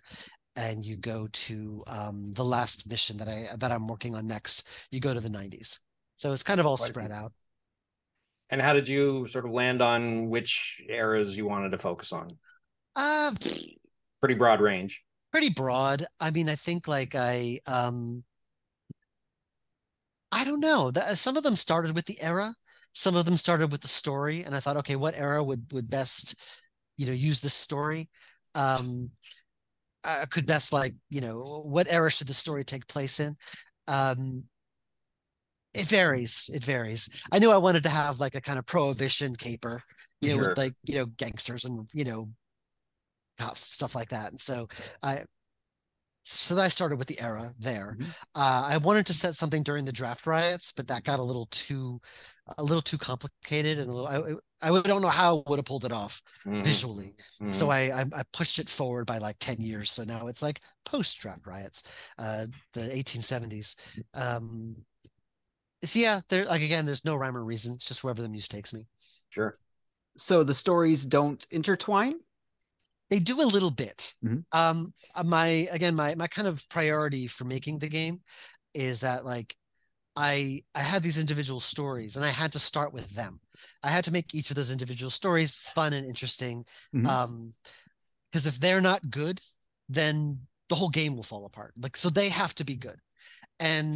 and 0.56 0.84
you 0.86 0.98
go 0.98 1.28
to 1.32 1.84
um, 1.88 2.32
the 2.34 2.44
last 2.44 2.90
mission 2.90 3.18
that 3.18 3.28
I 3.28 3.56
that 3.60 3.72
I'm 3.72 3.88
working 3.88 4.16
on 4.16 4.28
next. 4.28 4.68
You 4.92 5.00
go 5.00 5.14
to 5.14 5.20
the 5.20 5.30
90s, 5.30 5.80
so 6.18 6.34
it's 6.34 6.44
kind 6.44 6.60
of 6.60 6.66
all 6.66 6.78
Quite 6.78 6.90
spread 6.90 7.12
out. 7.12 7.32
and 8.50 8.62
how 8.62 8.74
did 8.74 8.88
you 8.88 9.28
sort 9.28 9.46
of 9.46 9.52
land 9.52 9.82
on 9.82 10.30
which 10.30 10.82
eras 10.90 11.38
you 11.38 11.46
wanted 11.48 11.72
to 11.72 11.78
focus 11.78 12.12
on? 12.12 12.28
Uh, 12.96 13.32
Pretty 14.20 14.36
broad 14.36 14.60
range. 14.62 15.02
pretty 15.32 15.50
broad. 15.50 16.06
I 16.20 16.32
mean, 16.32 16.50
I 16.50 16.56
think 16.56 16.88
like 16.88 17.16
I 17.16 17.60
um 17.68 18.24
I 20.32 20.44
don't 20.44 20.60
know. 20.60 20.92
That 20.92 21.18
some 21.18 21.38
of 21.38 21.44
them 21.44 21.56
started 21.56 21.96
with 21.96 22.06
the 22.06 22.18
era, 22.22 22.54
some 23.00 23.16
of 23.16 23.26
them 23.26 23.38
started 23.38 23.72
with 23.72 23.82
the 23.82 23.88
story, 23.88 24.44
and 24.44 24.56
I 24.56 24.60
thought, 24.60 24.78
okay, 24.78 24.96
what 24.96 25.16
era 25.16 25.44
would 25.44 25.72
would 25.74 25.90
best, 25.90 26.36
you 26.98 27.06
know, 27.08 27.14
use 27.14 27.42
this 27.42 27.54
story? 27.54 28.10
Um 28.56 29.12
I 30.04 30.26
could 30.28 30.48
best 30.48 30.74
like, 30.74 30.96
you 31.10 31.22
know, 31.22 31.64
what 31.66 31.88
era 31.92 32.12
should 32.12 32.28
the 32.28 32.34
story 32.34 32.64
take 32.66 32.88
place 32.88 33.20
in? 33.20 33.38
Um 33.88 34.46
it 35.74 35.86
varies. 35.88 36.50
It 36.54 36.64
varies. 36.64 37.10
I 37.32 37.40
knew 37.40 37.52
I 37.52 37.58
wanted 37.58 37.84
to 37.84 37.90
have 37.90 38.20
like 38.20 38.36
a 38.36 38.42
kind 38.42 38.58
of 38.60 38.66
prohibition 38.66 39.36
caper, 39.36 39.84
you 40.22 40.30
know, 40.30 40.38
Sure. 40.38 40.40
with 40.40 40.58
like, 40.58 40.74
you 40.86 40.96
know, 40.96 41.06
gangsters 41.06 41.66
and, 41.66 41.88
you 41.94 42.04
know, 42.04 42.30
cops, 43.38 43.62
stuff 43.62 43.96
like 43.96 44.10
that. 44.10 44.32
And 44.32 44.40
so 44.40 44.68
I 45.04 45.20
so 46.24 46.58
I 46.58 46.68
started 46.68 46.98
with 47.00 47.08
the 47.08 47.20
era 47.20 47.54
there. 47.58 47.98
Mhm. 47.98 48.14
Uh, 48.36 48.68
I 48.70 48.78
wanted 48.78 49.06
to 49.08 49.14
set 49.14 49.36
something 49.36 49.64
during 49.64 49.86
the 49.86 49.92
draft 49.92 50.28
riots, 50.28 50.72
but 50.74 50.88
that 50.88 51.04
got 51.04 51.20
a 51.20 51.24
little 51.24 51.48
too, 51.48 52.00
a 52.58 52.64
little 52.64 52.82
too 52.82 52.98
complicated 52.98 53.80
and 53.80 53.90
a 53.90 53.94
little. 53.94 54.08
I 54.62 54.70
I 54.70 54.82
don't 54.82 55.02
know 55.02 55.08
how 55.10 55.44
I 55.46 55.50
would 55.50 55.58
have 55.60 55.66
pulled 55.66 55.86
it 55.86 55.92
off 55.92 56.22
Mhm, 56.46 56.64
visually. 56.64 57.16
So 57.52 57.70
mhm. 57.70 57.72
I, 57.72 58.02
I 58.02 58.06
I 58.14 58.24
pushed 58.34 58.60
it 58.60 58.70
forward 58.70 59.06
by 59.08 59.18
like 59.18 59.38
ten 59.40 59.58
years. 59.60 59.92
So 59.92 60.04
now 60.04 60.28
it's 60.28 60.42
like 60.42 60.62
post 60.86 61.20
draft 61.20 61.46
riots, 61.48 62.10
uh, 62.18 62.46
the 62.74 62.96
1870s. 62.96 63.76
Um, 64.14 64.76
so 65.84 66.00
yeah, 66.00 66.20
there 66.30 66.46
like 66.46 66.62
again, 66.62 66.86
there's 66.86 67.06
no 67.06 67.16
rhyme 67.16 67.38
or 67.38 67.44
reason. 67.44 67.74
It's 67.76 67.88
just 67.88 68.04
wherever 68.04 68.22
the 68.22 68.30
muse 68.30 68.48
takes 68.48 68.74
me. 68.74 68.86
sure. 69.30 69.58
So 70.18 70.44
the 70.44 70.56
stories 70.56 71.06
don't 71.06 71.46
intertwine. 71.52 72.22
they 73.10 73.20
do 73.20 73.42
a 73.42 73.44
little 73.52 73.72
bit. 73.72 74.14
Mhm. 74.22 74.44
Um, 74.52 74.94
uh, 75.16 75.24
my 75.24 75.68
again, 75.72 75.96
my 75.96 76.16
my 76.16 76.28
kind 76.28 76.48
of 76.48 76.68
priority 76.70 77.28
for 77.28 77.46
making 77.46 77.80
the 77.80 77.90
game 77.90 78.22
is 78.74 79.02
that 79.02 79.26
like 79.26 79.56
I 80.20 80.62
I 80.76 80.82
had 80.82 81.02
these 81.02 81.18
individual 81.18 81.62
stories 81.62 82.18
and 82.18 82.26
I 82.26 82.30
had 82.30 82.52
to 82.52 82.60
start 82.60 82.94
with 82.94 83.10
them. 83.16 83.40
I 83.84 83.90
had 83.90 84.04
to 84.04 84.12
make 84.12 84.36
each 84.36 84.50
of 84.50 84.58
those 84.58 84.70
individual 84.72 85.10
stories 85.10 85.56
fun 85.56 85.94
and 85.94 86.06
interesting. 86.06 86.66
Mhm. 86.94 87.08
Um, 87.08 87.54
because 88.30 88.46
if 88.46 88.60
they're 88.60 88.82
not 88.82 89.10
good, 89.10 89.40
then 89.88 90.40
the 90.68 90.76
whole 90.76 90.90
game 90.90 91.16
will 91.16 91.24
fall 91.24 91.46
apart. 91.46 91.74
Like 91.80 91.96
so, 91.96 92.10
they 92.10 92.30
have 92.30 92.54
to 92.56 92.66
be 92.66 92.76
good. 92.76 92.98
And 93.60 93.96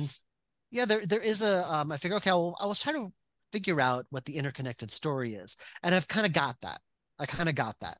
yeah, 0.71 0.85
there 0.85 1.05
there 1.05 1.21
is 1.21 1.41
a 1.41 1.69
um. 1.71 1.91
I 1.91 1.97
figure 1.97 2.17
okay, 2.17 2.31
well, 2.31 2.57
I 2.59 2.65
was 2.67 2.81
trying 2.81 2.95
to 2.95 3.13
figure 3.51 3.81
out 3.81 4.05
what 4.09 4.25
the 4.25 4.37
interconnected 4.37 4.91
story 4.91 5.35
is, 5.35 5.57
and 5.83 5.93
I've 5.93 6.07
kind 6.07 6.25
of 6.25 6.31
got 6.31 6.55
that. 6.61 6.79
I 7.19 7.25
kind 7.25 7.49
of 7.49 7.55
got 7.55 7.75
that. 7.81 7.97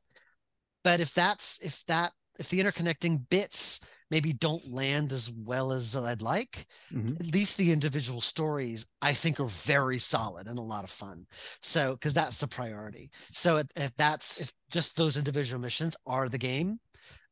But 0.82 1.00
if 1.00 1.12
that's 1.12 1.62
if 1.62 1.84
that 1.86 2.12
if 2.38 2.48
the 2.48 2.60
interconnecting 2.60 3.28
bits 3.28 3.86
maybe 4.14 4.32
don't 4.32 4.72
land 4.72 5.12
as 5.12 5.32
well 5.32 5.72
as 5.72 5.96
I'd 5.96 6.22
like, 6.22 6.66
Mhm. 6.90 7.20
at 7.20 7.34
least 7.34 7.58
the 7.58 7.72
individual 7.72 8.20
stories 8.20 8.86
I 9.02 9.12
think 9.12 9.40
are 9.40 9.46
very 9.46 9.98
solid 9.98 10.46
and 10.46 10.58
a 10.58 10.62
lot 10.62 10.84
of 10.84 10.90
fun. 10.90 11.26
So 11.60 11.92
because 11.94 12.14
that's 12.14 12.38
the 12.38 12.46
priority. 12.46 13.10
So 13.32 13.56
if, 13.58 13.66
if 13.76 13.96
that's 13.96 14.40
if 14.40 14.52
just 14.70 14.96
those 14.96 15.16
individual 15.16 15.60
missions 15.60 15.96
are 16.06 16.28
the 16.28 16.38
game, 16.38 16.78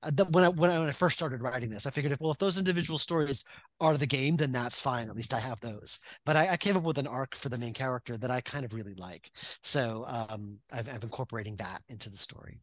uh, 0.03 0.11
that 0.15 0.31
when 0.33 0.45
I 0.45 0.49
when 0.49 0.71
I 0.71 0.79
when 0.81 0.89
I 0.89 0.93
first 0.93 1.17
started 1.17 1.41
writing 1.43 1.71
this, 1.71 1.87
I 1.87 1.91
figured 1.91 2.13
if 2.13 2.21
well 2.21 2.33
if 2.33 2.39
those 2.39 2.59
individual 2.59 2.99
stories 2.99 3.45
are 3.81 3.97
the 3.97 4.07
game, 4.07 4.37
then 4.37 4.53
that's 4.53 4.81
fine. 4.81 5.09
At 5.09 5.17
least 5.17 5.35
I 5.35 5.41
have 5.41 5.61
those. 5.61 6.01
But 6.27 6.37
I, 6.37 6.51
I 6.51 6.57
came 6.57 6.77
up 6.77 6.85
with 6.85 6.99
an 6.99 7.07
arc 7.07 7.37
for 7.37 7.49
the 7.49 7.59
main 7.59 7.75
character 7.75 8.17
that 8.19 8.31
I 8.31 8.41
kind 8.41 8.65
of 8.65 8.75
really 8.75 8.95
like. 8.97 9.31
So 9.63 10.05
um, 10.09 10.59
I've, 10.73 10.89
I'm 10.89 11.03
incorporating 11.03 11.57
that 11.57 11.83
into 11.89 12.11
the 12.11 12.17
story. 12.17 12.61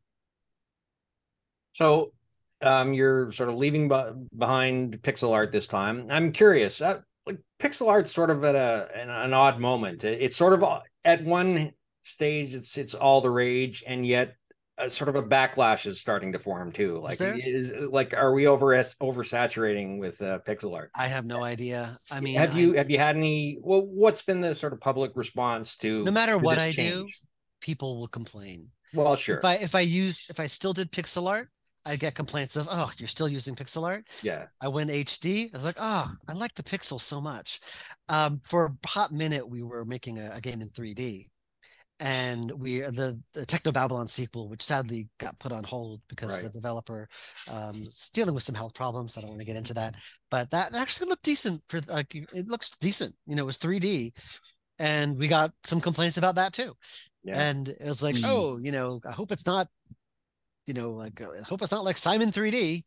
So 1.73 2.11
um, 2.61 2.93
you're 2.93 3.31
sort 3.31 3.49
of 3.49 3.55
leaving 3.55 3.87
be- 3.87 4.27
behind 4.37 5.01
pixel 5.01 5.31
art 5.31 5.51
this 5.51 5.67
time. 5.67 6.07
I'm 6.09 6.31
curious. 6.31 6.81
Uh, 6.81 6.99
like 7.25 7.37
pixel 7.59 7.87
art's 7.89 8.11
sort 8.11 8.29
of 8.29 8.43
at 8.43 8.55
a 8.55 8.89
an, 8.95 9.09
an 9.09 9.33
odd 9.33 9.59
moment. 9.59 10.03
It- 10.03 10.21
it's 10.21 10.35
sort 10.35 10.53
of 10.53 10.63
uh, 10.63 10.79
at 11.05 11.23
one 11.23 11.71
stage 12.03 12.53
it's 12.53 12.77
it's 12.77 12.93
all 12.95 13.21
the 13.21 13.29
rage, 13.29 13.83
and 13.85 14.05
yet 14.05 14.35
uh, 14.77 14.87
sort 14.87 15.09
of 15.09 15.15
a 15.15 15.23
backlash 15.23 15.85
is 15.85 15.99
starting 15.99 16.31
to 16.31 16.39
form 16.39 16.71
too. 16.71 16.99
Like 16.99 17.17
there? 17.17 17.35
is 17.37 17.71
like 17.91 18.13
are 18.13 18.33
we 18.33 18.47
over 18.47 18.67
oversaturating 19.01 19.99
with 19.99 20.21
uh, 20.21 20.39
pixel 20.39 20.75
art? 20.75 20.91
I 20.97 21.07
have 21.07 21.25
no 21.25 21.43
idea. 21.43 21.89
I 22.11 22.19
mean, 22.19 22.35
have 22.35 22.55
I- 22.55 22.59
you 22.59 22.73
have 22.73 22.89
you 22.89 22.97
had 22.97 23.15
any? 23.15 23.59
Well, 23.61 23.81
what's 23.81 24.21
been 24.21 24.41
the 24.41 24.55
sort 24.55 24.73
of 24.73 24.79
public 24.79 25.11
response 25.15 25.75
to 25.77 26.03
no 26.05 26.11
matter 26.11 26.33
to 26.33 26.39
what 26.39 26.57
I 26.57 26.71
do, 26.71 27.07
people 27.61 27.99
will 27.99 28.07
complain. 28.07 28.67
Well, 28.93 29.15
sure, 29.15 29.37
If 29.37 29.45
I 29.45 29.55
if 29.55 29.75
I 29.75 29.81
used 29.81 30.29
if 30.31 30.39
I 30.39 30.47
still 30.47 30.73
did 30.73 30.91
pixel 30.91 31.27
art, 31.27 31.49
I'd 31.89 31.99
get 31.99 32.15
complaints 32.15 32.55
of, 32.55 32.67
oh, 32.71 32.91
you're 32.97 33.07
still 33.07 33.27
using 33.27 33.55
pixel 33.55 33.85
art. 33.87 34.07
yeah, 34.23 34.45
I 34.61 34.67
went 34.67 34.89
HD. 34.91 35.47
I 35.53 35.57
was 35.57 35.65
like, 35.65 35.77
oh, 35.79 36.07
I 36.27 36.33
like 36.33 36.53
the 36.55 36.63
pixel 36.63 36.99
so 36.99 37.19
much. 37.19 37.59
Um, 38.07 38.39
for 38.45 38.65
a 38.67 38.87
hot 38.87 39.11
minute, 39.11 39.47
we 39.47 39.63
were 39.63 39.83
making 39.85 40.19
a, 40.19 40.31
a 40.35 40.41
game 40.41 40.61
in 40.61 40.69
3D, 40.69 41.25
and 41.99 42.51
we 42.51 42.79
the 42.79 43.21
the 43.33 43.41
Technobabylon 43.45 44.07
sequel, 44.07 44.47
which 44.49 44.61
sadly 44.61 45.09
got 45.19 45.37
put 45.39 45.51
on 45.51 45.63
hold 45.63 46.01
because 46.07 46.31
Right. 46.35 46.43
the 46.43 46.49
developer 46.59 47.07
um, 47.51 47.83
is 47.83 48.09
dealing 48.13 48.33
with 48.33 48.43
some 48.43 48.55
health 48.55 48.73
problems. 48.73 49.17
I 49.17 49.21
don't 49.21 49.31
want 49.31 49.41
to 49.41 49.45
get 49.47 49.57
into 49.57 49.73
that, 49.73 49.95
but 50.31 50.49
that 50.51 50.73
actually 50.75 51.09
looked 51.09 51.23
decent 51.23 51.61
for 51.67 51.81
like 51.89 52.13
it 52.15 52.47
looks 52.47 52.71
decent. 52.77 53.13
You 53.27 53.35
know, 53.35 53.43
it 53.43 53.45
was 53.47 53.57
3D, 53.57 54.11
and 54.79 55.17
we 55.17 55.27
got 55.27 55.51
some 55.65 55.81
complaints 55.81 56.17
about 56.17 56.35
that 56.35 56.53
too. 56.53 56.73
yeah. 57.23 57.49
And 57.49 57.67
it 57.67 57.81
was 57.81 58.01
like, 58.01 58.15
Mm. 58.15 58.23
oh, 58.25 58.59
you 58.63 58.71
know, 58.71 59.01
I 59.05 59.11
hope 59.11 59.31
it's 59.33 59.45
not, 59.45 59.67
you 60.69 60.75
know, 60.75 60.91
like 60.93 61.21
uh, 61.21 61.27
I 61.39 61.43
hope 61.49 61.63
it's 61.63 61.73
not 61.73 61.85
like 61.85 61.97
Simon 61.97 62.31
3D, 62.31 62.85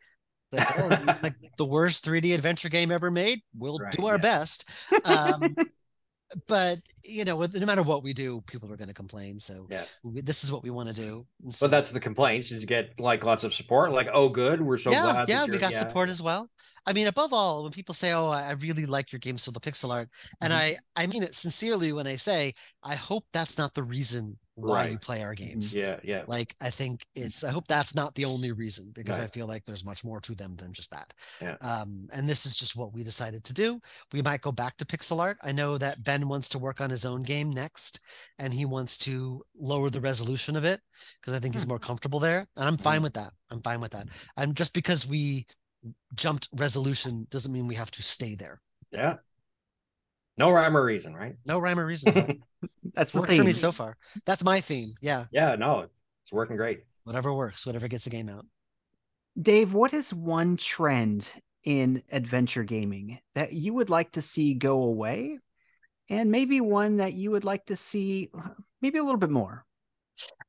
like, 0.53 0.67
oh, 0.79 0.97
like 1.23 1.35
the 1.59 1.67
worst 1.67 2.05
3D 2.05 2.35
adventure 2.35 2.71
game 2.71 2.93
ever 2.93 3.11
made. 3.13 3.41
We'll 3.59 3.81
Right, 3.81 3.91
do 3.91 4.07
our 4.07 4.19
yeah. 4.19 4.21
best. 4.21 4.71
Um, 5.05 5.59
but 6.49 6.79
you 7.05 7.25
know, 7.25 7.37
with, 7.37 7.59
no 7.59 7.67
matter 7.67 7.83
what 7.83 8.05
we 8.05 8.13
do, 8.15 8.43
people 8.43 8.73
are 8.73 8.77
going 8.79 8.89
to 8.89 8.95
complain. 8.95 9.39
So 9.41 9.71
Yeah. 9.71 9.87
we, 10.03 10.23
this 10.23 10.45
is 10.45 10.53
what 10.53 10.63
we 10.65 10.71
want 10.71 10.89
to 10.89 10.95
do. 10.95 11.27
And 11.45 11.55
so, 11.55 11.67
But 11.67 11.71
that's 11.71 11.91
the 11.91 12.01
complaints. 12.01 12.49
Did 12.49 12.61
you 12.61 12.67
get 12.67 12.99
like 12.99 13.25
lots 13.25 13.45
of 13.45 13.55
support? 13.55 13.93
Like, 13.93 14.09
oh, 14.13 14.29
good, 14.29 14.61
we're 14.61 14.79
so 14.79 14.95
yeah, 14.95 14.97
glad. 14.97 15.29
yeah, 15.29 15.47
we 15.47 15.59
got 15.59 15.71
yeah. 15.73 15.79
support 15.79 16.09
as 16.09 16.23
well. 16.23 16.51
I 16.87 16.93
mean, 16.93 17.07
above 17.07 17.33
all, 17.33 17.63
when 17.63 17.73
people 17.73 17.95
say, 17.95 18.13
"Oh, 18.13 18.29
I 18.29 18.53
really 18.53 18.85
like 18.87 19.13
your 19.13 19.21
games 19.21 19.43
so 19.43 19.53
the 19.53 19.61
pixel 19.61 19.91
art," 19.93 20.09
and 20.41 20.53
Mhm. 20.53 20.57
I, 20.59 20.77
I 20.97 21.07
mean 21.07 21.23
it 21.23 21.35
sincerely 21.35 21.93
when 21.93 22.07
I 22.07 22.17
say, 22.17 22.53
I 22.83 22.97
hope 22.97 23.25
that's 23.33 23.59
not 23.59 23.75
the 23.75 23.85
reason 23.85 24.39
why 24.55 24.85
you 24.85 24.91
Right. 24.93 25.01
play 25.01 25.23
our 25.23 25.35
mm-hmm. 25.35 25.47
games. 25.47 25.75
Yeah, 25.75 25.99
yeah. 26.03 26.25
Like 26.27 26.55
I 26.61 26.71
think 26.71 27.01
mm-hmm. 27.01 27.27
it's 27.27 27.45
I 27.45 27.51
hope 27.51 27.67
that's 27.69 27.95
not 27.95 28.15
the 28.15 28.25
only 28.25 28.53
reason 28.53 28.91
because 28.95 29.19
I 29.19 29.27
feel 29.27 29.47
like 29.47 29.65
there's 29.65 29.85
much 29.85 30.05
more 30.05 30.21
to 30.21 30.35
them 30.35 30.57
than 30.57 30.73
just 30.73 30.91
that. 30.91 31.13
Yeah. 31.41 31.57
Um 31.61 32.09
and 32.13 32.29
this 32.29 32.45
is 32.45 32.57
just 32.57 32.77
what 32.77 32.93
we 32.93 33.03
decided 33.03 33.45
to 33.45 33.55
do. 33.55 33.81
We 34.13 34.23
might 34.23 34.43
go 34.43 34.53
back 34.53 34.77
to 34.77 34.85
pixel 34.85 35.21
art. 35.21 35.39
I 35.43 35.53
know 35.53 35.79
that 35.79 36.05
Ben 36.05 36.29
wants 36.29 36.49
to 36.51 36.59
work 36.59 36.81
on 36.81 36.91
his 36.91 37.07
own 37.07 37.23
game 37.23 37.51
next 37.51 38.01
and 38.39 38.53
he 38.53 38.67
wants 38.67 38.99
to 38.99 39.43
lower 39.59 39.91
the 39.91 40.01
resolution 40.01 40.57
of 40.57 40.65
it 40.65 40.81
because 41.21 41.35
I 41.35 41.41
think 41.41 41.55
he's 41.55 41.65
hmm. 41.65 41.71
more 41.71 41.79
comfortable 41.79 42.19
there 42.19 42.47
and 42.57 42.67
I'm 42.67 42.77
fine 42.77 42.99
hmm. 42.99 43.05
with 43.05 43.15
that. 43.15 43.33
I'm 43.51 43.63
fine 43.63 43.81
with 43.81 43.93
that. 43.93 44.05
Hmm. 44.05 44.43
I'm 44.43 44.55
just 44.55 44.75
because 44.75 45.09
we 45.09 45.47
jumped 46.15 46.49
resolution 46.55 47.27
doesn't 47.31 47.53
mean 47.53 47.67
we 47.67 47.75
have 47.75 47.91
to 47.93 48.03
stay 48.03 48.35
there. 48.35 48.61
Yeah. 48.91 49.17
No 50.37 50.51
rhyme 50.51 50.77
or 50.77 50.85
reason, 50.85 51.15
right? 51.15 51.37
No 51.47 51.59
rhyme 51.59 51.79
or 51.79 51.87
reason. 51.87 52.43
That's 52.95 53.13
the 53.13 53.21
worked 53.21 53.35
for 53.35 53.45
me 53.45 53.53
so 53.53 53.73
far. 53.73 53.97
That's 54.27 54.45
my 54.45 54.61
theme. 54.61 54.93
Yeah. 55.01 55.25
Yeah, 55.31 55.57
no, 55.57 55.87
it's 56.25 56.33
working 56.33 56.57
great. 56.57 56.85
Whatever 57.05 57.35
works, 57.35 57.67
whatever 57.67 57.89
gets 57.89 58.05
the 58.05 58.11
game 58.11 58.29
out. 58.29 58.45
Dave, 59.41 59.73
what 59.73 59.93
is 59.95 60.13
one 60.13 60.57
trend 60.57 61.29
in 61.65 62.03
adventure 62.11 62.65
gaming 62.65 63.19
that 63.35 63.53
you 63.53 63.75
would 63.75 63.91
like 63.91 64.13
to 64.13 64.23
see 64.23 64.55
go 64.55 64.83
away? 64.83 65.39
And 66.11 66.31
maybe 66.31 66.61
one 66.61 66.99
that 66.99 67.15
you 67.15 67.31
would 67.31 67.45
like 67.45 67.67
to 67.67 67.77
see 67.77 68.31
uh, 68.37 68.51
maybe 68.81 68.99
a 68.99 69.03
little 69.03 69.19
bit 69.19 69.31
more. 69.31 69.65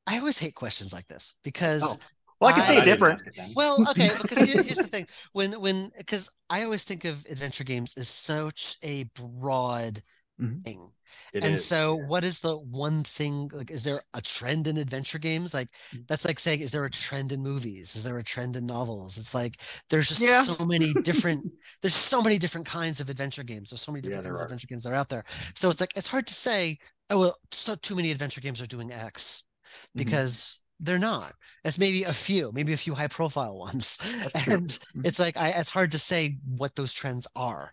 I 0.06 0.18
always 0.18 0.38
hate 0.38 0.54
questions 0.54 0.92
like 0.92 1.06
this 1.06 1.38
because 1.42 1.98
Well, 2.44 2.54
I 2.54 2.58
can 2.58 2.66
say 2.66 2.78
I- 2.78 2.82
it 2.82 2.84
different. 2.84 3.22
Well, 3.54 3.76
okay, 3.90 4.10
because 4.20 4.38
here- 4.38 4.62
here's 4.62 4.76
the 4.78 4.84
thing: 4.86 5.06
when 5.32 5.60
when 5.60 5.90
because 5.96 6.34
I 6.50 6.62
always 6.64 6.84
think 6.84 7.04
of 7.04 7.24
adventure 7.26 7.64
games 7.64 7.94
as 7.96 8.08
such 8.08 8.76
a 8.82 9.04
broad 9.14 10.02
Mhm. 10.40 10.62
thing, 10.64 10.92
It 11.32 11.44
and 11.44 11.54
is, 11.54 11.64
so 11.64 11.98
yeah. 11.98 12.06
what 12.06 12.24
is 12.24 12.40
the 12.40 12.56
one 12.58 13.04
thing? 13.04 13.48
Like, 13.52 13.70
is 13.70 13.84
there 13.84 14.02
a 14.14 14.20
trend 14.20 14.66
in 14.66 14.76
adventure 14.78 15.18
games? 15.18 15.54
Like, 15.54 15.68
Mm. 15.92 16.06
that's 16.08 16.24
like 16.24 16.40
saying, 16.40 16.60
is 16.60 16.72
there 16.72 16.84
a 16.84 16.90
trend 16.90 17.30
in 17.32 17.40
movies? 17.42 17.94
Is 17.96 18.04
there 18.04 18.18
a 18.18 18.22
trend 18.22 18.56
in 18.56 18.66
novels? 18.66 19.16
It's 19.18 19.34
like 19.34 19.60
there's 19.90 20.08
just 20.08 20.22
Yeah. 20.22 20.42
so 20.42 20.56
many 20.66 20.92
different. 21.02 21.44
there's 21.82 21.94
so 21.94 22.20
many 22.22 22.38
different 22.38 22.66
kinds 22.66 23.00
of 23.00 23.08
adventure 23.10 23.44
games. 23.44 23.70
There's 23.70 23.82
so 23.82 23.92
many 23.92 24.02
different 24.02 24.24
there 24.24 24.32
kinds 24.32 24.40
of 24.40 24.44
adventure 24.46 24.66
games 24.66 24.82
that 24.84 24.90
are 24.92 24.96
out 24.96 25.08
there. 25.08 25.24
So 25.54 25.70
it's 25.70 25.80
like 25.80 25.92
it's 25.96 26.08
hard 26.08 26.26
to 26.26 26.34
say. 26.34 26.78
Oh 27.10 27.20
well, 27.20 27.36
so 27.52 27.74
too 27.76 27.94
many 27.94 28.10
adventure 28.10 28.40
games 28.40 28.62
are 28.62 28.66
doing 28.66 28.90
X 28.90 29.44
Mhm. 29.44 29.98
because 29.98 30.60
they're 30.80 30.98
not. 30.98 31.34
It's 31.64 31.78
maybe 31.78 32.04
a 32.04 32.12
few, 32.12 32.50
maybe 32.52 32.72
a 32.72 32.76
few 32.76 32.94
high 32.94 33.08
profile 33.08 33.58
ones. 33.58 33.98
And 34.46 34.76
Mhm. 34.94 35.04
it's 35.04 35.18
like 35.20 35.36
I 35.36 35.50
it's 35.50 35.70
hard 35.70 35.90
to 35.92 35.98
say 35.98 36.38
what 36.46 36.74
those 36.74 36.92
trends 36.92 37.26
are. 37.36 37.72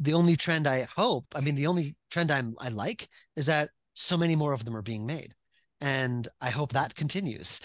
The 0.00 0.14
only 0.14 0.36
trend 0.36 0.66
I 0.66 0.86
hope, 0.96 1.26
I 1.34 1.40
mean 1.40 1.54
the 1.54 1.66
only 1.66 1.96
trend 2.10 2.30
I'm 2.30 2.54
I 2.60 2.68
like 2.68 3.08
is 3.36 3.46
that 3.46 3.70
so 3.94 4.16
many 4.16 4.36
more 4.36 4.52
of 4.52 4.64
them 4.64 4.76
are 4.76 4.82
being 4.82 5.06
made. 5.06 5.34
And 5.82 6.28
I 6.40 6.50
hope 6.50 6.72
that 6.72 6.94
continues. 6.94 7.60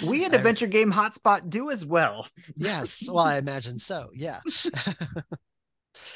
We 0.00 0.24
at 0.24 0.34
Adventure 0.34 0.66
Game 0.66 0.92
Hotspot 0.92 1.50
do 1.50 1.70
as 1.70 1.84
well. 1.84 2.28
yes, 2.56 3.08
well 3.10 3.24
I 3.24 3.38
imagine 3.38 3.78
so. 3.78 4.10
Yeah. 4.14 4.40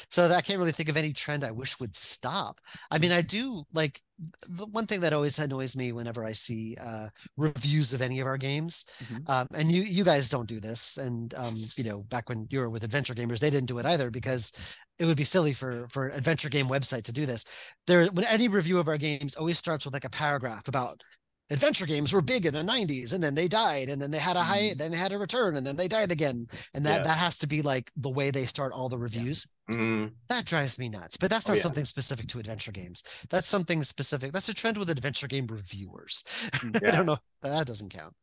so 0.09 0.27
that 0.27 0.35
I 0.35 0.41
can't 0.41 0.59
really 0.59 0.71
think 0.71 0.89
of 0.89 0.97
any 0.97 1.13
trend 1.13 1.43
I 1.43 1.51
wish 1.51 1.79
would 1.79 1.95
stop. 1.95 2.59
I 2.91 2.97
mean, 2.99 3.11
I 3.11 3.21
do 3.21 3.63
like 3.73 4.01
the 4.49 4.65
one 4.67 4.85
thing 4.85 5.01
that 5.01 5.13
always 5.13 5.39
annoys 5.39 5.75
me 5.75 5.91
whenever 5.91 6.23
I 6.23 6.33
see 6.33 6.77
uh, 6.79 7.07
reviews 7.37 7.93
of 7.93 8.01
any 8.01 8.19
of 8.19 8.27
our 8.27 8.37
games, 8.37 8.85
Mhm. 9.03 9.29
um, 9.29 9.47
and 9.53 9.71
you 9.71 9.81
you 9.83 10.03
guys 10.03 10.29
don't 10.29 10.47
do 10.47 10.59
this, 10.59 10.97
and 10.97 11.33
um, 11.35 11.55
you 11.75 11.83
know, 11.83 12.03
back 12.03 12.29
when 12.29 12.47
you 12.49 12.59
were 12.59 12.69
with 12.69 12.83
Adventure 12.83 13.13
Gamers, 13.15 13.39
they 13.39 13.49
didn't 13.49 13.67
do 13.67 13.79
it 13.79 13.85
either 13.85 14.09
because 14.11 14.51
it 14.99 15.05
would 15.05 15.17
be 15.17 15.23
silly 15.23 15.53
for 15.53 15.87
for 15.89 16.07
an 16.07 16.17
adventure 16.17 16.49
game 16.49 16.67
website 16.67 17.03
to 17.03 17.11
do 17.13 17.25
this. 17.25 17.45
There, 17.87 18.05
when 18.07 18.25
any 18.27 18.47
review 18.47 18.79
of 18.79 18.87
our 18.87 18.97
games 18.97 19.35
always 19.35 19.57
starts 19.57 19.85
with 19.85 19.93
like 19.93 20.05
a 20.05 20.09
paragraph 20.09 20.67
about 20.67 21.01
adventure 21.49 21.85
games 21.85 22.13
were 22.13 22.21
big 22.21 22.45
in 22.45 22.53
the 22.53 22.63
90s 22.63 23.13
and 23.13 23.21
then 23.23 23.35
they 23.35 23.47
died 23.47 23.89
and 23.89 24.01
then 24.01 24.09
they 24.11 24.17
had 24.17 24.37
a 24.37 24.43
high 24.43 24.71
Mm. 24.73 24.77
then 24.77 24.91
they 24.91 24.97
had 24.97 25.11
a 25.11 25.17
return 25.19 25.55
and 25.57 25.65
then 25.67 25.75
they 25.75 25.87
died 25.87 26.11
again 26.11 26.47
and 26.73 26.85
that 26.85 26.97
Yeah. 26.97 27.03
that 27.03 27.17
has 27.17 27.37
to 27.39 27.47
be 27.47 27.61
like 27.61 27.91
the 27.97 28.09
way 28.09 28.31
they 28.31 28.45
start 28.45 28.71
all 28.73 28.89
the 28.89 28.97
reviews 28.97 29.47
Mhm. 29.69 30.13
that 30.29 30.45
drives 30.45 30.77
me 30.79 30.89
nuts 30.89 31.17
but 31.17 31.29
that's 31.29 31.47
Oh, 31.47 31.51
not 31.51 31.57
yeah. 31.57 31.63
something 31.63 31.85
specific 31.85 32.27
to 32.27 32.39
adventure 32.39 32.71
games 32.71 33.03
that's 33.29 33.47
something 33.47 33.83
specific 33.83 34.31
that's 34.31 34.49
a 34.49 34.53
trend 34.53 34.77
with 34.77 34.89
adventure 34.89 35.27
game 35.27 35.47
reviewers 35.47 36.23
Mm, 36.63 36.81
i 36.87 36.91
don't 36.91 37.05
know 37.05 37.17
that 37.41 37.67
doesn't 37.67 37.89
count 37.93 38.13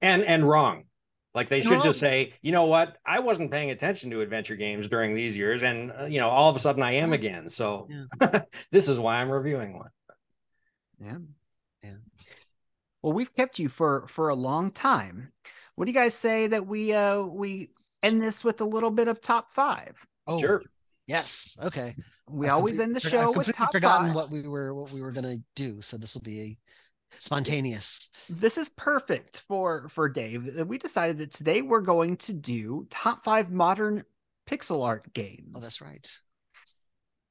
and 0.00 0.22
and 0.24 0.48
wrong. 0.48 0.84
Like 1.34 1.48
they 1.48 1.62
should 1.62 1.70
Wrong. 1.70 1.82
just 1.84 1.98
say, 2.00 2.34
you 2.42 2.52
know 2.52 2.64
what? 2.66 2.98
I 3.06 3.20
wasn't 3.20 3.50
paying 3.50 3.70
attention 3.70 4.10
to 4.10 4.20
adventure 4.20 4.54
games 4.54 4.86
during 4.86 5.14
these 5.14 5.34
years, 5.34 5.62
and 5.62 5.90
uh, 5.92 6.04
you 6.04 6.18
know, 6.20 6.28
all 6.28 6.50
of 6.50 6.56
a 6.56 6.58
sudden 6.58 6.82
I 6.82 6.92
am 6.92 7.10
Yeah. 7.10 7.16
again. 7.16 7.48
So 7.48 7.88
this 8.70 8.88
is 8.88 9.00
why 9.00 9.16
I'm 9.16 9.30
reviewing 9.30 9.78
one. 9.78 9.88
Yeah. 10.98 11.18
Yeah. 11.82 11.96
Well, 13.00 13.12
we've 13.14 13.34
kept 13.34 13.58
you 13.58 13.68
for 13.68 14.06
for 14.08 14.28
a 14.28 14.34
long 14.34 14.70
time. 14.70 15.32
What 15.74 15.86
do 15.86 15.90
you 15.90 15.94
guys 15.94 16.14
say 16.14 16.46
that 16.48 16.66
we 16.66 16.92
uh 16.92 17.22
we 17.22 17.70
end 18.02 18.20
this 18.20 18.44
with 18.44 18.60
a 18.60 18.64
little 18.66 18.90
bit 18.90 19.08
of 19.08 19.20
top 19.20 19.52
five? 19.52 20.06
Oh 20.26 20.40
Sure. 20.40 20.62
yes 21.06 21.56
okay 21.64 21.92
We 22.28 22.46
I've 22.46 22.54
always 22.54 22.78
end 22.80 22.94
the 22.96 23.00
forgot- 23.00 23.14
I've 23.18 23.22
show 23.22 23.26
with 23.28 23.46
completely 23.46 23.52
top 23.54 23.72
forgotten 23.72 24.06
five. 24.08 24.14
what 24.16 24.30
we 24.30 24.46
were 24.48 24.74
what 24.74 24.92
we 24.92 25.02
were 25.02 25.12
gonna 25.12 25.36
do 25.56 25.80
so 25.80 25.96
this 25.96 26.14
will 26.14 26.22
be 26.22 26.58
spontaneous 27.18 28.26
This 28.40 28.58
is 28.58 28.68
perfect 28.70 29.44
for 29.46 29.88
for 29.88 30.08
Dave. 30.08 30.66
We 30.66 30.78
decided 30.78 31.18
that 31.18 31.32
today 31.32 31.62
we're 31.62 31.80
going 31.80 32.16
to 32.18 32.32
do 32.32 32.86
top 32.90 33.24
five 33.24 33.50
modern 33.50 34.04
pixel 34.48 34.84
art 34.84 35.04
oh, 35.06 35.10
games. 35.14 35.54
oh 35.56 35.60
that's 35.60 35.80
right 35.80 36.08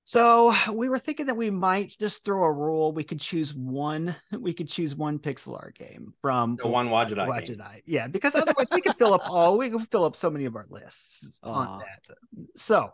So 0.03 0.53
we 0.73 0.89
were 0.89 0.97
thinking 0.97 1.27
that 1.27 1.37
we 1.37 1.51
might 1.51 1.95
just 1.99 2.25
throw 2.25 2.43
a 2.43 2.51
rule. 2.51 2.91
We 2.91 3.03
could 3.03 3.19
choose 3.19 3.53
one. 3.53 4.15
We 4.31 4.53
could 4.53 4.67
choose 4.67 4.95
one 4.95 5.19
pixel 5.19 5.53
art 5.55 5.77
game 5.77 6.13
from 6.21 6.55
The 6.55 6.67
one 6.67 6.89
Wadjet 6.89 7.19
Eye 7.19 7.27
Watch 7.27 7.45
game. 7.47 7.61
Yeah, 7.85 8.07
because 8.07 8.33
otherwise 8.35 8.65
we 8.71 8.81
could 8.81 8.95
fill 8.97 9.13
up 9.13 9.21
all. 9.29 9.57
We 9.57 9.69
could 9.69 9.87
fill 9.91 10.03
up 10.05 10.15
so 10.15 10.29
many 10.31 10.45
of 10.45 10.55
our 10.55 10.65
lists 10.69 11.39
on 11.43 11.67
Aw. 11.67 11.79
that. 11.79 12.15
So 12.55 12.93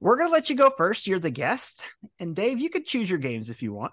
we're 0.00 0.16
gonna 0.18 0.30
let 0.32 0.50
you 0.50 0.56
go 0.56 0.70
first. 0.76 1.06
You're 1.06 1.20
the 1.20 1.30
guest, 1.30 1.86
and 2.18 2.34
Dave, 2.34 2.58
you 2.58 2.68
could 2.68 2.84
choose 2.84 3.08
your 3.08 3.20
games 3.20 3.48
if 3.48 3.62
you 3.62 3.72
want. 3.72 3.92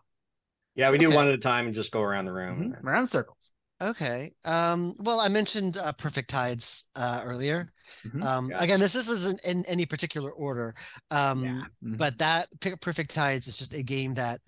Yeah, 0.74 0.90
we 0.90 0.98
do 0.98 1.08
Okay. 1.08 1.16
one 1.16 1.28
at 1.28 1.34
a 1.34 1.38
time 1.38 1.68
and 1.68 1.76
just 1.76 1.92
go 1.92 2.02
around 2.02 2.26
the 2.26 2.34
room. 2.34 2.72
Mhm, 2.74 2.84
Around 2.84 3.08
circles. 3.08 3.51
Okay. 3.82 4.30
Um, 4.46 4.94
well, 5.00 5.20
I 5.20 5.28
mentioned 5.28 5.78
uh, 5.78 5.92
Perfect 5.94 6.30
Tides 6.30 6.90
uh, 6.96 7.22
earlier. 7.24 7.72
Mhm. 8.06 8.24
Um, 8.24 8.50
Yeah. 8.50 8.64
Again, 8.64 8.80
this 8.80 8.96
isn't 8.96 9.44
in 9.46 9.66
any 9.66 9.86
particular 9.86 10.32
order, 10.32 10.74
um, 11.10 11.44
Yeah. 11.44 11.64
Mhm. 11.84 11.98
but 11.98 12.18
that 12.20 12.48
Perfect 12.82 13.14
Tides 13.14 13.48
is 13.48 13.58
just 13.58 13.74
a 13.74 13.84
game 13.84 14.14
that 14.14 14.40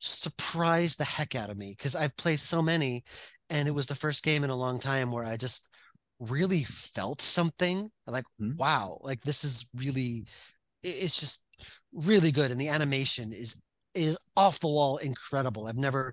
surprised 0.00 0.98
the 0.98 1.04
heck 1.04 1.34
out 1.34 1.50
of 1.50 1.56
me 1.56 1.74
because 1.76 1.96
I've 1.96 2.16
played 2.16 2.40
so 2.40 2.60
many, 2.60 3.04
and 3.50 3.68
it 3.68 3.72
was 3.72 3.86
the 3.86 3.94
first 3.94 4.24
game 4.24 4.44
in 4.44 4.50
a 4.50 4.56
long 4.56 4.80
time 4.80 5.12
where 5.12 5.24
I 5.24 5.36
just 5.36 5.68
really 6.18 6.64
felt 6.64 7.20
something 7.20 7.90
like, 8.06 8.24
Mhm. 8.40 8.56
wow, 8.56 8.98
like 9.02 9.20
this 9.22 9.44
is 9.44 9.70
really, 9.74 10.26
it's 10.82 11.20
just 11.20 11.44
really 11.92 12.32
good, 12.32 12.50
and 12.50 12.60
the 12.60 12.68
animation 12.68 13.32
is 13.32 13.60
is 13.94 14.18
off 14.36 14.58
the 14.58 14.66
wall 14.66 14.96
incredible. 14.98 15.68
I've 15.68 15.76
never 15.76 16.12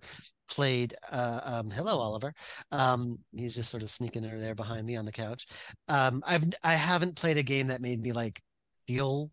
played 0.51 0.93
uh 1.11 1.39
um 1.43 1.69
hello 1.71 1.97
oliver 1.97 2.31
um 2.71 3.17
he's 3.35 3.55
just 3.55 3.69
sort 3.69 3.81
of 3.81 3.89
sneaking 3.89 4.25
over 4.25 4.37
there 4.37 4.53
behind 4.53 4.85
me 4.85 4.95
on 4.97 5.05
the 5.05 5.11
couch. 5.11 5.47
Um 5.87 6.21
i've 6.27 6.43
i 6.63 6.73
haven't 6.73 7.15
played 7.15 7.37
a 7.37 7.43
game 7.43 7.67
that 7.67 7.81
made 7.81 8.01
me 8.01 8.11
like 8.11 8.39
feel 8.85 9.31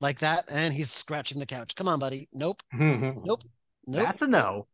like 0.00 0.18
that 0.18 0.44
and 0.52 0.72
he's 0.74 0.90
scratching 0.90 1.38
the 1.40 1.46
couch. 1.46 1.74
Come 1.74 1.88
on 1.88 1.98
buddy. 1.98 2.28
Nope. 2.32 2.60
Nope. 2.72 3.42
nope. 3.86 4.04
That's 4.04 4.22
a 4.22 4.26
no. 4.28 4.66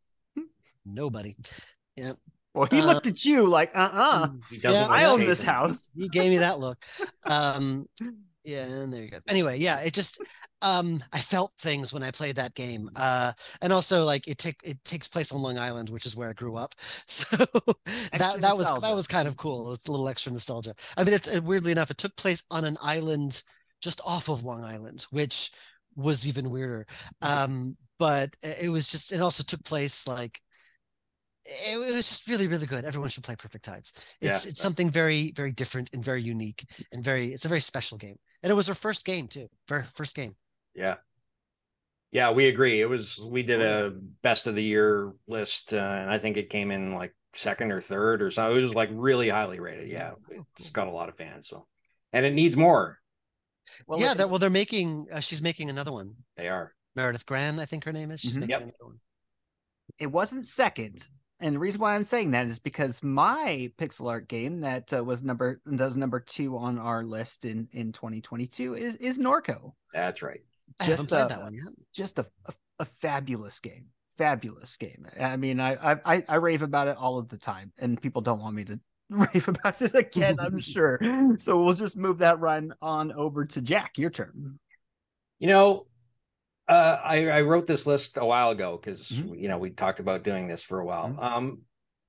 nobody. 0.85 1.35
Well, 2.55 2.67
he 2.71 2.81
Uh, 2.81 2.87
looked 2.87 3.07
at 3.07 3.25
you 3.25 3.49
like, 3.49 3.71
uh, 3.75 3.91
uh 3.93 4.29
He 4.51 4.59
doesn't 4.59 4.81
Yeah, 4.81 4.89
I 4.91 5.05
own 5.05 5.21
this 5.21 5.43
house. 5.43 5.91
he 5.97 6.09
gave 6.09 6.31
me 6.31 6.39
that 6.39 6.59
look. 6.59 6.85
Um 7.25 7.87
yeah 8.45 8.65
and 8.65 8.93
there 8.93 9.03
you 9.03 9.11
go. 9.11 9.19
Anyway 9.29 9.59
yeah 9.59 9.81
it 9.81 9.93
just 9.93 10.23
um 10.63 11.03
i 11.13 11.19
felt 11.19 11.53
things 11.59 11.93
when 11.93 12.03
i 12.03 12.11
played 12.11 12.37
that 12.37 12.55
game 12.55 12.89
uh 12.97 13.33
and 13.63 13.73
also 13.73 14.05
like 14.05 14.27
it 14.27 14.39
take 14.39 14.57
it 14.65 14.83
takes 14.85 15.07
place 15.09 15.33
on 15.33 15.43
long 15.43 15.59
island 15.59 15.91
which 15.91 16.07
is 16.07 16.17
where 16.17 16.31
i 16.31 16.33
grew 16.33 16.57
up. 16.57 16.75
So 17.07 17.37
Extra 17.87 18.19
that 18.19 18.41
that 18.43 18.57
was 18.57 18.67
that 18.81 18.95
was 18.95 19.07
kind 19.07 19.29
of 19.29 19.37
cool. 19.37 19.67
It 19.67 19.71
was 19.71 19.87
a 19.89 19.91
little 19.91 20.09
extra 20.09 20.33
nostalgia. 20.33 20.75
I 20.97 21.05
mean 21.05 21.15
it, 21.15 21.27
it- 21.29 21.45
weirdly 21.45 21.73
enough 21.73 21.91
it 21.91 21.99
took 21.99 22.17
place 22.17 22.43
on 22.51 22.65
an 22.65 22.77
island 22.83 23.43
just 23.83 24.01
off 24.07 24.29
of 24.29 24.45
long 24.45 24.63
island 24.65 25.07
which 25.11 25.51
was 25.97 26.27
even 26.29 26.51
weirder. 26.51 26.87
Um 27.23 27.77
but 27.99 28.31
it 28.43 28.65
it 28.65 28.69
was 28.71 28.91
just 28.91 29.13
it 29.13 29.21
also 29.21 29.43
took 29.43 29.63
place 29.65 30.07
like 30.07 30.41
it, 31.45 31.75
it 31.75 31.79
was 31.95 32.09
just 32.09 32.29
really 32.29 32.47
really 32.47 32.67
good. 32.67 32.85
Everyone 32.85 33.09
should 33.11 33.25
play 33.25 33.37
perfect 33.37 33.65
tides. 33.65 33.93
It's 34.21 34.45
Yeah. 34.45 34.51
it's 34.51 34.61
something 34.61 34.91
very 34.91 35.33
very 35.37 35.53
different 35.53 35.91
and 35.93 36.05
very 36.05 36.23
unique 36.23 36.65
and 36.93 37.05
very 37.05 37.33
it's 37.33 37.45
a 37.45 37.49
very 37.49 37.61
special 37.61 37.99
game 37.99 38.19
and 38.43 38.51
it 38.51 38.55
was 38.55 38.69
her 38.69 38.75
first 38.75 39.05
game 39.05 39.27
too 39.29 39.47
very 39.69 39.83
first 39.95 40.15
game 40.17 40.35
Yeah. 40.75 40.97
Yeah, 42.11 42.31
we 42.31 42.49
agree. 42.49 42.81
It 42.81 42.89
was 42.89 43.19
we 43.23 43.43
did 43.43 43.61
a 43.61 43.91
best 44.23 44.47
of 44.47 44.55
the 44.55 44.63
year 44.63 45.13
list, 45.27 45.75
uh, 45.75 45.77
and 45.77 46.11
I 46.11 46.17
think 46.17 46.39
it 46.39 46.49
came 46.49 46.71
in 46.71 46.95
like 46.95 47.15
second 47.35 47.71
or 47.71 47.83
third 47.83 48.23
or 48.23 48.31
so. 48.31 48.51
It 48.55 48.63
was 48.63 48.73
like 48.75 48.89
really 48.95 49.29
highly 49.29 49.61
rated. 49.61 49.91
Yeah, 49.91 50.13
it's 50.57 50.71
got 50.71 50.89
a 50.89 50.91
lot 50.91 51.11
of 51.11 51.17
fans. 51.17 51.49
So, 51.49 51.67
and 52.15 52.25
it 52.25 52.33
needs 52.33 52.57
more. 52.57 52.99
Well, 53.87 54.01
yeah 54.01 54.15
that 54.15 54.31
well 54.31 54.39
they're 54.39 54.49
making 54.49 55.07
uh, 55.13 55.21
she's 55.21 55.43
making 55.43 55.69
another 55.69 55.93
one 55.93 56.15
They 56.39 56.49
are. 56.49 56.73
meredith 56.97 57.27
gran 57.27 57.59
i 57.59 57.67
think 57.67 57.85
her 57.85 57.93
name 57.93 58.11
is 58.11 58.21
she's 58.23 58.39
Mhm. 58.39 58.41
making 58.41 58.51
Yep. 58.53 58.61
another 58.63 58.85
one 58.87 59.01
it 59.99 60.07
wasn't 60.07 60.47
second. 60.47 61.07
And 61.41 61.55
the 61.55 61.59
reason 61.59 61.81
why 61.81 61.95
I'm 61.95 62.05
saying 62.05 62.33
that 62.33 62.47
is 62.47 62.59
because 62.59 63.03
my 63.03 63.71
pixel 63.79 64.11
art 64.11 64.29
game 64.29 64.61
that 64.61 64.93
uh, 64.93 65.05
was 65.05 65.23
number 65.23 65.61
that 65.67 65.85
was 65.85 65.97
number 65.97 66.19
two 66.19 66.57
on 66.57 66.79
our 66.79 67.05
list 67.05 67.45
in 67.45 67.69
in 67.73 67.93
2022 67.93 68.75
is 68.75 68.97
is 68.97 69.19
Norco. 69.19 69.73
That's 69.93 70.23
right. 70.23 70.41
Just, 70.81 70.91
haven't 70.91 71.07
played 71.09 71.23
uh, 71.23 71.29
that 71.29 71.43
one 71.43 71.55
yet. 71.55 71.63
Just 71.95 72.19
a, 72.19 72.27
a 72.47 72.53
a 72.81 72.85
fabulous 72.85 73.61
game, 73.61 73.87
fabulous 74.17 74.77
game. 74.77 75.07
I 75.21 75.37
mean, 75.37 75.61
I 75.61 75.99
I 76.05 76.25
I 76.29 76.35
rave 76.37 76.63
about 76.63 76.89
it 76.89 76.97
all 76.97 77.19
of 77.19 77.29
the 77.29 77.39
time, 77.39 77.73
and 77.79 78.01
people 78.01 78.23
don't 78.23 78.41
want 78.41 78.55
me 78.55 78.65
to 78.65 78.81
rave 79.11 79.49
about 79.49 79.81
it 79.83 79.95
again. 79.95 80.37
I'm 80.39 80.61
sure. 80.61 81.01
So 81.39 81.63
we'll 81.63 81.75
just 81.75 81.97
move 81.97 82.19
that 82.19 82.41
run 82.41 82.75
on 82.83 83.13
over 83.13 83.45
to 83.47 83.61
Jack. 83.61 83.99
Your 83.99 84.11
turn. 84.11 84.59
You 85.39 85.49
know, 85.49 85.87
uh, 86.69 86.99
I, 87.03 87.29
I 87.29 87.41
wrote 87.43 87.67
this 87.67 87.87
list 87.87 88.17
a 88.19 88.25
while 88.25 88.51
ago 88.51 88.79
because 88.81 89.11
Mhm. 89.11 89.41
you 89.41 89.49
know 89.49 89.59
we 89.59 89.71
talked 89.71 90.01
about 90.01 90.23
doing 90.25 90.49
this 90.49 90.63
for 90.63 90.81
a 90.81 90.85
while. 90.85 91.09
Mhm. 91.09 91.23
Um, 91.23 91.63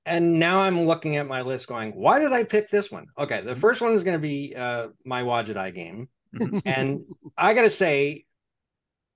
and 0.06 0.38
now 0.38 0.60
I'm 0.62 0.86
looking 0.86 1.16
at 1.16 1.26
my 1.26 1.42
list, 1.42 1.68
going, 1.68 1.92
"Why 1.92 2.18
did 2.18 2.32
I 2.32 2.44
pick 2.44 2.70
this 2.70 2.90
one?" 2.90 3.06
Okay, 3.18 3.40
the 3.42 3.52
Mhm. 3.54 3.58
first 3.58 3.80
one 3.80 3.92
is 3.92 4.04
going 4.04 4.16
to 4.16 4.22
be 4.22 4.54
uh, 4.56 4.88
my 5.04 5.22
Wadjet 5.22 5.56
Eye 5.56 5.70
game, 5.70 6.08
Mhm. 6.34 6.62
and 6.66 7.00
I 7.36 7.54
got 7.54 7.62
to 7.62 7.70
say, 7.70 8.24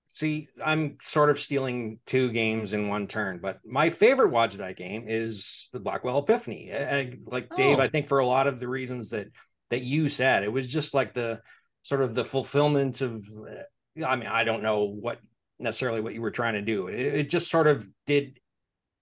see, 0.07 0.47
I'm 0.63 0.97
sort 1.01 1.29
of 1.29 1.39
stealing 1.39 1.99
two 2.05 2.31
games 2.31 2.71
in 2.73 2.87
one 2.87 3.07
turn, 3.07 3.39
but 3.39 3.59
my 3.65 3.89
favorite 3.89 4.31
Wadjet 4.31 4.61
Eye 4.61 4.73
game 4.73 5.05
is 5.09 5.69
the 5.73 5.79
Blackwell 5.79 6.19
Epiphany. 6.19 6.71
And 6.71 7.23
like 7.25 7.49
Dave, 7.55 7.79
Oh. 7.79 7.81
I 7.81 7.89
think 7.89 8.07
for 8.07 8.19
a 8.19 8.25
lot 8.25 8.47
of 8.47 8.59
the 8.59 8.67
reasons 8.67 9.09
that 9.09 9.27
that 9.71 9.81
you 9.81 10.07
said, 10.09 10.43
it 10.43 10.51
was 10.51 10.67
just 10.67 10.93
like 10.93 11.13
the 11.13 11.41
sort 11.83 12.01
of 12.01 12.15
the 12.15 12.23
fulfillment 12.25 13.01
of. 13.01 13.27
uh, 13.27 14.05
I 14.05 14.15
mean, 14.15 14.27
I 14.27 14.43
don't 14.43 14.61
know 14.63 14.83
what 14.85 15.19
necessarily 15.59 16.01
what 16.01 16.13
you 16.13 16.21
were 16.21 16.31
trying 16.31 16.53
to 16.53 16.61
do. 16.61 16.87
It, 16.87 16.99
it 16.99 17.29
just 17.29 17.49
sort 17.49 17.67
of 17.67 17.87
did, 18.05 18.39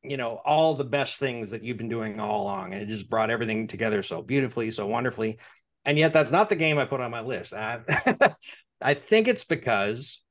you 0.03 0.17
know, 0.17 0.41
all 0.45 0.75
the 0.75 0.83
best 0.83 1.19
things 1.19 1.49
that 1.51 1.63
you've 1.63 1.77
been 1.77 1.89
doing 1.89 2.19
all 2.19 2.43
along, 2.43 2.73
and 2.73 2.81
it 2.81 2.87
just 2.87 3.09
brought 3.09 3.29
everything 3.29 3.67
together 3.67 4.03
so 4.03 4.21
beautifully, 4.21 4.71
so 4.71 4.87
wonderfully. 4.87 5.39
And 5.85 5.97
yet, 5.97 6.13
that's 6.13 6.31
not 6.31 6.49
the 6.49 6.55
game 6.55 6.77
I 6.77 6.85
put 6.85 7.01
on 7.01 7.11
my 7.11 7.21
list. 7.21 7.53
I, 7.53 7.81
I 8.81 8.93
think 8.93 9.27
it's 9.27 9.43
because 9.43 10.21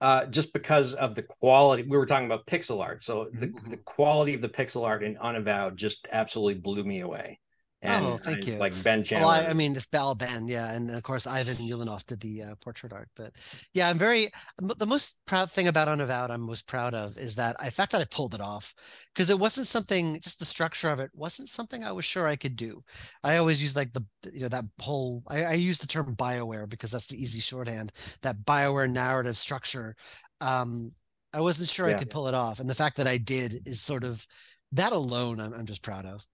uh, 0.00 0.26
just 0.26 0.52
because 0.52 0.94
of 0.94 1.14
the 1.14 1.22
quality. 1.22 1.82
We 1.82 1.98
were 1.98 2.06
talking 2.06 2.26
about 2.26 2.46
pixel 2.46 2.80
art, 2.80 3.02
so 3.02 3.28
the, 3.32 3.48
Mhm. 3.48 3.70
the 3.70 3.76
quality 3.84 4.34
of 4.34 4.40
the 4.40 4.48
pixel 4.48 4.86
art 4.86 5.02
in 5.02 5.18
Unavowed 5.18 5.76
just 5.76 6.08
absolutely 6.10 6.60
blew 6.60 6.84
me 6.84 7.00
away. 7.00 7.38
And 7.82 8.04
Oh, 8.04 8.16
thank 8.18 8.46
I- 8.46 8.50
you. 8.50 8.56
Like 8.58 8.74
Ben 8.84 9.02
Chandler. 9.02 9.26
Well, 9.26 9.46
I, 9.46 9.50
I 9.50 9.52
mean, 9.54 9.74
it's 9.74 9.86
Bal 9.86 10.14
Ben, 10.14 10.46
yeah, 10.46 10.74
and 10.74 10.90
of 10.90 11.02
course 11.02 11.26
Ivan 11.26 11.56
Ulyanov 11.56 12.04
did 12.04 12.20
the 12.20 12.42
uh, 12.42 12.54
portrait 12.60 12.92
art. 12.92 13.08
But 13.16 13.32
yeah, 13.72 13.88
I'm 13.88 13.96
very 13.96 14.28
the 14.58 14.86
most 14.86 15.20
proud 15.26 15.50
thing 15.50 15.68
about 15.68 15.88
Unavowed. 15.88 16.30
I'm 16.30 16.42
most 16.42 16.68
proud 16.68 16.92
of 16.92 17.16
is 17.16 17.34
that 17.36 17.56
I 17.58 17.70
fact 17.70 17.92
that 17.92 18.02
I 18.02 18.06
pulled 18.10 18.34
it 18.34 18.40
off 18.42 18.74
because 19.14 19.30
it 19.30 19.38
wasn't 19.38 19.66
something. 19.66 20.20
Just 20.20 20.38
the 20.38 20.44
structure 20.44 20.90
of 20.90 21.00
it 21.00 21.10
wasn't 21.14 21.48
something 21.48 21.82
I 21.82 21.92
was 21.92 22.04
sure 22.04 22.26
I 22.26 22.36
could 22.36 22.54
do. 22.54 22.82
I 23.24 23.38
always 23.38 23.62
use 23.62 23.74
like 23.74 23.94
the 23.94 24.04
you 24.30 24.42
know 24.42 24.48
that 24.48 24.64
whole. 24.78 25.22
I, 25.28 25.44
I 25.44 25.52
use 25.54 25.78
the 25.78 25.86
term 25.86 26.14
Bioware 26.16 26.68
because 26.68 26.90
that's 26.90 27.08
the 27.08 27.22
easy 27.22 27.40
shorthand. 27.40 27.92
That 28.20 28.36
Bioware 28.44 28.90
narrative 28.90 29.38
structure. 29.38 29.96
Um, 30.42 30.92
I 31.32 31.40
wasn't 31.40 31.68
sure 31.70 31.86
I 31.86 31.94
could 31.94 32.10
pull 32.10 32.26
it 32.26 32.34
off, 32.34 32.60
and 32.60 32.68
the 32.68 32.74
fact 32.74 32.96
that 32.98 33.06
I 33.06 33.16
did 33.16 33.66
is 33.66 33.80
sort 33.80 34.04
of 34.04 34.26
that 34.72 34.92
alone. 34.92 35.40
I'm, 35.40 35.54
I'm 35.54 35.66
just 35.66 35.82
proud 35.82 36.04
of. 36.04 36.26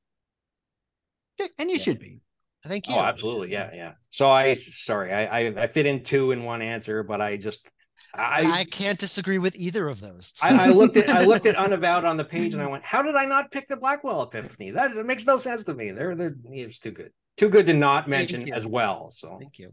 And 1.58 1.70
you 1.70 1.76
Yeah. 1.76 1.82
should 1.82 1.98
be. 1.98 2.20
Thank 2.64 2.88
you. 2.88 2.94
Oh, 2.94 3.00
absolutely. 3.00 3.52
Yeah, 3.52 3.70
yeah. 3.72 3.92
So 4.10 4.28
I 4.30 4.54
sorry, 4.54 5.12
I, 5.12 5.26
I 5.26 5.62
I 5.62 5.66
fit 5.66 5.86
in 5.86 6.02
two 6.02 6.32
in 6.32 6.42
one 6.44 6.62
answer, 6.62 7.02
but 7.02 7.20
I 7.20 7.36
just 7.36 7.70
I, 8.14 8.60
I 8.60 8.64
can't 8.64 8.98
disagree 8.98 9.38
with 9.38 9.56
either 9.56 9.88
of 9.88 10.00
those. 10.00 10.32
I, 10.42 10.66
I 10.66 10.68
looked 10.68 10.96
at 10.96 11.10
I 11.10 11.24
looked 11.24 11.46
at 11.46 11.56
unavowed 11.56 12.04
on 12.04 12.16
the 12.16 12.24
page 12.24 12.54
and 12.54 12.62
I 12.62 12.66
went, 12.66 12.84
how 12.84 13.02
did 13.02 13.14
I 13.14 13.24
not 13.24 13.50
pick 13.50 13.68
the 13.68 13.76
Blackwell 13.76 14.22
Epiphany? 14.22 14.72
That 14.72 14.96
it 14.96 15.06
makes 15.06 15.26
no 15.26 15.38
sense 15.38 15.64
to 15.64 15.74
me. 15.74 15.92
They're 15.92 16.14
they're 16.14 16.36
it's 16.50 16.78
too 16.78 16.90
good. 16.90 17.12
Too 17.36 17.48
good 17.48 17.66
to 17.66 17.74
not 17.74 18.08
mention 18.08 18.52
as 18.52 18.66
well. 18.66 19.10
So 19.10 19.36
Thank 19.38 19.58
you. 19.58 19.72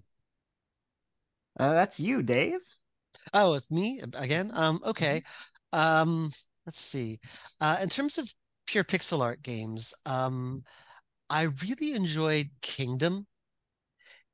Uh, 1.60 1.74
that's 1.74 2.00
you, 2.00 2.22
Dave. 2.22 2.60
Oh, 3.34 3.54
it's 3.54 3.72
me 3.72 4.02
again. 4.16 4.52
Um, 4.54 4.80
okay. 4.86 5.22
Um, 5.72 6.30
let's 6.66 6.80
see. 6.80 7.20
Uh, 7.62 7.78
in 7.82 7.90
terms 7.90 8.18
of 8.18 8.32
pure 8.68 8.84
pixel 8.84 9.22
art 9.22 9.42
games, 9.42 9.94
um, 10.06 10.64
I 11.30 11.48
really 11.64 11.96
enjoyed 11.96 12.48
Kingdom. 12.62 13.26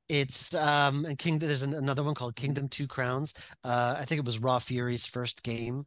It's 0.07 0.55
um, 0.55 1.05
and 1.05 1.17
Kingdom. 1.17 1.47
There's 1.47 1.61
an, 1.61 1.73
another 1.73 2.03
one 2.03 2.15
called 2.15 2.35
Kingdom 2.35 2.67
Two 2.67 2.87
Crowns. 2.87 3.33
Uh, 3.63 3.95
I 3.97 4.05
think 4.05 4.19
it 4.19 4.25
was 4.25 4.39
Raw 4.39 4.59
Fury's 4.59 5.05
first 5.05 5.43
game. 5.43 5.85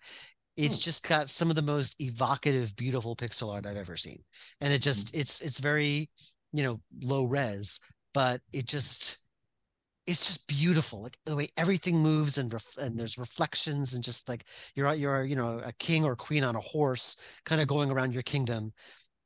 It's 0.57 0.79
just 0.79 1.09
got 1.09 1.31
some 1.31 1.51
of 1.51 1.57
the 1.57 1.63
most 1.63 1.97
evocative, 2.01 2.77
beautiful 2.77 3.17
pixel 3.17 3.53
art 3.53 3.67
I've 3.67 3.77
ever 3.77 3.97
seen, 3.97 4.19
and 4.61 4.73
it 4.73 4.81
just 4.83 5.17
it's 5.17 5.41
it's 5.41 5.59
very, 5.59 6.09
you 6.53 6.63
know, 6.63 6.81
low 7.03 7.25
res, 7.27 7.81
but 8.15 8.41
it 8.53 8.67
just 8.67 9.23
it's 10.07 10.27
just 10.27 10.49
beautiful 10.49 11.03
like 11.03 11.17
the 11.27 11.37
way 11.37 11.49
everything 11.57 11.99
moves 11.99 12.39
and 12.39 12.53
ref- 12.53 12.77
and 12.79 12.99
there's 12.99 13.19
reflections 13.19 13.95
and 13.95 14.03
just 14.03 14.29
like 14.29 14.45
you're 14.75 14.93
you're 14.95 15.25
you 15.25 15.37
know 15.37 15.61
a 15.65 15.73
king 15.79 16.05
or 16.05 16.17
queen 16.17 16.43
on 16.45 16.57
a 16.57 16.61
horse 16.61 17.39
kind 17.45 17.61
of 17.61 17.69
going 17.69 17.91
around 17.91 18.13
your 18.13 18.23
kingdom 18.25 18.73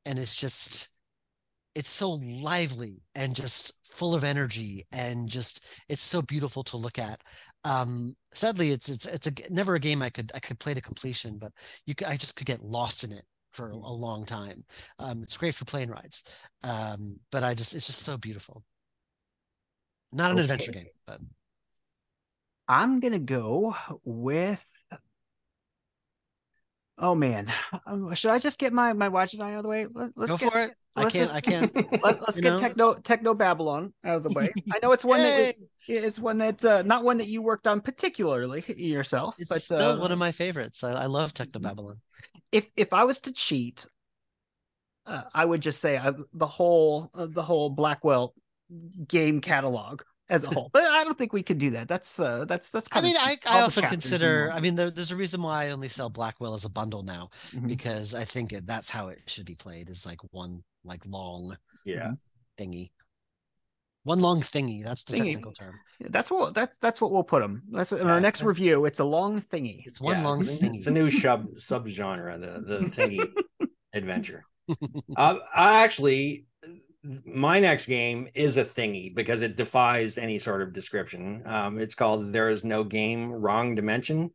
and 0.06 0.18
it's 0.18 0.36
just 0.36 0.95
it's 1.76 1.90
so 1.90 2.12
lively 2.40 3.02
and 3.14 3.34
just 3.34 3.86
full 3.94 4.14
of 4.14 4.24
energy 4.24 4.82
and 4.92 5.28
just 5.28 5.78
it's 5.90 6.02
so 6.02 6.22
beautiful 6.22 6.62
to 6.64 6.78
look 6.78 6.98
at. 6.98 7.20
Um 7.64 8.16
sadly 8.32 8.70
it's 8.70 8.88
it's 8.88 9.06
it's 9.06 9.26
a, 9.26 9.32
never 9.52 9.74
a 9.74 9.80
game 9.80 10.00
i 10.02 10.08
could 10.08 10.32
i 10.34 10.40
could 10.40 10.58
play 10.58 10.74
to 10.74 10.80
completion 10.80 11.38
but 11.38 11.52
you 11.86 11.94
could, 11.94 12.06
i 12.06 12.16
just 12.16 12.36
could 12.36 12.46
get 12.46 12.62
lost 12.62 13.04
in 13.04 13.12
it 13.12 13.24
for 13.52 13.70
a, 13.70 13.76
long 13.76 14.24
time. 14.24 14.64
Um 14.98 15.22
it's 15.22 15.36
great 15.36 15.54
for 15.54 15.66
plane 15.66 15.90
rides. 15.90 16.24
Um 16.64 17.20
but 17.30 17.44
i 17.44 17.52
just 17.54 17.74
it's 17.74 17.86
just 17.86 18.02
so 18.02 18.16
beautiful. 18.16 18.64
Not 20.12 20.32
an 20.32 20.38
adventure 20.38 20.72
game 20.72 20.86
but 21.06 21.20
I'm 22.68 23.00
gonna 23.00 23.18
go 23.18 23.76
with. 24.02 24.64
Oh 26.98 27.14
man, 27.14 27.52
um, 27.86 28.14
should 28.14 28.31
I 28.31 28.39
just 28.39 28.59
get 28.59 28.73
my 28.73 28.93
my 28.94 29.09
Wadjet 29.09 29.40
Eye 29.40 29.52
out 29.52 29.59
of 29.59 29.62
the 29.64 29.68
way? 29.68 29.86
Let, 29.93 30.12
let's 30.16 30.32
go 30.32 30.39
get, 30.39 30.52
for 30.52 30.60
it. 30.60 30.70
I 30.97 31.10
can't 31.10 31.35
i 31.35 31.40
can't 31.43 31.74
Let, 32.02 32.23
us 32.23 32.40
get 32.40 32.55
know? 32.55 32.59
techno 32.59 32.94
Technobabylon 32.94 33.93
out 34.05 34.16
of 34.16 34.23
the 34.23 34.32
way. 34.35 34.48
I 34.74 34.78
know 34.82 34.93
it's 34.93 35.05
one 35.05 35.20
that 35.20 35.55
it's 35.89 36.18
one 36.18 36.39
that 36.39 36.64
uh, 36.64 36.82
not 36.82 37.05
one 37.05 37.18
that 37.18 37.28
you 37.28 37.43
worked 37.43 37.66
on 37.66 37.82
particularly 37.82 38.64
yourself, 38.77 39.36
it's 39.39 39.51
but 39.51 39.60
still 39.60 39.82
uh, 39.82 39.98
one 39.98 40.10
of 40.10 40.18
my 40.18 40.32
favorites. 40.32 40.82
I, 40.82 41.02
I 41.02 41.06
love 41.06 41.35
Technobabylon. 41.35 41.98
If 42.51 42.70
if 42.77 42.94
I 42.94 43.05
was 43.05 43.20
to 43.23 43.32
cheat, 43.32 43.86
uh, 45.05 45.23
I 45.35 45.44
would 45.44 45.60
just 45.60 45.81
say 45.81 45.98
I, 45.98 46.12
the 46.32 46.47
whole 46.47 47.10
uh, 47.12 47.27
the 47.28 47.43
whole 47.43 47.68
Blackwell 47.68 48.32
game 49.06 49.43
catalog 49.43 50.01
as 50.28 50.44
a 50.44 50.48
whole. 50.48 50.70
But 50.72 50.84
I 50.84 51.04
don't 51.04 51.16
think 51.16 51.32
we 51.32 51.42
could 51.42 51.58
do 51.58 51.70
that. 51.70 51.88
That's 51.88 52.18
uh, 52.20 52.44
that's 52.46 52.70
that's. 52.70 52.88
I 52.92 53.00
kind 53.00 53.06
of 53.06 53.12
mean, 53.12 53.16
I. 53.20 53.36
I 53.48 53.60
All 53.60 53.68
the 53.68 53.78
often 53.78 53.90
consider. 53.90 54.50
I 54.52 54.60
mean, 54.60 54.74
there, 54.76 54.90
there's 54.90 55.12
a 55.12 55.16
reason 55.16 55.42
why 55.42 55.66
I 55.66 55.70
only 55.70 55.88
sell 55.88 56.10
Blackwell 56.10 56.54
as 56.54 56.64
a 56.64 56.70
bundle 56.70 57.02
now 57.02 57.28
Mhm. 57.52 57.68
because 57.68 58.14
I 58.14 58.24
think 58.24 58.52
it, 58.52 58.66
that's 58.66 58.90
how 58.90 59.08
it 59.08 59.22
should 59.26 59.46
be 59.46 59.54
played. 59.54 59.90
Is 59.90 60.06
like 60.06 60.18
one 60.32 60.62
like 60.84 61.02
long 61.06 61.56
yeah. 61.84 62.12
thingy, 62.60 62.90
one 64.04 64.20
long 64.20 64.40
thingy. 64.40 64.84
That's 64.84 65.04
the 65.04 65.16
Thingy. 65.16 65.24
technical 65.32 65.52
term. 65.52 65.78
Yeah, 66.00 66.08
that's 66.10 66.30
what 66.30 66.54
that's 66.54 66.76
that's 66.78 67.00
what 67.00 67.12
we'll 67.12 67.24
put 67.24 67.40
them. 67.40 67.62
That's 67.70 67.92
in 67.92 68.06
our 68.06 68.20
next 68.20 68.42
review. 68.42 68.84
It's 68.84 69.00
a 69.00 69.04
long 69.04 69.40
thingy. 69.40 69.82
It's 69.86 70.00
one 70.00 70.16
Yeah, 70.18 70.24
long 70.24 70.40
it's, 70.40 70.62
thingy. 70.62 70.78
It's 70.78 70.86
a 70.86 70.90
new 70.90 71.10
sub 71.10 71.54
subgenre, 71.56 72.40
the 72.40 72.60
the 72.60 72.78
thingy 72.86 73.32
adventure. 73.92 74.44
Uh, 75.16 75.36
I 75.54 75.84
actually, 75.84 76.44
my 77.24 77.60
next 77.60 77.86
game 77.86 78.28
is 78.34 78.56
a 78.56 78.64
thingy 78.64 79.14
because 79.14 79.42
it 79.42 79.56
defies 79.56 80.18
any 80.18 80.38
sort 80.38 80.62
of 80.62 80.72
description. 80.72 81.42
Um, 81.46 81.78
it's 81.78 81.94
called 81.94 82.32
"There 82.32 82.48
Is 82.48 82.64
No 82.64 82.84
Game, 82.84 83.32
Wrong 83.32 83.74
Dimension," 83.74 84.30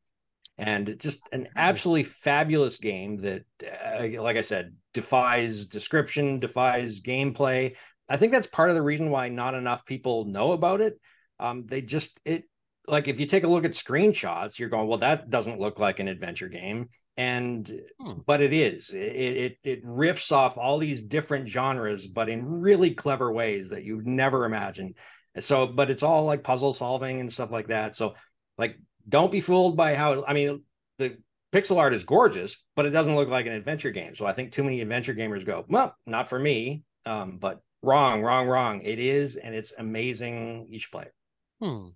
and 0.57 0.97
just 0.99 1.21
an 1.31 1.49
absolutely 1.55 2.03
fabulous 2.03 2.77
game 2.77 3.17
that, 3.21 3.43
uh, 3.63 4.21
like 4.21 4.37
I 4.37 4.41
said, 4.41 4.75
defies 4.93 5.65
description, 5.65 6.39
defies 6.39 7.01
gameplay. 7.01 7.75
I 8.07 8.17
think 8.17 8.31
that's 8.31 8.47
part 8.47 8.69
of 8.69 8.75
the 8.75 8.81
reason 8.81 9.09
why 9.09 9.29
not 9.29 9.55
enough 9.55 9.85
people 9.85 10.25
know 10.25 10.51
about 10.51 10.81
it. 10.81 10.99
Um, 11.39 11.65
they 11.65 11.81
just 11.81 12.19
it 12.25 12.43
like 12.87 13.07
if 13.07 13.19
you 13.19 13.25
take 13.25 13.43
a 13.43 13.47
look 13.47 13.65
at 13.65 13.71
screenshots, 13.71 14.59
you're 14.59 14.69
going, 14.69 14.87
well, 14.87 14.99
that 14.99 15.29
doesn't 15.29 15.59
look 15.59 15.79
like 15.79 15.99
an 15.99 16.07
adventure 16.07 16.49
game 16.49 16.89
and 17.17 17.81
Hmm. 17.99 18.19
but 18.25 18.41
it 18.41 18.53
is 18.53 18.89
it, 18.91 18.97
it 18.97 19.57
it 19.63 19.85
riffs 19.85 20.31
off 20.31 20.57
all 20.57 20.77
these 20.77 21.01
different 21.01 21.47
genres 21.47 22.07
but 22.07 22.29
in 22.29 22.61
really 22.61 22.93
clever 22.93 23.31
ways 23.31 23.69
that 23.69 23.83
you'd 23.83 24.07
never 24.07 24.45
imagine 24.45 24.93
so 25.39 25.67
but 25.67 25.89
it's 25.91 26.03
all 26.03 26.25
like 26.25 26.43
puzzle 26.43 26.73
solving 26.73 27.19
and 27.19 27.31
stuff 27.31 27.51
like 27.51 27.67
that 27.67 27.95
so 27.95 28.15
like 28.57 28.77
don't 29.07 29.31
be 29.31 29.41
fooled 29.41 29.75
by 29.75 29.95
how 29.95 30.23
i 30.25 30.33
mean 30.33 30.63
the 30.99 31.17
pixel 31.51 31.77
art 31.77 31.93
is 31.93 32.03
gorgeous 32.03 32.55
but 32.75 32.85
it 32.85 32.91
doesn't 32.91 33.15
look 33.15 33.29
like 33.29 33.45
an 33.45 33.51
adventure 33.53 33.91
game 33.91 34.15
so 34.15 34.25
i 34.25 34.31
think 34.33 34.51
too 34.51 34.63
many 34.63 34.81
adventure 34.81 35.13
gamers 35.13 35.45
go 35.45 35.65
well 35.67 35.95
not 36.05 36.29
for 36.29 36.39
me 36.39 36.83
um 37.05 37.37
but 37.37 37.61
wrong 37.83 38.21
wrong 38.21 38.47
wrong 38.47 38.81
it 38.83 38.99
is 38.99 39.35
and 39.35 39.53
it's 39.53 39.73
amazing 39.77 40.67
you 40.69 40.79
should 40.79 40.91
play 40.91 41.03
it 41.03 41.13
Hmm. 41.61 41.89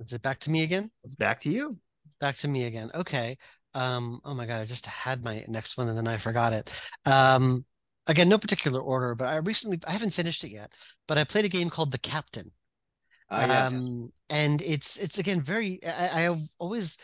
Is 0.00 0.12
it 0.12 0.22
back 0.22 0.38
to 0.40 0.50
me 0.50 0.64
again? 0.64 0.90
It's 1.04 1.14
back 1.14 1.40
to 1.40 1.50
you. 1.50 1.78
Back 2.20 2.36
to 2.36 2.48
me 2.48 2.64
again. 2.64 2.90
Okay. 2.94 3.36
Um, 3.74 4.20
oh 4.24 4.34
my 4.34 4.46
god, 4.46 4.60
I 4.60 4.64
just 4.64 4.86
had 4.86 5.24
my 5.24 5.44
next 5.48 5.78
one 5.78 5.88
and 5.88 5.96
then 5.96 6.08
I 6.08 6.16
forgot 6.16 6.52
it. 6.52 6.70
Um, 7.06 7.64
again, 8.08 8.28
no 8.28 8.38
particular 8.38 8.80
order, 8.80 9.14
but 9.14 9.28
I 9.28 9.36
recently 9.36 9.78
I 9.86 9.92
haven't 9.92 10.12
finished 10.12 10.44
it 10.44 10.50
yet, 10.50 10.72
but 11.06 11.18
I 11.18 11.24
played 11.24 11.44
a 11.44 11.48
game 11.48 11.70
called 11.70 11.92
The 11.92 11.98
Captain. 11.98 12.50
Uh, 13.30 13.46
yeah. 13.48 13.66
Um, 13.66 14.12
and 14.28 14.60
it's 14.62 14.96
it's 15.02 15.18
again 15.18 15.40
very 15.40 15.80
I, 15.84 16.26
I 16.28 16.36
always 16.58 16.98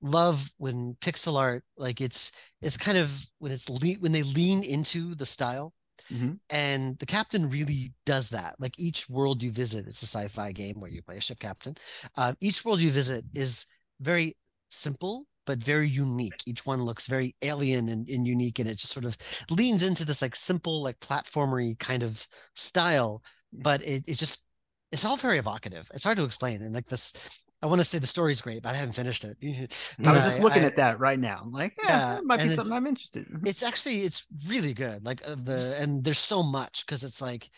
love 0.00 0.50
when 0.58 0.96
pixel 1.00 1.36
art 1.36 1.64
like 1.76 2.00
it's 2.00 2.32
it's 2.62 2.76
kind 2.76 2.96
of 2.96 3.10
when 3.38 3.50
it's 3.50 3.68
le- 3.68 4.00
when 4.00 4.12
they 4.12 4.22
lean 4.22 4.62
into 4.62 5.14
the 5.16 5.26
style 5.26 5.74
Mhm. 6.12 6.38
and 6.50 6.98
the 7.00 7.06
captain 7.06 7.50
really 7.50 7.92
does 8.06 8.30
that 8.30 8.54
like 8.60 8.78
each 8.78 9.10
world 9.10 9.42
you 9.42 9.50
visit 9.50 9.86
it's 9.86 10.02
a 10.02 10.06
sci-fi 10.06 10.52
game 10.52 10.80
where 10.80 10.90
you 10.90 11.02
play 11.02 11.16
a 11.16 11.20
ship 11.20 11.38
captain 11.40 11.74
uh, 12.16 12.32
each 12.40 12.64
world 12.64 12.80
you 12.80 12.90
visit 12.90 13.24
is 13.34 13.66
very 14.00 14.36
simple 14.70 15.26
but 15.46 15.58
very 15.58 15.88
unique. 15.88 16.42
Each 16.46 16.66
one 16.66 16.82
looks 16.82 17.06
very 17.06 17.34
alien 17.42 17.88
and, 17.88 18.06
and 18.10 18.26
unique 18.28 18.58
and 18.58 18.68
it 18.68 18.76
just 18.76 18.92
sort 18.92 19.06
of 19.06 19.16
leans 19.48 19.86
into 19.86 20.04
this 20.04 20.20
like 20.20 20.36
simple 20.36 20.82
like 20.82 21.00
platformery 21.00 21.78
kind 21.78 22.02
of 22.02 22.26
style 22.54 23.22
but 23.52 23.80
it, 23.82 24.04
it 24.06 24.18
just 24.18 24.44
it's 24.92 25.04
all 25.04 25.16
very 25.16 25.38
evocative. 25.38 25.90
It's 25.94 26.04
hard 26.04 26.18
to 26.18 26.24
explain 26.24 26.62
and 26.62 26.74
like 26.74 26.86
this 26.86 27.12
i 27.60 27.66
want 27.66 27.80
to 27.80 27.84
say 27.84 27.98
the 27.98 28.06
story's 28.06 28.40
great 28.40 28.62
but 28.62 28.72
i 28.74 28.76
haven't 28.78 28.94
finished 28.94 29.24
it. 29.24 29.36
I 30.06 30.12
was 30.12 30.22
just 30.22 30.40
looking 30.40 30.62
I- 30.62 30.66
at 30.66 30.76
that 30.76 31.00
right 31.00 31.18
now. 31.18 31.40
I'm 31.42 31.50
like, 31.50 31.74
yeah, 31.82 32.14
Yeah, 32.14 32.20
might 32.24 32.42
be 32.42 32.48
something 32.48 32.72
I'm 32.72 32.86
interested 32.86 33.26
in. 33.28 33.40
it's 33.44 33.62
actually 33.62 33.96
it's 33.96 34.26
really 34.48 34.74
good 34.74 35.04
like 35.04 35.20
uh, 35.26 35.34
the 35.34 35.76
and 35.80 36.04
there's 36.04 36.18
so 36.18 36.42
much 36.42 36.86
because 36.86 37.04
it's 37.04 37.20
like 37.22 37.48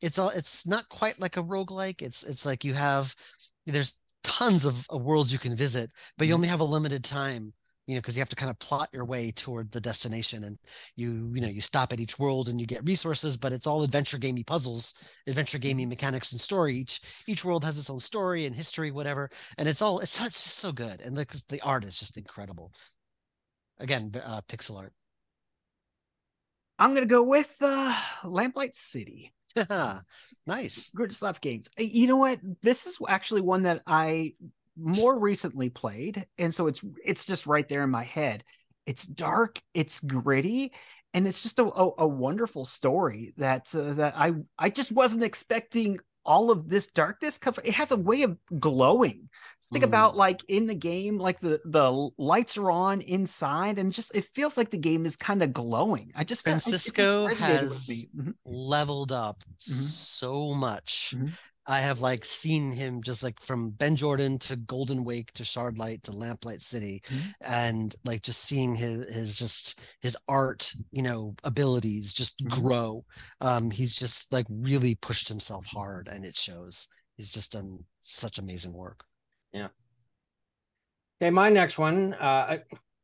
it's 0.00 0.18
all 0.18 0.30
it's 0.30 0.66
not 0.66 0.88
quite 0.88 1.20
like 1.20 1.36
a 1.36 1.42
roguelike. 1.42 2.00
It's 2.00 2.22
it's 2.22 2.46
like 2.46 2.64
you 2.64 2.74
have 2.74 3.14
there's 3.66 3.98
tons 4.22 4.64
of, 4.64 4.86
of 4.90 5.02
worlds 5.02 5.32
you 5.32 5.38
can 5.38 5.56
visit 5.56 5.90
but 6.18 6.26
you 6.26 6.34
Mhm. 6.34 6.34
only 6.34 6.48
have 6.48 6.60
a 6.60 6.64
limited 6.64 7.04
time 7.04 7.52
you 7.86 7.94
know 7.94 8.00
because 8.00 8.16
you 8.16 8.20
have 8.20 8.28
to 8.28 8.36
kind 8.36 8.50
of 8.50 8.58
plot 8.58 8.88
your 8.92 9.04
way 9.04 9.30
toward 9.32 9.70
the 9.70 9.80
destination 9.80 10.44
and 10.44 10.58
you 10.96 11.30
you 11.34 11.40
know 11.40 11.48
you 11.48 11.60
stop 11.60 11.92
at 11.92 12.00
each 12.00 12.18
world 12.18 12.48
and 12.48 12.60
you 12.60 12.66
get 12.66 12.86
resources 12.86 13.36
but 13.36 13.52
it's 13.52 13.66
all 13.66 13.82
adventure 13.82 14.18
gamey 14.18 14.44
puzzles 14.44 14.94
adventure 15.26 15.58
gamey 15.58 15.86
mechanics 15.86 16.32
and 16.32 16.40
story 16.40 16.76
each 16.76 17.00
each 17.26 17.44
world 17.44 17.64
has 17.64 17.78
its 17.78 17.90
own 17.90 18.00
story 18.00 18.46
and 18.46 18.54
history 18.56 18.90
whatever 18.90 19.30
and 19.58 19.68
it's 19.68 19.82
all 19.82 19.98
it's, 20.00 20.18
it's 20.24 20.42
just 20.44 20.58
so 20.58 20.72
good 20.72 21.00
and 21.00 21.16
like 21.16 21.30
the 21.48 21.60
art 21.62 21.84
is 21.84 21.98
just 21.98 22.16
incredible 22.16 22.72
again 23.78 24.10
uh, 24.24 24.40
pixel 24.48 24.78
art 24.78 24.92
I'm 26.78 26.94
gonna 26.94 27.06
go 27.06 27.22
with 27.22 27.58
uh, 27.62 27.94
Lamplight 28.24 28.74
City. 28.74 29.32
Nice. 30.46 30.90
Grundislav 30.96 31.40
Games. 31.40 31.68
You 31.78 32.06
know 32.06 32.16
what? 32.16 32.38
This 32.62 32.86
is 32.86 32.98
actually 33.08 33.40
one 33.42 33.64
that 33.64 33.82
I 33.86 34.34
more 34.76 35.18
recently 35.18 35.70
played, 35.70 36.26
and 36.38 36.54
so 36.54 36.66
it's 36.66 36.82
it's 37.04 37.24
just 37.24 37.46
right 37.46 37.68
there 37.68 37.82
in 37.82 37.90
my 37.90 38.04
head. 38.04 38.44
It's 38.86 39.04
dark, 39.04 39.60
it's 39.74 40.00
gritty, 40.00 40.72
and 41.14 41.26
it's 41.26 41.42
just 41.42 41.58
a 41.58 41.64
a, 41.64 41.90
a 41.98 42.06
wonderful 42.06 42.64
story 42.64 43.34
that 43.36 43.74
uh, 43.74 43.94
that 43.94 44.14
I 44.16 44.32
I 44.58 44.70
just 44.70 44.92
wasn't 44.92 45.24
expecting 45.24 45.98
all 46.24 46.50
of 46.50 46.68
this 46.68 46.86
darkness 46.88 47.38
cover 47.38 47.62
it 47.64 47.72
has 47.74 47.90
a 47.90 47.96
way 47.96 48.22
of 48.22 48.36
glowing 48.58 49.28
think 49.72 49.84
Mm. 49.84 49.88
about 49.88 50.16
like 50.16 50.42
in 50.48 50.66
the 50.66 50.74
game 50.74 51.18
like 51.18 51.38
the 51.40 51.60
the 51.64 52.10
lights 52.18 52.56
are 52.58 52.70
on 52.70 53.00
inside 53.02 53.78
and 53.78 53.92
just 53.92 54.14
it 54.14 54.26
feels 54.34 54.56
like 54.56 54.70
the 54.70 54.76
game 54.78 55.06
is 55.06 55.16
kind 55.16 55.42
of 55.42 55.52
glowing 55.52 56.10
i 56.14 56.24
just 56.24 56.42
felt- 56.44 56.56
it 56.56 56.70
just 56.70 56.94
Francisco 56.94 57.28
me. 57.28 57.34
has 57.36 58.10
Mhm. 58.16 58.34
leveled 58.44 59.12
up 59.12 59.38
so 59.58 60.54
much. 60.54 61.14
Mhm. 61.16 61.32
I 61.70 61.78
have 61.78 62.00
like 62.00 62.24
seen 62.24 62.72
him 62.72 63.00
just 63.00 63.22
like 63.22 63.40
from 63.40 63.70
Ben 63.70 63.94
Jordan 63.94 64.38
to 64.40 64.56
Golden 64.56 65.04
Wake 65.04 65.32
to 65.34 65.44
Shardlight 65.44 66.02
to 66.02 66.10
Lamplight 66.10 66.62
City, 66.62 67.00
Mhm. 67.04 67.32
and 67.42 67.94
like 68.04 68.22
just 68.22 68.40
seeing 68.42 68.74
his 68.74 69.14
his 69.14 69.36
just 69.38 69.80
his 70.02 70.16
art, 70.26 70.72
you 70.90 71.02
know, 71.02 71.34
abilities 71.44 72.12
just 72.12 72.40
Mhm. 72.40 72.62
grow. 72.62 73.04
Um, 73.40 73.70
he's 73.70 73.94
just 73.94 74.32
like 74.32 74.46
really 74.50 74.96
pushed 74.96 75.28
himself 75.28 75.64
hard, 75.66 76.08
and 76.08 76.24
it 76.24 76.36
shows. 76.36 76.88
He's 77.16 77.30
just 77.30 77.52
done 77.52 77.84
such 78.00 78.38
amazing 78.38 78.72
work. 78.72 79.04
Yeah. 79.52 79.68
Okay, 81.22 81.30
my 81.30 81.50
next 81.50 81.78
one. 81.78 82.14
Uh, 82.14 82.58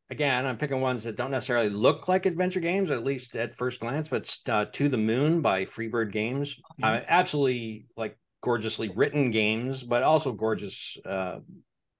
again, 0.09 0.45
I'm 0.45 0.57
picking 0.57 0.81
ones 0.81 1.03
that 1.03 1.15
don't 1.15 1.31
necessarily 1.31 1.69
look 1.69 2.09
like 2.09 2.25
adventure 2.25 2.59
games, 2.59 2.91
at 2.91 3.05
least 3.05 3.35
at 3.37 3.55
first 3.55 3.79
glance. 3.79 4.09
But 4.09 4.37
uh, 4.49 4.65
"To 4.73 4.89
the 4.89 4.97
Moon" 4.97 5.41
by 5.41 5.63
Freebird 5.63 6.11
Games. 6.11 6.55
Uh, 6.83 6.99
absolutely 7.07 7.85
like 7.95 8.17
gorgeously 8.47 8.87
written 8.95 9.29
games, 9.29 9.83
but 9.83 10.03
also 10.03 10.31
gorgeous 10.31 10.97
uh, 11.05 11.39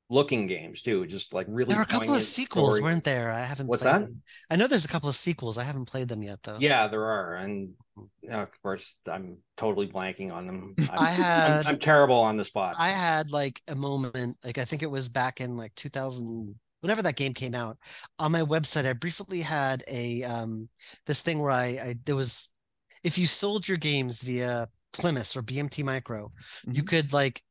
looking 0.10 0.48
games 0.48 0.82
too. 0.82 1.06
Just 1.06 1.34
like 1.34 1.45
really. 1.49 1.69
There 1.69 1.80
are 1.80 1.84
a 1.84 1.86
couple 1.86 2.14
of 2.14 2.22
sequels, 2.22 2.78
story. 2.78 2.90
weren't 2.90 3.03
there? 3.03 3.34
I 3.34 3.41
haven't. 3.41 3.68
What's 3.68 3.84
played 3.84 3.95
that? 3.95 4.02
them. 4.03 4.22
I 4.49 4.56
know 4.56 4.68
there's 4.68 4.86
a 4.86 4.88
couple 4.88 5.10
of 5.10 5.15
sequels. 5.15 5.57
I 5.57 5.64
haven't 5.64 5.90
played 5.90 6.07
them 6.07 6.24
yet, 6.24 6.40
though. 6.44 6.56
Yeah, 6.57 6.88
there 6.88 7.03
are, 7.03 7.36
and 7.36 7.74
uh, 8.32 8.44
of 8.44 8.61
course, 8.61 8.95
I'm 9.11 9.40
totally 9.57 9.88
blanking 9.88 10.32
on 10.32 10.48
them. 10.48 10.74
I'm, 10.80 10.90
I 10.90 11.10
had 11.10 11.65
I'm, 11.65 11.74
I'm 11.74 11.80
terrible 11.80 12.15
on 12.15 12.38
the 12.38 12.45
spot. 12.45 12.76
I 12.80 12.91
had 12.91 13.30
like 13.30 13.61
a 13.68 13.76
moment, 13.76 14.38
like 14.45 14.57
I 14.57 14.64
think 14.64 14.84
it 14.84 14.91
was 14.91 15.10
back 15.10 15.41
in 15.41 15.57
like 15.57 15.76
2000, 15.76 16.56
whenever 16.80 17.02
that 17.02 17.18
game 17.18 17.34
came 17.34 17.56
out. 17.56 17.78
On 18.19 18.32
my 18.32 18.41
website, 18.41 18.86
I 18.86 18.94
briefly 18.94 19.41
had 19.41 19.84
a 19.90 20.24
um 20.24 20.69
this 21.07 21.24
thing 21.24 21.41
where 21.41 21.52
I, 21.52 21.65
I 21.65 21.95
there 22.06 22.15
was 22.15 22.52
if 23.03 23.18
you 23.18 23.28
sold 23.28 23.68
your 23.68 23.78
games 23.78 24.22
via 24.22 24.69
Plimus 24.98 25.36
or 25.38 25.41
BMT 25.41 25.84
Micro, 25.84 26.32
you 26.65 26.84
Mhm. 26.84 26.88
could 26.88 27.14
like 27.14 27.41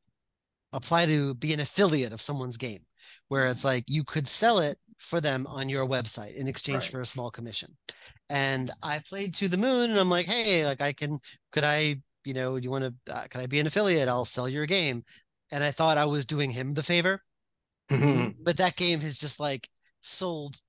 apply 0.73 1.05
to 1.05 1.33
be 1.35 1.53
an 1.53 1.59
affiliate 1.59 2.13
of 2.13 2.21
someone's 2.21 2.57
game, 2.57 2.85
where 3.29 3.47
it's 3.47 3.63
like 3.63 3.85
you 3.87 4.03
could 4.03 4.27
sell 4.27 4.59
it 4.59 4.77
for 4.99 5.21
them 5.21 5.45
on 5.47 5.69
your 5.69 5.87
website 5.87 6.35
in 6.35 6.47
exchange 6.47 6.83
Right. 6.83 6.91
for 6.91 7.01
a 7.01 7.05
small 7.05 7.31
commission. 7.31 7.77
And 8.29 8.71
I 8.83 8.99
played 9.07 9.33
to 9.35 9.47
the 9.47 9.57
moon, 9.57 9.91
and 9.91 9.99
I'm 9.99 10.09
like, 10.09 10.25
hey, 10.25 10.65
like 10.65 10.81
I 10.81 10.91
can, 10.91 11.19
could 11.51 11.63
I, 11.63 12.01
you 12.25 12.33
know, 12.33 12.59
do 12.59 12.63
you 12.63 12.71
want 12.71 12.83
to, 12.83 13.13
uh, 13.13 13.27
can 13.27 13.41
I 13.41 13.45
be 13.47 13.59
an 13.59 13.67
affiliate? 13.67 14.09
I'll 14.09 14.25
sell 14.25 14.49
your 14.49 14.65
game. 14.65 15.05
And 15.51 15.63
I 15.63 15.71
thought 15.71 15.97
I 15.97 16.05
was 16.05 16.25
doing 16.25 16.49
him 16.49 16.73
the 16.73 16.83
favor, 16.83 17.23
but 18.43 18.57
that 18.57 18.75
game 18.75 18.99
has 18.99 19.17
just 19.17 19.39
like 19.39 19.69
sold 20.01 20.59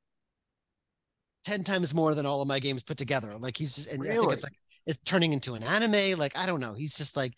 10 1.45 1.65
times 1.65 1.95
more 1.95 2.15
than 2.15 2.27
all 2.27 2.43
of 2.43 2.49
my 2.49 2.61
games 2.61 2.85
put 2.85 2.97
together. 2.97 3.37
Like 3.39 3.57
he's 3.57 3.75
just, 3.75 3.89
and 3.93 4.03
I 4.03 4.05
think 4.05 4.15
it's 4.17 4.25
Really? 4.27 4.37
like, 4.43 4.59
it's 4.89 4.99
turning 5.05 5.33
into 5.33 5.55
an 5.55 5.63
anime. 5.63 6.19
Like, 6.19 6.37
I 6.37 6.47
don't 6.47 6.59
know. 6.61 6.75
He's 6.75 6.97
just 6.97 7.17
like, 7.17 7.35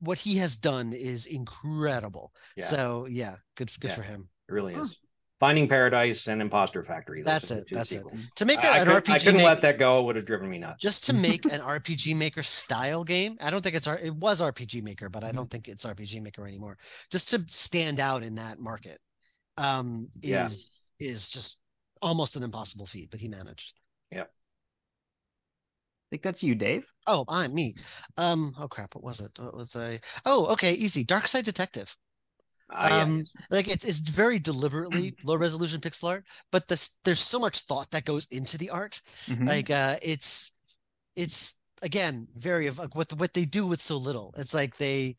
what 0.00 0.18
he 0.18 0.36
has 0.38 0.56
done 0.56 0.92
is 0.94 1.26
incredible. 1.26 2.32
Yeah. 2.56 2.64
So 2.64 3.06
yeah, 3.10 3.34
good, 3.56 3.70
good 3.80 3.90
Yeah. 3.90 3.94
for 3.96 4.02
him. 4.02 4.28
It 4.48 4.52
really 4.52 4.72
Huh. 4.74 4.84
is. 4.84 4.96
Finding 5.40 5.68
Paradise 5.68 6.26
and 6.28 6.40
Impostor 6.40 6.82
Factory. 6.84 7.20
those 7.22 7.26
That's 7.34 7.50
it, 7.50 7.64
two 7.68 7.74
that's 7.74 7.92
it. 7.92 8.04
To 8.36 8.46
make 8.46 8.60
I, 8.60 8.78
I 8.78 8.78
an 8.78 8.86
couldn't, 8.86 9.10
I 9.10 9.16
RPG 9.16 9.24
couldn't 9.24 9.36
make- 9.38 9.46
let 9.46 9.60
that 9.62 9.78
go. 9.78 10.00
It 10.00 10.04
would 10.04 10.16
have 10.16 10.24
driven 10.24 10.48
me 10.48 10.58
nuts. 10.58 10.80
just 10.82 11.04
to 11.04 11.12
make 11.12 11.44
an 11.52 11.60
RPG 11.60 12.14
Maker 12.16 12.42
style 12.42 13.04
game. 13.04 13.36
I 13.42 13.50
don't 13.50 13.60
think 13.62 13.74
it's 13.74 13.86
it 13.88 14.14
was 14.14 14.40
RPG 14.40 14.82
Maker, 14.82 15.10
but 15.10 15.22
I 15.22 15.26
Mm-hmm. 15.28 15.36
don't 15.36 15.50
think 15.50 15.68
it's 15.68 15.84
RPG 15.84 16.22
Maker 16.22 16.46
anymore. 16.46 16.78
Just 17.10 17.28
to 17.30 17.44
stand 17.48 17.98
out 18.00 18.22
in 18.22 18.36
that 18.36 18.58
market 18.60 19.00
um 19.58 20.08
Yeah. 20.22 20.46
is 20.46 20.86
is 21.00 21.28
just 21.28 21.60
almost 22.00 22.36
an 22.36 22.42
impossible 22.44 22.86
feat, 22.86 23.10
but 23.10 23.20
he 23.20 23.28
managed. 23.28 23.74
I 24.12 24.24
think 26.14 26.22
that's 26.22 26.44
you, 26.44 26.54
Dave. 26.54 26.86
Oh, 27.06 27.24
I'm 27.28 27.54
me. 27.54 27.74
Um 28.16 28.52
oh 28.58 28.68
crap, 28.68 28.94
what 28.94 29.04
was 29.04 29.20
it? 29.20 29.30
What 29.38 29.54
was 29.54 29.76
I 29.76 30.00
Oh, 30.24 30.46
okay, 30.52 30.72
easy. 30.72 31.04
Darkside 31.04 31.44
Detective. 31.44 31.94
Uh, 32.70 32.88
yeah. 32.90 33.02
um 33.02 33.24
like 33.50 33.68
it's 33.68 33.84
it's 33.86 34.00
very 34.00 34.38
deliberately 34.38 35.14
low 35.24 35.36
resolution 35.36 35.80
pixel 35.80 36.08
art, 36.10 36.24
but 36.52 36.68
this 36.68 36.98
there's 37.04 37.20
so 37.20 37.38
much 37.38 37.60
thought 37.60 37.90
that 37.90 38.04
goes 38.04 38.26
into 38.30 38.56
the 38.58 38.70
art. 38.70 39.00
Mhm. 39.28 39.46
like 39.46 39.70
uh 39.70 39.96
it's 40.02 40.56
it's 41.16 41.58
again 41.82 42.28
very 42.36 42.66
of 42.68 42.78
like 42.78 42.94
what 42.96 43.12
what 43.14 43.34
they 43.34 43.44
do 43.44 43.66
with 43.66 43.80
so 43.80 43.96
little 43.98 44.34
it's 44.38 44.54
like 44.54 44.76
they 44.78 45.16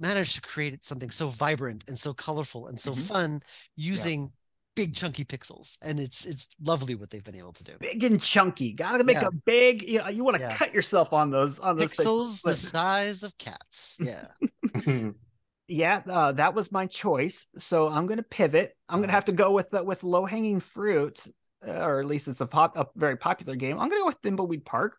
manage 0.00 0.34
to 0.34 0.40
create 0.42 0.84
something 0.84 1.10
so 1.10 1.28
vibrant 1.28 1.84
and 1.88 1.98
so 1.98 2.14
colorful 2.14 2.68
and 2.68 2.78
so 2.80 2.92
Mhm. 2.92 2.96
fun 2.96 3.42
using 3.76 4.32
big 4.76 4.94
chunky 4.94 5.24
pixels 5.24 5.76
and 5.84 5.98
it's 5.98 6.24
it's 6.24 6.48
lovely 6.64 6.94
what 6.94 7.10
they've 7.10 7.24
been 7.24 7.34
able 7.36 7.52
to 7.52 7.64
do 7.64 7.72
big 7.80 8.04
and 8.04 8.20
chunky. 8.22 8.72
Gotta 8.72 9.02
make 9.04 9.16
Yeah. 9.16 9.26
a 9.28 9.32
big. 9.32 9.82
You 9.82 9.98
know, 9.98 10.08
you 10.08 10.22
want 10.24 10.36
to 10.36 10.42
Yeah. 10.42 10.56
cut 10.56 10.72
yourself 10.72 11.12
on 11.12 11.30
those 11.30 11.58
on 11.58 11.76
those 11.76 11.92
things. 11.94 12.08
pixels 12.08 12.42
the 12.42 12.54
size 12.54 13.22
of 13.24 13.36
cats 13.38 13.98
yeah 14.00 14.28
yeah, 15.68 16.00
uh, 16.08 16.32
that 16.32 16.54
was 16.54 16.72
my 16.72 16.86
choice. 16.86 17.46
So 17.56 17.88
I'm 17.88 18.06
to 18.16 18.22
pivot. 18.22 18.74
I'm 18.88 19.00
to 19.02 19.08
Uh-huh. 19.08 19.12
have 19.16 19.24
to 19.26 19.32
go 19.32 19.52
with 19.52 19.70
the, 19.70 19.82
with 19.84 20.02
low 20.02 20.24
hanging 20.24 20.60
fruit, 20.60 21.26
uh, 21.66 21.72
or 21.72 22.00
at 22.00 22.06
least 22.06 22.26
it's 22.28 22.40
a 22.40 22.46
pop 22.46 22.76
a 22.76 22.86
very 22.96 23.16
popular 23.16 23.54
game. 23.56 23.78
I'm 23.78 23.90
to 23.90 24.02
go 24.04 24.06
with 24.06 24.22
Thimbleweed 24.22 24.64
Park. 24.64 24.96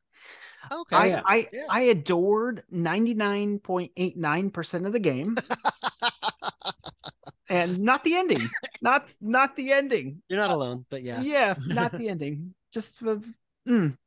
okay 0.72 0.96
I 0.96 1.06
yeah. 1.08 1.22
I. 1.26 1.48
I 1.70 1.82
adored 1.84 2.64
99.89 2.72 4.54
percent 4.54 4.86
of 4.86 4.94
the 4.94 5.00
game, 5.00 5.36
and 7.50 7.80
not 7.80 8.04
the 8.04 8.16
ending. 8.16 8.38
not 8.82 9.08
not 9.20 9.56
the 9.56 9.72
ending. 9.72 10.22
you're 10.30 10.40
not 10.40 10.52
alone 10.52 10.86
but 10.90 11.02
yeah 11.02 11.22
yeah, 11.22 11.56
not 11.68 11.92
the 11.92 12.10
ending. 12.10 12.54
Just 12.72 13.02
uh, 13.02 13.18
mm. 13.68 13.98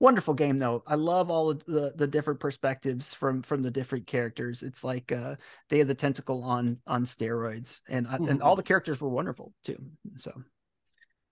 wonderful 0.00 0.34
game 0.34 0.58
though. 0.58 0.82
I 0.86 0.96
love 0.96 1.30
all 1.30 1.50
of 1.50 1.64
the 1.64 1.92
the 1.94 2.06
different 2.06 2.40
perspectives 2.40 3.14
from 3.14 3.42
from 3.42 3.62
the 3.62 3.70
different 3.70 4.06
characters. 4.06 4.62
It's 4.62 4.82
like 4.82 5.12
uh 5.12 5.36
Day 5.68 5.80
of 5.80 5.88
the 5.88 5.94
Tentacle 5.94 6.42
on 6.42 6.78
on 6.86 7.04
steroids, 7.04 7.80
and 7.88 8.08
I- 8.08 8.16
and 8.16 8.42
all 8.42 8.56
the 8.56 8.62
characters 8.62 9.00
were 9.00 9.08
wonderful 9.08 9.52
too. 9.64 9.78
So 10.16 10.32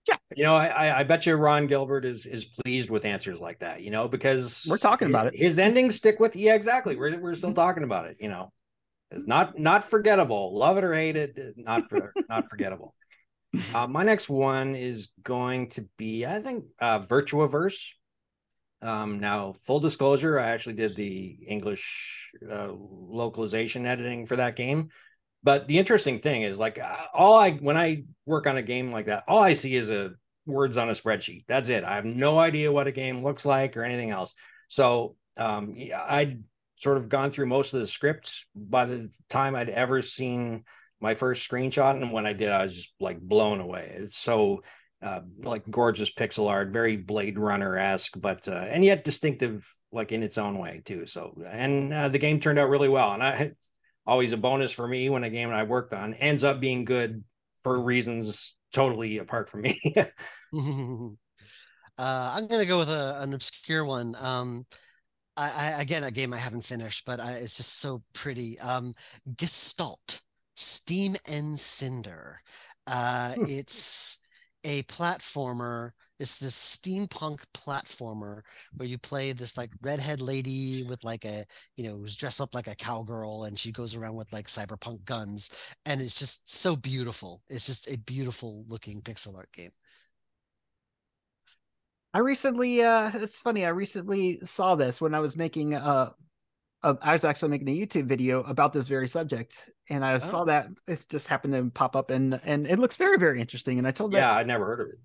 Yeah. 0.07 0.15
You 0.35 0.43
know, 0.43 0.55
I, 0.55 0.67
I 0.67 0.99
I 0.99 1.03
bet 1.03 1.25
you 1.25 1.35
Ron 1.35 1.67
Gilbert 1.67 2.05
is 2.05 2.25
is 2.25 2.45
pleased 2.45 2.89
with 2.89 3.03
answers 3.03 3.39
like 3.39 3.59
that. 3.59 3.81
You 3.81 3.91
know, 3.91 4.07
because 4.07 4.65
We're 4.69 4.77
talking 4.77 5.09
about 5.09 5.27
it. 5.27 5.35
His 5.35 5.59
endings 5.59 5.95
stick 5.95 6.19
with. 6.19 6.35
Yeah, 6.35 6.55
exactly. 6.55 6.95
We're 6.95 7.19
we're 7.19 7.35
still 7.35 7.53
talking 7.53 7.83
about 7.83 8.07
it. 8.07 8.17
You 8.19 8.29
know, 8.29 8.53
it's 9.11 9.25
not 9.25 9.57
not 9.57 9.83
forgettable. 9.83 10.57
Love 10.57 10.77
it 10.77 10.83
or 10.83 10.93
hate 10.93 11.15
it, 11.15 11.37
not 11.57 11.89
for 11.89 12.13
not 12.27 12.49
forgettable. 12.49 12.93
Uh, 13.73 13.87
my 13.87 14.03
next 14.03 14.29
one 14.29 14.75
is 14.75 15.09
going 15.23 15.69
to 15.69 15.87
be, 15.97 16.25
I 16.25 16.39
think, 16.39 16.65
uh, 16.79 16.99
Virtuaverse. 16.99 17.89
Um, 18.81 19.19
now, 19.19 19.55
full 19.65 19.79
disclosure, 19.79 20.39
I 20.39 20.51
actually 20.51 20.75
did 20.75 20.95
the 20.95 21.37
English 21.47 22.29
uh, 22.49 22.69
localization 22.71 23.85
editing 23.85 24.25
for 24.25 24.37
that 24.37 24.55
game. 24.55 24.89
But 25.41 25.67
the 25.67 25.79
interesting 25.79 26.19
thing 26.19 26.43
is, 26.43 26.59
like, 26.59 26.79
uh, 26.79 26.95
all 27.13 27.35
I 27.35 27.53
when 27.53 27.77
I 27.77 28.03
work 28.25 28.45
on 28.45 28.57
a 28.57 28.61
game 28.61 28.91
like 28.91 29.07
that, 29.07 29.23
all 29.27 29.39
I 29.39 29.53
see 29.53 29.75
is 29.75 29.89
a 29.89 30.11
words 30.45 30.77
on 30.77 30.89
a 30.89 30.93
spreadsheet. 30.93 31.45
That's 31.47 31.69
it. 31.69 31.83
I 31.83 31.95
have 31.95 32.05
no 32.05 32.37
idea 32.37 32.71
what 32.71 32.87
a 32.87 32.91
game 32.91 33.23
looks 33.23 33.45
like 33.45 33.77
or 33.77 33.83
anything 33.83 34.11
else. 34.11 34.33
So, 34.67 35.15
um, 35.37 35.73
yeah, 35.75 36.03
I'd 36.07 36.43
sort 36.79 36.97
of 36.97 37.09
gone 37.09 37.29
through 37.29 37.47
most 37.47 37.73
of 37.73 37.81
the 37.81 37.87
scripts 37.87 38.45
by 38.55 38.85
the 38.85 39.09
time 39.29 39.55
I'd 39.55 39.69
ever 39.69 40.01
seen 40.01 40.63
my 41.01 41.13
first 41.13 41.49
screenshot, 41.49 41.95
and 41.95 42.11
when 42.11 42.25
I 42.25 42.33
did, 42.33 42.49
I 42.49 42.63
was 42.63 42.75
just 42.75 42.93
like 42.99 43.19
blown 43.19 43.59
away. 43.59 43.93
It's 43.97 44.17
so 44.17 44.63
uh, 45.01 45.21
like 45.41 45.69
gorgeous 45.69 46.11
pixel 46.11 46.49
art, 46.49 46.71
very 46.71 46.97
Blade 46.97 47.37
Runner 47.37 47.77
esque, 47.77 48.19
but 48.19 48.47
uh, 48.47 48.51
and 48.51 48.83
yet 48.83 49.03
distinctive, 49.03 49.69
like 49.91 50.11
in 50.11 50.23
its 50.23 50.37
own 50.37 50.57
way 50.57 50.81
too. 50.83 51.05
So, 51.05 51.41
and 51.49 51.93
uh, 51.93 52.09
the 52.09 52.17
game 52.17 52.39
turned 52.39 52.59
out 52.59 52.69
really 52.69 52.89
well, 52.89 53.13
and 53.13 53.23
I 53.23 53.51
always 54.05 54.33
a 54.33 54.37
bonus 54.37 54.71
for 54.71 54.87
me 54.87 55.09
when 55.09 55.23
a 55.23 55.29
game 55.29 55.51
I 55.51 55.63
worked 55.63 55.93
on 55.93 56.13
ends 56.15 56.43
up 56.43 56.59
being 56.59 56.83
good 56.83 57.23
for 57.61 57.79
reasons 57.79 58.55
totally 58.73 59.19
apart 59.19 59.49
from 59.49 59.61
me. 59.61 59.79
uh, 59.95 60.05
I'm 61.97 62.47
gonna 62.47 62.65
go 62.65 62.77
with 62.77 62.89
a, 62.89 63.17
an 63.19 63.33
obscure 63.33 63.85
one. 63.85 64.15
Um, 64.19 64.65
I, 65.39 65.73
I 65.77 65.81
again 65.81 66.03
a 66.03 66.11
game 66.11 66.33
I 66.33 66.37
haven't 66.37 66.65
finished, 66.65 67.05
but 67.05 67.19
I, 67.19 67.33
it's 67.33 67.57
just 67.57 67.79
so 67.79 68.03
pretty. 68.13 68.59
Um, 68.59 68.93
Gestalt, 69.37 70.21
Steam 70.55 71.15
and 71.27 71.59
Cinder. 71.59 72.41
Uh, 72.87 73.35
Hmm. 73.35 73.45
it's 73.45 74.23
a 74.65 74.83
platformer. 74.83 75.91
It's 76.19 76.37
this 76.39 76.55
steampunk 76.55 77.45
platformer 77.53 78.41
where 78.75 78.87
you 78.89 78.97
play 78.97 79.31
this 79.31 79.57
like 79.57 79.71
redhead 79.81 80.19
lady 80.21 80.83
with 80.83 81.03
like 81.05 81.23
a 81.25 81.45
you 81.77 81.85
know 81.87 81.97
who's 81.97 82.15
dressed 82.17 82.41
up 82.41 82.53
like 82.53 82.67
a 82.67 82.75
cowgirl 82.75 83.45
and 83.45 83.57
she 83.57 83.71
goes 83.71 83.95
around 83.95 84.15
with 84.15 84.31
like 84.33 84.47
cyberpunk 84.47 85.05
guns 85.05 85.73
and 85.85 86.01
it's 86.01 86.19
just 86.19 86.51
so 86.53 86.75
beautiful. 86.75 87.41
It's 87.49 87.65
just 87.67 87.89
a 87.91 87.97
beautiful 87.99 88.65
looking 88.67 89.01
pixel 89.01 89.37
art 89.37 89.51
game. 89.53 89.71
I 92.13 92.19
recently, 92.19 92.81
uh, 92.83 93.11
it's 93.15 93.39
funny. 93.39 93.65
I 93.65 93.69
recently 93.69 94.39
saw 94.39 94.75
this 94.75 94.99
when 94.99 95.13
I 95.13 95.19
was 95.19 95.37
making 95.37 95.75
uh, 95.75 96.11
a, 96.83 96.97
I 97.01 97.13
was 97.13 97.23
actually 97.23 97.49
making 97.49 97.69
a 97.69 97.77
YouTube 97.85 98.05
video 98.07 98.41
about 98.43 98.73
this 98.73 98.87
very 98.87 99.07
subject, 99.07 99.69
and 99.89 100.03
I 100.03 100.17
saw 100.17 100.41
Oh. 100.41 100.45
that 100.45 100.67
it 100.87 101.05
just 101.09 101.27
happened 101.27 101.53
to 101.53 101.69
pop 101.71 101.95
up, 101.95 102.09
and 102.09 102.39
and 102.43 102.65
it 102.67 102.79
looks 102.79 102.95
very 102.95 103.17
very 103.17 103.39
interesting. 103.41 103.77
And 103.77 103.87
I 103.87 103.91
told 103.91 104.13
that, 104.13 104.19
yeah, 104.19 104.33
I'd 104.33 104.47
never 104.47 104.65
heard 104.65 104.81
of 104.81 104.87
it. 104.87 104.99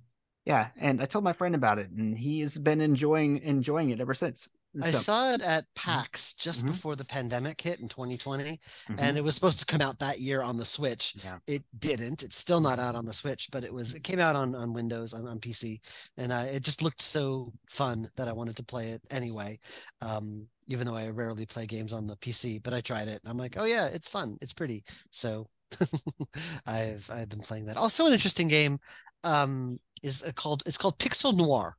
yeah, 0.47 0.68
and 0.76 1.02
I 1.02 1.05
told 1.06 1.24
my 1.24 1.32
friend 1.35 1.55
about 1.55 1.78
it, 1.78 1.90
and 1.90 2.16
he 2.16 2.40
has 2.40 2.56
been 2.56 2.81
enjoying 2.81 3.39
enjoying 3.39 3.90
it 3.90 4.01
ever 4.01 4.14
since. 4.14 4.48
I 4.82 4.90
So- 4.90 4.98
saw 4.98 5.32
it 5.32 5.40
at 5.40 5.66
PAX 5.74 6.34
just 6.34 6.64
Mhm. 6.64 6.68
before 6.68 6.96
the 6.96 7.05
pandemic 7.05 7.60
hit 7.60 7.80
in 7.80 7.88
2020, 7.88 8.59
Mhm. 8.88 9.01
and 9.01 9.16
it 9.16 9.20
was 9.22 9.34
supposed 9.34 9.59
to 9.60 9.66
come 9.66 9.80
out 9.80 9.98
that 10.01 10.20
year 10.20 10.42
on 10.42 10.56
the 10.56 10.64
Switch. 10.64 11.14
Yeah. 11.22 11.38
It 11.46 11.64
didn't. 11.78 12.22
It's 12.22 12.36
still 12.36 12.60
not 12.60 12.78
out 12.80 12.94
on 12.96 13.05
the 13.06 13.12
Switch, 13.12 13.51
but 13.52 13.62
it 13.64 13.72
was. 13.72 13.94
It 13.94 14.02
came 14.02 14.18
out 14.20 14.34
on 14.36 14.55
on 14.55 14.72
Windows 14.72 15.12
on, 15.14 15.28
on 15.28 15.38
PC, 15.38 15.80
and 16.16 16.32
uh, 16.32 16.46
it 16.51 16.60
just 16.62 16.82
looked 16.82 17.02
so 17.02 17.52
fun 17.70 18.10
that 18.16 18.26
I 18.28 18.32
wanted 18.32 18.56
to 18.56 18.64
play 18.64 18.90
it 18.90 19.02
anyway. 19.10 19.59
Um, 20.01 20.48
even 20.66 20.86
though 20.86 20.96
I 20.96 21.09
rarely 21.10 21.44
play 21.46 21.66
games 21.66 21.92
on 21.92 22.06
the 22.06 22.16
PC, 22.16 22.59
but 22.62 22.72
I 22.72 22.80
tried 22.80 23.09
it. 23.09 23.20
I'm 23.26 23.36
like, 23.36 23.56
oh 23.59 23.64
yeah, 23.64 23.86
it's 23.86 24.09
fun. 24.09 24.38
It's 24.40 24.52
pretty. 24.55 24.82
So 25.10 25.48
I've 26.66 27.09
I've 27.10 27.28
been 27.28 27.40
playing 27.40 27.66
that. 27.66 27.76
Also, 27.76 28.06
an 28.06 28.12
interesting 28.12 28.48
game 28.48 28.78
um, 29.24 29.78
is 30.02 30.22
uh, 30.22 30.32
called 30.34 30.62
it's 30.66 30.78
called 30.78 30.98
Pixel 30.98 31.36
Noir 31.36 31.76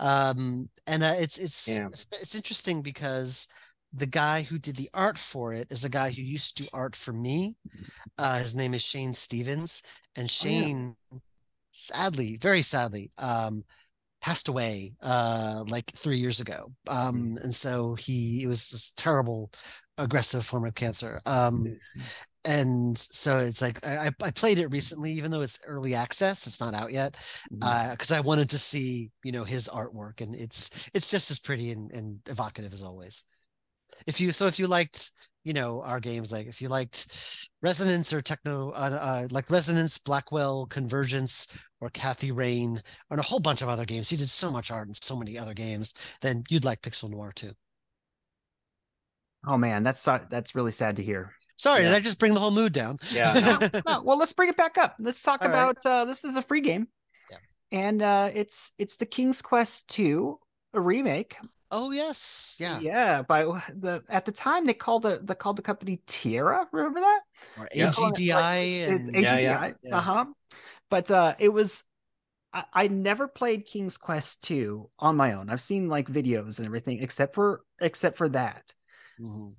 um 0.00 0.68
and 0.86 1.02
uh, 1.02 1.14
it's 1.18 1.38
it's 1.38 1.78
Yeah. 1.78 1.88
it's 1.88 2.06
it's 2.12 2.34
interesting 2.34 2.82
because 2.82 3.48
the 3.92 4.06
guy 4.06 4.42
who 4.42 4.58
did 4.58 4.76
the 4.76 4.90
art 4.94 5.18
for 5.18 5.52
it 5.52 5.70
is 5.72 5.84
a 5.84 5.88
guy 5.90 6.10
who 6.10 6.22
used 6.22 6.56
to 6.56 6.64
do 6.64 6.68
art 6.72 6.94
for 6.94 7.12
me 7.12 7.56
uh 8.18 8.38
his 8.38 8.56
name 8.56 8.74
is 8.74 8.84
shane 8.84 9.12
stevens 9.14 9.82
and 10.16 10.26
Oh, 10.42 10.46
yeah. 10.46 10.60
shane 10.62 10.96
sadly 11.70 12.38
very 12.40 12.62
sadly 12.62 13.10
um 13.18 13.64
passed 14.20 14.48
away 14.48 14.92
uh 15.02 15.64
like 15.68 15.86
three 15.92 16.18
years 16.18 16.40
ago 16.40 16.72
um 16.88 17.36
and 17.42 17.54
so 17.54 17.94
he 17.94 18.42
it 18.42 18.46
was 18.46 18.70
this 18.70 18.92
terrible 18.96 19.50
aggressive 19.98 20.44
form 20.44 20.64
of 20.64 20.74
cancer 20.74 21.20
um 21.26 21.64
and 22.44 22.96
so 22.96 23.38
it's 23.38 23.60
like 23.60 23.84
I, 23.86 24.10
I 24.22 24.30
played 24.30 24.58
it 24.58 24.70
recently 24.70 25.10
even 25.12 25.30
though 25.30 25.42
it's 25.42 25.60
early 25.66 25.94
access 25.94 26.46
it's 26.46 26.60
not 26.60 26.72
out 26.72 26.92
yet 26.92 27.16
because 27.50 28.10
I 28.12 28.20
wanted 28.20 28.48
to 28.50 28.58
see, 28.58 29.10
you 29.24 29.32
know, 29.32 29.44
his 29.44 29.68
artwork, 29.68 30.20
and 30.20 30.34
it's 30.34 30.88
it's 30.94 31.10
just 31.10 31.30
as 31.30 31.40
pretty 31.40 31.70
and, 31.72 31.90
and 31.92 32.18
evocative 32.28 32.72
as 32.72 32.82
always. 32.82 33.24
If 34.06 34.20
you 34.20 34.32
so 34.32 34.46
if 34.46 34.58
you 34.58 34.66
liked, 34.66 35.12
you 35.44 35.52
know, 35.52 35.82
our 35.82 36.00
games, 36.00 36.32
like 36.32 36.46
if 36.46 36.60
you 36.62 36.68
liked 36.68 37.48
Resonance 37.62 38.12
or 38.12 38.22
Techno, 38.22 38.70
uh, 38.70 38.98
uh, 39.00 39.28
like 39.30 39.50
Resonance, 39.50 39.98
Blackwell, 39.98 40.66
Convergence, 40.66 41.58
or 41.80 41.90
Kathy 41.90 42.32
Rain, 42.32 42.80
and 43.10 43.20
a 43.20 43.22
whole 43.22 43.40
bunch 43.40 43.62
of 43.62 43.68
other 43.68 43.84
games. 43.84 44.08
He 44.08 44.16
did 44.16 44.28
so 44.28 44.50
much 44.50 44.70
art 44.70 44.88
in 44.88 44.94
so 44.94 45.16
many 45.16 45.38
other 45.38 45.54
games. 45.54 46.16
Then 46.22 46.44
you'd 46.50 46.64
like 46.64 46.82
Pixel 46.82 47.10
Noir 47.10 47.32
too. 47.34 47.50
Oh 49.46 49.56
man, 49.56 49.82
that's 49.82 50.02
that's 50.30 50.54
really 50.54 50.72
sad 50.72 50.96
to 50.96 51.02
hear. 51.02 51.32
Sorry, 51.56 51.82
did 51.82 51.92
I 51.92 52.00
just 52.00 52.18
bring 52.20 52.34
the 52.34 52.40
whole 52.40 52.52
mood 52.52 52.72
down? 52.72 52.98
Yeah, 53.12 53.58
No, 53.86 54.02
well, 54.02 54.16
let's 54.18 54.32
bring 54.32 54.48
it 54.48 54.56
back 54.56 54.78
up. 54.78 54.96
Let's 55.00 55.22
talk 55.22 55.42
All 55.42 55.48
right. 55.50 55.54
about 55.70 55.86
uh, 55.86 56.04
this 56.04 56.24
is 56.24 56.36
a 56.36 56.42
free 56.42 56.60
game, 56.60 56.86
Yeah. 57.30 57.36
and 57.72 58.02
uh, 58.02 58.30
it's 58.32 58.72
it's 58.78 58.96
the 58.96 59.06
King's 59.06 59.42
Quest 59.42 59.88
two 59.88 60.38
a 60.74 60.80
remake. 60.80 61.36
oh 61.70 61.90
yes, 61.90 62.56
yeah. 62.60 62.78
yeah. 62.80 63.22
By 63.22 63.44
the 63.44 64.02
at 64.08 64.24
the 64.24 64.32
time 64.32 64.64
they 64.66 64.74
called 64.74 65.02
the 65.02 65.20
they 65.22 65.34
called 65.34 65.56
the 65.56 65.62
company 65.62 66.00
Tierra. 66.06 66.66
Remember 66.72 67.00
that? 67.00 67.20
Or 67.58 67.68
AGDI 67.74 68.88
It's 68.88 69.08
and 69.08 69.16
Yeah, 69.20 69.36
AGDI. 69.36 69.42
yeah. 69.42 69.72
Yeah. 69.82 69.96
Uh 69.96 70.00
huh. 70.00 70.24
But 70.90 71.10
uh, 71.10 71.34
it 71.38 71.52
was. 71.52 71.82
I, 72.52 72.64
I 72.72 72.88
never 72.88 73.28
played 73.28 73.66
King's 73.66 73.98
Quest 73.98 74.42
two 74.42 74.88
on 74.98 75.16
my 75.16 75.34
own. 75.34 75.50
I've 75.50 75.60
seen 75.60 75.88
like 75.88 76.08
videos 76.08 76.58
and 76.58 76.66
everything, 76.66 77.02
except 77.02 77.34
for 77.34 77.62
except 77.80 78.16
for 78.16 78.28
that. 78.30 78.72
Mhm. 79.20 79.54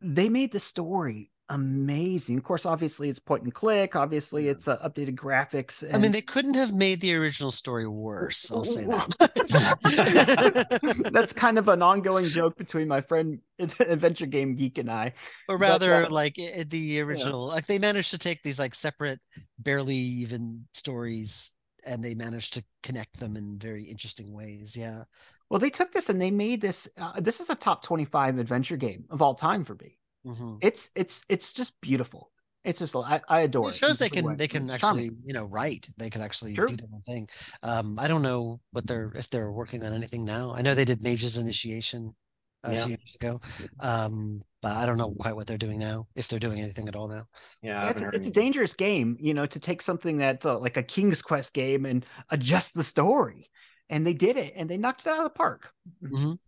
they 0.00 0.28
made 0.28 0.52
the 0.52 0.60
story 0.60 1.30
amazing. 1.50 2.38
Of 2.38 2.44
course, 2.44 2.64
obviously 2.64 3.08
it's 3.08 3.18
point 3.18 3.42
and 3.42 3.52
click. 3.52 3.96
Obviously, 3.96 4.48
it's 4.48 4.68
uh, 4.68 4.78
updated 4.78 5.16
graphics. 5.16 5.84
I 5.94 5.98
mean, 5.98 6.12
they 6.12 6.20
couldn't 6.22 6.54
have 6.54 6.72
made 6.72 7.00
the 7.00 7.14
original 7.16 7.50
story 7.50 7.86
worse. 7.86 8.50
I'll 8.50 8.64
say 8.64 8.84
that. 8.86 9.10
that's 11.12 11.32
kind 11.32 11.58
of 11.58 11.68
an 11.68 11.82
ongoing 11.82 12.24
joke 12.24 12.56
between 12.56 12.88
my 12.88 13.00
friend 13.00 13.40
Adventure 13.80 14.26
Game 14.26 14.54
Geek 14.54 14.78
and 14.78 14.90
I. 14.90 15.12
or 15.48 15.58
But, 15.58 15.68
rather, 15.68 16.04
uh, 16.04 16.10
like 16.10 16.36
the 16.68 17.00
original, 17.00 17.48
like 17.48 17.66
they 17.66 17.78
managed 17.78 18.12
to 18.12 18.18
take 18.18 18.42
these 18.42 18.58
like 18.58 18.74
separate, 18.74 19.18
barely 19.58 19.94
even 19.94 20.64
stories, 20.72 21.56
and 21.86 22.02
they 22.02 22.14
managed 22.14 22.54
to 22.54 22.64
connect 22.82 23.18
them 23.18 23.36
in 23.36 23.58
very 23.58 23.82
interesting 23.82 24.32
ways. 24.32 24.76
Yeah. 24.76 25.02
Well, 25.50 25.58
they 25.60 25.70
took 25.70 25.92
this 25.92 26.08
and 26.08 26.20
they 26.20 26.30
made 26.30 26.60
this. 26.60 26.88
Uh, 26.96 27.20
this 27.20 27.40
is 27.40 27.50
a 27.50 27.54
top 27.56 27.82
twenty-five 27.82 28.38
adventure 28.38 28.76
game 28.76 29.04
of 29.10 29.20
all 29.20 29.34
time 29.34 29.64
for 29.64 29.74
me. 29.74 29.98
Mhm. 30.26 30.58
It's 30.62 30.90
it's 30.94 31.22
it's 31.28 31.52
just 31.52 31.78
beautiful. 31.80 32.30
It's 32.62 32.78
just 32.78 32.94
I, 32.94 33.20
I 33.28 33.40
adore 33.40 33.68
It 33.68 33.70
it. 33.70 33.76
shows 33.76 34.00
in 34.00 34.04
they 34.04 34.10
can 34.16 34.24
way. 34.26 34.34
they 34.36 34.46
can 34.48 34.64
It's 34.64 34.74
actually 34.74 35.08
charming. 35.08 35.22
you 35.24 35.34
know 35.34 35.46
write. 35.46 35.88
They 35.98 36.10
can 36.10 36.20
actually 36.22 36.54
True. 36.54 36.66
do 36.66 36.76
their 36.76 36.88
own 36.94 37.00
thing. 37.02 37.28
Um, 37.62 37.98
I 37.98 38.06
don't 38.06 38.22
know 38.22 38.60
what 38.72 38.86
they're 38.86 39.10
if 39.16 39.28
they're 39.30 39.50
working 39.50 39.82
on 39.84 39.92
anything 39.92 40.24
now. 40.24 40.54
I 40.54 40.62
know 40.62 40.74
they 40.74 40.84
did 40.84 41.02
Mage's 41.02 41.36
Initiation 41.38 42.14
a 42.62 42.74
Yeah. 42.74 42.80
few 42.84 42.90
years 42.90 43.16
ago, 43.18 43.40
um, 43.80 44.42
but 44.60 44.72
I 44.76 44.84
don't 44.84 44.98
know 44.98 45.14
quite 45.18 45.34
what 45.34 45.46
they're 45.46 45.56
doing 45.56 45.78
now. 45.78 46.06
If 46.14 46.28
they're 46.28 46.38
doing 46.38 46.60
anything 46.60 46.86
at 46.88 46.94
all 46.96 47.08
now. 47.08 47.24
yeah. 47.62 47.84
Yeah, 47.84 47.90
it's, 47.90 48.02
a- 48.02 48.10
it's 48.10 48.26
a 48.26 48.30
dangerous 48.30 48.74
game, 48.74 49.16
you 49.18 49.32
know, 49.32 49.46
to 49.46 49.58
take 49.58 49.80
something 49.80 50.18
that 50.18 50.44
uh, 50.44 50.58
like 50.58 50.76
a 50.76 50.82
King's 50.82 51.22
Quest 51.22 51.54
game 51.54 51.86
and 51.86 52.04
adjust 52.28 52.74
the 52.74 52.84
story. 52.84 53.48
And 53.90 54.06
they 54.06 54.14
did 54.14 54.36
it, 54.38 54.54
and 54.56 54.70
they 54.70 54.78
knocked 54.78 55.02
it 55.02 55.10
out 55.10 55.18
of 55.18 55.24
the 55.24 55.30
park. 55.30 55.74
Mhm. 56.02 56.38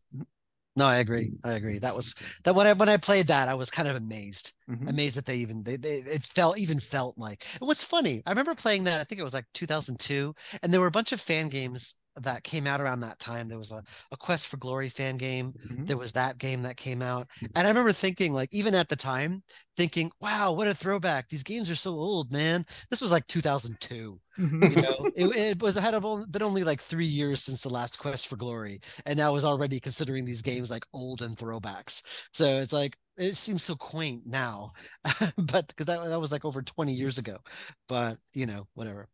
No, 0.74 0.86
I 0.86 0.96
agree. 0.96 1.32
I 1.44 1.52
agree. 1.52 1.78
That 1.78 1.94
was 1.94 2.14
that 2.44 2.54
when 2.54 2.66
I 2.66 2.72
when 2.72 2.88
I 2.88 2.96
played 2.96 3.26
that, 3.26 3.48
I 3.48 3.54
was 3.54 3.70
kind 3.70 3.88
of 3.88 3.96
amazed. 3.96 4.54
Mhm. 4.70 4.88
Amazed 4.88 5.16
that 5.18 5.26
they 5.26 5.36
even 5.36 5.62
they, 5.62 5.76
they 5.76 5.96
it 5.96 6.24
felt 6.24 6.58
even 6.58 6.80
felt 6.80 7.18
like 7.18 7.44
it 7.60 7.64
was 7.64 7.84
funny. 7.84 8.22
I 8.24 8.30
remember 8.30 8.54
playing 8.54 8.84
that. 8.84 9.00
I 9.00 9.04
think 9.04 9.20
it 9.20 9.24
was 9.24 9.34
like 9.34 9.44
2002, 9.52 10.34
and 10.62 10.72
there 10.72 10.80
were 10.80 10.86
a 10.86 10.90
bunch 10.90 11.12
of 11.12 11.20
fan 11.20 11.48
games 11.48 11.96
that 12.16 12.44
came 12.44 12.66
out 12.66 12.80
around 12.80 13.00
that 13.00 13.18
time. 13.18 13.48
There 13.48 13.58
was 13.58 13.72
a, 13.72 13.82
a 14.10 14.16
Quest 14.16 14.48
for 14.48 14.56
Glory 14.58 14.88
fan 14.88 15.16
game. 15.16 15.52
Mhm. 15.66 15.86
There 15.86 15.96
was 15.96 16.12
that 16.12 16.38
game 16.38 16.62
that 16.62 16.76
came 16.76 17.02
out. 17.02 17.28
And 17.56 17.66
I 17.66 17.70
remember 17.70 17.92
thinking, 17.92 18.32
like, 18.32 18.48
even 18.52 18.74
at 18.74 18.88
the 18.88 18.96
time, 18.96 19.42
thinking, 19.76 20.10
wow, 20.20 20.52
what 20.52 20.68
a 20.68 20.74
throwback. 20.74 21.28
These 21.28 21.42
games 21.42 21.70
are 21.70 21.74
so 21.76 21.92
old, 21.92 22.30
man. 22.32 22.64
This 22.90 23.00
was 23.00 23.10
like 23.12 23.26
2002. 23.26 24.20
Mhm. 24.38 24.76
You 24.76 24.82
know, 24.82 25.10
it, 25.14 25.36
it 25.56 25.62
was 25.62 25.76
had 25.76 25.94
only- 25.94 26.26
been 26.26 26.42
only 26.42 26.64
like 26.64 26.80
three 26.80 27.04
years 27.06 27.42
since 27.42 27.62
the 27.62 27.68
last 27.70 27.98
Quest 27.98 28.28
for 28.28 28.36
Glory. 28.36 28.80
And 29.06 29.16
now 29.16 29.32
was 29.32 29.44
already 29.44 29.80
considering 29.80 30.24
these 30.24 30.42
games 30.42 30.70
like 30.70 30.86
old 30.94 31.22
and 31.22 31.36
throwbacks. 31.36 32.02
So 32.32 32.44
it's 32.46 32.72
like, 32.72 32.96
it 33.18 33.36
seems 33.36 33.62
so 33.62 33.74
quaint 33.74 34.22
now, 34.26 34.72
but 35.36 35.66
because 35.68 35.84
that, 35.86 36.02
that 36.08 36.18
was 36.20 36.32
like 36.32 36.46
over 36.46 36.62
20 36.62 36.92
years 36.94 37.18
ago. 37.18 37.36
But, 37.88 38.16
you 38.32 38.46
know, 38.46 38.66
whatever. 38.74 39.08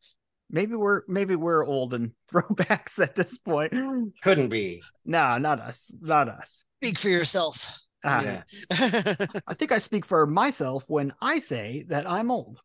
Maybe 0.50 0.74
we're 0.74 1.02
maybe 1.08 1.36
we're 1.36 1.64
old 1.64 1.94
and 1.94 2.12
throwbacks 2.32 3.00
at 3.00 3.14
this 3.14 3.38
point. 3.38 3.74
Couldn't 4.22 4.48
be. 4.48 4.82
No, 5.04 5.36
not 5.38 5.60
us. 5.60 5.94
Not 6.02 6.28
us. 6.28 6.64
Speak 6.82 6.98
for 6.98 7.08
yourself. 7.08 7.78
Ah, 8.04 8.22
Yeah. 8.22 8.42
I 9.48 9.54
think 9.54 9.72
I 9.72 9.78
speak 9.78 10.04
for 10.04 10.24
myself 10.24 10.84
when 10.86 11.12
I 11.20 11.40
say 11.40 11.84
that 11.88 12.08
I'm 12.08 12.30
old. 12.30 12.60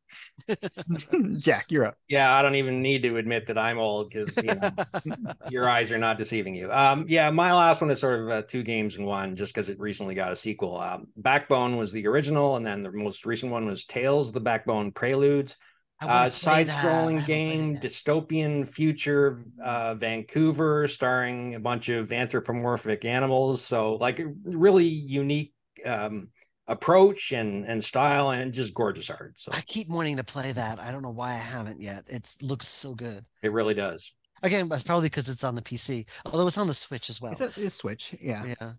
Jack, 1.39 1.65
you're 1.71 1.87
up. 1.87 1.97
Yeah, 2.07 2.31
I 2.31 2.43
don't 2.43 2.53
even 2.53 2.83
need 2.83 3.01
to 3.03 3.17
admit 3.17 3.47
that 3.47 3.57
I'm 3.57 3.79
old 3.79 4.11
because 4.11 4.37
you 4.37 4.53
know, 4.53 5.33
your 5.49 5.67
eyes 5.67 5.91
are 5.91 5.97
not 5.97 6.19
deceiving 6.19 6.53
you. 6.53 6.71
Um, 6.71 7.05
yeah, 7.07 7.31
my 7.31 7.51
last 7.51 7.81
one 7.81 7.89
is 7.89 7.99
sort 7.99 8.19
of 8.21 8.29
uh, 8.29 8.41
two 8.43 8.61
games 8.61 8.97
in 8.97 9.05
one, 9.05 9.35
just 9.35 9.55
because 9.55 9.69
it 9.69 9.79
recently 9.79 10.13
got 10.13 10.31
a 10.31 10.35
sequel. 10.35 10.79
Um, 10.79 11.07
Backbone 11.17 11.77
was 11.77 11.91
the 11.91 12.05
original, 12.05 12.57
and 12.57 12.65
then 12.65 12.83
the 12.83 12.91
most 12.91 13.25
recent 13.25 13.51
one 13.51 13.65
was 13.65 13.85
Tales: 13.85 14.31
The 14.31 14.39
Backbone 14.39 14.91
Preludes. 14.91 15.57
I 16.01 16.05
wanna 16.05 16.19
Uh, 16.19 16.29
play 16.29 16.63
that. 16.63 16.69
I 16.69 16.73
side-scrolling 16.73 17.19
haven't 17.19 17.23
played 17.23 17.23
it 17.23 17.25
game, 17.25 17.75
dystopian 17.77 18.67
future, 18.67 19.45
uh, 19.63 19.95
Vancouver, 19.95 20.87
starring 20.87 21.55
a 21.55 21.59
bunch 21.59 21.89
of 21.89 22.11
anthropomorphic 22.11 23.05
animals. 23.05 23.63
So, 23.63 23.95
like, 23.95 24.19
a 24.19 24.27
really 24.43 24.85
unique 24.85 25.53
um, 25.85 26.29
approach 26.67 27.31
and 27.33 27.65
and 27.65 27.83
style, 27.83 28.31
and 28.31 28.53
just 28.53 28.73
gorgeous 28.73 29.09
art. 29.09 29.33
So 29.37 29.51
I 29.53 29.61
keep 29.61 29.89
wanting 29.89 30.17
to 30.17 30.23
play 30.23 30.51
that. 30.53 30.79
I 30.79 30.91
don't 30.91 31.01
know 31.01 31.11
why 31.11 31.31
I 31.31 31.37
haven't 31.37 31.81
yet. 31.81 32.03
It 32.07 32.35
looks 32.41 32.67
so 32.67 32.93
good. 32.93 33.21
it 33.41 33.51
really 33.51 33.73
does. 33.73 34.13
Again, 34.43 34.67
that's 34.67 34.83
probably 34.83 35.07
because 35.07 35.29
it's 35.29 35.43
on 35.45 35.55
the 35.55 35.61
PC, 35.61 36.05
although 36.25 36.47
it's 36.47 36.57
on 36.57 36.67
the 36.67 36.73
Switch 36.73 37.09
as 37.09 37.21
well. 37.21 37.31
It's 37.31 37.41
a, 37.41 37.45
it's 37.45 37.57
a 37.57 37.69
Switch. 37.69 38.13
Yeah. 38.21 38.43
Yeah. 38.45 38.71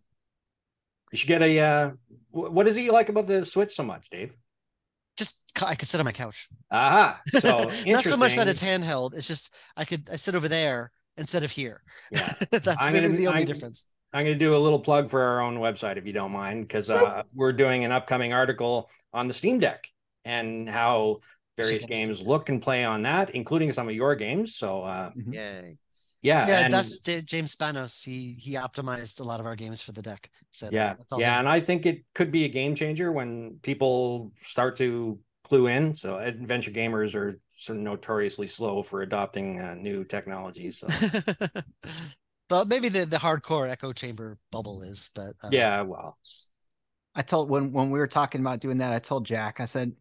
You 1.13 1.19
should 1.19 1.29
get 1.29 1.43
a. 1.43 1.59
Uh, 1.61 1.91
wh- 2.33 2.53
what 2.53 2.67
is 2.67 2.77
it 2.77 2.83
you 2.83 2.93
like 2.93 3.09
about 3.09 3.27
the 3.27 3.45
Switch 3.47 3.75
so 3.75 3.83
much, 3.83 4.11
Dave? 4.11 4.35
Just 5.55 5.67
c- 5.67 5.71
I 5.71 5.75
could 5.75 5.89
sit 5.89 5.99
on 6.01 6.05
my 6.05 6.13
couch. 6.13 6.49
Aha. 6.71 7.21
So 7.29 7.49
Not 7.87 8.05
so 8.05 8.17
much 8.17 8.37
that 8.37 8.49
it's 8.49 8.63
handheld. 8.63 9.15
It's 9.15 9.29
just 9.29 9.55
I 9.77 9.85
could 9.85 10.09
I 10.11 10.17
sit 10.17 10.35
over 10.35 10.49
there 10.49 10.91
instead 11.17 11.43
of 11.45 11.51
here. 11.51 11.83
Yeah. 12.11 12.29
That's 12.51 12.77
I'm 12.81 12.93
really 12.93 13.07
gonna- 13.09 13.19
the 13.19 13.27
only 13.29 13.39
I'm- 13.41 13.47
difference. 13.47 13.87
I'm 14.13 14.25
going 14.25 14.39
to 14.39 14.45
do 14.45 14.55
a 14.57 14.59
little 14.59 14.79
plug 14.79 15.11
for 15.11 15.21
our 15.21 15.41
own 15.41 15.57
website 15.59 15.97
if 15.97 16.07
you 16.07 16.13
don't 16.13 16.31
mind, 16.31 16.69
because 16.69 16.89
uh, 16.89 17.25
we're 17.35 17.53
doing 17.53 17.85
an 17.85 17.91
upcoming 17.91 18.33
article 18.33 18.89
on 19.13 19.27
the 19.27 19.35
Steam 19.35 19.59
Deck 19.59 19.89
and 20.25 20.71
how 20.71 21.19
various 21.57 21.81
get 21.81 21.91
a 21.91 21.95
Steam 21.95 22.07
games 22.07 22.23
look 22.23 22.49
and 22.49 22.63
play 22.63 22.85
on 22.85 23.03
that, 23.03 23.31
including 23.31 23.73
some 23.73 23.89
of 23.89 23.95
your 23.97 24.15
games. 24.15 24.55
So 24.55 24.85
uh, 24.85 25.11
Mhm. 25.19 25.35
Yay. 25.35 25.79
yeah, 26.23 26.47
Yeah, 26.47 26.59
and- 26.61 26.73
that's 26.73 26.99
J- 26.99 27.23
James 27.23 27.57
Spanos. 27.57 28.05
He 28.05 28.35
he 28.39 28.53
optimized 28.55 29.19
a 29.19 29.25
lot 29.25 29.41
of 29.41 29.47
our 29.47 29.57
games 29.57 29.83
for 29.83 29.91
the 29.91 30.03
deck. 30.03 30.31
So 30.53 30.69
yeah, 30.71 30.95
that's 30.95 31.11
all 31.13 31.19
yeah, 31.21 31.33
him. 31.35 31.39
and 31.41 31.49
I 31.49 31.59
think 31.59 31.85
it 31.85 32.05
could 32.15 32.31
be 32.31 32.45
a 32.45 32.49
game 32.49 32.77
changer 32.77 33.11
when 33.11 33.59
people 33.63 34.31
start 34.43 34.77
to 34.77 35.19
clue 35.45 35.69
in. 35.69 35.95
So 35.95 36.19
adventure 36.19 36.71
gamers 36.71 37.15
are 37.15 37.39
sort 37.57 37.79
of 37.79 37.85
notoriously 37.85 38.49
slow 38.49 38.83
for 38.83 39.03
adopting 39.03 39.61
uh, 39.61 39.75
new 39.75 40.05
technologies. 40.05 40.79
So 40.79 40.89
but 42.49 42.69
maybe 42.69 42.89
the 42.89 43.05
the 43.07 43.19
hardcore 43.19 43.71
echo 43.71 43.93
chamber 43.93 44.39
bubble 44.51 44.83
is, 44.83 45.11
but 45.15 45.35
uh, 45.45 45.51
yeah, 45.51 45.83
well, 45.83 46.19
I 47.15 47.23
told 47.23 47.49
when 47.49 47.73
when 47.73 47.91
we 47.91 47.99
were 47.99 48.09
talking 48.09 48.41
about 48.41 48.61
doing 48.61 48.79
that, 48.79 48.93
I 48.93 48.99
told 48.99 49.27
Jack, 49.27 49.61
I 49.61 49.67
said, 49.67 49.93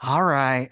All 0.00 0.22
right, 0.22 0.70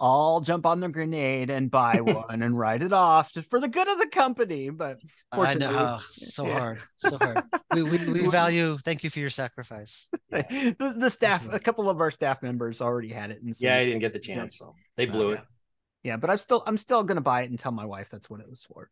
I'll 0.00 0.40
jump 0.40 0.64
on 0.64 0.78
the 0.80 0.88
grenade 0.88 1.50
and 1.50 1.70
buy 1.70 2.00
one 2.00 2.42
and 2.42 2.56
write 2.56 2.82
it 2.82 2.92
off 2.92 3.32
just 3.32 3.50
for 3.50 3.58
the 3.58 3.68
good 3.68 3.88
of 3.88 3.98
the 3.98 4.06
company. 4.06 4.70
But 4.70 4.96
I 5.32 5.54
know 5.54 5.68
oh, 5.70 5.98
so 6.00 6.46
yeah. 6.46 6.58
hard, 6.58 6.78
so 6.96 7.18
hard. 7.18 7.42
We, 7.74 7.82
we 7.82 7.98
we 8.06 8.28
value. 8.30 8.76
Thank 8.78 9.02
you 9.02 9.10
for 9.10 9.18
your 9.18 9.30
sacrifice. 9.30 10.08
the, 10.30 10.94
the 10.96 11.10
staff, 11.10 11.46
a 11.52 11.58
couple 11.58 11.90
of 11.90 12.00
our 12.00 12.10
staff 12.10 12.42
members 12.42 12.80
already 12.80 13.08
had 13.08 13.30
it, 13.30 13.42
and 13.42 13.54
so 13.54 13.66
yeah, 13.66 13.76
I 13.76 13.84
didn't 13.84 14.00
get 14.00 14.12
the 14.12 14.20
chance, 14.20 14.58
so 14.58 14.74
they 14.96 15.06
oh, 15.08 15.10
blew 15.10 15.30
it. 15.32 15.40
yeah. 16.04 16.16
But 16.16 16.30
I'm 16.30 16.38
still 16.38 16.62
I'm 16.66 16.78
still 16.78 17.02
gonna 17.02 17.20
buy 17.20 17.42
it 17.42 17.50
and 17.50 17.58
tell 17.58 17.72
my 17.72 17.84
wife 17.84 18.08
that's 18.10 18.30
what 18.30 18.40
it 18.40 18.48
was 18.48 18.64
for. 18.72 18.88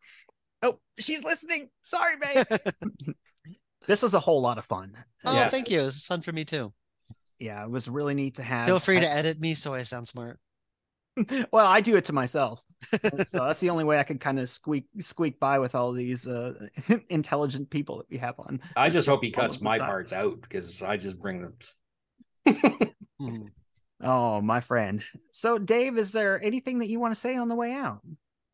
Oh, 0.62 0.81
she's 0.99 1.23
listening. 1.23 1.69
Sorry, 1.83 2.16
babe. 2.16 2.45
this 3.87 4.03
was 4.03 4.15
a 4.15 4.20
whole 4.20 4.41
lot 4.41 4.59
of 4.59 4.65
fun. 4.65 4.97
Oh, 5.24 5.35
Yeah. 5.35 5.49
thank 5.49 5.70
you. 5.70 5.83
This 5.83 5.97
is 5.97 6.07
fun 6.07 6.23
for 6.23 6.33
me 6.33 6.45
too. 6.45 6.73
Yeah, 7.39 7.62
it 7.62 7.70
was 7.70 7.87
really 7.87 8.15
neat 8.15 8.37
to 8.37 8.43
have. 8.43 8.66
Feel 8.66 8.81
free 8.81 8.99
to 8.99 9.12
edit 9.12 9.39
me 9.39 9.55
so 9.55 9.74
I 9.74 9.83
sound 9.83 10.09
smart. 10.09 10.41
well, 11.52 11.66
I 11.66 11.80
do 11.80 11.97
it 11.97 12.05
to 12.06 12.12
myself. 12.12 12.62
so 12.82 12.98
that's 13.32 13.60
the 13.60 13.70
only 13.70 13.84
way 13.84 13.98
I 13.98 14.02
can 14.02 14.18
kind 14.18 14.38
of 14.38 14.48
squeak 14.48 14.84
squeak 15.01 15.40
by 15.40 15.59
with 15.59 15.74
all 15.74 15.93
these 15.93 16.26
uh, 16.26 16.52
intelligent 17.09 17.70
people 17.70 17.98
that 17.98 18.10
we 18.10 18.18
have 18.18 18.38
on. 18.38 18.60
I 18.76 18.90
just 18.90 19.09
hope 19.09 19.24
he 19.24 19.30
cuts 19.30 19.60
my 19.60 19.78
time. 19.78 19.86
parts 19.86 20.12
out 20.12 20.40
because 20.43 20.82
I 20.82 20.97
just 20.97 21.18
bring 21.18 21.43
them. 21.43 21.55
Hmm. 23.18 23.47
Oh, 24.02 24.43
my 24.43 24.60
friend. 24.60 25.02
So, 25.32 25.59
Dave, 25.59 25.97
is 25.97 26.12
there 26.12 26.43
anything 26.43 26.80
that 26.80 26.88
you 26.88 27.01
want 27.01 27.14
to 27.14 27.20
say 27.20 27.36
on 27.36 27.48
the 27.48 27.55
way 27.55 27.72
out? 27.72 28.02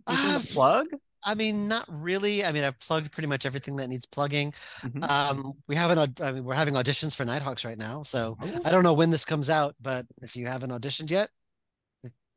Uh, 0.07 0.39
plug? 0.53 0.87
I 1.25 1.35
mean, 1.35 1.69
not 1.69 1.85
really. 1.89 2.45
I 2.45 2.53
mean, 2.53 2.65
I've 2.65 2.79
plugged 2.81 3.13
pretty 3.13 3.29
much 3.29 3.47
everything 3.47 3.77
that 3.77 3.89
needs 3.89 4.07
plugging. 4.07 4.53
Mhm. 4.83 5.09
Um, 5.09 5.53
we 5.69 5.77
haven't. 5.77 6.21
I 6.21 6.33
mean, 6.33 6.45
we're 6.45 6.55
having 6.55 6.75
auditions 6.75 7.17
for 7.17 7.25
Nighthawks 7.25 7.65
right 7.65 7.79
now, 7.79 8.03
so 8.03 8.37
I 8.65 8.71
don't 8.71 8.83
know 8.83 8.95
when 8.95 9.11
this 9.11 9.25
comes 9.25 9.51
out, 9.51 9.75
but 9.81 10.07
if 10.21 10.37
you 10.37 10.47
haven't 10.47 10.71
auditioned 10.71 11.11
yet, 11.11 11.29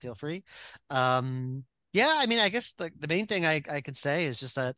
feel 0.05 0.15
free. 0.15 0.43
Um, 0.89 1.63
yeah, 1.93 2.13
I 2.17 2.25
mean, 2.27 2.39
I 2.39 2.49
guess 2.49 2.73
the, 2.73 2.91
the 2.99 3.07
main 3.07 3.25
thing 3.25 3.45
I, 3.45 3.61
I 3.71 3.81
could 3.81 3.97
say 3.97 4.25
is 4.25 4.39
just 4.39 4.55
that 4.55 4.75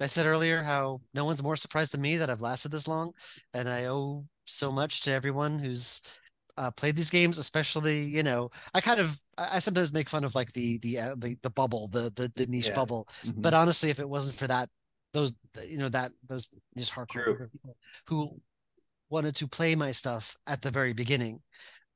I 0.00 0.06
said 0.06 0.26
earlier 0.26 0.62
how 0.62 1.00
no 1.14 1.24
one's 1.24 1.42
more 1.42 1.56
surprised 1.56 1.92
than 1.94 2.00
me 2.00 2.16
that 2.16 2.30
I've 2.30 2.40
lasted 2.40 2.72
this 2.72 2.88
long, 2.88 3.12
and 3.52 3.68
I 3.68 3.86
owe 3.86 4.24
so 4.44 4.72
much 4.72 5.02
to 5.02 5.12
everyone 5.12 5.58
who's 5.58 6.02
uh, 6.56 6.70
played 6.70 6.96
these 6.96 7.10
games, 7.10 7.38
especially 7.38 8.02
you 8.04 8.22
know 8.22 8.50
I 8.74 8.80
kind 8.80 9.00
of 9.00 9.16
I 9.38 9.58
sometimes 9.58 9.92
make 9.92 10.08
fun 10.08 10.24
of 10.24 10.34
like 10.34 10.52
the 10.52 10.78
the 10.78 10.98
uh, 10.98 11.14
the, 11.18 11.36
the 11.42 11.50
bubble 11.50 11.88
the 11.92 12.12
the, 12.16 12.30
the 12.34 12.46
niche 12.46 12.68
Yeah. 12.68 12.74
bubble, 12.74 13.08
Mhm. 13.24 13.42
but 13.42 13.54
honestly, 13.54 13.90
if 13.90 14.00
it 14.00 14.08
wasn't 14.08 14.36
for 14.36 14.46
that 14.46 14.68
those 15.12 15.32
you 15.68 15.78
know 15.78 15.88
that 15.90 16.12
those 16.28 16.48
niche 16.76 16.92
hardcore 16.92 17.50
people 17.52 17.76
who 18.08 18.40
wanted 19.10 19.36
to 19.36 19.48
play 19.48 19.74
my 19.74 19.92
stuff 19.92 20.36
at 20.46 20.62
the 20.62 20.70
very 20.70 20.92
beginning 20.92 21.40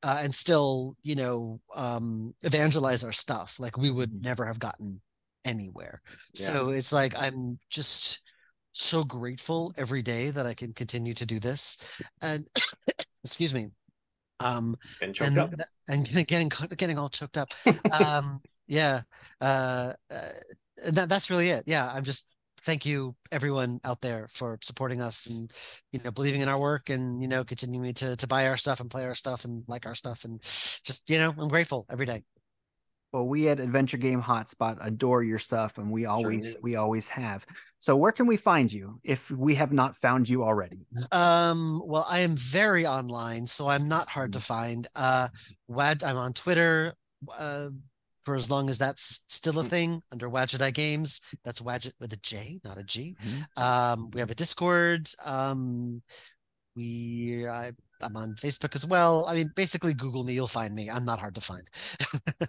uh, 0.02 0.20
and 0.22 0.34
still 0.34 0.96
you 1.02 1.14
know 1.14 1.60
um 1.74 2.34
evangelize 2.42 3.04
our 3.04 3.12
stuff 3.12 3.58
like 3.58 3.76
we 3.76 3.90
would 3.90 4.22
never 4.22 4.44
have 4.44 4.58
gotten 4.58 5.00
anywhere 5.44 6.00
Yeah. 6.34 6.46
so 6.46 6.70
it's 6.70 6.92
like 6.92 7.14
i'm 7.18 7.58
just 7.70 8.22
so 8.72 9.02
grateful 9.04 9.72
every 9.76 10.02
day 10.02 10.30
that 10.30 10.46
i 10.46 10.54
can 10.54 10.72
continue 10.72 11.14
to 11.14 11.26
do 11.26 11.40
this 11.40 11.78
and 12.22 12.46
excuse 13.24 13.54
me 13.54 13.68
um 14.40 14.76
and 15.20 15.38
up. 15.38 15.50
and 15.88 16.04
getting 16.28 16.50
getting 16.76 16.98
all 16.98 17.08
choked 17.08 17.36
up 17.36 17.48
um 18.00 18.40
yeah 18.66 19.00
uh, 19.40 19.92
uh 20.10 20.28
that, 20.92 21.08
that's 21.08 21.30
really 21.30 21.48
it 21.48 21.64
yeah 21.66 21.90
i'm 21.92 22.04
just 22.04 22.28
thank 22.60 22.84
you 22.84 23.14
everyone 23.32 23.80
out 23.84 24.00
there 24.00 24.26
for 24.28 24.58
supporting 24.62 25.00
us 25.00 25.26
and 25.30 25.52
you 25.92 26.00
know 26.04 26.10
believing 26.10 26.40
in 26.40 26.48
our 26.48 26.58
work 26.58 26.90
and 26.90 27.22
you 27.22 27.28
know 27.28 27.44
continuing 27.44 27.94
to 27.94 28.16
to 28.16 28.26
buy 28.26 28.48
our 28.48 28.56
stuff 28.56 28.80
and 28.80 28.90
play 28.90 29.04
our 29.04 29.14
stuff 29.14 29.44
and 29.44 29.64
like 29.68 29.86
our 29.86 29.94
stuff 29.94 30.24
and 30.24 30.40
just 30.42 31.08
you 31.08 31.18
know 31.18 31.34
i'm 31.38 31.48
grateful 31.48 31.86
every 31.90 32.06
day 32.06 32.22
Well, 33.12 33.26
we 33.26 33.48
at 33.48 33.58
Adventure 33.58 33.96
Game 33.96 34.20
Hotspot 34.22 34.76
adore 34.84 35.22
your 35.22 35.38
stuff, 35.38 35.78
and 35.78 35.90
we 35.90 36.04
always 36.04 36.54
do. 36.54 36.60
we 36.62 36.76
always 36.76 37.08
have. 37.08 37.46
So, 37.78 37.96
where 37.96 38.12
can 38.12 38.26
we 38.26 38.36
find 38.36 38.70
you 38.70 39.00
if 39.02 39.30
we 39.30 39.54
have 39.54 39.72
not 39.72 39.96
found 39.96 40.28
you 40.28 40.44
already? 40.44 40.84
Um, 41.10 41.80
well, 41.86 42.04
I 42.06 42.20
am 42.20 42.36
very 42.36 42.84
online, 42.86 43.46
so 43.46 43.66
I'm 43.66 43.88
not 43.88 44.10
hard 44.10 44.34
to 44.34 44.40
find. 44.40 44.86
Uh, 44.94 45.28
Wad, 45.68 46.04
I'm 46.04 46.18
on 46.18 46.34
Twitter, 46.34 46.92
uh, 47.32 47.70
for 48.22 48.36
as 48.36 48.50
long 48.50 48.68
as 48.68 48.78
that's 48.78 49.24
still 49.28 49.58
a 49.58 49.64
thing 49.64 50.02
under 50.12 50.28
Wadjet 50.28 50.74
Games. 50.74 51.20
That's 51.44 51.60
Wadjet 51.60 51.92
with 52.00 52.12
a 52.12 52.18
J, 52.18 52.60
not 52.64 52.78
a 52.78 52.84
G. 52.84 53.16
Mhm. 53.20 53.62
Um, 53.62 54.10
we 54.12 54.20
have 54.20 54.30
a 54.30 54.34
Discord. 54.34 55.08
Um, 55.24 56.02
we, 56.76 57.46
I, 57.46 57.72
I'm 58.00 58.16
on 58.16 58.34
Facebook 58.34 58.74
as 58.74 58.86
well. 58.86 59.26
I 59.26 59.34
mean, 59.34 59.50
basically 59.56 59.94
Google 59.94 60.24
me, 60.24 60.34
you'll 60.34 60.46
find 60.46 60.74
me. 60.74 60.90
I'm 60.90 61.04
not 61.04 61.18
hard 61.18 61.34
to 61.36 61.40
find. 61.40 61.68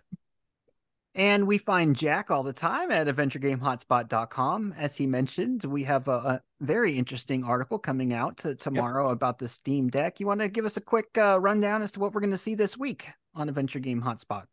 And 1.16 1.48
we 1.48 1.58
find 1.58 1.96
Jack 1.96 2.30
all 2.32 2.44
the 2.44 2.54
time 2.54 2.92
at 2.92 3.08
adventuregamehotspot.com. 3.08 4.76
As 4.78 4.96
he 4.96 5.08
mentioned, 5.08 5.64
we 5.66 5.84
have 5.84 6.08
a, 6.08 6.12
a 6.12 6.42
very 6.62 6.98
interesting 6.98 7.44
article 7.44 7.80
coming 7.80 8.14
out 8.14 8.38
to, 8.38 8.56
tomorrow 8.56 9.10
about 9.10 9.40
the 9.40 9.50
Steam 9.50 9.90
Deck. 9.90 10.20
You 10.20 10.28
want 10.28 10.40
to 10.40 10.48
give 10.48 10.66
us 10.66 10.78
a 10.78 10.82
quick 10.82 11.18
uh, 11.18 11.38
rundown 11.42 11.82
as 11.82 11.92
to 11.94 12.00
what 12.00 12.14
we're 12.14 12.22
going 12.22 12.32
to 12.32 12.38
see 12.38 12.56
this 12.56 12.78
week 12.78 13.10
on 13.34 13.50
Adventure 13.50 13.80
Game 13.80 14.02
Hotspot? 14.02 14.46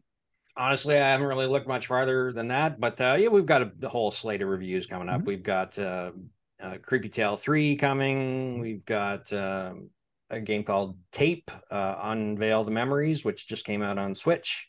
Honestly, 0.56 0.96
I 0.96 1.10
haven't 1.10 1.26
really 1.26 1.46
looked 1.46 1.68
much 1.68 1.86
farther 1.86 2.32
than 2.32 2.48
that. 2.48 2.80
But 2.80 3.00
uh, 3.00 3.16
yeah, 3.18 3.28
we've 3.28 3.46
got 3.46 3.62
a, 3.62 3.72
a 3.82 3.88
whole 3.88 4.10
slate 4.10 4.42
of 4.42 4.48
reviews 4.48 4.86
coming 4.86 5.08
up. 5.08 5.22
Mhm. 5.22 5.26
We've 5.26 5.42
got 5.42 5.78
uh, 5.78 6.12
uh, 6.60 6.78
Creepy 6.82 7.08
Tale 7.08 7.36
three 7.36 7.76
coming. 7.76 8.60
We've 8.60 8.84
got 8.84 9.32
um 9.32 9.90
a 10.28 10.40
game 10.40 10.64
called 10.64 10.98
Tape 11.12 11.50
uh, 11.70 11.96
Unveiled 12.02 12.70
Memories, 12.70 13.24
which 13.24 13.46
just 13.46 13.64
came 13.64 13.82
out 13.82 13.98
on 13.98 14.14
Switch. 14.16 14.68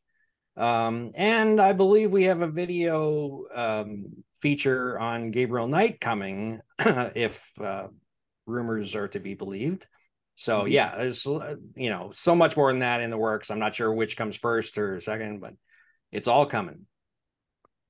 Um, 0.56 1.12
and 1.16 1.60
I 1.60 1.74
believe 1.74 2.12
we 2.12 2.26
have 2.26 2.42
a 2.42 2.48
video 2.48 3.46
um, 3.54 4.06
feature 4.40 4.98
on 5.00 5.32
Gabriel 5.32 5.68
Knight 5.68 6.00
coming, 6.00 6.62
if 6.80 7.50
uh, 7.60 7.88
rumors 8.46 8.96
are 8.96 9.08
to 9.10 9.20
be 9.20 9.34
believed. 9.34 9.88
So 10.36 10.66
yeah, 10.66 10.96
there's 10.96 11.26
uh, 11.26 11.56
you 11.76 11.90
know 11.90 12.12
so 12.12 12.36
much 12.36 12.56
more 12.56 12.72
than 12.72 12.80
that 12.80 13.02
in 13.02 13.10
the 13.10 13.18
works. 13.18 13.50
I'm 13.50 13.60
not 13.60 13.74
sure 13.74 13.92
which 13.92 14.16
comes 14.18 14.36
first 14.36 14.78
or 14.78 15.00
second, 15.00 15.42
but 15.42 15.54
it's 16.12 16.28
all 16.28 16.46
coming. 16.46 16.86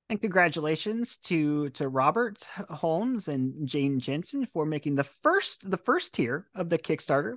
And 0.09 0.21
congratulations 0.21 1.17
to 1.25 1.69
to 1.71 1.89
Robert 1.89 2.37
Holmes 2.69 3.27
and 3.27 3.67
Jane 3.67 3.99
Jensen 3.99 4.45
for 4.45 4.65
making 4.65 4.95
the 4.95 5.03
first 5.03 5.69
the 5.69 5.77
first 5.77 6.13
tier 6.13 6.47
of 6.55 6.69
the 6.69 6.77
Kickstarter. 6.77 7.35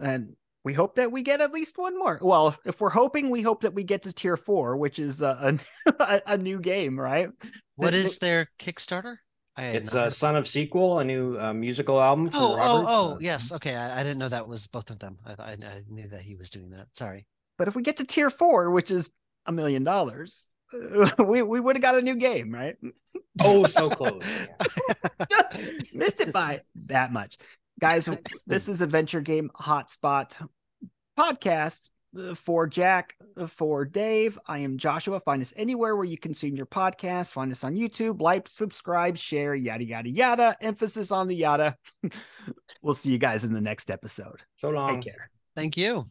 And 0.00 0.36
we 0.62 0.72
hope 0.72 0.96
that 0.96 1.10
we 1.10 1.22
get 1.22 1.40
at 1.40 1.52
least 1.52 1.78
one 1.78 1.98
more. 1.98 2.18
Well, 2.22 2.48
if, 2.48 2.58
if 2.64 2.80
we're 2.80 2.90
hoping, 2.90 3.30
we 3.30 3.42
hope 3.42 3.62
that 3.62 3.74
we 3.74 3.82
get 3.82 4.02
to 4.02 4.12
tier 4.12 4.36
four, 4.36 4.76
which 4.76 4.98
is 5.00 5.20
a 5.20 5.58
a, 5.98 6.22
a 6.26 6.38
new 6.38 6.60
game, 6.60 6.98
right? 6.98 7.28
What 7.74 7.90
The- 7.90 7.96
is 7.98 8.18
their 8.20 8.48
Kickstarter? 8.60 9.16
I 9.56 9.64
It's 9.68 9.94
a 9.94 10.02
heard- 10.04 10.12
Son 10.12 10.36
of 10.36 10.46
Sequel, 10.46 10.98
a 11.00 11.04
new 11.04 11.38
uh, 11.40 11.54
musical 11.54 12.00
album. 12.00 12.28
Oh, 12.34 12.56
Robert. 12.56 12.70
oh, 12.70 12.84
oh, 12.86 13.14
Uh, 13.14 13.18
yes. 13.20 13.52
Okay, 13.54 13.74
I, 13.74 14.00
I 14.00 14.02
didn't 14.04 14.18
know 14.18 14.28
that 14.28 14.46
was 14.46 14.66
both 14.68 14.90
of 14.90 14.98
them. 15.00 15.16
I, 15.26 15.32
I 15.42 15.52
I 15.52 15.80
knew 15.88 16.06
that 16.08 16.20
he 16.20 16.36
was 16.36 16.50
doing 16.50 16.70
that. 16.70 16.94
Sorry. 16.94 17.26
But 17.58 17.66
if 17.66 17.74
we 17.74 17.82
get 17.82 17.96
to 17.96 18.04
tier 18.04 18.28
four, 18.30 18.70
which 18.70 18.90
is 18.90 19.08
a 19.46 19.52
million 19.52 19.84
dollars, 19.84 20.44
we 21.18 21.42
we 21.42 21.60
would 21.60 21.76
have 21.76 21.82
got 21.82 21.96
a 21.96 22.02
new 22.02 22.16
game, 22.16 22.52
right? 22.52 22.76
Oh, 23.42 23.64
so 23.64 23.88
close. 23.88 24.22
Just 25.30 25.96
missed 25.96 26.20
it 26.20 26.32
by 26.32 26.62
that 26.88 27.12
much. 27.12 27.38
Guys, 27.78 28.08
this 28.46 28.68
is 28.68 28.80
Adventure 28.80 29.20
Game 29.20 29.50
Hotspot 29.54 30.48
podcast 31.18 31.90
uh, 32.18 32.34
for 32.34 32.66
Jack, 32.66 33.14
uh, 33.36 33.46
for 33.46 33.84
Dave. 33.84 34.38
I 34.46 34.58
am 34.58 34.78
Joshua. 34.78 35.20
Find 35.20 35.42
us 35.42 35.52
anywhere 35.56 35.96
where 35.96 36.04
you 36.04 36.18
consume 36.18 36.56
your 36.56 36.66
podcast. 36.66 37.32
Find 37.34 37.52
us 37.52 37.64
on 37.64 37.74
YouTube, 37.74 38.20
like, 38.20 38.48
subscribe, 38.48 39.18
share, 39.18 39.54
yada, 39.54 39.84
yada, 39.84 40.08
yada. 40.08 40.56
Emphasis 40.60 41.10
on 41.10 41.28
the 41.28 41.36
yada. 41.36 41.76
we'll 42.82 42.94
see 42.94 43.10
you 43.10 43.18
guys 43.18 43.44
in 43.44 43.52
the 43.52 43.60
next 43.60 43.90
episode. 43.90 44.40
So 44.56 44.70
long. 44.70 45.00
Take 45.00 45.12
care. 45.12 45.30
Thank 45.54 45.76
you. 45.76 46.04